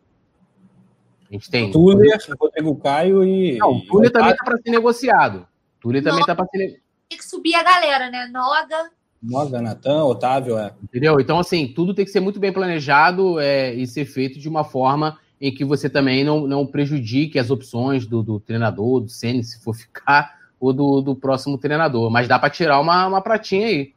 A 1.29 1.33
gente 1.33 1.49
tem. 1.49 1.71
Tuller, 1.71 2.17
Rodrigo 2.39 2.75
Caio 2.75 3.23
e. 3.23 3.57
Não, 3.57 3.77
o 3.77 3.81
Tuller 3.85 4.11
também 4.11 4.31
está 4.31 4.43
para 4.43 4.57
ser 4.57 4.69
negociado. 4.69 5.47
Tuller 5.79 6.03
também 6.03 6.19
está 6.19 6.35
para 6.35 6.45
ser. 6.47 6.81
Tem 7.09 7.17
que 7.17 7.25
subir 7.25 7.55
a 7.55 7.63
galera, 7.63 8.09
né? 8.11 8.27
Noga. 8.27 8.91
Noga, 9.21 9.61
Natan, 9.61 10.03
Otávio, 10.05 10.57
é. 10.57 10.71
Entendeu? 10.83 11.19
Então, 11.19 11.39
assim, 11.39 11.67
tudo 11.67 11.93
tem 11.93 12.05
que 12.05 12.11
ser 12.11 12.19
muito 12.19 12.39
bem 12.39 12.53
planejado 12.53 13.39
é, 13.39 13.73
e 13.73 13.87
ser 13.87 14.05
feito 14.05 14.39
de 14.39 14.47
uma 14.47 14.63
forma 14.63 15.17
em 15.39 15.53
que 15.53 15.65
você 15.65 15.89
também 15.89 16.23
não, 16.23 16.47
não 16.47 16.65
prejudique 16.65 17.39
as 17.39 17.49
opções 17.49 18.05
do, 18.05 18.23
do 18.23 18.39
treinador, 18.39 19.01
do 19.01 19.09
Ceni, 19.09 19.43
se 19.43 19.61
for 19.61 19.73
ficar, 19.75 20.39
ou 20.59 20.71
do, 20.71 21.01
do 21.01 21.15
próximo 21.15 21.57
treinador. 21.57 22.09
Mas 22.09 22.27
dá 22.27 22.39
para 22.39 22.49
tirar 22.49 22.79
uma, 22.79 23.07
uma 23.07 23.21
pratinha 23.21 23.67
aí. 23.67 23.93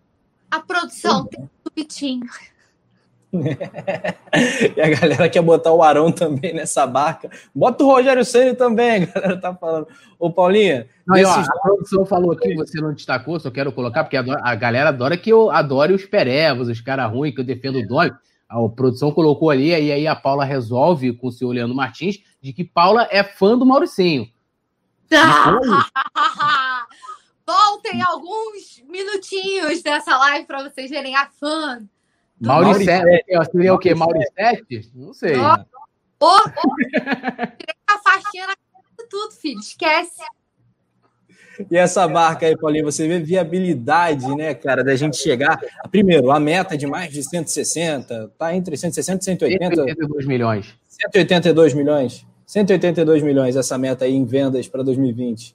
A 0.50 0.60
produção 0.60 1.26
tem 1.26 1.44
o 1.44 1.70
Vitinho. 1.74 2.26
e 4.76 4.80
a 4.80 4.88
galera 4.88 5.28
quer 5.28 5.42
botar 5.42 5.72
o 5.72 5.82
Arão 5.82 6.10
também 6.10 6.54
nessa 6.54 6.86
barca. 6.86 7.30
Bota 7.54 7.84
o 7.84 7.86
Rogério 7.86 8.24
Ceni 8.24 8.54
também, 8.54 9.04
a 9.04 9.06
galera 9.06 9.40
tá 9.40 9.54
falando. 9.54 9.86
Ô, 10.18 10.32
Paulinha. 10.32 10.88
Não, 11.06 11.14
desses... 11.14 11.48
ó, 11.48 11.50
a 11.52 11.60
produção 11.60 12.06
falou 12.06 12.32
aqui, 12.32 12.54
você 12.54 12.80
não 12.80 12.94
destacou, 12.94 13.38
só 13.38 13.50
quero 13.50 13.72
colocar, 13.72 14.04
porque 14.04 14.16
a, 14.16 14.54
galera 14.54 14.88
adora 14.88 15.16
que 15.16 15.30
eu 15.30 15.50
adore 15.50 15.92
os 15.92 16.06
perevos, 16.06 16.68
os 16.68 16.80
caras 16.80 17.10
ruins, 17.10 17.34
que 17.34 17.40
eu 17.40 17.44
defendo 17.44 17.78
o 17.78 17.86
Dói. 17.86 18.10
A 18.48 18.66
produção 18.70 19.12
colocou 19.12 19.50
ali, 19.50 19.68
e 19.68 19.92
aí 19.92 20.06
a 20.06 20.16
Paula 20.16 20.44
resolve 20.44 21.12
com 21.12 21.26
o 21.26 21.32
senhor 21.32 21.52
Leandro 21.52 21.76
Martins 21.76 22.20
de 22.40 22.54
que 22.54 22.64
Paula 22.64 23.06
é 23.10 23.22
fã 23.22 23.58
do 23.58 23.66
Mauricinho. 23.66 24.26
Voltem 27.46 28.02
alguns 28.02 28.82
minutinhos 28.88 29.82
dessa 29.82 30.16
live 30.16 30.46
para 30.46 30.62
vocês 30.62 30.90
verem 30.90 31.14
a 31.14 31.26
fã 31.26 31.86
Mauricete. 32.40 33.24
Seria 33.50 33.74
o 33.74 33.78
quê? 33.78 33.94
Mauricete? 33.94 34.90
Não 34.94 35.12
sei. 35.12 35.36
Ô, 35.36 35.54
ô, 36.20 36.26
a 37.86 37.98
faixinha 37.98 38.46
na 38.46 38.54
tudo, 39.08 39.32
filho. 39.32 39.58
Esquece. 39.58 40.22
E 41.70 41.76
essa 41.76 42.06
barca 42.06 42.46
aí, 42.46 42.56
Paulinho, 42.56 42.84
você 42.84 43.08
vê 43.08 43.18
viabilidade, 43.18 44.26
né, 44.36 44.54
cara, 44.54 44.84
da 44.84 44.94
gente 44.94 45.16
chegar. 45.16 45.58
Primeiro, 45.90 46.30
a 46.30 46.38
meta 46.38 46.76
de 46.76 46.86
mais 46.86 47.12
de 47.12 47.22
160, 47.22 48.32
tá 48.38 48.54
entre 48.54 48.76
160 48.76 49.20
e 49.20 49.24
180. 49.24 49.74
182 49.74 50.26
milhões. 50.26 50.74
182 50.86 51.74
milhões. 51.74 52.26
182 52.46 53.22
milhões 53.22 53.56
essa 53.56 53.76
meta 53.76 54.04
aí 54.04 54.14
em 54.14 54.24
vendas 54.24 54.68
para 54.68 54.82
2020. 54.82 55.54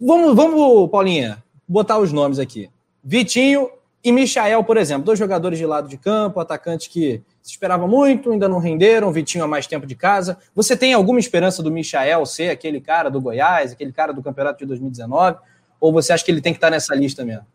Vamos, 0.00 0.34
vamos, 0.34 0.90
Paulinha, 0.90 1.42
botar 1.68 1.98
os 1.98 2.10
nomes 2.10 2.38
aqui. 2.38 2.70
Vitinho 3.02 3.68
e 4.04 4.12
Michael, 4.12 4.62
por 4.64 4.76
exemplo, 4.76 5.06
dois 5.06 5.18
jogadores 5.18 5.58
de 5.58 5.64
lado 5.64 5.88
de 5.88 5.96
campo, 5.96 6.38
atacantes 6.38 6.88
que 6.88 7.22
se 7.40 7.52
esperava 7.52 7.86
muito, 7.86 8.30
ainda 8.30 8.46
não 8.46 8.58
renderam, 8.58 9.10
Vitinho 9.10 9.42
há 9.42 9.48
mais 9.48 9.66
tempo 9.66 9.86
de 9.86 9.94
casa. 9.94 10.38
Você 10.54 10.76
tem 10.76 10.92
alguma 10.92 11.18
esperança 11.18 11.62
do 11.62 11.70
Michael 11.70 12.26
ser 12.26 12.50
aquele 12.50 12.82
cara 12.82 13.10
do 13.10 13.18
Goiás, 13.18 13.72
aquele 13.72 13.92
cara 13.92 14.12
do 14.12 14.22
campeonato 14.22 14.58
de 14.58 14.66
2019? 14.66 15.38
Ou 15.80 15.90
você 15.90 16.12
acha 16.12 16.22
que 16.22 16.30
ele 16.30 16.42
tem 16.42 16.52
que 16.52 16.58
estar 16.58 16.68
nessa 16.68 16.94
lista 16.94 17.24
mesmo? 17.24 17.46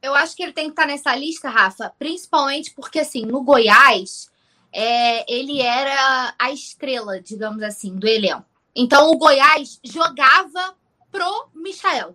Eu 0.00 0.14
acho 0.14 0.36
que 0.36 0.44
ele 0.44 0.52
tem 0.52 0.66
que 0.66 0.70
estar 0.70 0.86
nessa 0.86 1.16
lista, 1.16 1.48
Rafa, 1.48 1.92
principalmente 1.98 2.72
porque, 2.72 3.00
assim, 3.00 3.26
no 3.26 3.42
Goiás, 3.42 4.30
é, 4.72 5.32
ele 5.32 5.60
era 5.60 6.32
a 6.38 6.52
estrela, 6.52 7.20
digamos 7.20 7.62
assim, 7.64 7.96
do 7.96 8.06
elenco. 8.06 8.44
Então, 8.72 9.10
o 9.10 9.18
Goiás 9.18 9.80
jogava 9.82 10.76
pro 11.10 11.48
Michael. 11.54 12.14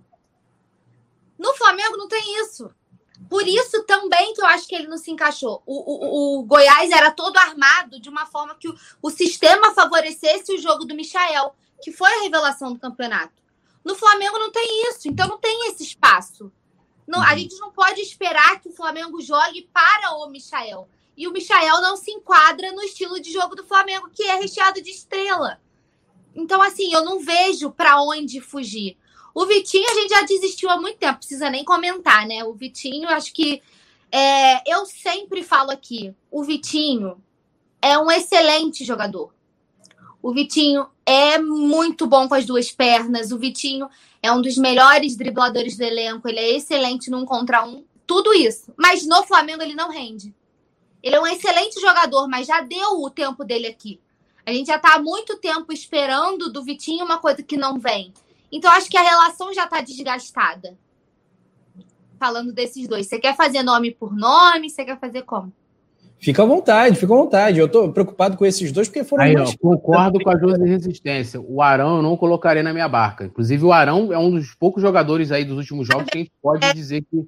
No 1.37 1.53
Flamengo 1.55 1.97
não 1.97 2.07
tem 2.07 2.39
isso. 2.43 2.71
Por 3.31 3.47
isso 3.47 3.81
também 3.83 4.33
que 4.33 4.41
eu 4.41 4.45
acho 4.45 4.67
que 4.67 4.75
ele 4.75 4.89
não 4.89 4.97
se 4.97 5.09
encaixou. 5.09 5.63
O, 5.65 5.73
o, 5.73 6.39
o 6.39 6.43
Goiás 6.43 6.91
era 6.91 7.09
todo 7.09 7.37
armado 7.37 7.97
de 7.97 8.09
uma 8.09 8.25
forma 8.25 8.55
que 8.55 8.67
o, 8.67 8.75
o 9.01 9.09
sistema 9.09 9.73
favorecesse 9.73 10.53
o 10.53 10.59
jogo 10.59 10.83
do 10.83 10.93
Michael, 10.93 11.55
que 11.81 11.93
foi 11.93 12.13
a 12.13 12.23
revelação 12.23 12.73
do 12.73 12.79
campeonato. 12.79 13.41
No 13.85 13.95
Flamengo 13.95 14.37
não 14.37 14.51
tem 14.51 14.89
isso, 14.89 15.07
então 15.07 15.29
não 15.29 15.37
tem 15.37 15.69
esse 15.69 15.81
espaço. 15.81 16.51
Não, 17.07 17.23
a 17.23 17.29
uhum. 17.29 17.37
gente 17.37 17.57
não 17.57 17.71
pode 17.71 18.01
esperar 18.01 18.59
que 18.59 18.67
o 18.67 18.73
Flamengo 18.73 19.21
jogue 19.21 19.69
para 19.71 20.11
o 20.17 20.27
Michael. 20.27 20.89
E 21.15 21.25
o 21.25 21.31
Michael 21.31 21.79
não 21.81 21.95
se 21.95 22.11
enquadra 22.11 22.73
no 22.73 22.81
estilo 22.81 23.17
de 23.17 23.31
jogo 23.31 23.55
do 23.55 23.63
Flamengo, 23.63 24.09
que 24.13 24.23
é 24.23 24.35
recheado 24.35 24.81
de 24.81 24.91
estrela. 24.91 25.57
Então, 26.35 26.61
assim, 26.61 26.93
eu 26.93 27.05
não 27.05 27.17
vejo 27.17 27.71
para 27.71 28.01
onde 28.03 28.41
fugir. 28.41 28.97
O 29.33 29.45
Vitinho 29.45 29.89
a 29.89 29.93
gente 29.93 30.09
já 30.09 30.21
desistiu 30.23 30.69
há 30.69 30.79
muito 30.79 30.97
tempo, 30.97 31.19
precisa 31.19 31.49
nem 31.49 31.63
comentar, 31.63 32.27
né? 32.27 32.43
O 32.43 32.53
Vitinho, 32.53 33.09
acho 33.09 33.33
que 33.33 33.61
é, 34.11 34.61
eu 34.69 34.85
sempre 34.85 35.41
falo 35.43 35.71
aqui, 35.71 36.13
o 36.29 36.43
Vitinho 36.43 37.21
é 37.81 37.97
um 37.97 38.11
excelente 38.11 38.83
jogador. 38.83 39.33
O 40.21 40.31
Vitinho 40.31 40.87
é 41.05 41.39
muito 41.39 42.05
bom 42.05 42.27
com 42.27 42.35
as 42.35 42.45
duas 42.45 42.71
pernas. 42.71 43.31
O 43.31 43.39
Vitinho 43.39 43.89
é 44.21 44.31
um 44.31 44.41
dos 44.41 44.55
melhores 44.55 45.15
dribladores 45.15 45.75
do 45.75 45.83
elenco. 45.83 46.29
Ele 46.29 46.39
é 46.39 46.57
excelente 46.57 47.09
num 47.09 47.25
contra 47.25 47.65
um. 47.65 47.83
Tudo 48.05 48.31
isso. 48.31 48.71
Mas 48.77 49.05
no 49.07 49.23
Flamengo 49.23 49.63
ele 49.63 49.73
não 49.73 49.89
rende. 49.89 50.33
Ele 51.01 51.15
é 51.15 51.19
um 51.19 51.25
excelente 51.25 51.81
jogador, 51.81 52.27
mas 52.27 52.45
já 52.45 52.61
deu 52.61 53.01
o 53.01 53.09
tempo 53.09 53.43
dele 53.43 53.65
aqui. 53.65 53.99
A 54.45 54.51
gente 54.51 54.67
já 54.67 54.75
está 54.75 54.95
há 54.95 55.01
muito 55.01 55.37
tempo 55.37 55.73
esperando 55.73 56.51
do 56.51 56.63
Vitinho 56.63 57.03
uma 57.03 57.17
coisa 57.17 57.41
que 57.41 57.57
não 57.57 57.79
vem. 57.79 58.13
Então, 58.51 58.71
acho 58.71 58.89
que 58.89 58.97
a 58.97 59.01
relação 59.01 59.53
já 59.53 59.63
está 59.63 59.81
desgastada. 59.81 60.77
Falando 62.19 62.53
desses 62.53 62.87
dois. 62.87 63.07
Você 63.07 63.19
quer 63.19 63.35
fazer 63.35 63.63
nome 63.63 63.91
por 63.91 64.15
nome? 64.15 64.69
Você 64.69 64.85
quer 64.85 64.99
fazer 64.99 65.23
como? 65.23 65.51
Fica 66.21 66.43
à 66.43 66.45
vontade, 66.45 66.95
fica 66.97 67.11
à 67.11 67.17
vontade. 67.17 67.57
Eu 67.57 67.65
estou 67.65 67.91
preocupado 67.91 68.37
com 68.37 68.45
esses 68.45 68.71
dois 68.71 68.87
porque 68.87 69.03
foram. 69.03 69.23
Aí, 69.23 69.35
ó, 69.35 69.51
concordo 69.59 70.19
com 70.19 70.29
a 70.29 70.37
José 70.37 70.63
Resistência. 70.63 71.41
O 71.41 71.63
Arão 71.63 71.97
eu 71.97 72.03
não 72.03 72.15
colocaria 72.15 72.61
na 72.61 72.71
minha 72.71 72.87
barca. 72.87 73.25
Inclusive, 73.25 73.65
o 73.65 73.73
Arão 73.73 74.13
é 74.13 74.19
um 74.19 74.29
dos 74.29 74.53
poucos 74.53 74.83
jogadores 74.83 75.31
aí 75.31 75.43
dos 75.43 75.57
últimos 75.57 75.87
jogos 75.87 76.05
que 76.11 76.17
a 76.19 76.21
gente 76.21 76.31
pode 76.39 76.63
é. 76.63 76.73
dizer 76.73 77.01
que 77.09 77.27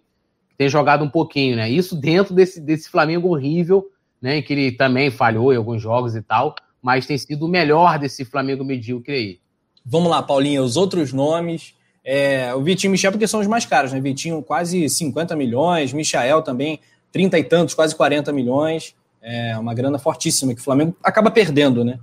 tem 0.55 0.69
jogado 0.69 1.03
um 1.03 1.09
pouquinho, 1.09 1.55
né? 1.55 1.67
Isso 1.71 1.99
dentro 1.99 2.35
desse, 2.35 2.61
desse 2.61 2.87
Flamengo 2.87 3.29
horrível, 3.29 3.83
né? 4.21 4.37
Em 4.37 4.43
que 4.43 4.53
ele 4.53 4.71
também 4.71 5.09
falhou 5.09 5.51
em 5.51 5.57
alguns 5.57 5.81
jogos 5.81 6.15
e 6.15 6.21
tal, 6.21 6.53
mas 6.79 7.07
tem 7.07 7.17
sido 7.17 7.47
o 7.47 7.49
melhor 7.49 7.97
desse 7.97 8.23
Flamengo 8.23 8.63
medíocre 8.63 9.15
aí. 9.15 9.39
Vamos 9.85 10.09
lá, 10.09 10.23
Paulinha, 10.23 10.61
os 10.61 10.77
outros 10.77 11.11
nomes. 11.11 11.75
É, 12.03 12.53
o 12.53 12.61
Vitinho 12.61 12.89
e 12.89 12.91
o 12.91 12.93
Michel, 12.93 13.11
porque 13.11 13.27
são 13.27 13.39
os 13.39 13.47
mais 13.47 13.65
caros, 13.65 13.93
né? 13.93 13.99
Vitinho, 13.99 14.41
quase 14.41 14.89
50 14.89 15.35
milhões, 15.35 15.93
Michael 15.93 16.41
também, 16.41 16.79
30 17.11 17.39
e 17.39 17.43
tantos, 17.43 17.73
quase 17.73 17.95
40 17.95 18.31
milhões. 18.33 18.95
É 19.21 19.57
uma 19.57 19.73
grana 19.73 19.97
fortíssima 19.97 20.53
que 20.53 20.59
o 20.59 20.63
Flamengo 20.63 20.97
acaba 21.01 21.31
perdendo, 21.31 21.83
né? 21.83 21.99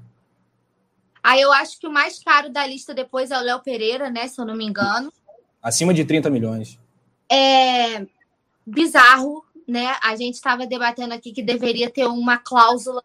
Ah, 1.23 1.39
eu 1.39 1.52
acho 1.52 1.78
que 1.78 1.86
o 1.86 1.93
mais 1.93 2.19
caro 2.23 2.51
da 2.51 2.66
lista 2.66 2.94
depois 2.94 3.31
é 3.31 3.39
o 3.39 3.43
Léo 3.43 3.61
Pereira, 3.61 4.09
né? 4.09 4.27
Se 4.27 4.40
eu 4.40 4.47
não 4.47 4.57
me 4.57 4.65
engano. 4.65 5.12
Acima 5.62 5.93
de 5.93 6.05
30 6.05 6.31
milhões. 6.31 6.78
É 7.31 8.07
bizarro, 8.66 9.44
né? 9.69 9.97
A 10.02 10.16
gente 10.16 10.35
estava 10.35 10.66
debatendo 10.66 11.12
aqui 11.12 11.32
que 11.32 11.43
deveria 11.43 11.90
ter 11.90 12.07
uma 12.07 12.39
cláusula 12.39 13.02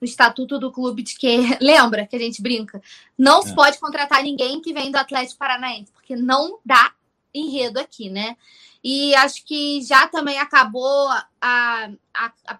no 0.00 0.04
estatuto 0.04 0.58
do 0.58 0.70
clube 0.70 1.02
de 1.02 1.16
que, 1.16 1.38
lembra 1.60 2.06
que 2.06 2.16
a 2.16 2.18
gente 2.18 2.42
brinca, 2.42 2.80
não 3.16 3.40
é. 3.40 3.42
se 3.42 3.54
pode 3.54 3.78
contratar 3.78 4.22
ninguém 4.22 4.60
que 4.60 4.72
vem 4.72 4.90
do 4.90 4.96
Atlético 4.96 5.38
Paranaense, 5.38 5.92
porque 5.92 6.16
não 6.16 6.58
dá 6.64 6.92
enredo 7.34 7.78
aqui, 7.78 8.10
né? 8.10 8.36
E 8.82 9.14
acho 9.16 9.44
que 9.44 9.82
já 9.82 10.06
também 10.06 10.38
acabou 10.38 11.08
a, 11.08 11.26
a, 11.40 12.32
a 12.46 12.58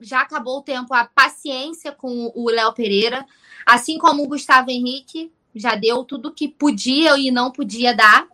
já 0.00 0.20
acabou 0.20 0.58
o 0.58 0.62
tempo 0.62 0.94
a 0.94 1.04
paciência 1.04 1.90
com 1.90 2.30
o 2.34 2.48
Léo 2.48 2.72
Pereira, 2.72 3.26
assim 3.66 3.98
como 3.98 4.22
o 4.22 4.28
Gustavo 4.28 4.70
Henrique 4.70 5.32
já 5.54 5.74
deu 5.74 6.04
tudo 6.04 6.32
que 6.32 6.48
podia 6.48 7.18
e 7.18 7.30
não 7.30 7.50
podia 7.50 7.94
dar. 7.94 8.26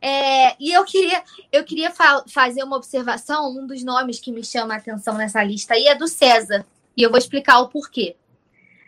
É, 0.00 0.54
e 0.60 0.70
eu 0.70 0.84
queria, 0.84 1.22
eu 1.50 1.64
queria 1.64 1.90
fa 1.90 2.24
fazer 2.28 2.62
uma 2.62 2.76
observação. 2.76 3.50
Um 3.50 3.66
dos 3.66 3.82
nomes 3.82 4.20
que 4.20 4.30
me 4.30 4.44
chama 4.44 4.74
a 4.74 4.76
atenção 4.76 5.14
nessa 5.14 5.42
lista 5.42 5.74
aí 5.74 5.86
é 5.86 5.94
do 5.94 6.06
César. 6.06 6.64
E 6.98 7.02
eu 7.04 7.10
vou 7.10 7.18
explicar 7.18 7.60
o 7.60 7.68
porquê. 7.68 8.16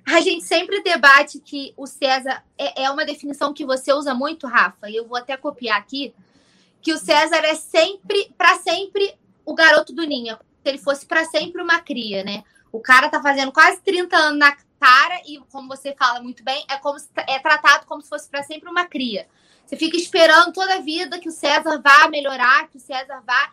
A 0.04 0.20
gente 0.20 0.44
sempre 0.44 0.82
debate 0.82 1.38
que 1.38 1.72
o 1.76 1.86
César 1.86 2.42
é, 2.58 2.82
é 2.82 2.90
uma 2.90 3.04
definição 3.04 3.54
que 3.54 3.64
você 3.64 3.92
usa 3.92 4.12
muito, 4.12 4.48
Rafa, 4.48 4.90
e 4.90 4.96
eu 4.96 5.06
vou 5.06 5.16
até 5.16 5.36
copiar 5.36 5.78
aqui, 5.78 6.12
que 6.82 6.92
o 6.92 6.98
César 6.98 7.44
é 7.44 7.54
sempre, 7.54 8.34
para 8.36 8.58
sempre, 8.58 9.14
o 9.44 9.54
garoto 9.54 9.92
do 9.92 10.04
Ninha. 10.04 10.40
Se 10.60 10.68
ele 10.68 10.78
fosse 10.78 11.06
para 11.06 11.24
sempre 11.24 11.62
uma 11.62 11.78
cria, 11.78 12.24
né? 12.24 12.42
O 12.72 12.80
cara 12.80 13.08
tá 13.08 13.22
fazendo 13.22 13.52
quase 13.52 13.80
30 13.80 14.16
anos 14.16 14.38
na 14.40 14.56
cara 14.80 15.20
e, 15.24 15.38
como 15.52 15.68
você 15.68 15.94
fala 15.96 16.20
muito 16.20 16.42
bem, 16.42 16.64
é 16.68 16.76
como 16.78 16.98
é 17.28 17.38
tratado 17.38 17.86
como 17.86 18.02
se 18.02 18.08
fosse 18.08 18.28
para 18.28 18.42
sempre 18.42 18.68
uma 18.68 18.86
cria. 18.86 19.28
Você 19.64 19.76
fica 19.76 19.96
esperando 19.96 20.52
toda 20.52 20.74
a 20.74 20.80
vida 20.80 21.20
que 21.20 21.28
o 21.28 21.32
César 21.32 21.80
vá 21.80 22.08
melhorar, 22.08 22.68
que 22.68 22.76
o 22.76 22.80
César 22.80 23.22
vá. 23.24 23.52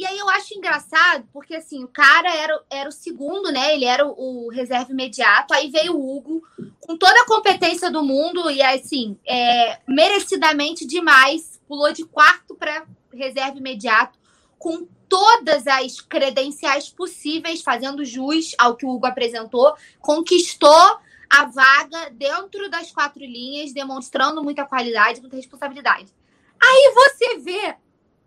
E 0.00 0.06
aí 0.06 0.16
eu 0.16 0.30
acho 0.30 0.54
engraçado, 0.54 1.28
porque 1.30 1.54
assim, 1.54 1.84
o 1.84 1.88
cara 1.88 2.34
era, 2.34 2.58
era 2.70 2.88
o 2.88 2.92
segundo, 2.92 3.52
né? 3.52 3.74
Ele 3.74 3.84
era 3.84 4.06
o, 4.06 4.46
o 4.46 4.48
reserva 4.48 4.90
imediato. 4.90 5.52
Aí 5.52 5.70
veio 5.70 5.94
o 5.94 6.16
Hugo, 6.16 6.42
com 6.80 6.96
toda 6.96 7.20
a 7.20 7.26
competência 7.26 7.90
do 7.90 8.02
mundo, 8.02 8.50
e 8.50 8.62
assim, 8.62 9.18
é, 9.28 9.78
merecidamente 9.86 10.86
demais, 10.86 11.60
pulou 11.68 11.92
de 11.92 12.06
quarto 12.06 12.54
para 12.54 12.86
reserva 13.12 13.58
imediato, 13.58 14.18
com 14.58 14.88
todas 15.06 15.66
as 15.66 16.00
credenciais 16.00 16.88
possíveis, 16.88 17.60
fazendo 17.60 18.02
jus 18.02 18.54
ao 18.56 18.76
que 18.76 18.86
o 18.86 18.90
Hugo 18.92 19.04
apresentou, 19.04 19.74
conquistou 20.00 20.98
a 21.28 21.44
vaga 21.44 22.08
dentro 22.08 22.70
das 22.70 22.90
quatro 22.90 23.20
linhas, 23.20 23.74
demonstrando 23.74 24.42
muita 24.42 24.64
qualidade, 24.64 25.20
muita 25.20 25.36
responsabilidade. 25.36 26.10
Aí 26.58 26.92
você 26.94 27.36
vê 27.36 27.76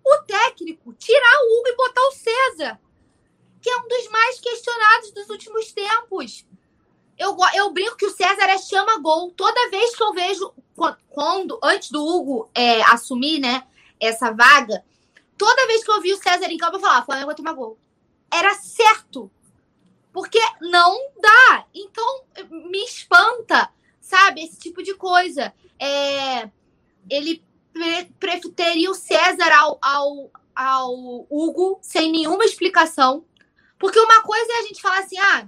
o 0.06 0.18
técnico 0.24 0.94
tirar 0.94 1.40
o 1.42 1.60
Hugo 1.60 1.68
e 1.68 1.76
botar 1.76 2.02
o 2.02 2.12
César, 2.12 2.80
que 3.62 3.70
é 3.70 3.78
um 3.78 3.88
dos 3.88 4.08
mais 4.10 4.40
questionados 4.40 5.12
dos 5.12 5.30
últimos 5.30 5.72
tempos. 5.72 6.46
Eu, 7.18 7.38
eu 7.54 7.72
brinco 7.72 7.96
que 7.96 8.06
o 8.06 8.12
César 8.12 8.50
é 8.50 8.58
chama-gol. 8.58 9.32
Toda 9.32 9.70
vez 9.70 9.96
que 9.96 10.04
eu 10.04 10.14
vejo, 10.14 10.54
quando, 11.10 11.60
antes 11.64 11.90
do 11.90 12.04
Hugo 12.06 12.50
é, 12.54 12.82
assumir 12.84 13.40
né, 13.40 13.66
essa 14.00 14.32
vaga, 14.32 14.84
toda 15.38 15.68
vez 15.68 15.84
que 15.84 15.92
eu 15.92 16.02
vi 16.02 16.14
o 16.14 16.22
César 16.22 16.52
em 16.52 16.58
campo, 16.58 16.78
eu 16.78 16.82
falava: 16.82 17.06
Flamengo 17.06 17.28
vai 17.28 17.36
tomar 17.36 17.54
gol. 17.54 17.78
Era 18.32 18.54
certo. 18.56 19.32
Porque 20.12 20.40
não 20.62 21.12
dá. 21.20 21.66
Então, 21.74 22.24
me 22.50 22.84
espanta, 22.84 23.72
sabe? 24.00 24.44
Esse 24.44 24.60
tipo 24.60 24.84
de 24.84 24.94
coisa. 24.94 25.54
É, 25.80 26.50
ele 27.10 27.44
preferia 28.20 28.90
o 28.90 28.96
César 28.96 29.52
ao, 29.52 29.78
ao, 29.82 30.32
ao 30.56 31.28
Hugo 31.30 31.80
sem 31.82 32.12
nenhuma 32.12 32.46
explicação. 32.46 33.26
Porque 33.78 34.00
uma 34.00 34.22
coisa 34.22 34.52
é 34.54 34.60
a 34.60 34.62
gente 34.64 34.82
falar 34.82 35.00
assim, 35.00 35.18
ah, 35.18 35.48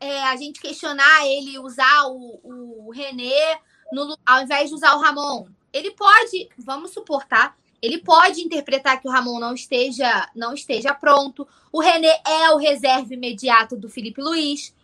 é, 0.00 0.22
a 0.24 0.36
gente 0.36 0.60
questionar 0.60 1.26
ele 1.26 1.58
usar 1.58 2.06
o, 2.06 2.40
o 2.42 2.90
René 2.90 3.60
no, 3.92 4.16
ao 4.24 4.42
invés 4.42 4.68
de 4.68 4.74
usar 4.74 4.94
o 4.94 5.00
Ramon. 5.00 5.46
Ele 5.72 5.90
pode, 5.90 6.48
vamos 6.56 6.92
suportar, 6.92 7.56
ele 7.80 7.98
pode 7.98 8.40
interpretar 8.40 9.00
que 9.00 9.08
o 9.08 9.10
Ramon 9.10 9.38
não 9.38 9.54
esteja, 9.54 10.28
não 10.34 10.54
esteja 10.54 10.94
pronto. 10.94 11.46
O 11.70 11.80
René 11.80 12.20
é 12.26 12.50
o 12.50 12.56
reserva 12.56 13.12
imediato 13.12 13.76
do 13.76 13.88
Felipe 13.88 14.20
Luiz. 14.20 14.74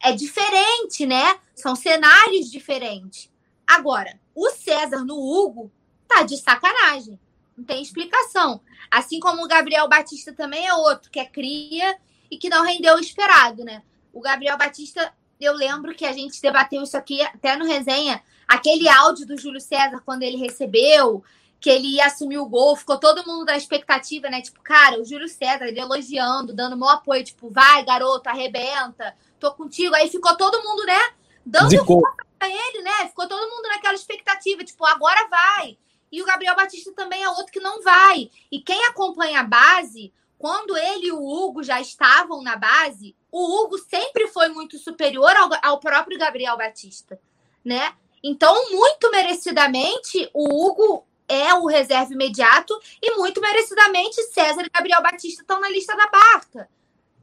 É 0.00 0.12
diferente, 0.12 1.04
né? 1.04 1.38
São 1.54 1.74
cenários 1.74 2.50
diferentes. 2.50 3.30
Agora, 3.66 4.18
o 4.34 4.48
César 4.50 5.04
no 5.04 5.18
Hugo 5.18 5.70
tá 6.08 6.22
de 6.22 6.36
sacanagem. 6.36 7.18
Não 7.56 7.64
tem 7.64 7.82
explicação. 7.82 8.60
Assim 8.90 9.20
como 9.20 9.44
o 9.44 9.48
Gabriel 9.48 9.88
Batista 9.88 10.32
também 10.32 10.66
é 10.66 10.74
outro, 10.74 11.10
que 11.10 11.20
é 11.20 11.24
cria 11.24 11.96
e 12.30 12.38
que 12.38 12.48
não 12.48 12.64
rendeu 12.64 12.94
o 12.94 13.00
esperado, 13.00 13.64
né? 13.64 13.82
O 14.12 14.20
Gabriel 14.20 14.56
Batista, 14.56 15.12
eu 15.40 15.52
lembro 15.52 15.94
que 15.94 16.06
a 16.06 16.12
gente 16.12 16.40
debateu 16.40 16.82
isso 16.82 16.96
aqui 16.96 17.20
até 17.22 17.56
no 17.56 17.66
resenha, 17.66 18.22
aquele 18.46 18.88
áudio 18.88 19.26
do 19.26 19.36
Júlio 19.36 19.60
César 19.60 20.02
quando 20.04 20.22
ele 20.22 20.36
recebeu, 20.36 21.22
que 21.60 21.68
ele 21.68 21.96
ia 21.96 22.06
assumir 22.06 22.38
o 22.38 22.46
gol, 22.46 22.76
ficou 22.76 22.98
todo 22.98 23.26
mundo 23.26 23.44
da 23.44 23.56
expectativa, 23.56 24.28
né? 24.30 24.40
Tipo, 24.40 24.60
cara, 24.62 25.00
o 25.00 25.04
Júlio 25.04 25.28
César, 25.28 25.66
ele 25.66 25.80
elogiando, 25.80 26.54
dando 26.54 26.76
meu 26.76 26.88
apoio, 26.88 27.24
tipo, 27.24 27.50
vai, 27.50 27.84
garoto, 27.84 28.28
arrebenta, 28.28 29.14
tô 29.40 29.52
contigo. 29.52 29.94
Aí 29.94 30.08
ficou 30.08 30.36
todo 30.36 30.62
mundo, 30.62 30.84
né? 30.84 31.12
Dando 31.44 31.70
Zicou. 31.70 32.02
pra 32.38 32.48
ele, 32.48 32.82
né? 32.82 33.08
Ficou 33.08 33.26
todo 33.26 33.50
mundo 33.50 33.68
naquela 33.68 33.94
expectativa, 33.94 34.62
tipo, 34.64 34.84
agora 34.86 35.26
vai. 35.28 35.76
E 36.10 36.22
o 36.22 36.26
Gabriel 36.26 36.56
Batista 36.56 36.92
também 36.92 37.22
é 37.22 37.28
outro 37.28 37.52
que 37.52 37.60
não 37.60 37.82
vai. 37.82 38.30
E 38.50 38.60
quem 38.60 38.84
acompanha 38.86 39.40
a 39.40 39.44
base, 39.44 40.12
quando 40.38 40.76
ele 40.76 41.08
e 41.08 41.12
o 41.12 41.22
Hugo 41.22 41.62
já 41.62 41.80
estavam 41.80 42.42
na 42.42 42.56
base, 42.56 43.14
o 43.30 43.62
Hugo 43.62 43.78
sempre 43.78 44.28
foi 44.28 44.48
muito 44.48 44.78
superior 44.78 45.34
ao, 45.36 45.50
ao 45.62 45.80
próprio 45.80 46.18
Gabriel 46.18 46.56
Batista, 46.56 47.20
né? 47.64 47.94
Então, 48.22 48.70
muito 48.70 49.10
merecidamente, 49.10 50.28
o 50.32 50.44
Hugo 50.44 51.04
é 51.28 51.52
o 51.54 51.66
reserva 51.66 52.12
imediato 52.12 52.80
e 53.02 53.16
muito 53.16 53.40
merecidamente 53.40 54.22
César 54.32 54.62
e 54.62 54.70
Gabriel 54.70 55.02
Batista 55.02 55.42
estão 55.42 55.60
na 55.60 55.68
lista 55.68 55.94
da 55.94 56.06
Barca. 56.06 56.68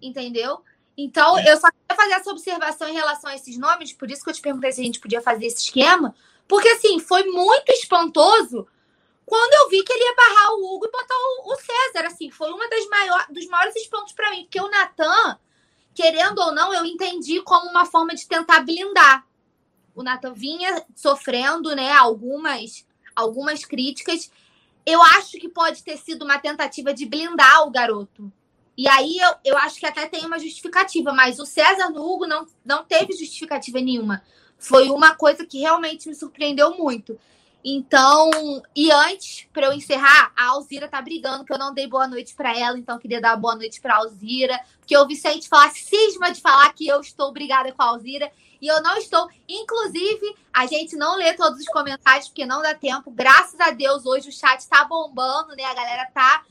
Entendeu? 0.02 0.62
Então, 0.98 1.38
é. 1.38 1.52
eu 1.52 1.58
só 1.58 1.68
queria 1.70 1.96
fazer 1.96 2.14
essa 2.14 2.32
observação 2.32 2.88
em 2.88 2.94
relação 2.94 3.30
a 3.30 3.36
esses 3.36 3.58
nomes, 3.58 3.92
por 3.92 4.10
isso 4.10 4.24
que 4.24 4.30
eu 4.30 4.34
te 4.34 4.42
perguntei 4.42 4.72
se 4.72 4.82
a 4.82 4.84
gente 4.84 5.00
podia 5.00 5.22
fazer 5.22 5.48
esse 5.48 5.64
esquema, 5.64 6.16
porque 6.48 6.70
assim, 6.70 7.00
foi 7.00 7.24
muito 7.24 7.72
espantoso 7.72 8.68
quando 9.26 9.54
eu 9.54 9.70
vi 9.70 9.84
que 9.84 9.92
ele 9.92 10.04
ia 10.04 10.16
barrar 10.16 10.54
o 10.54 10.76
Hugo 10.76 10.86
e 10.86 10.92
botar 10.92 11.16
o, 11.16 11.52
o 11.52 11.56
César. 11.56 12.08
Assim, 12.08 12.30
foi 12.30 12.52
uma 12.52 12.70
das 12.70 12.88
maiores, 12.88 13.28
dos 13.30 13.46
maiores 13.48 13.76
espantos 13.76 14.14
para 14.14 14.30
mim, 14.32 14.44
porque 14.44 14.62
o 14.62 14.70
Natan, 14.70 15.40
querendo 15.94 16.40
ou 16.40 16.54
não, 16.54 16.74
eu 16.74 16.86
entendi 16.86 17.42
como 17.42 17.70
uma 17.70 17.86
forma 17.86 18.14
de 18.14 18.28
tentar 18.28 18.62
blindar. 18.62 19.26
O 19.96 20.04
Natan 20.04 20.34
vinha 20.34 20.86
sofrendo, 20.96 21.76
né, 21.76 21.92
algumas 21.92 22.86
algumas 23.16 23.64
críticas. 23.64 24.30
Eu 24.86 25.02
acho 25.02 25.38
que 25.40 25.48
pode 25.48 25.84
ter 25.84 25.98
sido 25.98 26.26
uma 26.26 26.38
tentativa 26.38 26.94
de 26.94 27.06
blindar 27.06 27.66
o 27.66 27.72
garoto. 27.72 28.32
E 28.78 28.88
aí 28.90 29.18
eu, 29.18 29.36
eu 29.46 29.58
acho 29.58 29.80
que 29.80 29.86
até 29.86 30.06
tem 30.06 30.26
uma 30.26 30.38
justificativa, 30.38 31.14
mas 31.14 31.40
o 31.40 31.46
César 31.46 31.90
no 31.90 32.06
Hugo 32.06 32.28
não, 32.28 32.46
não 32.64 32.84
teve 32.84 33.14
justificativa 33.14 33.80
nenhuma. 33.80 34.22
Foi 34.58 34.90
uma 34.90 35.16
coisa 35.16 35.46
que 35.46 35.60
realmente 35.60 36.10
me 36.10 36.16
surpreendeu 36.16 36.78
muito. 36.78 37.18
Então, 37.68 38.30
e 38.76 38.92
antes, 38.92 39.48
para 39.52 39.66
eu 39.66 39.74
encerrar, 39.74 40.32
a 40.36 40.50
Alzira 40.50 40.88
tá 40.88 41.02
brigando 41.02 41.44
que 41.44 41.52
eu 41.52 41.58
não 41.58 41.74
dei 41.74 41.88
boa 41.88 42.08
noite 42.08 42.36
para 42.36 42.56
ela, 42.56 42.78
então 42.78 43.00
queria 43.00 43.20
dar 43.20 43.36
boa 43.36 43.56
noite 43.56 43.82
para 43.82 43.96
Alzira, 43.96 44.60
porque 44.78 44.96
ouvi 44.96 45.16
Vicente 45.16 45.50
falar, 45.50 45.72
cisma 45.72 46.32
de 46.32 46.42
falar 46.42 46.72
que 46.74 46.88
eu 46.88 47.02
estou 47.02 47.34
brigada 47.34 47.72
com 47.72 47.82
a 47.82 47.88
Alzira, 47.88 48.32
e 48.62 48.68
eu 48.68 48.84
não 48.84 48.96
estou. 48.98 49.28
Inclusive, 49.50 50.36
a 50.54 50.68
gente 50.68 50.96
não 50.96 51.18
lê 51.18 51.34
todos 51.34 51.60
os 51.60 51.66
comentários, 51.66 52.28
porque 52.28 52.46
não 52.46 52.62
dá 52.62 52.76
tempo. 52.76 53.10
Graças 53.10 53.60
a 53.60 53.72
Deus, 53.72 54.06
hoje 54.06 54.30
o 54.30 54.32
chat 54.32 54.60
está 54.60 54.84
bombando, 54.86 55.56
né? 55.56 55.64
A 55.64 55.74
galera 55.74 56.06
tá 56.14 56.46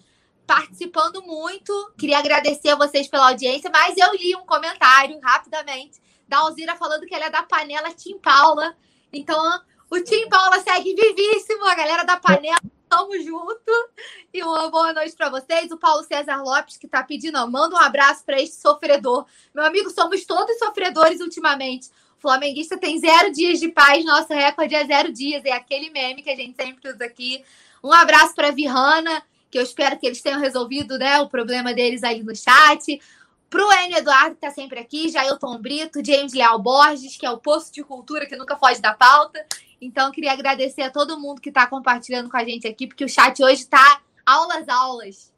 participando 0.45 1.23
muito. 1.23 1.93
Queria 1.97 2.19
agradecer 2.19 2.71
a 2.71 2.77
vocês 2.77 3.07
pela 3.07 3.29
audiência, 3.29 3.71
mas 3.71 3.97
eu 3.97 4.13
li 4.15 4.35
um 4.35 4.45
comentário 4.45 5.19
rapidamente 5.21 6.03
da 6.29 6.39
Alzira 6.39 6.75
falando 6.75 7.07
que 7.07 7.15
ela 7.15 7.27
é 7.27 7.31
da 7.31 7.45
panela 7.45 7.93
Tim 7.93 8.19
Paula. 8.19 8.77
Então, 9.13 9.61
o 9.91 10.01
Tim 10.01 10.29
Paula 10.29 10.61
segue 10.61 10.95
vivíssimo, 10.95 11.65
a 11.67 11.75
galera 11.75 12.05
da 12.05 12.17
panela. 12.17 12.61
Tamo 12.89 13.21
junto. 13.21 13.91
E 14.33 14.43
uma 14.43 14.71
boa 14.71 14.93
noite 14.93 15.17
para 15.17 15.29
vocês. 15.29 15.71
O 15.71 15.77
Paulo 15.77 16.05
César 16.05 16.43
Lopes, 16.43 16.77
que 16.77 16.87
tá 16.87 17.03
pedindo, 17.03 17.39
ó, 17.39 17.47
manda 17.47 17.75
um 17.75 17.81
abraço 17.81 18.25
para 18.25 18.41
este 18.41 18.57
sofredor. 18.57 19.27
Meu 19.55 19.65
amigo, 19.65 19.91
somos 19.91 20.25
todos 20.25 20.59
sofredores 20.59 21.21
ultimamente. 21.21 21.89
O 22.19 22.21
flamenguista 22.21 22.79
tem 22.79 22.99
zero 22.99 23.33
dias 23.33 23.59
de 23.59 23.69
paz, 23.69 24.05
nosso 24.05 24.33
recorde 24.33 24.75
é 24.75 24.85
zero 24.87 25.13
dias. 25.13 25.45
É 25.45 25.53
aquele 25.53 25.91
meme 25.91 26.23
que 26.23 26.31
a 26.31 26.37
gente 26.37 26.57
sempre 26.57 26.91
usa 26.91 27.05
aqui. 27.05 27.45
Um 27.83 27.93
abraço 27.93 28.35
para 28.35 28.51
Virrana, 28.51 29.23
que 29.51 29.59
eu 29.59 29.63
espero 29.63 29.99
que 29.99 30.07
eles 30.07 30.23
tenham 30.23 30.41
resolvido 30.41 30.99
né, 30.99 31.21
o 31.21 31.29
problema 31.29 31.75
deles 31.75 32.03
aí 32.03 32.23
no 32.23 32.35
chat. 32.35 33.01
Pro 33.55 33.71
Enio 33.85 33.99
Eduardo, 33.99 34.31
que 34.31 34.45
está 34.45 34.51
sempre 34.51 34.81
aqui, 34.81 35.09
Jailton 35.09 35.61
Brito, 35.61 36.05
James 36.05 36.35
Leal 36.35 36.61
Borges, 36.61 37.17
que 37.17 37.25
é 37.25 37.31
o 37.31 37.39
posto 37.39 37.73
de 37.73 37.85
cultura 37.85 38.27
que 38.27 38.35
nunca 38.35 38.57
foge 38.57 38.83
da 38.83 38.93
pauta. 38.93 39.47
Então, 39.81 40.11
queria 40.11 40.33
agradecer 40.33 40.83
a 40.83 40.91
todo 40.91 41.21
mundo 41.21 41.41
que 41.41 41.51
está 41.51 41.65
compartilhando 41.65 42.29
com 42.29 42.37
a 42.37 42.43
gente 42.43 42.67
aqui, 42.67 42.89
porque 42.89 43.05
o 43.05 43.09
chat 43.09 43.41
hoje 43.41 43.61
está 43.63 44.01
aulas, 44.27 44.69
aulas. 44.69 45.33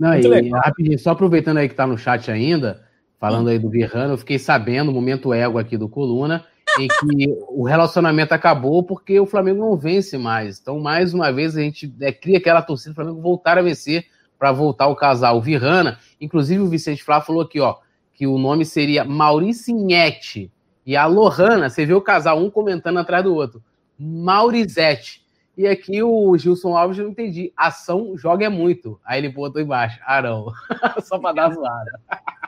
Não, 0.00 0.14
e, 0.14 0.48
rapidinho, 0.48 0.98
só 0.98 1.10
aproveitando 1.10 1.58
aí 1.58 1.68
que 1.68 1.74
está 1.74 1.86
no 1.86 1.98
chat 1.98 2.30
ainda, 2.30 2.82
falando 3.20 3.50
aí 3.50 3.58
do 3.58 3.68
Virrano, 3.68 4.14
eu 4.14 4.18
fiquei 4.18 4.38
sabendo, 4.38 4.90
momento 4.90 5.34
ego 5.34 5.58
aqui 5.58 5.76
do 5.76 5.90
Coluna, 5.90 6.42
em 6.78 6.88
que 6.88 7.28
o 7.50 7.64
relacionamento 7.64 8.32
acabou 8.32 8.82
porque 8.82 9.20
o 9.20 9.26
Flamengo 9.26 9.60
não 9.60 9.76
vence 9.76 10.16
mais. 10.16 10.58
Então, 10.58 10.80
mais 10.80 11.12
uma 11.12 11.30
vez, 11.30 11.54
a 11.54 11.60
gente 11.60 11.94
é, 12.00 12.10
cria 12.10 12.38
aquela 12.38 12.62
torcida 12.62 12.92
do 12.92 12.94
Flamengo 12.94 13.20
voltar 13.20 13.58
a 13.58 13.62
vencer 13.62 14.06
para 14.38 14.52
voltar 14.52 14.88
o 14.88 14.96
casal 14.96 15.40
Virrana. 15.40 15.98
Inclusive, 16.20 16.62
o 16.62 16.68
Vicente 16.68 17.02
Flá 17.02 17.20
falou 17.20 17.42
aqui, 17.42 17.60
ó, 17.60 17.76
que 18.14 18.26
o 18.26 18.38
nome 18.38 18.64
seria 18.64 19.04
Mauricinhete. 19.04 20.50
E 20.84 20.96
a 20.96 21.06
Lohana, 21.06 21.68
você 21.68 21.84
vê 21.84 21.94
o 21.94 22.00
casal 22.00 22.38
um 22.38 22.48
comentando 22.48 22.98
atrás 22.98 23.24
do 23.24 23.34
outro. 23.34 23.62
Maurizete. 23.98 25.24
E 25.56 25.66
aqui 25.66 26.02
o 26.02 26.36
Gilson 26.36 26.76
Alves, 26.76 26.98
eu 26.98 27.04
não 27.04 27.12
entendi. 27.12 27.50
Ação 27.56 28.12
joga 28.16 28.44
é 28.44 28.48
muito. 28.48 29.00
Aí 29.04 29.18
ele 29.18 29.30
botou 29.30 29.60
embaixo, 29.60 29.98
Arão. 30.04 30.52
Só 31.02 31.18
para 31.18 31.32
dar 31.34 31.54
zoada. 31.54 31.98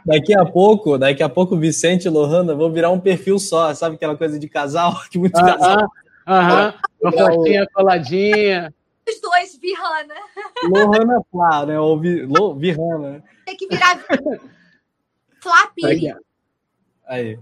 Daqui 0.05 0.35
a 0.35 0.45
pouco, 0.45 0.99
daqui 0.99 1.23
a 1.23 1.29
pouco, 1.29 1.57
Vicente 1.57 2.05
e 2.05 2.11
Lohana 2.11 2.55
vão 2.55 2.71
virar 2.71 2.91
um 2.91 3.01
perfil 3.01 3.39
só. 3.39 3.75
Sabe 3.75 3.97
aquela 3.97 4.17
coisa 4.17 4.39
de 4.39 4.49
casal? 4.49 4.95
Que 5.11 5.19
muito 5.19 5.37
uh 5.37 5.43
-huh, 5.43 5.59
casal. 5.59 5.89
Aham, 6.27 6.69
uh 6.69 6.73
-huh. 6.73 6.75
uma 7.03 7.13
fotinha 7.13 7.67
coladinha. 7.73 8.75
Os 9.09 9.21
dois, 9.21 9.57
Virrana. 9.57 10.15
Lohana 10.65 11.23
Flá, 11.31 11.67
né? 11.67 11.81
Ou 11.81 11.99
Vi, 11.99 12.27
Lo, 12.27 12.55
Virrana. 12.55 13.23
Tem 13.47 13.57
que 13.57 13.67
virar 13.69 13.99
Flapiri. 15.41 16.15
Aí. 17.07 17.39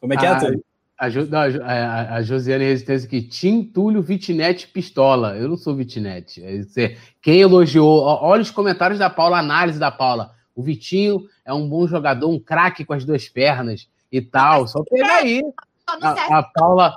Como 0.00 0.14
é 0.14 0.16
que 0.16 0.26
é, 0.26 0.38
Túlio? 0.38 0.64
A, 0.98 1.06
a, 1.06 2.14
a, 2.16 2.22
Josiane 2.22 2.64
Resistência 2.64 3.06
aqui, 3.06 3.22
Tim 3.22 3.64
Túlio 3.64 4.00
Vitinete 4.00 4.68
Pistola. 4.68 5.36
Eu 5.36 5.48
não 5.48 5.56
sou 5.56 5.74
Vitinete. 5.74 6.42
É 6.44 6.96
quem 7.20 7.40
elogiou, 7.40 8.02
olha 8.04 8.42
os 8.42 8.50
comentários 8.50 8.98
da 8.98 9.10
Paula, 9.10 9.36
a 9.36 9.40
análise 9.40 9.78
da 9.78 9.90
Paula. 9.90 10.32
O 10.54 10.62
Vitinho 10.62 11.26
é 11.44 11.52
um 11.52 11.68
bom 11.68 11.86
jogador, 11.88 12.28
um 12.28 12.38
craque 12.38 12.84
com 12.84 12.92
as 12.92 13.04
duas 13.04 13.28
pernas 13.28 13.88
e 14.10 14.20
tal. 14.20 14.68
Só 14.68 14.82
pegar 14.84 15.16
aí. 15.18 15.42
A, 15.86 16.38
a 16.38 16.42
Paula. 16.42 16.94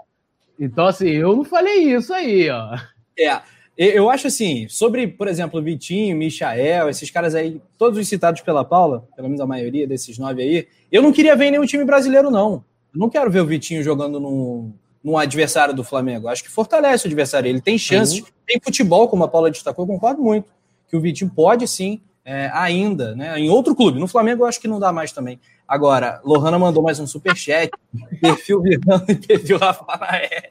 Então, 0.60 0.86
assim, 0.86 1.10
eu 1.10 1.36
não 1.36 1.44
falei 1.44 1.96
isso 1.96 2.14
aí, 2.14 2.50
ó. 2.50 2.78
É. 3.18 3.42
Eu 3.78 4.10
acho 4.10 4.28
assim, 4.28 4.70
sobre, 4.70 5.06
por 5.06 5.28
exemplo, 5.28 5.62
Vitinho, 5.62 6.16
Michael, 6.16 6.88
esses 6.88 7.12
caras 7.12 7.36
aí, 7.36 7.62
todos 7.78 8.00
os 8.00 8.08
citados 8.08 8.40
pela 8.40 8.64
Paula, 8.64 9.06
pelo 9.16 9.28
menos 9.28 9.42
a 9.42 9.46
maioria 9.46 9.86
desses 9.86 10.18
nove 10.18 10.42
aí, 10.42 10.68
eu 10.90 11.02
não 11.02 11.12
queria 11.12 11.36
ver 11.36 11.52
nenhum 11.52 11.66
time 11.66 11.84
brasileiro, 11.84 12.32
não. 12.32 12.64
Eu 12.94 13.00
não 13.00 13.10
quero 13.10 13.30
ver 13.30 13.42
o 13.42 13.46
Vitinho 13.46 13.84
jogando 13.84 14.18
num, 14.18 14.72
num 15.04 15.18
adversário 15.18 15.74
do 15.74 15.84
Flamengo. 15.84 16.30
Acho 16.30 16.42
que 16.42 16.50
fortalece 16.50 17.06
o 17.06 17.08
adversário. 17.08 17.50
Ele 17.50 17.60
tem 17.60 17.78
chances, 17.78 18.20
uhum. 18.20 18.28
tem 18.48 18.62
futebol, 18.64 19.10
como 19.10 19.26
a 19.26 19.28
Paula 19.28 19.52
destacou, 19.52 19.84
eu 19.84 19.88
concordo 19.88 20.22
muito. 20.22 20.48
Que 20.88 20.96
o 20.96 21.02
Vitinho 21.02 21.30
pode 21.36 21.68
sim, 21.68 22.00
é, 22.26 22.50
ainda, 22.52 23.16
né? 23.16 23.40
Em 23.40 23.50
outro 23.50 23.76
clube. 23.76 24.00
No 24.00 24.08
Flamengo 24.08 24.44
eu 24.44 24.48
acho 24.48 24.60
que 24.60 24.68
não 24.68 24.80
dá 24.80 24.92
mais 24.92 25.12
também. 25.12 25.40
Agora, 25.68 26.20
Lohana 26.26 26.58
mandou 26.58 26.82
mais 26.82 27.00
um 27.00 27.06
superchat. 27.06 27.70
perfil 28.20 28.60
Virando 28.62 29.06
e 29.08 29.16
perfil 29.16 29.60
Rafael. 29.60 30.02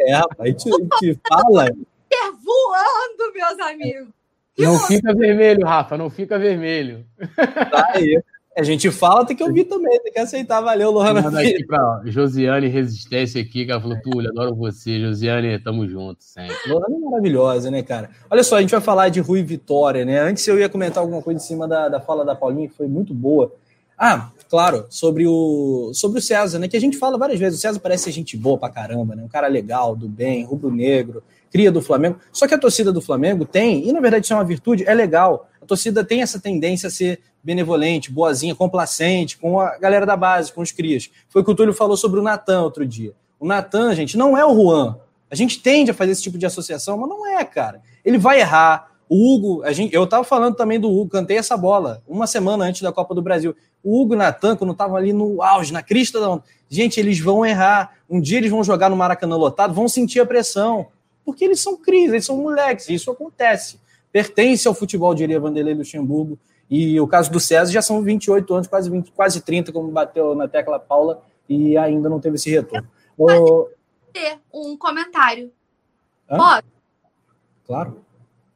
é, 0.00 0.14
rapaz, 0.14 0.62
te, 0.62 0.70
te 0.98 1.16
fala. 1.28 1.70
Voando, 2.44 3.32
meus 3.34 3.58
amigos. 3.60 4.08
Não 4.58 4.78
fica 4.80 5.14
vermelho, 5.14 5.64
Rafa, 5.64 5.96
não 5.96 6.10
fica 6.10 6.36
vermelho. 6.38 7.06
Tá 7.36 7.92
aí. 7.94 8.20
A 8.58 8.62
gente 8.64 8.90
fala, 8.90 9.24
tem 9.24 9.36
que 9.36 9.44
ouvir 9.44 9.66
também, 9.66 10.00
tem 10.00 10.12
que 10.12 10.18
aceitar. 10.18 10.60
Valeu, 10.60 10.90
Lohana. 10.90 11.22
Manda 11.22 11.40
aqui 11.40 11.64
pra 11.64 12.02
Josiane 12.06 12.66
Resistência 12.66 13.40
aqui, 13.40 13.64
que 13.64 13.70
ela 13.70 13.80
falou, 13.80 13.96
Túlio, 14.02 14.30
adoro 14.30 14.52
você. 14.56 14.98
Josiane, 14.98 15.56
tamo 15.60 15.86
junto 15.86 16.24
sempre. 16.24 16.56
Lohana 16.66 16.96
é 16.96 16.98
maravilhosa, 16.98 17.70
né, 17.70 17.84
cara? 17.84 18.10
Olha 18.28 18.42
só, 18.42 18.56
a 18.56 18.60
gente 18.60 18.72
vai 18.72 18.80
falar 18.80 19.10
de 19.10 19.20
Rui 19.20 19.44
Vitória, 19.44 20.04
né? 20.04 20.18
Antes 20.18 20.44
eu 20.48 20.58
ia 20.58 20.68
comentar 20.68 21.00
alguma 21.00 21.22
coisa 21.22 21.40
em 21.40 21.46
cima 21.46 21.68
da, 21.68 21.88
da 21.88 22.00
fala 22.00 22.24
da 22.24 22.34
Paulinha, 22.34 22.68
que 22.68 22.74
foi 22.74 22.88
muito 22.88 23.14
boa. 23.14 23.52
Ah, 23.96 24.30
claro, 24.50 24.86
sobre 24.90 25.24
o, 25.24 25.92
sobre 25.94 26.18
o 26.18 26.22
César, 26.22 26.58
né? 26.58 26.66
Que 26.66 26.76
a 26.76 26.80
gente 26.80 26.96
fala 26.96 27.16
várias 27.16 27.38
vezes. 27.38 27.60
O 27.60 27.62
César 27.62 27.78
parece 27.78 28.04
ser 28.04 28.10
gente 28.10 28.36
boa 28.36 28.58
pra 28.58 28.68
caramba, 28.68 29.14
né? 29.14 29.22
Um 29.22 29.28
cara 29.28 29.46
legal, 29.46 29.94
do 29.94 30.08
bem, 30.08 30.44
rubro-negro, 30.44 31.22
cria 31.52 31.70
do 31.70 31.80
Flamengo. 31.80 32.18
Só 32.32 32.48
que 32.48 32.54
a 32.54 32.58
torcida 32.58 32.92
do 32.92 33.00
Flamengo 33.00 33.44
tem, 33.44 33.88
e 33.88 33.92
na 33.92 34.00
verdade 34.00 34.24
isso 34.24 34.32
é 34.32 34.36
uma 34.36 34.44
virtude, 34.44 34.84
é 34.84 34.94
legal. 34.94 35.47
Torcida 35.68 36.02
tem 36.02 36.22
essa 36.22 36.40
tendência 36.40 36.88
a 36.88 36.90
ser 36.90 37.20
benevolente, 37.42 38.10
boazinha, 38.10 38.54
complacente 38.54 39.38
com 39.38 39.60
a 39.60 39.78
galera 39.78 40.04
da 40.04 40.16
base, 40.16 40.52
com 40.52 40.60
os 40.60 40.72
crias. 40.72 41.10
Foi 41.28 41.42
o 41.42 41.44
que 41.44 41.50
o 41.50 41.54
Túlio 41.54 41.72
falou 41.72 41.96
sobre 41.96 42.18
o 42.18 42.22
Natan 42.22 42.62
outro 42.62 42.86
dia. 42.86 43.12
O 43.38 43.46
Natan, 43.46 43.94
gente, 43.94 44.16
não 44.16 44.36
é 44.36 44.44
o 44.44 44.54
Juan. 44.54 44.98
A 45.30 45.34
gente 45.34 45.60
tende 45.60 45.90
a 45.90 45.94
fazer 45.94 46.12
esse 46.12 46.22
tipo 46.22 46.38
de 46.38 46.46
associação, 46.46 46.96
mas 46.96 47.08
não 47.08 47.26
é, 47.26 47.44
cara. 47.44 47.80
Ele 48.04 48.18
vai 48.18 48.40
errar. 48.40 48.92
O 49.08 49.34
Hugo, 49.34 49.62
a 49.62 49.72
gente, 49.72 49.94
eu 49.94 50.06
tava 50.06 50.22
falando 50.24 50.54
também 50.54 50.78
do 50.78 50.90
Hugo, 50.90 51.10
cantei 51.10 51.38
essa 51.38 51.56
bola 51.56 52.02
uma 52.06 52.26
semana 52.26 52.66
antes 52.66 52.82
da 52.82 52.92
Copa 52.92 53.14
do 53.14 53.22
Brasil. 53.22 53.56
O 53.82 53.98
Hugo 53.98 54.14
e 54.14 54.16
Natan, 54.16 54.54
quando 54.54 54.72
estavam 54.72 54.96
ali 54.96 55.14
no 55.14 55.42
auge, 55.42 55.72
na 55.72 55.82
crista 55.82 56.20
da 56.20 56.28
onda, 56.28 56.44
gente, 56.68 57.00
eles 57.00 57.18
vão 57.18 57.46
errar. 57.46 57.94
Um 58.10 58.20
dia 58.20 58.36
eles 58.36 58.50
vão 58.50 58.62
jogar 58.62 58.90
no 58.90 58.96
Maracanã 58.96 59.36
lotado, 59.36 59.72
vão 59.72 59.88
sentir 59.88 60.20
a 60.20 60.26
pressão. 60.26 60.88
Porque 61.24 61.44
eles 61.44 61.60
são 61.60 61.76
cris, 61.76 62.10
eles 62.10 62.24
são 62.24 62.36
moleques, 62.36 62.88
isso 62.88 63.10
acontece. 63.10 63.78
Pertence 64.18 64.66
ao 64.66 64.74
futebol, 64.74 65.14
diria 65.14 65.38
Vanderlei 65.38 65.74
Luxemburgo. 65.74 66.36
E 66.68 67.00
o 67.00 67.06
caso 67.06 67.30
do 67.30 67.38
César 67.38 67.70
já 67.70 67.80
são 67.80 68.02
28 68.02 68.52
anos, 68.52 68.66
quase 68.66 68.90
20, 68.90 69.12
quase 69.12 69.40
30, 69.40 69.70
como 69.70 69.92
bateu 69.92 70.34
na 70.34 70.48
tecla 70.48 70.76
Paula, 70.76 71.22
e 71.48 71.78
ainda 71.78 72.08
não 72.08 72.18
teve 72.18 72.34
esse 72.34 72.50
retorno. 72.50 72.88
Pode 73.16 73.70
ter 74.12 74.40
um 74.52 74.76
comentário. 74.76 75.52
Pode. 76.28 76.66
Claro. 77.64 78.04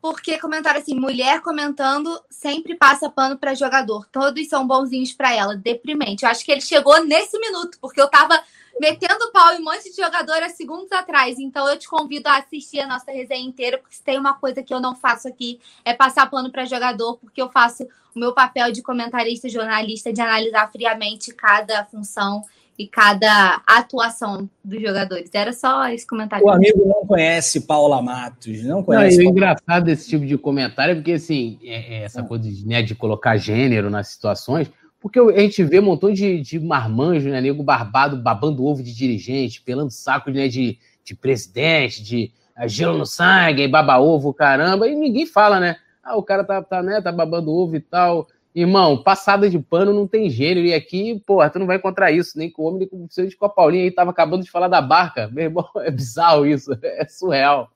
Porque 0.00 0.36
comentário 0.36 0.80
assim, 0.80 0.98
mulher 0.98 1.40
comentando 1.42 2.20
sempre 2.28 2.74
passa 2.74 3.08
pano 3.08 3.38
para 3.38 3.54
jogador. 3.54 4.08
Todos 4.10 4.48
são 4.48 4.66
bonzinhos 4.66 5.12
para 5.12 5.32
ela. 5.32 5.54
Deprimente. 5.54 6.24
Eu 6.24 6.30
acho 6.30 6.44
que 6.44 6.50
ele 6.50 6.60
chegou 6.60 7.04
nesse 7.04 7.38
minuto, 7.38 7.78
porque 7.80 8.00
eu 8.00 8.10
tava 8.10 8.36
metendo 8.82 9.30
pau 9.32 9.54
em 9.54 9.60
um 9.60 9.64
monte 9.64 9.94
de 9.94 10.02
jogador 10.02 10.42
há 10.42 10.48
segundos 10.48 10.90
atrás. 10.90 11.38
Então 11.38 11.68
eu 11.68 11.78
te 11.78 11.88
convido 11.88 12.28
a 12.28 12.38
assistir 12.38 12.80
a 12.80 12.86
nossa 12.88 13.12
resenha 13.12 13.46
inteira, 13.46 13.78
porque 13.78 13.94
se 13.94 14.02
tem 14.02 14.18
uma 14.18 14.34
coisa 14.34 14.60
que 14.60 14.74
eu 14.74 14.80
não 14.80 14.96
faço 14.96 15.28
aqui 15.28 15.60
é 15.84 15.94
passar 15.94 16.28
pano 16.28 16.50
para 16.50 16.64
jogador, 16.64 17.16
porque 17.18 17.40
eu 17.40 17.48
faço 17.48 17.84
o 18.12 18.18
meu 18.18 18.32
papel 18.32 18.72
de 18.72 18.82
comentarista, 18.82 19.48
jornalista, 19.48 20.12
de 20.12 20.20
analisar 20.20 20.68
friamente 20.72 21.32
cada 21.32 21.84
função 21.84 22.42
e 22.76 22.88
cada 22.88 23.62
atuação 23.64 24.50
dos 24.64 24.82
jogadores. 24.82 25.30
Era 25.32 25.52
só 25.52 25.86
esse 25.86 26.04
comentário. 26.04 26.44
O 26.44 26.50
amigo 26.50 26.84
não 26.84 27.06
conhece 27.06 27.60
Paula 27.60 28.02
Matos, 28.02 28.64
não 28.64 28.82
conhece. 28.82 29.18
Não, 29.18 29.26
é 29.26 29.28
engraçado 29.28 29.84
desse 29.84 30.10
tipo 30.10 30.26
de 30.26 30.36
comentário, 30.36 30.96
porque 30.96 31.12
assim, 31.12 31.60
é, 31.62 31.98
é 31.98 32.02
essa 32.02 32.24
coisa 32.24 32.50
de, 32.50 32.66
né, 32.66 32.82
de 32.82 32.96
colocar 32.96 33.36
gênero 33.36 33.88
nas 33.88 34.08
situações, 34.08 34.68
porque 35.02 35.18
a 35.18 35.40
gente 35.40 35.64
vê 35.64 35.80
um 35.80 35.84
montão 35.84 36.12
de, 36.12 36.40
de 36.40 36.60
marmanjo, 36.60 37.28
né, 37.28 37.40
nego 37.40 37.64
barbado, 37.64 38.16
babando 38.16 38.64
ovo 38.64 38.84
de 38.84 38.94
dirigente, 38.94 39.60
pelando 39.60 39.90
saco 39.90 40.30
né, 40.30 40.46
de, 40.46 40.78
de 41.04 41.16
presidente, 41.16 42.00
de 42.00 42.32
uh, 42.56 42.68
gelo 42.68 42.96
no 42.96 43.04
sangue, 43.04 43.66
baba 43.66 43.98
ovo, 43.98 44.32
caramba, 44.32 44.86
e 44.86 44.94
ninguém 44.94 45.26
fala, 45.26 45.58
né? 45.58 45.76
Ah, 46.04 46.16
o 46.16 46.22
cara 46.22 46.44
tá, 46.44 46.62
tá, 46.62 46.80
né, 46.82 47.00
tá 47.00 47.10
babando 47.10 47.50
ovo 47.50 47.74
e 47.74 47.80
tal. 47.80 48.28
Irmão, 48.54 49.02
passada 49.02 49.50
de 49.50 49.58
pano 49.58 49.92
não 49.92 50.06
tem 50.06 50.30
gênero. 50.30 50.66
E 50.66 50.74
aqui, 50.74 51.20
porra, 51.26 51.50
tu 51.50 51.58
não 51.58 51.66
vai 51.66 51.78
encontrar 51.78 52.12
isso, 52.12 52.38
nem 52.38 52.50
com 52.50 52.62
o 52.62 52.66
homem, 52.66 52.80
nem 52.80 52.88
com 52.88 52.96
o 53.04 53.38
com 53.38 53.46
a 53.46 53.48
Paulinha 53.48 53.84
aí, 53.84 53.90
tava 53.90 54.10
acabando 54.10 54.44
de 54.44 54.50
falar 54.50 54.68
da 54.68 54.80
barca. 54.80 55.28
Meu 55.32 55.44
irmão, 55.44 55.68
é 55.78 55.90
bizarro 55.90 56.46
isso, 56.46 56.76
é 56.82 57.06
surreal. 57.08 57.70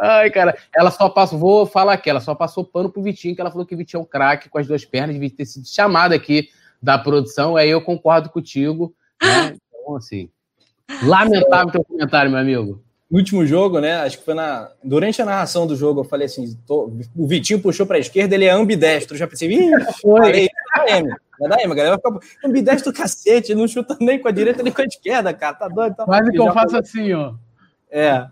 Ai, 0.00 0.30
cara, 0.30 0.56
ela 0.74 0.90
só 0.90 1.08
passou, 1.08 1.38
vou 1.38 1.66
falar 1.66 1.94
aqui, 1.94 2.08
ela 2.08 2.20
só 2.20 2.34
passou 2.34 2.64
pano 2.64 2.90
pro 2.90 3.02
Vitinho, 3.02 3.34
que 3.34 3.40
ela 3.40 3.50
falou 3.50 3.66
que 3.66 3.74
o 3.74 3.78
Vitinho 3.78 4.00
é 4.00 4.02
um 4.02 4.06
craque 4.06 4.48
com 4.48 4.58
as 4.58 4.66
duas 4.66 4.84
pernas, 4.84 5.14
devia 5.14 5.30
ter 5.30 5.44
sido 5.44 5.66
chamado 5.66 6.12
aqui 6.12 6.48
da 6.80 6.96
produção, 6.96 7.56
aí 7.56 7.70
eu 7.70 7.80
concordo 7.80 8.30
contigo, 8.30 8.94
né? 9.22 9.56
Então, 9.88 9.96
assim, 9.96 10.28
lamentável 11.02 11.72
teu 11.72 11.82
comentário, 11.82 12.30
meu 12.30 12.38
amigo 12.38 12.84
no 13.10 13.18
último 13.18 13.44
jogo, 13.46 13.80
né? 13.80 13.96
Acho 13.96 14.18
que 14.18 14.24
foi 14.24 14.34
na 14.34 14.70
durante 14.84 15.20
a 15.22 15.24
narração 15.24 15.66
do 15.66 15.74
jogo, 15.74 16.00
eu 16.00 16.04
falei 16.04 16.26
assim: 16.26 16.56
tô, 16.66 16.92
o 17.16 17.26
Vitinho 17.26 17.60
puxou 17.60 17.86
para 17.86 17.96
a 17.96 18.00
esquerda, 18.00 18.34
ele 18.34 18.44
é 18.44 18.50
ambidestro. 18.50 19.14
Eu 19.14 19.18
já 19.18 19.26
pensei, 19.26 19.50
ih, 19.50 19.70
foi. 20.00 20.20
Falei, 20.20 20.48
é 20.86 20.98
M. 20.98 21.14
É 21.40 21.48
da 21.48 21.62
M, 21.62 21.74
galera 21.74 21.96
fica 21.96 22.18
ambidestro 22.44 22.92
cacete, 22.92 23.54
não 23.54 23.68
chuta 23.68 23.96
nem 24.00 24.18
com 24.18 24.28
a 24.28 24.32
direita 24.32 24.62
nem 24.62 24.72
com 24.72 24.82
a 24.82 24.84
esquerda, 24.84 25.32
cara. 25.32 25.54
Tá 25.54 25.68
doido. 25.68 25.94
Tá... 25.94 26.04
Quase 26.04 26.30
que 26.30 26.38
eu 26.38 26.52
faço 26.52 26.76
assim, 26.76 27.12
ó. 27.12 27.34
É. 27.90 28.26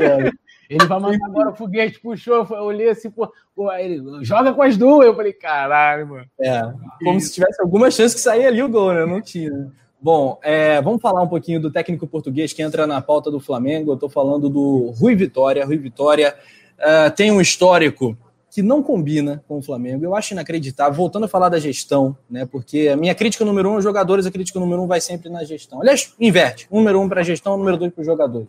é. 0.00 0.30
Ele 0.68 0.86
vai 0.86 0.98
mandar 0.98 1.26
agora 1.26 1.50
o 1.50 1.54
foguete, 1.54 2.00
puxou, 2.00 2.46
eu 2.50 2.62
olhei 2.62 2.88
assim, 2.88 3.10
pô, 3.10 3.30
ele 3.72 4.02
joga 4.22 4.52
com 4.52 4.62
as 4.62 4.76
duas. 4.76 5.06
Eu 5.06 5.14
falei, 5.14 5.32
caralho, 5.32 6.08
mano. 6.08 6.26
É, 6.40 6.72
como 7.04 7.20
se 7.20 7.32
tivesse 7.32 7.60
alguma 7.62 7.90
chance 7.90 8.14
que 8.14 8.20
sair 8.20 8.46
ali 8.46 8.62
o 8.62 8.68
gol, 8.68 8.92
né? 8.92 9.06
Não 9.06 9.20
tinha. 9.20 9.50
Né? 9.50 9.70
Bom, 10.00 10.38
é, 10.42 10.80
vamos 10.82 11.00
falar 11.00 11.22
um 11.22 11.28
pouquinho 11.28 11.60
do 11.60 11.70
técnico 11.70 12.06
português 12.06 12.52
que 12.52 12.62
entra 12.62 12.86
na 12.86 13.00
pauta 13.00 13.30
do 13.30 13.40
Flamengo. 13.40 13.90
Eu 13.90 13.94
estou 13.94 14.08
falando 14.08 14.48
do 14.48 14.90
Rui 14.98 15.14
Vitória. 15.14 15.64
Rui 15.64 15.78
Vitória 15.78 16.36
uh, 16.78 17.10
tem 17.14 17.32
um 17.32 17.40
histórico 17.40 18.16
que 18.50 18.62
não 18.62 18.82
combina 18.82 19.42
com 19.48 19.58
o 19.58 19.62
Flamengo. 19.62 20.04
Eu 20.04 20.14
acho 20.14 20.32
inacreditável. 20.32 20.94
Voltando 20.94 21.24
a 21.24 21.28
falar 21.28 21.48
da 21.48 21.58
gestão, 21.58 22.16
né? 22.28 22.46
Porque 22.46 22.88
a 22.92 22.96
minha 22.96 23.14
crítica 23.14 23.44
número 23.44 23.70
um, 23.70 23.76
os 23.76 23.84
jogadores, 23.84 24.26
a 24.26 24.30
crítica 24.30 24.60
número 24.60 24.82
um 24.82 24.86
vai 24.86 25.00
sempre 25.00 25.28
na 25.28 25.44
gestão. 25.44 25.80
Aliás, 25.80 26.14
inverte. 26.20 26.68
Número 26.70 27.00
um 27.00 27.08
para 27.08 27.20
a 27.20 27.24
gestão, 27.24 27.56
número 27.56 27.76
dois 27.76 27.92
para 27.92 28.00
os 28.00 28.06
jogadores. 28.06 28.48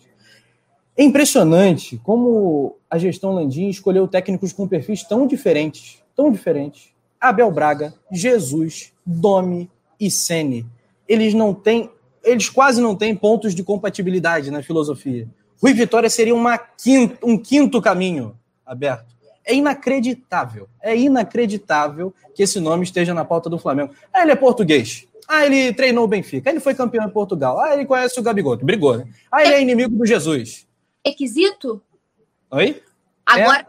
É 0.97 1.03
impressionante 1.03 2.01
como 2.03 2.75
a 2.89 2.97
gestão 2.97 3.31
Landim 3.31 3.69
escolheu 3.69 4.07
técnicos 4.07 4.51
com 4.51 4.67
perfis 4.67 5.03
tão 5.03 5.27
diferentes, 5.27 6.01
tão 6.15 6.31
diferentes 6.31 6.89
Abel 7.21 7.51
Braga, 7.51 7.93
Jesus, 8.11 8.91
Domi 9.05 9.69
e 9.99 10.09
Sene. 10.09 10.65
Eles 11.07 11.35
não 11.35 11.53
têm, 11.53 11.91
eles 12.23 12.49
quase 12.49 12.81
não 12.81 12.95
têm 12.95 13.15
pontos 13.15 13.53
de 13.53 13.63
compatibilidade 13.63 14.49
na 14.49 14.63
filosofia. 14.63 15.27
Rui 15.61 15.73
Vitória 15.73 16.09
seria 16.09 16.33
quinto, 16.81 17.17
um 17.23 17.37
quinto 17.37 17.79
caminho 17.79 18.35
aberto. 18.65 19.15
É 19.45 19.53
inacreditável, 19.53 20.67
é 20.81 20.97
inacreditável 20.97 22.13
que 22.35 22.43
esse 22.43 22.59
nome 22.59 22.83
esteja 22.83 23.13
na 23.13 23.23
pauta 23.23 23.49
do 23.49 23.57
Flamengo. 23.57 23.93
Ah, 24.11 24.23
ele 24.23 24.31
é 24.31 24.35
português. 24.35 25.07
Ah, 25.27 25.45
ele 25.45 25.73
treinou 25.73 26.05
o 26.05 26.07
Benfica. 26.07 26.49
Ele 26.49 26.59
foi 26.59 26.73
campeão 26.73 27.05
em 27.05 27.09
Portugal. 27.09 27.59
Ah, 27.59 27.73
ele 27.73 27.85
conhece 27.85 28.19
o 28.19 28.23
Gabigol. 28.23 28.57
Brigou, 28.57 28.97
né? 28.97 29.07
Ah, 29.31 29.43
ele 29.43 29.53
é 29.53 29.61
inimigo 29.61 29.95
do 29.95 30.05
Jesus. 30.05 30.66
Requisito? 31.07 31.81
Oi? 32.51 32.81
Agora, 33.25 33.67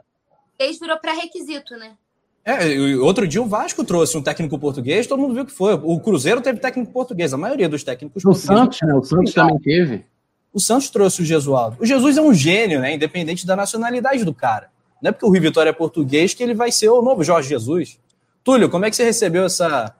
é. 0.59 0.73
virou 0.73 0.99
pré-requisito, 0.99 1.77
né? 1.77 1.97
É, 2.45 2.97
outro 2.97 3.29
dia 3.29 3.43
o 3.43 3.47
Vasco 3.47 3.85
trouxe 3.85 4.17
um 4.17 4.23
técnico 4.23 4.59
português, 4.59 5.07
todo 5.07 5.21
mundo 5.21 5.35
viu 5.35 5.45
que 5.45 5.53
foi. 5.53 5.75
O 5.75 6.01
Cruzeiro 6.01 6.41
teve 6.41 6.59
técnico 6.59 6.91
português, 6.91 7.35
a 7.35 7.37
maioria 7.37 7.69
dos 7.69 7.85
técnicos 7.85 8.25
o 8.25 8.29
portugueses. 8.29 8.59
Santos, 8.59 8.79
né? 8.83 8.95
O 8.95 9.05
Santos 9.05 9.35
também 9.35 9.59
teve. 9.59 10.05
O 10.53 10.59
Santos 10.59 10.89
trouxe 10.89 11.23
o 11.23 11.25
Jesualdo. 11.25 11.77
O 11.79 11.85
Jesus 11.85 12.17
é 12.17 12.23
um 12.23 12.33
gênio, 12.33 12.81
né? 12.81 12.95
Independente 12.95 13.47
da 13.47 13.55
nacionalidade 13.55 14.25
do 14.25 14.33
cara. 14.33 14.71
Não 15.03 15.11
é 15.11 15.13
porque 15.13 15.27
o 15.27 15.29
Rui 15.29 15.41
Vitória 15.41 15.71
é 15.71 15.73
português 15.73 16.33
que 16.33 16.43
ele 16.43 16.55
vai 16.55 16.73
ser 16.73 16.89
o 16.89 17.03
novo 17.03 17.23
Jorge 17.23 17.49
Jesus. 17.49 18.01
Túlio, 18.43 18.71
como 18.71 18.87
é 18.87 18.91
que 18.91 18.97
você 18.97 19.05
recebeu 19.05 19.45
essa, 19.45 19.95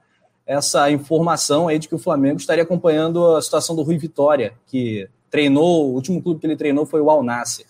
essa 0.45 0.89
informação 0.89 1.67
aí 1.67 1.77
de 1.77 1.87
que 1.87 1.95
o 1.95 1.99
Flamengo 1.99 2.39
estaria 2.39 2.63
acompanhando 2.63 3.35
a 3.35 3.41
situação 3.41 3.75
do 3.75 3.83
Rui 3.83 3.97
Vitória, 3.97 4.53
que 4.65 5.07
treinou, 5.29 5.89
o 5.89 5.93
último 5.93 6.21
clube 6.21 6.39
que 6.39 6.47
ele 6.47 6.55
treinou 6.55 6.85
foi 6.85 7.01
o 7.01 7.09
Al 7.09 7.23
Nasser. 7.23 7.65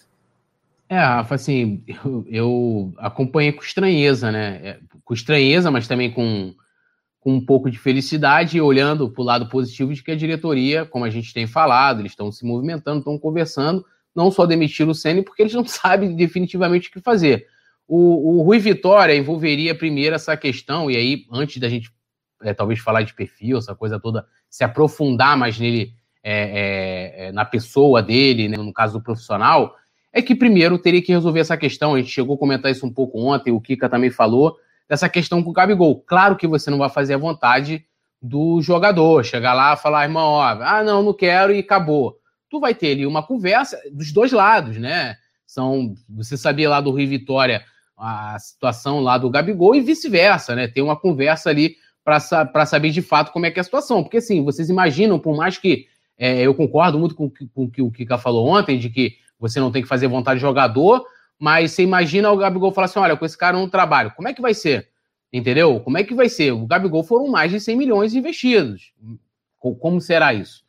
É, 0.87 0.97
Rafa, 0.97 1.35
assim, 1.35 1.83
eu, 1.87 2.25
eu, 2.27 2.93
acompanhei 2.97 3.51
com 3.51 3.61
estranheza, 3.61 4.31
né? 4.31 4.59
É, 4.63 4.79
com 5.05 5.13
estranheza, 5.13 5.69
mas 5.69 5.87
também 5.87 6.11
com, 6.11 6.55
com 7.19 7.33
um 7.35 7.45
pouco 7.45 7.69
de 7.69 7.77
felicidade, 7.77 8.59
olhando 8.59 9.09
para 9.09 9.21
o 9.21 9.25
lado 9.25 9.47
positivo 9.49 9.93
de 9.93 10.01
que 10.01 10.11
a 10.11 10.15
diretoria, 10.15 10.85
como 10.85 11.05
a 11.05 11.09
gente 11.09 11.31
tem 11.31 11.45
falado, 11.45 11.99
eles 11.99 12.13
estão 12.13 12.31
se 12.31 12.43
movimentando, 12.43 12.99
estão 12.99 13.19
conversando, 13.19 13.85
não 14.15 14.31
só 14.31 14.47
demitir 14.47 14.87
o 14.89 14.95
Ceni 14.95 15.21
porque 15.21 15.43
eles 15.43 15.53
não 15.53 15.65
sabem 15.67 16.15
definitivamente 16.15 16.89
o 16.89 16.91
que 16.91 17.01
fazer. 17.01 17.45
O, 17.87 18.37
o 18.37 18.41
Rui 18.41 18.57
Vitória 18.57 19.15
envolveria 19.15 19.75
primeiro 19.75 20.15
essa 20.15 20.35
questão, 20.35 20.89
e 20.89 20.97
aí, 20.97 21.25
antes 21.31 21.57
da 21.59 21.69
gente 21.69 21.91
é, 22.41 22.53
talvez 22.53 22.79
falar 22.79 23.03
de 23.03 23.13
perfil, 23.13 23.57
essa 23.57 23.75
coisa 23.75 23.99
toda, 23.99 24.25
se 24.49 24.63
aprofundar 24.63 25.37
mais 25.37 25.59
nele, 25.59 25.93
é, 26.23 26.33
é, 26.33 27.27
é, 27.27 27.31
na 27.31 27.45
pessoa 27.45 28.01
dele, 28.01 28.47
né, 28.47 28.57
no 28.57 28.73
caso 28.73 28.99
do 28.99 29.03
profissional, 29.03 29.75
é 30.11 30.21
que 30.21 30.35
primeiro 30.35 30.77
teria 30.77 31.01
que 31.01 31.13
resolver 31.13 31.39
essa 31.39 31.57
questão. 31.57 31.93
A 31.93 31.97
gente 31.99 32.11
chegou 32.11 32.35
a 32.35 32.39
comentar 32.39 32.71
isso 32.71 32.85
um 32.85 32.93
pouco 32.93 33.19
ontem, 33.19 33.51
o 33.51 33.61
Kika 33.61 33.89
também 33.89 34.09
falou, 34.09 34.57
dessa 34.87 35.07
questão 35.07 35.43
com 35.43 35.51
o 35.51 35.53
Gabigol. 35.53 36.01
Claro 36.01 36.35
que 36.35 36.47
você 36.47 36.69
não 36.69 36.77
vai 36.77 36.89
fazer 36.89 37.13
a 37.13 37.17
vontade 37.17 37.85
do 38.21 38.61
jogador, 38.61 39.23
chegar 39.23 39.53
lá 39.53 39.73
e 39.73 39.77
falar, 39.77 40.03
irmão, 40.03 40.27
ó, 40.27 40.43
ah, 40.43 40.83
não, 40.83 41.01
não 41.01 41.13
quero 41.13 41.53
e 41.53 41.59
acabou. 41.59 42.17
Tu 42.49 42.59
vai 42.59 42.73
ter 42.73 42.91
ali 42.91 43.05
uma 43.05 43.23
conversa 43.23 43.79
dos 43.91 44.11
dois 44.11 44.31
lados, 44.31 44.77
né? 44.77 45.15
São, 45.45 45.93
você 46.09 46.35
sabia 46.35 46.69
lá 46.69 46.81
do 46.81 46.91
Rio 46.91 47.07
Vitória 47.07 47.63
a 47.97 48.37
situação 48.39 49.01
lá 49.01 49.17
do 49.17 49.29
Gabigol 49.29 49.75
e 49.75 49.81
vice-versa, 49.81 50.55
né? 50.55 50.67
Tem 50.67 50.81
uma 50.81 50.99
conversa 50.99 51.49
ali 51.49 51.75
para 52.03 52.65
saber 52.65 52.89
de 52.89 53.01
fato 53.01 53.31
como 53.31 53.45
é 53.45 53.51
que 53.51 53.59
é 53.59 53.61
a 53.61 53.63
situação. 53.63 54.03
Porque 54.03 54.17
assim, 54.17 54.43
vocês 54.43 54.69
imaginam, 54.69 55.19
por 55.19 55.35
mais 55.35 55.57
que 55.57 55.85
é, 56.19 56.41
eu 56.41 56.53
concordo 56.53 56.99
muito 56.99 57.15
com, 57.15 57.29
com 57.29 57.63
o 57.63 57.71
que 57.71 57.81
o 57.81 57.89
Kika 57.89 58.17
falou 58.17 58.45
ontem, 58.49 58.77
de 58.77 58.89
que 58.89 59.15
você 59.39 59.57
não 59.59 59.71
tem 59.71 59.81
que 59.81 59.87
fazer 59.87 60.09
vontade 60.09 60.39
de 60.39 60.45
jogador, 60.45 61.05
mas 61.39 61.71
você 61.71 61.83
imagina 61.83 62.29
o 62.29 62.35
Gabigol 62.35 62.73
falar 62.73 62.85
assim: 62.85 62.99
olha, 62.99 63.15
com 63.15 63.25
esse 63.25 63.37
cara 63.37 63.55
eu 63.55 63.61
não 63.61 63.69
trabalho. 63.69 64.11
Como 64.15 64.27
é 64.27 64.33
que 64.33 64.41
vai 64.41 64.53
ser? 64.53 64.89
Entendeu? 65.31 65.79
Como 65.79 65.97
é 65.97 66.03
que 66.03 66.13
vai 66.13 66.27
ser? 66.27 66.51
O 66.51 66.67
Gabigol 66.67 67.03
foram 67.03 67.29
mais 67.29 67.51
de 67.51 67.59
100 67.59 67.77
milhões 67.77 68.13
investidos. 68.13 68.91
Como 69.57 70.01
será 70.01 70.33
isso? 70.33 70.63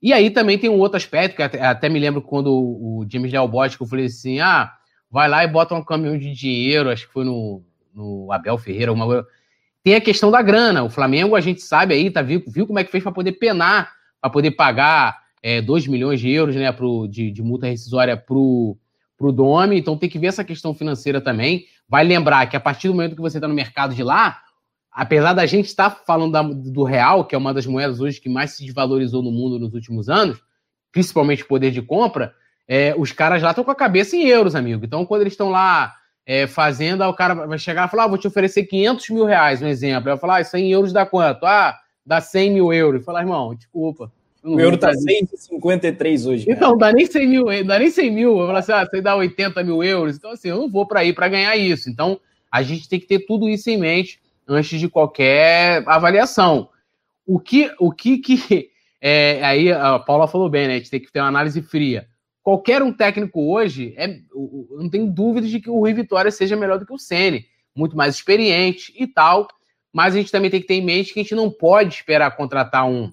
E 0.00 0.12
aí 0.12 0.30
também 0.30 0.58
tem 0.58 0.70
um 0.70 0.78
outro 0.78 0.96
aspecto, 0.96 1.36
que 1.36 1.42
até, 1.42 1.60
até 1.60 1.88
me 1.88 1.98
lembro 1.98 2.22
quando 2.22 2.52
o, 2.52 3.06
James 3.10 3.30
Del 3.30 3.48
Bosque, 3.48 3.82
eu 3.82 3.86
falei 3.86 4.06
assim: 4.06 4.40
ah, 4.40 4.72
vai 5.10 5.28
lá 5.28 5.44
e 5.44 5.48
bota 5.48 5.74
um 5.74 5.84
caminhão 5.84 6.16
de 6.16 6.32
dinheiro, 6.32 6.88
acho 6.88 7.06
que 7.06 7.12
foi 7.12 7.24
no, 7.24 7.62
no 7.92 8.32
Abel 8.32 8.56
Ferreira, 8.56 8.92
uma 8.92 9.26
Tem 9.82 9.94
a 9.94 10.00
questão 10.00 10.30
da 10.30 10.40
grana. 10.40 10.82
O 10.84 10.90
Flamengo, 10.90 11.36
a 11.36 11.40
gente 11.40 11.60
sabe 11.60 11.92
aí, 11.92 12.10
tá, 12.10 12.22
viu, 12.22 12.42
viu 12.46 12.66
como 12.66 12.78
é 12.78 12.84
que 12.84 12.90
fez 12.90 13.02
para 13.02 13.12
poder 13.12 13.32
penar, 13.32 13.92
para 14.26 14.30
poder 14.30 14.50
pagar 14.52 15.22
é, 15.40 15.60
2 15.60 15.86
milhões 15.86 16.20
de 16.20 16.30
euros 16.30 16.56
né, 16.56 16.70
pro, 16.72 17.06
de, 17.06 17.30
de 17.30 17.42
multa 17.42 17.66
rescisória 17.66 18.16
para 18.16 18.34
o 18.36 18.76
Domi, 19.20 19.78
então 19.78 19.96
tem 19.96 20.08
que 20.08 20.18
ver 20.18 20.26
essa 20.26 20.42
questão 20.42 20.74
financeira 20.74 21.20
também. 21.20 21.64
Vai 21.88 22.04
lembrar 22.04 22.46
que 22.46 22.56
a 22.56 22.60
partir 22.60 22.88
do 22.88 22.94
momento 22.94 23.14
que 23.14 23.22
você 23.22 23.38
está 23.38 23.46
no 23.46 23.54
mercado 23.54 23.94
de 23.94 24.02
lá, 24.02 24.40
apesar 24.90 25.32
da 25.32 25.46
gente 25.46 25.66
estar 25.66 25.90
tá 25.90 26.02
falando 26.04 26.32
da, 26.32 26.42
do 26.42 26.82
real, 26.82 27.24
que 27.24 27.36
é 27.36 27.38
uma 27.38 27.54
das 27.54 27.66
moedas 27.66 28.00
hoje 28.00 28.20
que 28.20 28.28
mais 28.28 28.52
se 28.52 28.64
desvalorizou 28.64 29.22
no 29.22 29.30
mundo 29.30 29.60
nos 29.60 29.72
últimos 29.72 30.08
anos, 30.08 30.42
principalmente 30.90 31.44
o 31.44 31.48
poder 31.48 31.70
de 31.70 31.80
compra, 31.80 32.34
é, 32.66 32.96
os 32.98 33.12
caras 33.12 33.40
lá 33.40 33.50
estão 33.50 33.62
com 33.62 33.70
a 33.70 33.76
cabeça 33.76 34.16
em 34.16 34.26
euros, 34.26 34.56
amigo. 34.56 34.84
Então, 34.84 35.06
quando 35.06 35.20
eles 35.20 35.34
estão 35.34 35.50
lá 35.50 35.94
é, 36.26 36.48
fazendo, 36.48 37.04
o 37.04 37.14
cara 37.14 37.34
vai 37.46 37.58
chegar 37.58 37.86
e 37.86 37.90
falar: 37.90 38.04
ah, 38.04 38.08
vou 38.08 38.18
te 38.18 38.26
oferecer 38.26 38.64
500 38.64 39.10
mil 39.10 39.24
reais, 39.24 39.62
um 39.62 39.68
exemplo. 39.68 40.10
Vai 40.10 40.18
falar: 40.18 40.38
ah, 40.38 40.44
100 40.44 40.72
euros 40.72 40.92
dá 40.92 41.06
quanto? 41.06 41.46
Ah, 41.46 41.78
dá 42.04 42.20
100 42.20 42.50
mil 42.50 42.72
euros. 42.72 43.04
Falar, 43.04 43.20
irmão, 43.20 43.54
desculpa. 43.54 44.10
O 44.46 44.60
euro 44.60 44.78
tá 44.78 44.94
153 44.94 46.26
hoje. 46.26 46.46
Cara. 46.46 46.56
Então, 46.56 46.78
dá 46.78 46.92
nem 46.92 47.04
100 47.04 47.28
mil, 47.28 47.64
dá 47.64 47.80
nem 47.80 47.90
100 47.90 48.10
mil. 48.12 48.38
Eu 48.38 48.46
falo 48.46 48.58
assim, 48.58 48.72
ah, 48.72 48.86
você 48.86 49.02
dá 49.02 49.16
80 49.16 49.64
mil 49.64 49.82
euros. 49.82 50.16
Então, 50.16 50.30
assim, 50.30 50.48
eu 50.48 50.56
não 50.56 50.70
vou 50.70 50.86
para 50.86 51.00
aí 51.00 51.12
para 51.12 51.28
ganhar 51.28 51.56
isso. 51.56 51.90
Então, 51.90 52.20
a 52.50 52.62
gente 52.62 52.88
tem 52.88 53.00
que 53.00 53.06
ter 53.06 53.26
tudo 53.26 53.48
isso 53.48 53.68
em 53.68 53.76
mente 53.76 54.20
antes 54.46 54.78
de 54.78 54.88
qualquer 54.88 55.82
avaliação. 55.88 56.68
O 57.26 57.40
que, 57.40 57.72
o 57.80 57.90
que, 57.90 58.18
que 58.18 58.70
é, 59.02 59.40
aí 59.42 59.72
a 59.72 59.98
Paula 59.98 60.28
falou 60.28 60.48
bem, 60.48 60.68
né? 60.68 60.74
A 60.74 60.78
gente 60.78 60.90
tem 60.90 61.00
que 61.00 61.12
ter 61.12 61.18
uma 61.18 61.28
análise 61.28 61.60
fria. 61.60 62.06
Qualquer 62.40 62.80
um 62.80 62.92
técnico 62.92 63.52
hoje, 63.52 63.92
é, 63.96 64.20
não 64.70 64.88
tem 64.88 65.10
dúvida 65.10 65.48
de 65.48 65.58
que 65.58 65.68
o 65.68 65.80
Rui 65.80 65.92
Vitória 65.92 66.30
seja 66.30 66.54
melhor 66.54 66.78
do 66.78 66.86
que 66.86 66.92
o 66.92 66.98
Ceni, 66.98 67.46
muito 67.74 67.96
mais 67.96 68.14
experiente 68.14 68.94
e 68.96 69.08
tal. 69.08 69.48
Mas 69.92 70.14
a 70.14 70.18
gente 70.18 70.30
também 70.30 70.50
tem 70.50 70.60
que 70.60 70.68
ter 70.68 70.74
em 70.74 70.84
mente 70.84 71.12
que 71.12 71.18
a 71.18 71.22
gente 71.24 71.34
não 71.34 71.50
pode 71.50 71.92
esperar 71.92 72.36
contratar 72.36 72.88
um 72.88 73.10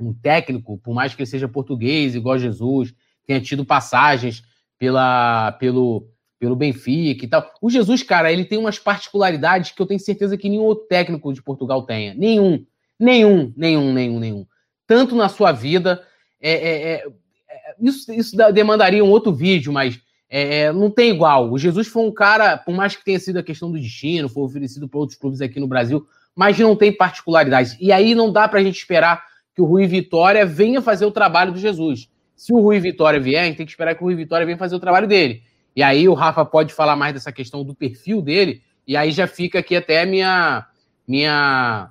um 0.00 0.12
técnico, 0.12 0.78
por 0.78 0.94
mais 0.94 1.14
que 1.14 1.22
ele 1.22 1.30
seja 1.30 1.48
português, 1.48 2.14
igual 2.14 2.38
Jesus, 2.38 2.94
tenha 3.26 3.40
tido 3.40 3.64
passagens 3.64 4.42
pela, 4.78 5.52
pelo, 5.52 6.08
pelo 6.38 6.56
Benfica 6.56 7.24
e 7.24 7.28
tal. 7.28 7.50
O 7.60 7.70
Jesus, 7.70 8.02
cara, 8.02 8.32
ele 8.32 8.44
tem 8.44 8.58
umas 8.58 8.78
particularidades 8.78 9.72
que 9.72 9.80
eu 9.80 9.86
tenho 9.86 10.00
certeza 10.00 10.36
que 10.36 10.48
nenhum 10.48 10.62
outro 10.62 10.86
técnico 10.86 11.32
de 11.32 11.42
Portugal 11.42 11.82
tenha. 11.82 12.14
Nenhum. 12.14 12.64
Nenhum, 12.98 13.52
nenhum, 13.56 13.92
nenhum, 13.92 14.20
nenhum. 14.20 14.46
Tanto 14.86 15.14
na 15.14 15.28
sua 15.28 15.52
vida. 15.52 16.02
É, 16.40 16.52
é, 16.52 16.92
é, 16.92 17.06
é 17.48 17.74
isso, 17.80 18.12
isso 18.12 18.36
demandaria 18.52 19.04
um 19.04 19.10
outro 19.10 19.32
vídeo, 19.32 19.72
mas 19.72 20.00
é, 20.28 20.60
é, 20.60 20.72
não 20.72 20.90
tem 20.90 21.10
igual. 21.10 21.50
O 21.50 21.58
Jesus 21.58 21.88
foi 21.88 22.04
um 22.04 22.12
cara, 22.12 22.56
por 22.56 22.74
mais 22.74 22.96
que 22.96 23.04
tenha 23.04 23.18
sido 23.18 23.38
a 23.38 23.42
questão 23.42 23.70
do 23.70 23.78
destino, 23.78 24.28
foi 24.28 24.44
oferecido 24.44 24.88
para 24.88 25.00
outros 25.00 25.18
clubes 25.18 25.40
aqui 25.40 25.58
no 25.58 25.66
Brasil, 25.66 26.06
mas 26.34 26.58
não 26.58 26.76
tem 26.76 26.92
particularidades. 26.92 27.76
E 27.80 27.92
aí 27.92 28.14
não 28.14 28.32
dá 28.32 28.46
para 28.46 28.60
a 28.60 28.62
gente 28.62 28.76
esperar 28.76 29.24
que 29.56 29.62
o 29.62 29.64
Rui 29.64 29.86
Vitória 29.86 30.44
venha 30.44 30.82
fazer 30.82 31.06
o 31.06 31.10
trabalho 31.10 31.50
do 31.50 31.58
Jesus. 31.58 32.10
Se 32.36 32.52
o 32.52 32.60
Rui 32.60 32.78
Vitória 32.78 33.18
vier, 33.18 33.42
a 33.42 33.46
gente 33.46 33.56
tem 33.56 33.64
que 33.64 33.72
esperar 33.72 33.94
que 33.94 34.02
o 34.02 34.04
Rui 34.04 34.14
Vitória 34.14 34.44
venha 34.44 34.58
fazer 34.58 34.76
o 34.76 34.80
trabalho 34.80 35.08
dele. 35.08 35.42
E 35.74 35.82
aí 35.82 36.06
o 36.06 36.12
Rafa 36.12 36.44
pode 36.44 36.74
falar 36.74 36.94
mais 36.94 37.14
dessa 37.14 37.32
questão 37.32 37.64
do 37.64 37.74
perfil 37.74 38.20
dele, 38.20 38.62
e 38.86 38.94
aí 38.94 39.10
já 39.10 39.26
fica 39.26 39.58
aqui 39.58 39.74
até 39.74 40.04
minha 40.04 40.66
minha 41.08 41.88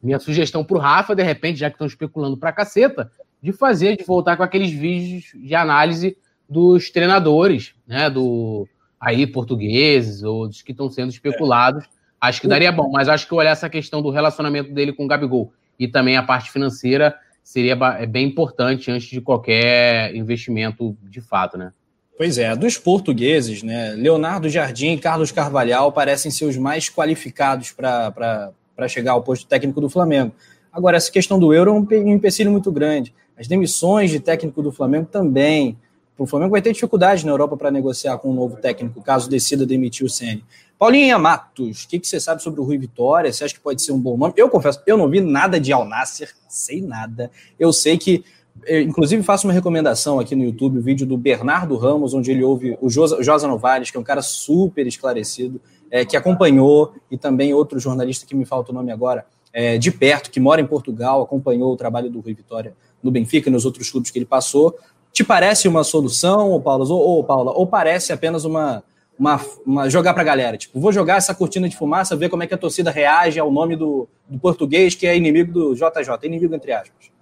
minha 0.00 0.18
sugestão 0.20 0.62
para 0.62 0.76
o 0.76 0.80
Rafa, 0.80 1.16
de 1.16 1.22
repente, 1.22 1.58
já 1.58 1.68
que 1.68 1.74
estão 1.74 1.86
especulando 1.86 2.36
para 2.36 2.52
caceta, 2.52 3.10
de 3.42 3.52
fazer, 3.52 3.96
de 3.96 4.04
voltar 4.04 4.36
com 4.36 4.42
aqueles 4.42 4.70
vídeos 4.70 5.32
de 5.34 5.54
análise 5.54 6.16
dos 6.48 6.90
treinadores, 6.90 7.74
né, 7.86 8.08
do 8.08 8.68
aí 9.00 9.26
portugueses 9.26 10.22
ou 10.22 10.46
dos 10.46 10.62
que 10.62 10.70
estão 10.70 10.88
sendo 10.88 11.10
especulados. 11.10 11.84
Acho 12.20 12.40
que 12.40 12.46
daria 12.46 12.70
bom, 12.70 12.90
mas 12.92 13.08
acho 13.08 13.26
que 13.26 13.34
olhar 13.34 13.50
essa 13.50 13.68
questão 13.68 14.00
do 14.00 14.10
relacionamento 14.10 14.72
dele 14.72 14.92
com 14.92 15.04
o 15.04 15.08
Gabigol 15.08 15.52
e 15.78 15.88
também 15.88 16.16
a 16.16 16.22
parte 16.22 16.50
financeira 16.50 17.14
seria 17.42 17.78
é 17.98 18.06
bem 18.06 18.26
importante 18.26 18.90
antes 18.90 19.08
de 19.08 19.20
qualquer 19.20 20.14
investimento 20.14 20.96
de 21.02 21.20
fato, 21.20 21.58
né? 21.58 21.72
Pois 22.16 22.38
é, 22.38 22.54
dos 22.54 22.78
portugueses, 22.78 23.62
né? 23.62 23.90
Leonardo 23.90 24.48
Jardim 24.48 24.92
e 24.92 24.98
Carlos 24.98 25.32
Carvalhal 25.32 25.90
parecem 25.92 26.30
ser 26.30 26.44
os 26.44 26.56
mais 26.56 26.88
qualificados 26.88 27.72
para 27.72 28.52
chegar 28.88 29.12
ao 29.12 29.22
posto 29.22 29.46
técnico 29.46 29.80
do 29.80 29.90
Flamengo. 29.90 30.32
Agora, 30.72 30.96
essa 30.96 31.10
questão 31.10 31.38
do 31.38 31.52
euro 31.52 31.86
é 31.90 32.00
um 32.00 32.12
empecilho 32.12 32.50
muito 32.50 32.70
grande. 32.72 33.12
As 33.36 33.46
demissões 33.46 34.10
de 34.10 34.20
técnico 34.20 34.62
do 34.62 34.72
Flamengo 34.72 35.06
também. 35.06 35.76
O 36.16 36.26
Flamengo 36.26 36.52
vai 36.52 36.62
ter 36.62 36.72
dificuldade 36.72 37.26
na 37.26 37.32
Europa 37.32 37.56
para 37.56 37.70
negociar 37.70 38.16
com 38.18 38.30
um 38.30 38.34
novo 38.34 38.56
técnico, 38.56 39.02
caso 39.02 39.28
decida 39.28 39.66
demitir 39.66 40.06
o 40.06 40.08
Ceni. 40.08 40.44
Paulinha 40.78 41.18
Matos, 41.18 41.84
o 41.84 41.88
que, 41.88 41.98
que, 41.98 42.06
você 42.06 42.20
sabe 42.20 42.42
sobre 42.42 42.60
o 42.60 42.64
Rui 42.64 42.78
Vitória? 42.78 43.32
Você 43.32 43.44
acha 43.44 43.54
que 43.54 43.60
pode 43.60 43.82
ser 43.82 43.92
um 43.92 43.98
bom 43.98 44.16
nome? 44.16 44.34
Eu 44.36 44.48
confesso, 44.48 44.80
eu 44.86 44.96
não 44.96 45.08
vi 45.08 45.20
nada 45.20 45.58
de 45.58 45.72
Alnasser, 45.72 46.32
sei 46.48 46.80
nada. 46.80 47.30
Eu 47.58 47.72
sei 47.72 47.98
que, 47.98 48.24
eu, 48.64 48.80
inclusive, 48.82 49.22
faço 49.22 49.46
uma 49.46 49.52
recomendação 49.52 50.20
aqui 50.20 50.36
no 50.36 50.44
YouTube, 50.44 50.78
o 50.78 50.82
vídeo 50.82 51.06
do 51.06 51.16
Bernardo 51.16 51.76
Ramos, 51.76 52.14
onde 52.14 52.30
ele 52.30 52.44
ouve 52.44 52.78
o 52.80 52.88
Josa, 52.88 53.22
Josa 53.22 53.48
que 53.90 53.96
é 53.96 54.00
um 54.00 54.04
cara 54.04 54.22
super 54.22 54.86
esclarecido. 54.86 55.60
é, 55.90 56.04
que 56.04 56.16
acompanhou, 56.16 56.92
e 57.08 57.16
também 57.16 57.54
outro 57.54 57.78
jornalista 57.78 58.26
que 58.26 58.34
me 58.34 58.44
falta 58.44 58.72
o 58.72 58.74
nome 58.74 58.90
agora, 58.90 59.24
é, 59.52 59.78
de 59.78 59.92
perto, 59.92 60.28
que 60.28 60.40
mora 60.40 60.60
em 60.60 60.66
Portugal, 60.66 61.22
acompanhou 61.22 61.72
o 61.72 61.76
trabalho 61.76 62.10
do 62.10 62.18
Rui 62.18 62.34
Vitória 62.34 62.74
no 63.00 63.12
Benfica 63.12 63.48
e 63.48 63.52
nos 63.52 63.64
outros 63.64 63.88
clubes 63.90 64.10
que 64.10 64.18
ele 64.18 64.26
passou. 64.26 64.76
Te 65.14 65.22
parece 65.22 65.68
uma 65.68 65.84
solução, 65.84 66.50
ou 66.50 66.60
Paula, 66.60 66.84
ou, 66.84 67.00
ou, 67.00 67.24
Paula, 67.24 67.52
ou 67.52 67.64
parece 67.68 68.12
apenas 68.12 68.44
uma, 68.44 68.82
uma, 69.16 69.40
uma 69.64 69.88
jogar 69.88 70.12
para 70.12 70.22
a 70.22 70.26
galera? 70.26 70.56
Tipo, 70.56 70.80
vou 70.80 70.92
jogar 70.92 71.18
essa 71.18 71.32
cortina 71.32 71.68
de 71.68 71.76
fumaça, 71.76 72.16
ver 72.16 72.28
como 72.28 72.42
é 72.42 72.48
que 72.48 72.54
a 72.54 72.58
torcida 72.58 72.90
reage 72.90 73.38
ao 73.38 73.52
nome 73.52 73.76
do, 73.76 74.08
do 74.28 74.40
português, 74.40 74.96
que 74.96 75.06
é 75.06 75.16
inimigo 75.16 75.52
do 75.52 75.74
JJ, 75.76 76.18
inimigo 76.24 76.52
entre 76.52 76.72
aspas. 76.72 77.12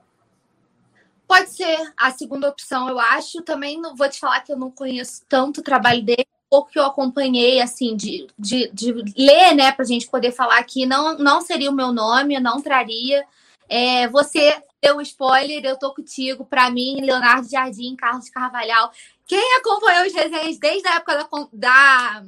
Pode 1.29 1.51
ser 1.51 1.93
a 1.95 2.11
segunda 2.11 2.49
opção, 2.49 2.89
eu 2.89 2.99
acho. 2.99 3.43
Também 3.43 3.79
não 3.79 3.95
vou 3.95 4.09
te 4.09 4.19
falar 4.19 4.41
que 4.41 4.53
eu 4.53 4.57
não 4.57 4.71
conheço 4.71 5.23
tanto 5.29 5.61
o 5.61 5.63
trabalho 5.63 6.03
dele, 6.03 6.27
pouco 6.49 6.71
que 6.71 6.79
eu 6.79 6.87
acompanhei, 6.87 7.61
assim, 7.61 7.95
de, 7.95 8.27
de, 8.39 8.71
de 8.73 8.93
ler, 9.19 9.55
né, 9.55 9.71
para 9.71 9.85
a 9.85 9.89
gente 9.89 10.09
poder 10.09 10.33
falar 10.33 10.59
aqui, 10.59 10.87
não, 10.87 11.19
não 11.19 11.43
seria 11.43 11.71
o 11.71 11.75
meu 11.75 11.93
nome, 11.93 12.35
eu 12.35 12.41
não 12.41 12.61
traria. 12.63 13.23
É, 13.69 14.09
você 14.09 14.63
deu 14.83 15.01
spoiler, 15.01 15.65
eu 15.65 15.79
tô 15.79 15.95
contigo. 15.95 16.45
Para 16.45 16.69
mim, 16.71 17.01
Leonardo 17.01 17.49
Jardim, 17.49 17.95
Carlos 17.95 18.29
Carvalhal. 18.29 18.91
Quem 19.27 19.57
acompanhou 19.57 20.07
os 20.07 20.13
desenhos 20.13 20.59
desde 20.59 20.89
a 20.89 20.97
época 20.97 21.17
da, 21.17 21.29
da, 21.53 22.25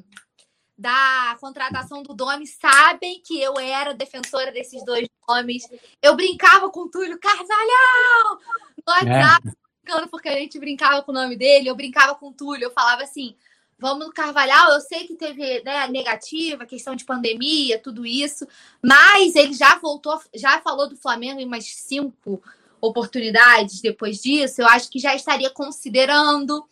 da 0.78 1.36
contratação 1.40 2.02
do 2.04 2.14
Domi 2.14 2.46
sabem 2.46 3.20
que 3.26 3.40
eu 3.40 3.58
era 3.58 3.92
defensora 3.92 4.52
desses 4.52 4.84
dois 4.84 5.08
nomes. 5.28 5.68
Eu 6.00 6.14
brincava 6.14 6.70
com 6.70 6.82
o 6.82 6.88
Túlio 6.88 7.18
Carvalhal 7.18 8.38
no 8.86 8.92
WhatsApp, 8.92 9.48
é. 9.48 10.06
porque 10.06 10.28
a 10.28 10.38
gente 10.38 10.58
brincava 10.58 11.02
com 11.02 11.10
o 11.10 11.14
nome 11.14 11.36
dele. 11.36 11.68
Eu 11.68 11.74
brincava 11.74 12.14
com 12.14 12.28
o 12.28 12.32
Túlio, 12.32 12.66
eu 12.66 12.72
falava 12.72 13.02
assim 13.02 13.36
Vamos 13.78 14.06
no 14.06 14.12
Carvalhal, 14.12 14.72
eu 14.72 14.80
sei 14.80 15.06
que 15.06 15.14
teve 15.14 15.62
né, 15.62 15.86
negativa, 15.88 16.64
questão 16.64 16.94
de 16.94 17.04
pandemia, 17.04 17.78
tudo 17.78 18.06
isso, 18.06 18.46
mas 18.82 19.34
ele 19.34 19.52
já 19.52 19.76
voltou, 19.78 20.20
já 20.34 20.60
falou 20.60 20.88
do 20.88 20.96
Flamengo 20.96 21.40
em 21.40 21.46
umas 21.46 21.64
cinco 21.64 22.42
oportunidades 22.80 23.80
depois 23.80 24.20
disso. 24.20 24.60
Eu 24.60 24.66
acho 24.68 24.90
que 24.90 24.98
já 24.98 25.14
estaria 25.14 25.50
considerando. 25.50 26.66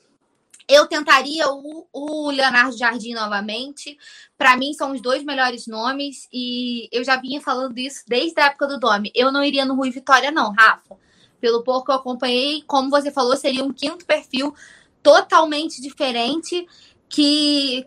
Eu 0.69 0.87
tentaria 0.87 1.49
o, 1.51 1.87
o 1.93 2.31
Leonardo 2.31 2.77
Jardim 2.77 3.15
novamente. 3.15 3.99
Para 4.39 4.57
mim, 4.57 4.73
são 4.73 4.93
os 4.93 5.01
dois 5.01 5.25
melhores 5.25 5.67
nomes 5.67 6.29
e 6.33 6.89
eu 6.93 7.03
já 7.05 7.17
vinha 7.17 7.41
falando 7.41 7.77
isso 7.79 8.05
desde 8.07 8.41
a 8.41 8.47
época 8.47 8.69
do 8.69 8.79
Domi. 8.79 9.11
Eu 9.15 9.33
não 9.33 9.43
iria 9.43 9.65
no 9.65 9.75
Rui 9.75 9.91
Vitória, 9.91 10.31
não, 10.31 10.53
Rafa. 10.53 10.97
Pelo 11.41 11.65
pouco 11.65 11.87
que 11.87 11.91
eu 11.91 11.97
acompanhei, 11.97 12.63
como 12.63 12.89
você 12.89 13.11
falou, 13.11 13.37
seria 13.37 13.65
um 13.65 13.73
quinto 13.73 14.07
perfil 14.07 14.55
totalmente 15.03 15.83
diferente 15.83 16.67
que 17.13 17.87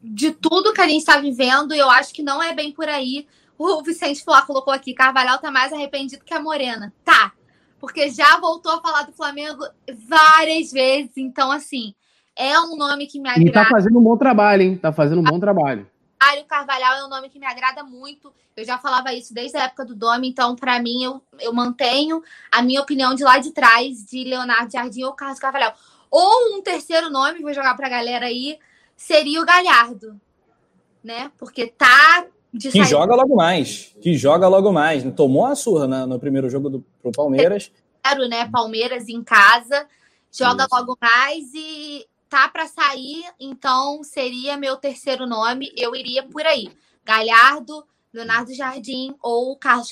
de 0.00 0.30
tudo 0.30 0.72
que 0.72 0.80
a 0.80 0.86
gente 0.86 1.00
está 1.00 1.18
vivendo, 1.18 1.74
eu 1.74 1.90
acho 1.90 2.14
que 2.14 2.22
não 2.22 2.42
é 2.42 2.54
bem 2.54 2.72
por 2.72 2.88
aí. 2.88 3.26
O 3.58 3.82
Vicente 3.82 4.22
Flá 4.22 4.42
colocou 4.42 4.72
aqui, 4.72 4.94
Carvalhal 4.94 5.38
tá 5.38 5.50
mais 5.50 5.72
arrependido 5.72 6.24
que 6.24 6.32
a 6.32 6.40
Morena. 6.40 6.94
Tá, 7.04 7.32
porque 7.80 8.08
já 8.10 8.38
voltou 8.38 8.72
a 8.72 8.80
falar 8.80 9.02
do 9.02 9.12
Flamengo 9.12 9.64
várias 10.08 10.70
vezes, 10.70 11.12
então 11.16 11.50
assim, 11.50 11.94
é 12.36 12.58
um 12.60 12.76
nome 12.76 13.06
que 13.06 13.18
me 13.18 13.28
agrada. 13.28 13.48
E 13.48 13.52
tá 13.52 13.66
fazendo 13.66 13.98
um 13.98 14.02
bom 14.02 14.16
trabalho, 14.16 14.62
hein? 14.62 14.76
Tá 14.76 14.92
fazendo 14.92 15.20
um 15.20 15.24
bom 15.24 15.40
trabalho. 15.40 15.88
Mário 16.24 16.44
Carvalhal 16.46 16.94
é 16.94 17.04
um 17.04 17.08
nome 17.08 17.28
que 17.28 17.38
me 17.38 17.44
agrada 17.44 17.82
muito. 17.82 18.32
Eu 18.56 18.64
já 18.64 18.78
falava 18.78 19.12
isso 19.12 19.34
desde 19.34 19.58
a 19.58 19.64
época 19.64 19.84
do 19.84 19.94
Domi, 19.94 20.28
então, 20.28 20.56
para 20.56 20.80
mim, 20.80 21.02
eu, 21.02 21.22
eu 21.40 21.52
mantenho 21.52 22.22
a 22.50 22.62
minha 22.62 22.80
opinião 22.80 23.14
de 23.14 23.22
lá 23.22 23.38
de 23.38 23.50
trás, 23.50 24.04
de 24.06 24.24
Leonardo 24.24 24.72
Jardim 24.72 25.02
ou 25.02 25.12
Carlos 25.12 25.38
Carvalhal. 25.38 25.74
Ou 26.16 26.56
um 26.56 26.62
terceiro 26.62 27.10
nome, 27.10 27.42
vou 27.42 27.52
jogar 27.52 27.76
pra 27.76 27.88
galera 27.88 28.26
aí, 28.26 28.56
seria 28.96 29.42
o 29.42 29.44
Galhardo. 29.44 30.14
Né? 31.02 31.32
Porque 31.36 31.66
tá 31.66 32.24
de 32.52 32.70
que 32.70 32.84
joga 32.84 33.16
logo 33.16 33.34
mais. 33.34 33.96
Que 34.00 34.16
joga 34.16 34.46
logo 34.46 34.72
mais. 34.72 35.02
Tomou 35.16 35.44
a 35.44 35.56
surra 35.56 35.88
né, 35.88 36.06
no 36.06 36.20
primeiro 36.20 36.48
jogo 36.48 36.70
do, 36.70 36.86
pro 37.02 37.10
Palmeiras. 37.10 37.72
Quero, 38.00 38.28
né? 38.28 38.48
Palmeiras 38.48 39.08
em 39.08 39.24
casa. 39.24 39.88
Joga 40.30 40.66
Isso. 40.66 40.76
logo 40.76 40.96
mais 41.00 41.52
e 41.52 42.06
tá 42.28 42.48
para 42.48 42.68
sair, 42.68 43.24
então 43.40 44.04
seria 44.04 44.56
meu 44.56 44.76
terceiro 44.76 45.26
nome. 45.26 45.72
Eu 45.76 45.96
iria 45.96 46.22
por 46.22 46.46
aí. 46.46 46.70
Galhardo, 47.04 47.84
Leonardo 48.12 48.54
Jardim 48.54 49.16
ou 49.20 49.56
Carlos 49.56 49.90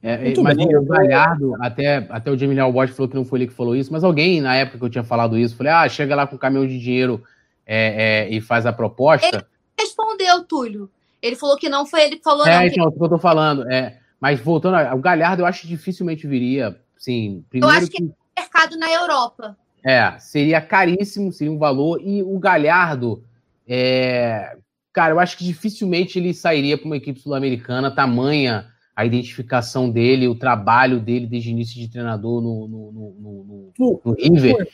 é, 0.00 0.32
mas 0.40 0.56
o 0.56 0.84
Galhardo, 0.84 1.56
até, 1.60 2.06
até 2.08 2.30
o 2.30 2.38
Jamie 2.38 2.58
Albot 2.60 2.92
falou 2.92 3.08
que 3.08 3.16
não 3.16 3.24
foi 3.24 3.40
ele 3.40 3.48
que 3.48 3.54
falou 3.54 3.74
isso, 3.74 3.92
mas 3.92 4.04
alguém 4.04 4.40
na 4.40 4.54
época 4.54 4.78
que 4.78 4.84
eu 4.84 4.90
tinha 4.90 5.02
falado 5.02 5.36
isso, 5.36 5.56
falei, 5.56 5.72
ah, 5.72 5.88
chega 5.88 6.14
lá 6.14 6.26
com 6.26 6.36
o 6.36 6.38
caminhão 6.38 6.66
de 6.66 6.78
dinheiro 6.78 7.22
é, 7.66 8.26
é, 8.26 8.28
e 8.30 8.40
faz 8.40 8.64
a 8.64 8.72
proposta. 8.72 9.26
Ele 9.26 9.44
respondeu, 9.78 10.44
Túlio. 10.44 10.88
Ele 11.20 11.34
falou 11.34 11.56
que 11.56 11.68
não 11.68 11.84
foi 11.84 12.04
ele 12.04 12.16
que 12.16 12.22
falou, 12.22 12.46
é, 12.46 12.58
não. 12.58 12.66
Então, 12.66 12.84
é 12.84 12.88
o 12.88 12.92
que 12.92 13.02
eu 13.02 13.08
tô 13.08 13.18
falando. 13.18 13.68
É, 13.70 13.98
mas 14.20 14.38
voltando, 14.38 14.76
o 14.94 14.98
Galhardo 14.98 15.42
eu 15.42 15.46
acho 15.46 15.62
que 15.62 15.66
dificilmente 15.66 16.28
viria. 16.28 16.78
Sim, 16.96 17.44
primeiro 17.50 17.74
eu 17.74 17.78
acho 17.78 17.90
que, 17.90 18.02
que 18.02 18.12
é 18.36 18.40
mercado 18.40 18.78
na 18.78 18.92
Europa. 18.92 19.56
É, 19.84 20.16
seria 20.20 20.60
caríssimo, 20.60 21.32
seria 21.32 21.52
um 21.52 21.58
valor. 21.58 22.00
E 22.04 22.22
o 22.22 22.38
Galhardo, 22.38 23.24
é, 23.66 24.56
cara, 24.92 25.12
eu 25.12 25.18
acho 25.18 25.36
que 25.36 25.44
dificilmente 25.44 26.20
ele 26.20 26.32
sairia 26.32 26.78
para 26.78 26.86
uma 26.86 26.96
equipe 26.96 27.18
sul-americana, 27.18 27.90
tamanha 27.90 28.66
a 28.98 29.06
identificação 29.06 29.88
dele, 29.88 30.26
o 30.26 30.34
trabalho 30.34 30.98
dele 30.98 31.24
desde 31.24 31.50
o 31.50 31.52
início 31.52 31.76
de 31.76 31.86
treinador 31.86 32.42
no, 32.42 32.66
no, 32.66 32.92
no, 32.92 33.72
no, 33.78 34.00
no 34.04 34.12
River. 34.14 34.68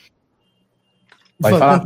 Pode 1.39 1.59
falar? 1.59 1.83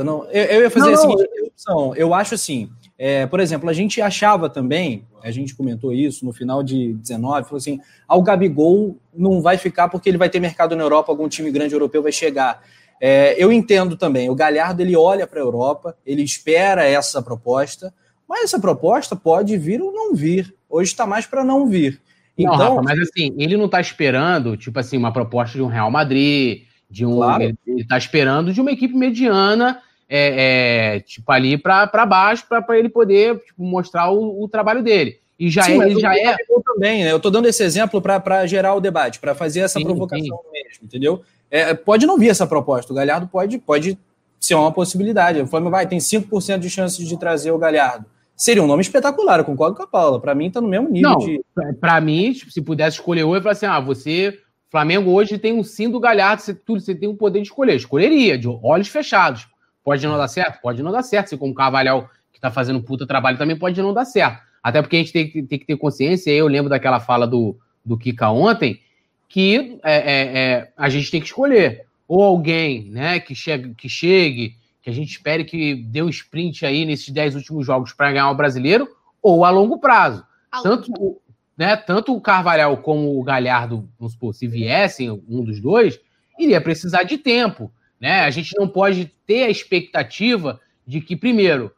Não, 0.00 0.24
eu, 0.24 0.44
eu 0.46 0.62
ia 0.62 0.70
fazer 0.70 0.90
não, 0.90 0.94
a 0.94 0.96
seguinte 0.96 1.42
opção. 1.44 1.94
Eu 1.94 2.12
acho 2.12 2.34
assim, 2.34 2.68
é, 2.98 3.24
por 3.26 3.38
exemplo, 3.38 3.70
a 3.70 3.72
gente 3.72 4.00
achava 4.00 4.50
também, 4.50 5.06
a 5.22 5.30
gente 5.30 5.54
comentou 5.54 5.92
isso 5.92 6.24
no 6.24 6.32
final 6.32 6.60
de 6.60 6.94
19, 6.94 7.44
falou 7.44 7.58
assim: 7.58 7.78
ah, 8.08 8.16
o 8.16 8.22
Gabigol 8.22 8.96
não 9.14 9.40
vai 9.40 9.56
ficar 9.56 9.88
porque 9.88 10.08
ele 10.08 10.18
vai 10.18 10.28
ter 10.28 10.40
mercado 10.40 10.74
na 10.74 10.82
Europa, 10.82 11.12
algum 11.12 11.28
time 11.28 11.52
grande 11.52 11.72
europeu 11.72 12.02
vai 12.02 12.10
chegar. 12.10 12.64
É, 13.00 13.36
eu 13.38 13.52
entendo 13.52 13.96
também, 13.96 14.28
o 14.28 14.34
Galhardo 14.34 14.82
ele 14.82 14.96
olha 14.96 15.24
para 15.24 15.38
a 15.38 15.44
Europa, 15.44 15.96
ele 16.04 16.24
espera 16.24 16.84
essa 16.84 17.22
proposta, 17.22 17.94
mas 18.28 18.42
essa 18.42 18.58
proposta 18.58 19.14
pode 19.14 19.56
vir 19.56 19.80
ou 19.80 19.92
não 19.92 20.16
vir. 20.16 20.52
Hoje 20.68 20.90
está 20.90 21.06
mais 21.06 21.26
para 21.26 21.44
não 21.44 21.66
vir. 21.66 22.00
Então, 22.36 22.56
não, 22.56 22.76
Rafa, 22.76 22.82
mas 22.82 22.98
assim, 23.00 23.34
ele 23.38 23.56
não 23.56 23.64
está 23.64 23.80
esperando, 23.80 24.56
tipo 24.56 24.78
assim, 24.78 24.96
uma 24.96 25.12
proposta 25.12 25.56
de 25.56 25.62
um 25.62 25.68
Real 25.68 25.90
Madrid, 25.90 26.64
de 26.90 27.06
um. 27.06 27.16
Claro. 27.16 27.42
Ele 27.42 27.56
está 27.78 27.96
esperando 27.96 28.52
de 28.52 28.60
uma 28.60 28.70
equipe 28.70 28.94
mediana, 28.94 29.80
é, 30.08 30.96
é 30.96 31.00
tipo, 31.00 31.30
ali 31.32 31.56
para 31.56 32.06
baixo, 32.06 32.46
para 32.46 32.78
ele 32.78 32.88
poder 32.88 33.38
tipo, 33.38 33.64
mostrar 33.64 34.10
o, 34.10 34.42
o, 34.42 34.48
trabalho 34.48 34.82
dele. 34.82 35.18
E 35.38 35.50
já 35.50 35.62
sim, 35.62 35.80
é, 35.80 35.86
ele 35.86 36.00
já 36.00 36.14
é. 36.14 36.36
Também, 36.64 37.04
né? 37.04 37.12
Eu 37.12 37.16
estou 37.16 37.30
dando 37.30 37.46
esse 37.46 37.62
exemplo 37.62 38.02
para 38.02 38.46
gerar 38.46 38.74
o 38.74 38.80
debate, 38.80 39.18
para 39.18 39.34
fazer 39.34 39.60
essa 39.60 39.78
sim, 39.78 39.84
provocação 39.84 40.24
sim. 40.24 40.52
mesmo, 40.52 40.84
entendeu? 40.84 41.22
É, 41.50 41.72
pode 41.72 42.06
não 42.06 42.18
vir 42.18 42.28
essa 42.28 42.46
proposta. 42.46 42.92
O 42.92 42.96
Galhardo 42.96 43.26
pode, 43.26 43.56
pode 43.58 43.98
ser 44.38 44.54
uma 44.54 44.72
possibilidade. 44.72 45.40
O 45.40 45.46
Flamengo 45.46 45.70
vai, 45.70 45.86
tem 45.86 45.98
5% 45.98 46.58
de 46.58 46.68
chances 46.68 47.06
de 47.06 47.18
trazer 47.18 47.50
o 47.50 47.58
Galhardo. 47.58 48.04
Seria 48.36 48.62
um 48.62 48.66
nome 48.66 48.82
espetacular, 48.82 49.38
eu 49.38 49.44
concordo 49.44 49.74
com 49.74 49.82
a 49.82 49.86
Paula. 49.86 50.20
Para 50.20 50.34
mim, 50.34 50.50
tá 50.50 50.60
no 50.60 50.68
mesmo 50.68 50.90
nível 50.90 51.10
Não, 51.10 51.18
de. 51.18 51.42
Para 51.80 52.00
mim, 52.00 52.32
tipo, 52.32 52.50
se 52.52 52.60
pudesse 52.60 52.98
escolher 52.98 53.24
hoje, 53.24 53.38
eu 53.38 53.42
falaria 53.42 53.56
assim: 53.56 53.66
ah, 53.66 53.80
você. 53.80 54.38
Flamengo 54.68 55.12
hoje 55.12 55.38
tem 55.38 55.52
um 55.52 55.62
sim 55.62 55.88
do 55.88 56.00
Galhardo, 56.00 56.42
você, 56.42 56.52
tudo, 56.52 56.80
você 56.80 56.94
tem 56.94 57.08
o 57.08 57.14
poder 57.14 57.40
de 57.40 57.46
escolher. 57.46 57.76
Escolheria, 57.76 58.36
de 58.36 58.48
olhos 58.48 58.88
fechados. 58.88 59.48
Pode 59.82 60.04
não 60.06 60.18
dar 60.18 60.28
certo? 60.28 60.60
Pode 60.60 60.82
não 60.82 60.92
dar 60.92 61.02
certo. 61.02 61.26
Assim 61.26 61.36
como 61.38 61.52
o 61.52 62.08
que 62.32 62.40
tá 62.40 62.50
fazendo 62.50 62.78
um 62.78 62.82
puta 62.82 63.06
trabalho, 63.06 63.38
também 63.38 63.56
pode 63.56 63.80
não 63.80 63.94
dar 63.94 64.04
certo. 64.04 64.42
Até 64.62 64.82
porque 64.82 64.96
a 64.96 64.98
gente 64.98 65.12
tem, 65.12 65.30
tem 65.46 65.58
que 65.58 65.64
ter 65.64 65.76
consciência, 65.76 66.30
eu 66.30 66.48
lembro 66.48 66.68
daquela 66.68 67.00
fala 67.00 67.26
do, 67.26 67.56
do 67.84 67.96
Kika 67.96 68.28
ontem, 68.30 68.80
que 69.28 69.78
é, 69.82 69.94
é, 69.94 70.38
é, 70.38 70.72
a 70.76 70.88
gente 70.88 71.10
tem 71.10 71.20
que 71.20 71.26
escolher. 71.28 71.86
Ou 72.06 72.22
alguém 72.22 72.90
né, 72.90 73.20
que, 73.20 73.34
chegue, 73.34 73.74
que 73.74 73.88
chegue 73.88 74.56
que 74.86 74.90
a 74.90 74.92
gente 74.92 75.10
espere 75.10 75.42
que 75.42 75.74
dê 75.74 76.00
um 76.00 76.08
sprint 76.08 76.64
aí 76.64 76.84
nesses 76.84 77.10
10 77.10 77.34
últimos 77.34 77.66
jogos 77.66 77.92
para 77.92 78.12
ganhar 78.12 78.30
o 78.30 78.36
brasileiro, 78.36 78.88
ou 79.20 79.44
a 79.44 79.50
longo 79.50 79.80
prazo. 79.80 80.24
A 80.48 80.62
tanto, 80.62 80.92
longo. 80.92 81.20
Né, 81.58 81.74
tanto 81.74 82.14
o 82.14 82.20
Carvalhal 82.20 82.76
como 82.76 83.18
o 83.18 83.22
Galhardo, 83.24 83.88
vamos 83.98 84.12
supor, 84.12 84.32
se 84.32 84.46
viessem, 84.46 85.10
um 85.10 85.42
dos 85.42 85.58
dois, 85.58 85.98
iria 86.38 86.60
precisar 86.60 87.02
de 87.02 87.18
tempo. 87.18 87.68
Né? 88.00 88.20
A 88.20 88.30
gente 88.30 88.56
não 88.56 88.68
pode 88.68 89.06
ter 89.26 89.42
a 89.42 89.50
expectativa 89.50 90.60
de 90.86 91.00
que, 91.00 91.16
primeiro, 91.16 91.72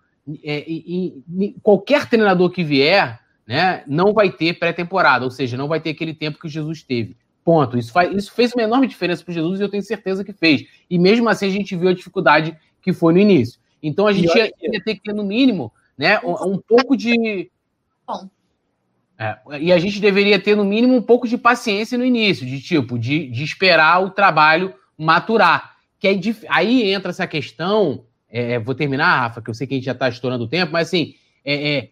é, 0.45 0.67
qualquer 1.63 2.11
treinador 2.11 2.51
que 2.51 2.63
vier 2.63 3.19
né, 3.47 3.85
não 3.87 4.13
vai 4.13 4.31
ter 4.31 4.59
pré-temporada, 4.59 5.25
ou 5.25 5.31
seja, 5.31 5.57
não 5.57 5.67
vai 5.67 5.81
ter 5.81 5.89
aquele 5.91 6.13
tempo 6.13 6.39
que 6.39 6.47
o 6.47 6.51
Jesus 6.51 6.83
teve. 6.83 7.17
Ponto. 7.43 7.79
Isso, 7.79 7.91
faz, 7.91 8.15
isso 8.15 8.31
fez 8.33 8.53
uma 8.53 8.65
enorme 8.65 8.87
diferença 8.87 9.25
para 9.25 9.31
o 9.31 9.35
Jesus 9.35 9.59
e 9.59 9.63
eu 9.63 9.71
tenho 9.71 9.83
certeza 9.83 10.23
que 10.23 10.35
fez. 10.35 10.67
E 10.91 10.99
mesmo 10.99 11.27
assim 11.31 11.47
a 11.47 11.51
gente 11.51 11.75
viu 11.75 11.89
a 11.89 11.95
dificuldade 11.95 12.55
que 12.93 12.99
foi 12.99 13.13
no 13.13 13.19
início. 13.19 13.61
Então 13.83 14.07
a 14.07 14.13
gente 14.13 14.37
ia, 14.37 14.53
ia 14.61 14.83
ter 14.83 14.95
que 14.95 15.03
ter, 15.03 15.13
no 15.13 15.25
mínimo, 15.25 15.73
né, 15.97 16.19
um, 16.21 16.55
um 16.55 16.59
pouco 16.59 16.97
de. 16.97 17.51
Bom. 18.07 18.29
É, 19.19 19.39
e 19.61 19.73
a 19.73 19.79
gente 19.79 20.01
deveria 20.01 20.39
ter, 20.39 20.57
no 20.57 20.65
mínimo, 20.65 20.95
um 20.95 21.03
pouco 21.03 21.27
de 21.27 21.37
paciência 21.37 21.99
no 21.99 22.05
início, 22.05 22.47
de 22.47 22.61
tipo, 22.61 22.99
de, 22.99 23.29
de 23.29 23.43
esperar 23.43 24.03
o 24.03 24.11
trabalho 24.11 24.75
maturar. 24.97 25.77
Que 25.99 26.07
aí, 26.07 26.21
aí 26.49 26.93
entra 26.93 27.11
essa 27.11 27.27
questão 27.27 28.05
é, 28.31 28.59
vou 28.59 28.75
terminar, 28.75 29.21
Rafa, 29.21 29.41
que 29.41 29.49
eu 29.49 29.55
sei 29.55 29.67
que 29.67 29.75
a 29.75 29.77
gente 29.77 29.87
já 29.87 29.93
está 29.93 30.09
estourando 30.09 30.45
o 30.45 30.49
tempo, 30.49 30.73
mas 30.73 30.89
assim, 30.89 31.15
é, 31.45 31.77
é, 31.77 31.89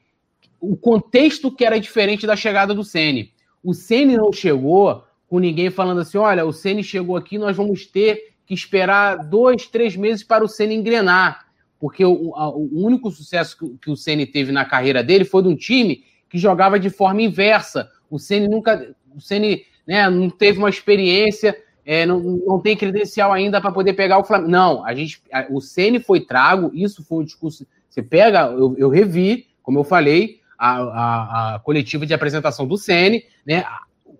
o 0.61 0.77
contexto 0.77 1.51
que 1.51 1.65
era 1.65 1.81
diferente 1.81 2.27
da 2.27 2.37
chegada 2.37 2.75
do 2.75 2.85
Ceni. 2.85 3.33
O 3.63 3.73
Ceni 3.73 4.17
não 4.17 4.33
chegou 4.33 5.05
com 5.29 5.39
ninguém 5.39 5.71
falando 5.71 6.01
assim: 6.01 6.19
olha, 6.19 6.45
o 6.45 6.53
Ceni 6.53 6.85
chegou 6.85 7.17
aqui, 7.17 7.39
nós 7.39 7.57
vamos 7.57 7.87
ter 7.87 8.35
que 8.47 8.55
esperar 8.55 9.17
dois, 9.17 9.67
três 9.67 9.97
meses 9.97 10.23
para 10.23 10.45
o 10.45 10.49
Ceni 10.49 10.75
engrenar. 10.75 11.47
Porque 11.79 12.05
o, 12.05 12.35
a, 12.35 12.49
o 12.49 12.71
único 12.73 13.11
sucesso 13.11 13.59
que, 13.59 13.79
que 13.83 13.91
o 13.91 13.97
Ceni 13.97 14.25
teve 14.25 14.53
na 14.53 14.65
carreira 14.65 15.03
dele 15.03 15.25
foi 15.25 15.43
de 15.43 15.49
um 15.49 15.57
time 15.57 16.05
que 16.29 16.39
jogava 16.39 16.79
de 16.79 16.89
forma 16.89 17.23
inversa. 17.23 17.91
O 18.09 18.19
Ceni 18.19 18.49
nunca. 18.49 18.95
O 19.15 19.21
Ceni 19.21 19.65
né, 19.87 20.09
não 20.09 20.31
teve 20.31 20.59
uma 20.59 20.71
experiência 20.71 21.57
é, 21.87 22.05
não, 22.05 22.19
não 22.19 22.61
tem 22.61 22.77
credencial 22.77 23.33
ainda 23.33 23.61
para 23.61 23.71
poder 23.71 23.93
pegar 23.93 24.19
o 24.19 24.25
Flamengo. 24.25 24.51
Não, 24.51 24.85
a 24.85 24.93
gente, 24.93 25.23
a, 25.33 25.47
o 25.49 25.61
Ceni 25.61 26.01
foi 26.01 26.21
trago, 26.21 26.73
isso 26.75 27.05
foi 27.05 27.19
um 27.19 27.25
discurso. 27.25 27.65
Você 27.89 28.03
pega, 28.03 28.47
eu, 28.49 28.75
eu 28.77 28.89
revi, 28.89 29.47
como 29.63 29.79
eu 29.79 29.85
falei, 29.85 30.41
a, 30.59 30.79
a, 30.79 31.55
a, 31.55 31.59
coletiva 31.61 32.05
de 32.05 32.13
apresentação 32.13 32.67
do 32.67 32.77
Ceni, 32.77 33.23
né? 33.47 33.65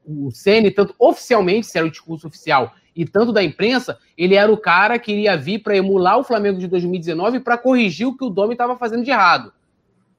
O 0.07 0.31
Ceni, 0.31 0.71
tanto 0.71 0.95
oficialmente, 0.97 1.67
se 1.67 1.77
era 1.77 1.87
o 1.87 1.91
discurso 1.91 2.29
oficial, 2.29 2.73
e 2.97 3.05
tanto 3.05 3.31
da 3.31 3.45
imprensa, 3.45 3.99
ele 4.17 4.35
era 4.35 4.51
o 4.51 4.57
cara 4.57 4.99
que 4.99 5.13
iria 5.13 5.37
vir 5.37 5.59
para 5.59 5.77
emular 5.77 6.19
o 6.19 6.25
Flamengo 6.25 6.59
de 6.59 6.67
2019 6.67 7.41
para 7.41 7.59
corrigir 7.59 8.07
o 8.07 8.17
que 8.17 8.25
o 8.25 8.31
Domi 8.31 8.53
estava 8.53 8.75
fazendo 8.77 9.05
de 9.05 9.11
errado. 9.11 9.53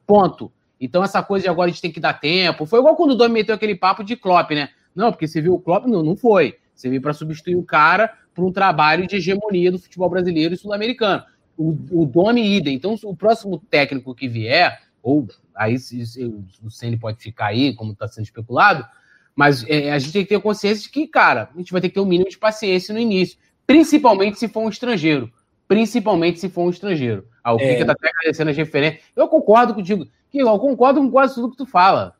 Ponto. 0.05 0.51
Então, 0.79 1.03
essa 1.03 1.23
coisa 1.23 1.43
de 1.43 1.49
agora 1.49 1.69
a 1.69 1.73
gente 1.73 1.81
tem 1.81 1.91
que 1.91 1.99
dar 1.99 2.13
tempo. 2.13 2.67
Foi 2.67 2.79
igual 2.79 2.95
quando 2.95 3.11
o 3.11 3.15
Domi 3.15 3.33
meteu 3.33 3.55
aquele 3.55 3.73
papo 3.73 4.03
de 4.03 4.15
Klopp, 4.15 4.51
né? 4.51 4.69
Não, 4.93 5.11
porque 5.11 5.27
você 5.27 5.41
viu 5.41 5.55
o 5.55 5.59
Klopp, 5.59 5.87
não, 5.87 6.03
não 6.03 6.15
foi. 6.15 6.55
Você 6.75 6.87
veio 6.87 7.01
para 7.01 7.13
substituir 7.13 7.55
o 7.55 7.63
cara 7.63 8.13
por 8.35 8.45
um 8.45 8.51
trabalho 8.51 9.07
de 9.07 9.15
hegemonia 9.15 9.71
do 9.71 9.79
futebol 9.79 10.07
brasileiro 10.07 10.53
e 10.53 10.57
sul-americano. 10.57 11.23
O, 11.57 11.75
o 11.91 12.05
Domi 12.05 12.55
idem. 12.55 12.75
Então, 12.75 12.95
o 13.03 13.15
próximo 13.15 13.57
técnico 13.71 14.13
que 14.13 14.27
vier, 14.27 14.79
ou 15.01 15.27
aí 15.55 15.77
o 16.63 16.69
Ceni 16.69 16.95
pode 16.95 17.23
ficar 17.23 17.47
aí, 17.47 17.73
como 17.73 17.93
está 17.93 18.07
sendo 18.07 18.25
especulado, 18.25 18.85
mas 19.37 19.63
é, 19.69 19.91
a 19.91 19.99
gente 19.99 20.11
tem 20.11 20.23
que 20.23 20.29
ter 20.29 20.41
consciência 20.41 20.81
de 20.81 20.89
que, 20.89 21.05
cara, 21.05 21.47
a 21.53 21.57
gente 21.59 21.71
vai 21.71 21.79
ter 21.79 21.89
que 21.89 21.93
ter 21.93 22.01
um 22.01 22.05
mínimo 22.05 22.27
de 22.27 22.39
paciência 22.39 22.91
no 22.91 22.99
início, 22.99 23.37
principalmente 23.67 24.39
se 24.39 24.47
for 24.47 24.61
um 24.61 24.69
estrangeiro. 24.69 25.31
Principalmente 25.67 26.39
se 26.39 26.49
for 26.49 26.63
um 26.63 26.71
estrangeiro. 26.71 27.23
Ah, 27.43 27.53
o 27.53 27.57
Kika 27.57 27.71
é. 27.71 27.85
tá 27.85 27.91
até 27.91 28.09
agradecendo 28.09 28.49
as 28.49 28.57
referências. 28.57 29.03
Eu 29.15 29.27
concordo 29.27 29.75
contigo. 29.75 30.07
Eu 30.33 30.57
concordo 30.57 30.99
com 31.01 31.11
quase 31.11 31.35
tudo 31.35 31.51
que 31.51 31.57
tu 31.57 31.67
fala. 31.67 32.15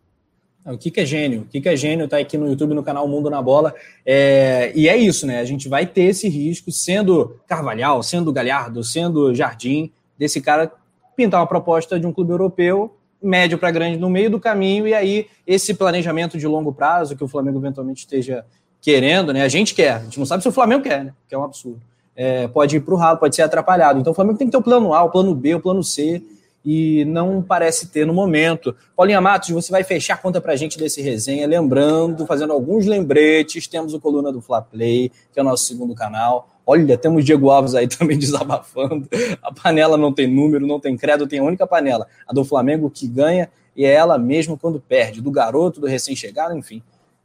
O 0.63 0.77
Kika 0.77 1.01
é 1.01 1.05
gênio. 1.05 1.41
O 1.41 1.45
Kika 1.45 1.73
é 1.73 1.75
gênio, 1.75 2.07
tá 2.07 2.19
aqui 2.19 2.37
no 2.37 2.47
YouTube, 2.47 2.75
no 2.75 2.83
canal 2.83 3.07
Mundo 3.07 3.31
na 3.31 3.41
Bola. 3.41 3.73
É, 4.05 4.71
e 4.75 4.87
é 4.87 4.95
isso, 4.95 5.25
né? 5.25 5.39
A 5.39 5.45
gente 5.45 5.67
vai 5.67 5.87
ter 5.87 6.03
esse 6.03 6.29
risco, 6.29 6.71
sendo 6.71 7.39
Carvalhal, 7.47 8.03
sendo 8.03 8.31
Galhardo, 8.31 8.83
sendo 8.83 9.33
Jardim, 9.33 9.91
desse 10.19 10.39
cara 10.39 10.71
pintar 11.15 11.39
uma 11.39 11.47
proposta 11.47 11.99
de 11.99 12.05
um 12.05 12.13
clube 12.13 12.31
europeu, 12.31 12.95
médio 13.21 13.57
para 13.57 13.71
grande, 13.71 13.97
no 13.97 14.09
meio 14.09 14.29
do 14.29 14.39
caminho, 14.39 14.87
e 14.87 14.93
aí 14.93 15.27
esse 15.45 15.73
planejamento 15.73 16.37
de 16.37 16.47
longo 16.47 16.71
prazo 16.71 17.15
que 17.15 17.23
o 17.23 17.27
Flamengo 17.27 17.57
eventualmente 17.57 17.99
esteja 17.99 18.45
querendo, 18.81 19.33
né? 19.33 19.41
A 19.41 19.47
gente 19.47 19.73
quer, 19.73 19.93
a 19.93 19.99
gente 19.99 20.19
não 20.19 20.25
sabe 20.25 20.43
se 20.43 20.49
o 20.49 20.51
Flamengo 20.51 20.83
quer, 20.83 21.05
né? 21.05 21.13
Que 21.27 21.35
é 21.35 21.37
um 21.37 21.43
absurdo. 21.43 21.81
É, 22.15 22.47
pode 22.47 22.77
ir 22.77 22.79
para 22.79 22.93
o 22.93 22.97
ralo, 22.97 23.19
pode 23.19 23.35
ser 23.35 23.41
atrapalhado. 23.41 23.99
Então 23.99 24.11
o 24.11 24.15
Flamengo 24.15 24.37
tem 24.37 24.47
que 24.47 24.51
ter 24.51 24.57
o 24.57 24.61
plano 24.61 24.93
A, 24.93 25.03
o 25.03 25.09
plano 25.09 25.33
B, 25.35 25.55
o 25.55 25.59
plano 25.59 25.83
C 25.83 26.23
e 26.69 27.05
não 27.05 27.41
parece 27.41 27.87
ter 27.87 28.05
no 28.05 28.13
momento. 28.13 28.75
Paulinha 28.93 29.21
Matos, 29.21 29.51
você 29.51 29.71
vai 29.71 29.85
fechar 29.85 30.15
a 30.15 30.17
conta 30.17 30.41
para 30.41 30.51
a 30.51 30.55
gente 30.57 30.77
desse 30.77 31.01
resenha, 31.01 31.47
lembrando, 31.47 32.25
fazendo 32.25 32.51
alguns 32.51 32.85
lembretes, 32.85 33.67
temos 33.67 33.93
o 33.93 34.01
Coluna 34.01 34.33
do 34.33 34.41
Fla 34.41 34.61
Play, 34.61 35.09
que 35.31 35.39
é 35.39 35.41
o 35.41 35.45
nosso 35.45 35.63
segundo 35.63 35.95
canal. 35.95 36.49
Olha, 36.69 36.97
temos 36.97 37.23
Diego 37.23 37.49
Alves 37.49 37.73
aí 37.73 37.87
também 37.87 38.19
desabafando. 38.19 39.07
A 39.41 39.53
panela 39.53 39.95
não 39.95 40.11
tem 40.11 40.27
número, 40.27 40.67
não 40.67 40.81
tem 40.81 40.97
credo, 40.97 41.25
tem 41.25 41.39
a 41.39 41.43
única 41.43 41.65
panela, 41.65 42.05
a 42.27 42.33
do 42.33 42.43
Flamengo 42.43 42.89
que 42.89 43.07
ganha, 43.07 43.49
e 43.73 43.85
é 43.85 43.93
ela 43.93 44.17
mesmo 44.17 44.57
quando 44.57 44.81
perde, 44.81 45.21
do 45.21 45.31
garoto, 45.31 45.79
do 45.79 45.87
recém-chegado, 45.87 46.57
enfim. 46.57 46.83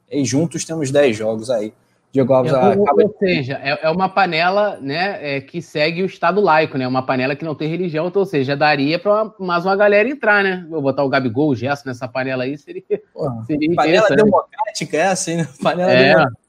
E 0.09 0.25
juntos 0.25 0.65
temos 0.65 0.93
10 0.93 1.17
jogos 1.17 1.51
aí. 1.51 1.73
Diego 2.13 2.35
Alves 2.35 2.53
é, 2.53 2.57
acaba... 2.57 3.03
Ou 3.03 3.17
seja, 3.19 3.59
é, 3.63 3.87
é, 3.87 3.91
uma 3.91 4.07
panela 4.07 4.79
né, 4.81 5.37
é, 5.37 5.41
que 5.41 5.63
segue 5.63 6.03
o 6.03 6.07
Estado 6.07 6.43
laico, 6.43 6.77
né? 6.77 6.87
Uma 6.87 7.05
panela 7.05 7.35
que 7.35 7.45
não 7.45 7.55
tem 7.55 7.69
religião, 7.69 8.07
então, 8.07 8.21
ou 8.21 8.27
seja, 8.27 8.55
daria 8.55 8.99
para 8.99 9.33
mais 9.41 9.65
uma 9.65 9.75
galera 9.75 10.07
entrar, 10.07 10.45
né? 10.45 10.67
Vou 10.69 10.83
botar 10.83 11.03
o 11.05 11.09
Gabigol, 11.09 11.49
o 11.49 11.57
Gesso 11.57 11.87
nessa 11.87 12.07
panela 12.07 12.45
aí, 12.45 12.59
seria. 12.59 12.83
seria 13.47 13.75
panela 13.75 14.09
democrática 14.11 14.97
é 14.99 15.07
assim, 15.07 15.37
né? 15.37 15.49
Panela 15.63 15.91
é. 15.91 16.05
democrática. 16.05 16.42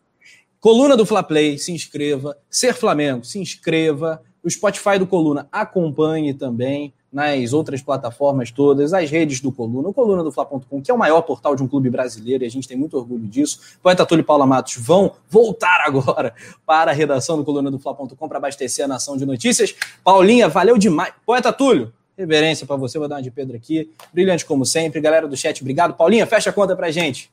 Coluna 0.63 0.95
do 0.95 1.05
Fla 1.05 1.21
Play, 1.21 1.57
se 1.57 1.73
inscreva. 1.73 2.37
Ser 2.49 2.73
Flamengo, 2.73 3.25
se 3.25 3.37
inscreva. 3.37 4.23
O 4.41 4.49
Spotify 4.49 4.97
do 4.97 5.05
Coluna 5.05 5.45
acompanhe 5.51 6.33
também 6.33 6.93
nas 7.11 7.51
outras 7.51 7.81
plataformas 7.81 8.49
todas, 8.49 8.93
as 8.93 9.11
redes 9.11 9.41
do 9.41 9.51
Coluna, 9.51 9.89
o 9.89 9.93
coluna 9.93 10.23
do 10.23 10.31
Fla.com, 10.31 10.81
que 10.81 10.89
é 10.89 10.93
o 10.93 10.97
maior 10.97 11.21
portal 11.23 11.53
de 11.53 11.61
um 11.61 11.67
clube 11.67 11.89
brasileiro 11.89 12.45
e 12.45 12.47
a 12.47 12.49
gente 12.49 12.65
tem 12.65 12.77
muito 12.77 12.97
orgulho 12.97 13.27
disso. 13.27 13.59
Poeta 13.83 14.05
Túlio 14.05 14.21
e 14.21 14.25
Paula 14.25 14.47
Matos 14.47 14.77
vão 14.77 15.11
voltar 15.29 15.83
agora 15.85 16.33
para 16.65 16.91
a 16.91 16.93
redação 16.93 17.35
do 17.35 17.43
coluna 17.43 17.69
do 17.69 17.77
Fla.com 17.77 18.27
para 18.29 18.37
abastecer 18.37 18.85
a 18.85 18.87
nação 18.87 19.17
de 19.17 19.25
notícias. 19.25 19.75
Paulinha, 20.01 20.47
valeu 20.47 20.77
demais. 20.77 21.13
Poeta 21.25 21.51
Túlio, 21.51 21.91
reverência 22.17 22.65
para 22.65 22.77
você, 22.77 22.97
vou 22.97 23.09
dar 23.09 23.15
uma 23.15 23.21
de 23.21 23.29
Pedro 23.29 23.57
aqui. 23.57 23.91
Brilhante 24.13 24.45
como 24.45 24.65
sempre. 24.65 25.01
Galera 25.01 25.27
do 25.27 25.35
chat, 25.35 25.61
obrigado. 25.61 25.93
Paulinha, 25.93 26.25
fecha 26.25 26.51
a 26.51 26.53
conta 26.53 26.73
para 26.73 26.89
gente. 26.89 27.29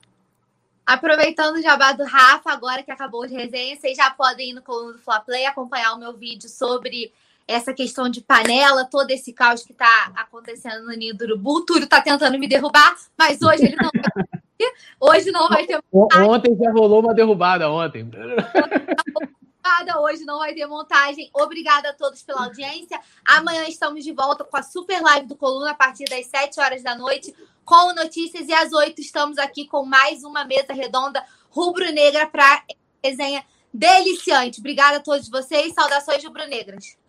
Aproveitando 0.91 1.55
o 1.55 1.63
jabá 1.63 1.93
do 1.93 2.03
Rafa, 2.03 2.51
agora 2.51 2.83
que 2.83 2.91
acabou 2.91 3.25
de 3.25 3.33
resenha, 3.33 3.77
vocês 3.77 3.97
já 3.97 4.11
podem 4.11 4.51
ir 4.51 4.55
no 4.55 4.61
coluna 4.61 4.95
do 4.95 4.99
Fla 4.99 5.21
Play 5.21 5.47
acompanhar 5.47 5.95
o 5.95 5.99
meu 6.01 6.13
vídeo 6.15 6.49
sobre 6.49 7.13
essa 7.47 7.73
questão 7.73 8.09
de 8.09 8.21
panela, 8.21 8.85
todo 8.85 9.09
esse 9.13 9.33
caos 9.33 9.63
que 9.63 9.71
está 9.71 10.11
acontecendo 10.17 10.85
no 10.85 10.91
Ninho 10.91 11.17
do 11.17 11.23
Urubu. 11.27 11.59
O 11.59 11.61
Túlio 11.61 11.85
está 11.85 12.01
tentando 12.01 12.37
me 12.41 12.49
derrubar, 12.49 12.97
mas 13.17 13.41
hoje 13.41 13.67
ele 13.67 13.77
não 13.77 13.89
vai. 13.95 14.33
Hoje 15.01 15.31
não 15.31 15.49
vai 15.49 15.65
ter. 15.65 15.81
Ontem 15.93 16.57
já 16.57 16.73
rolou 16.73 17.01
uma 17.01 17.15
derrubada, 17.15 17.71
ontem. 17.71 18.11
Hoje 20.01 20.25
não 20.25 20.39
vai 20.39 20.55
ter 20.55 20.67
montagem. 20.67 21.31
Obrigada 21.33 21.91
a 21.91 21.93
todos 21.93 22.23
pela 22.23 22.45
audiência. 22.45 23.01
Amanhã 23.25 23.65
estamos 23.69 24.03
de 24.03 24.13
volta 24.13 24.45
com 24.45 24.57
a 24.57 24.63
super 24.63 25.01
live 25.01 25.27
do 25.27 25.37
Coluna 25.37 25.71
a 25.71 25.75
partir 25.75 26.05
das 26.05 26.27
7 26.27 26.61
horas 26.61 26.83
da 26.83 26.95
noite, 26.97 27.35
com 27.65 27.93
notícias. 27.95 28.49
E 28.49 28.53
às 28.53 28.73
8 28.73 29.01
estamos 29.01 29.39
aqui 29.39 29.67
com 29.67 29.85
mais 29.85 30.25
uma 30.25 30.45
mesa 30.45 30.73
redonda 30.73 31.25
rubro-negra 31.51 32.27
para 32.27 32.65
resenha 33.03 33.45
deliciante. 33.73 34.61
Obrigada 34.61 34.99
a 34.99 35.01
todos 35.01 35.29
vocês. 35.29 35.73
Saudações 35.75 36.25
rubro-negras. 36.25 37.00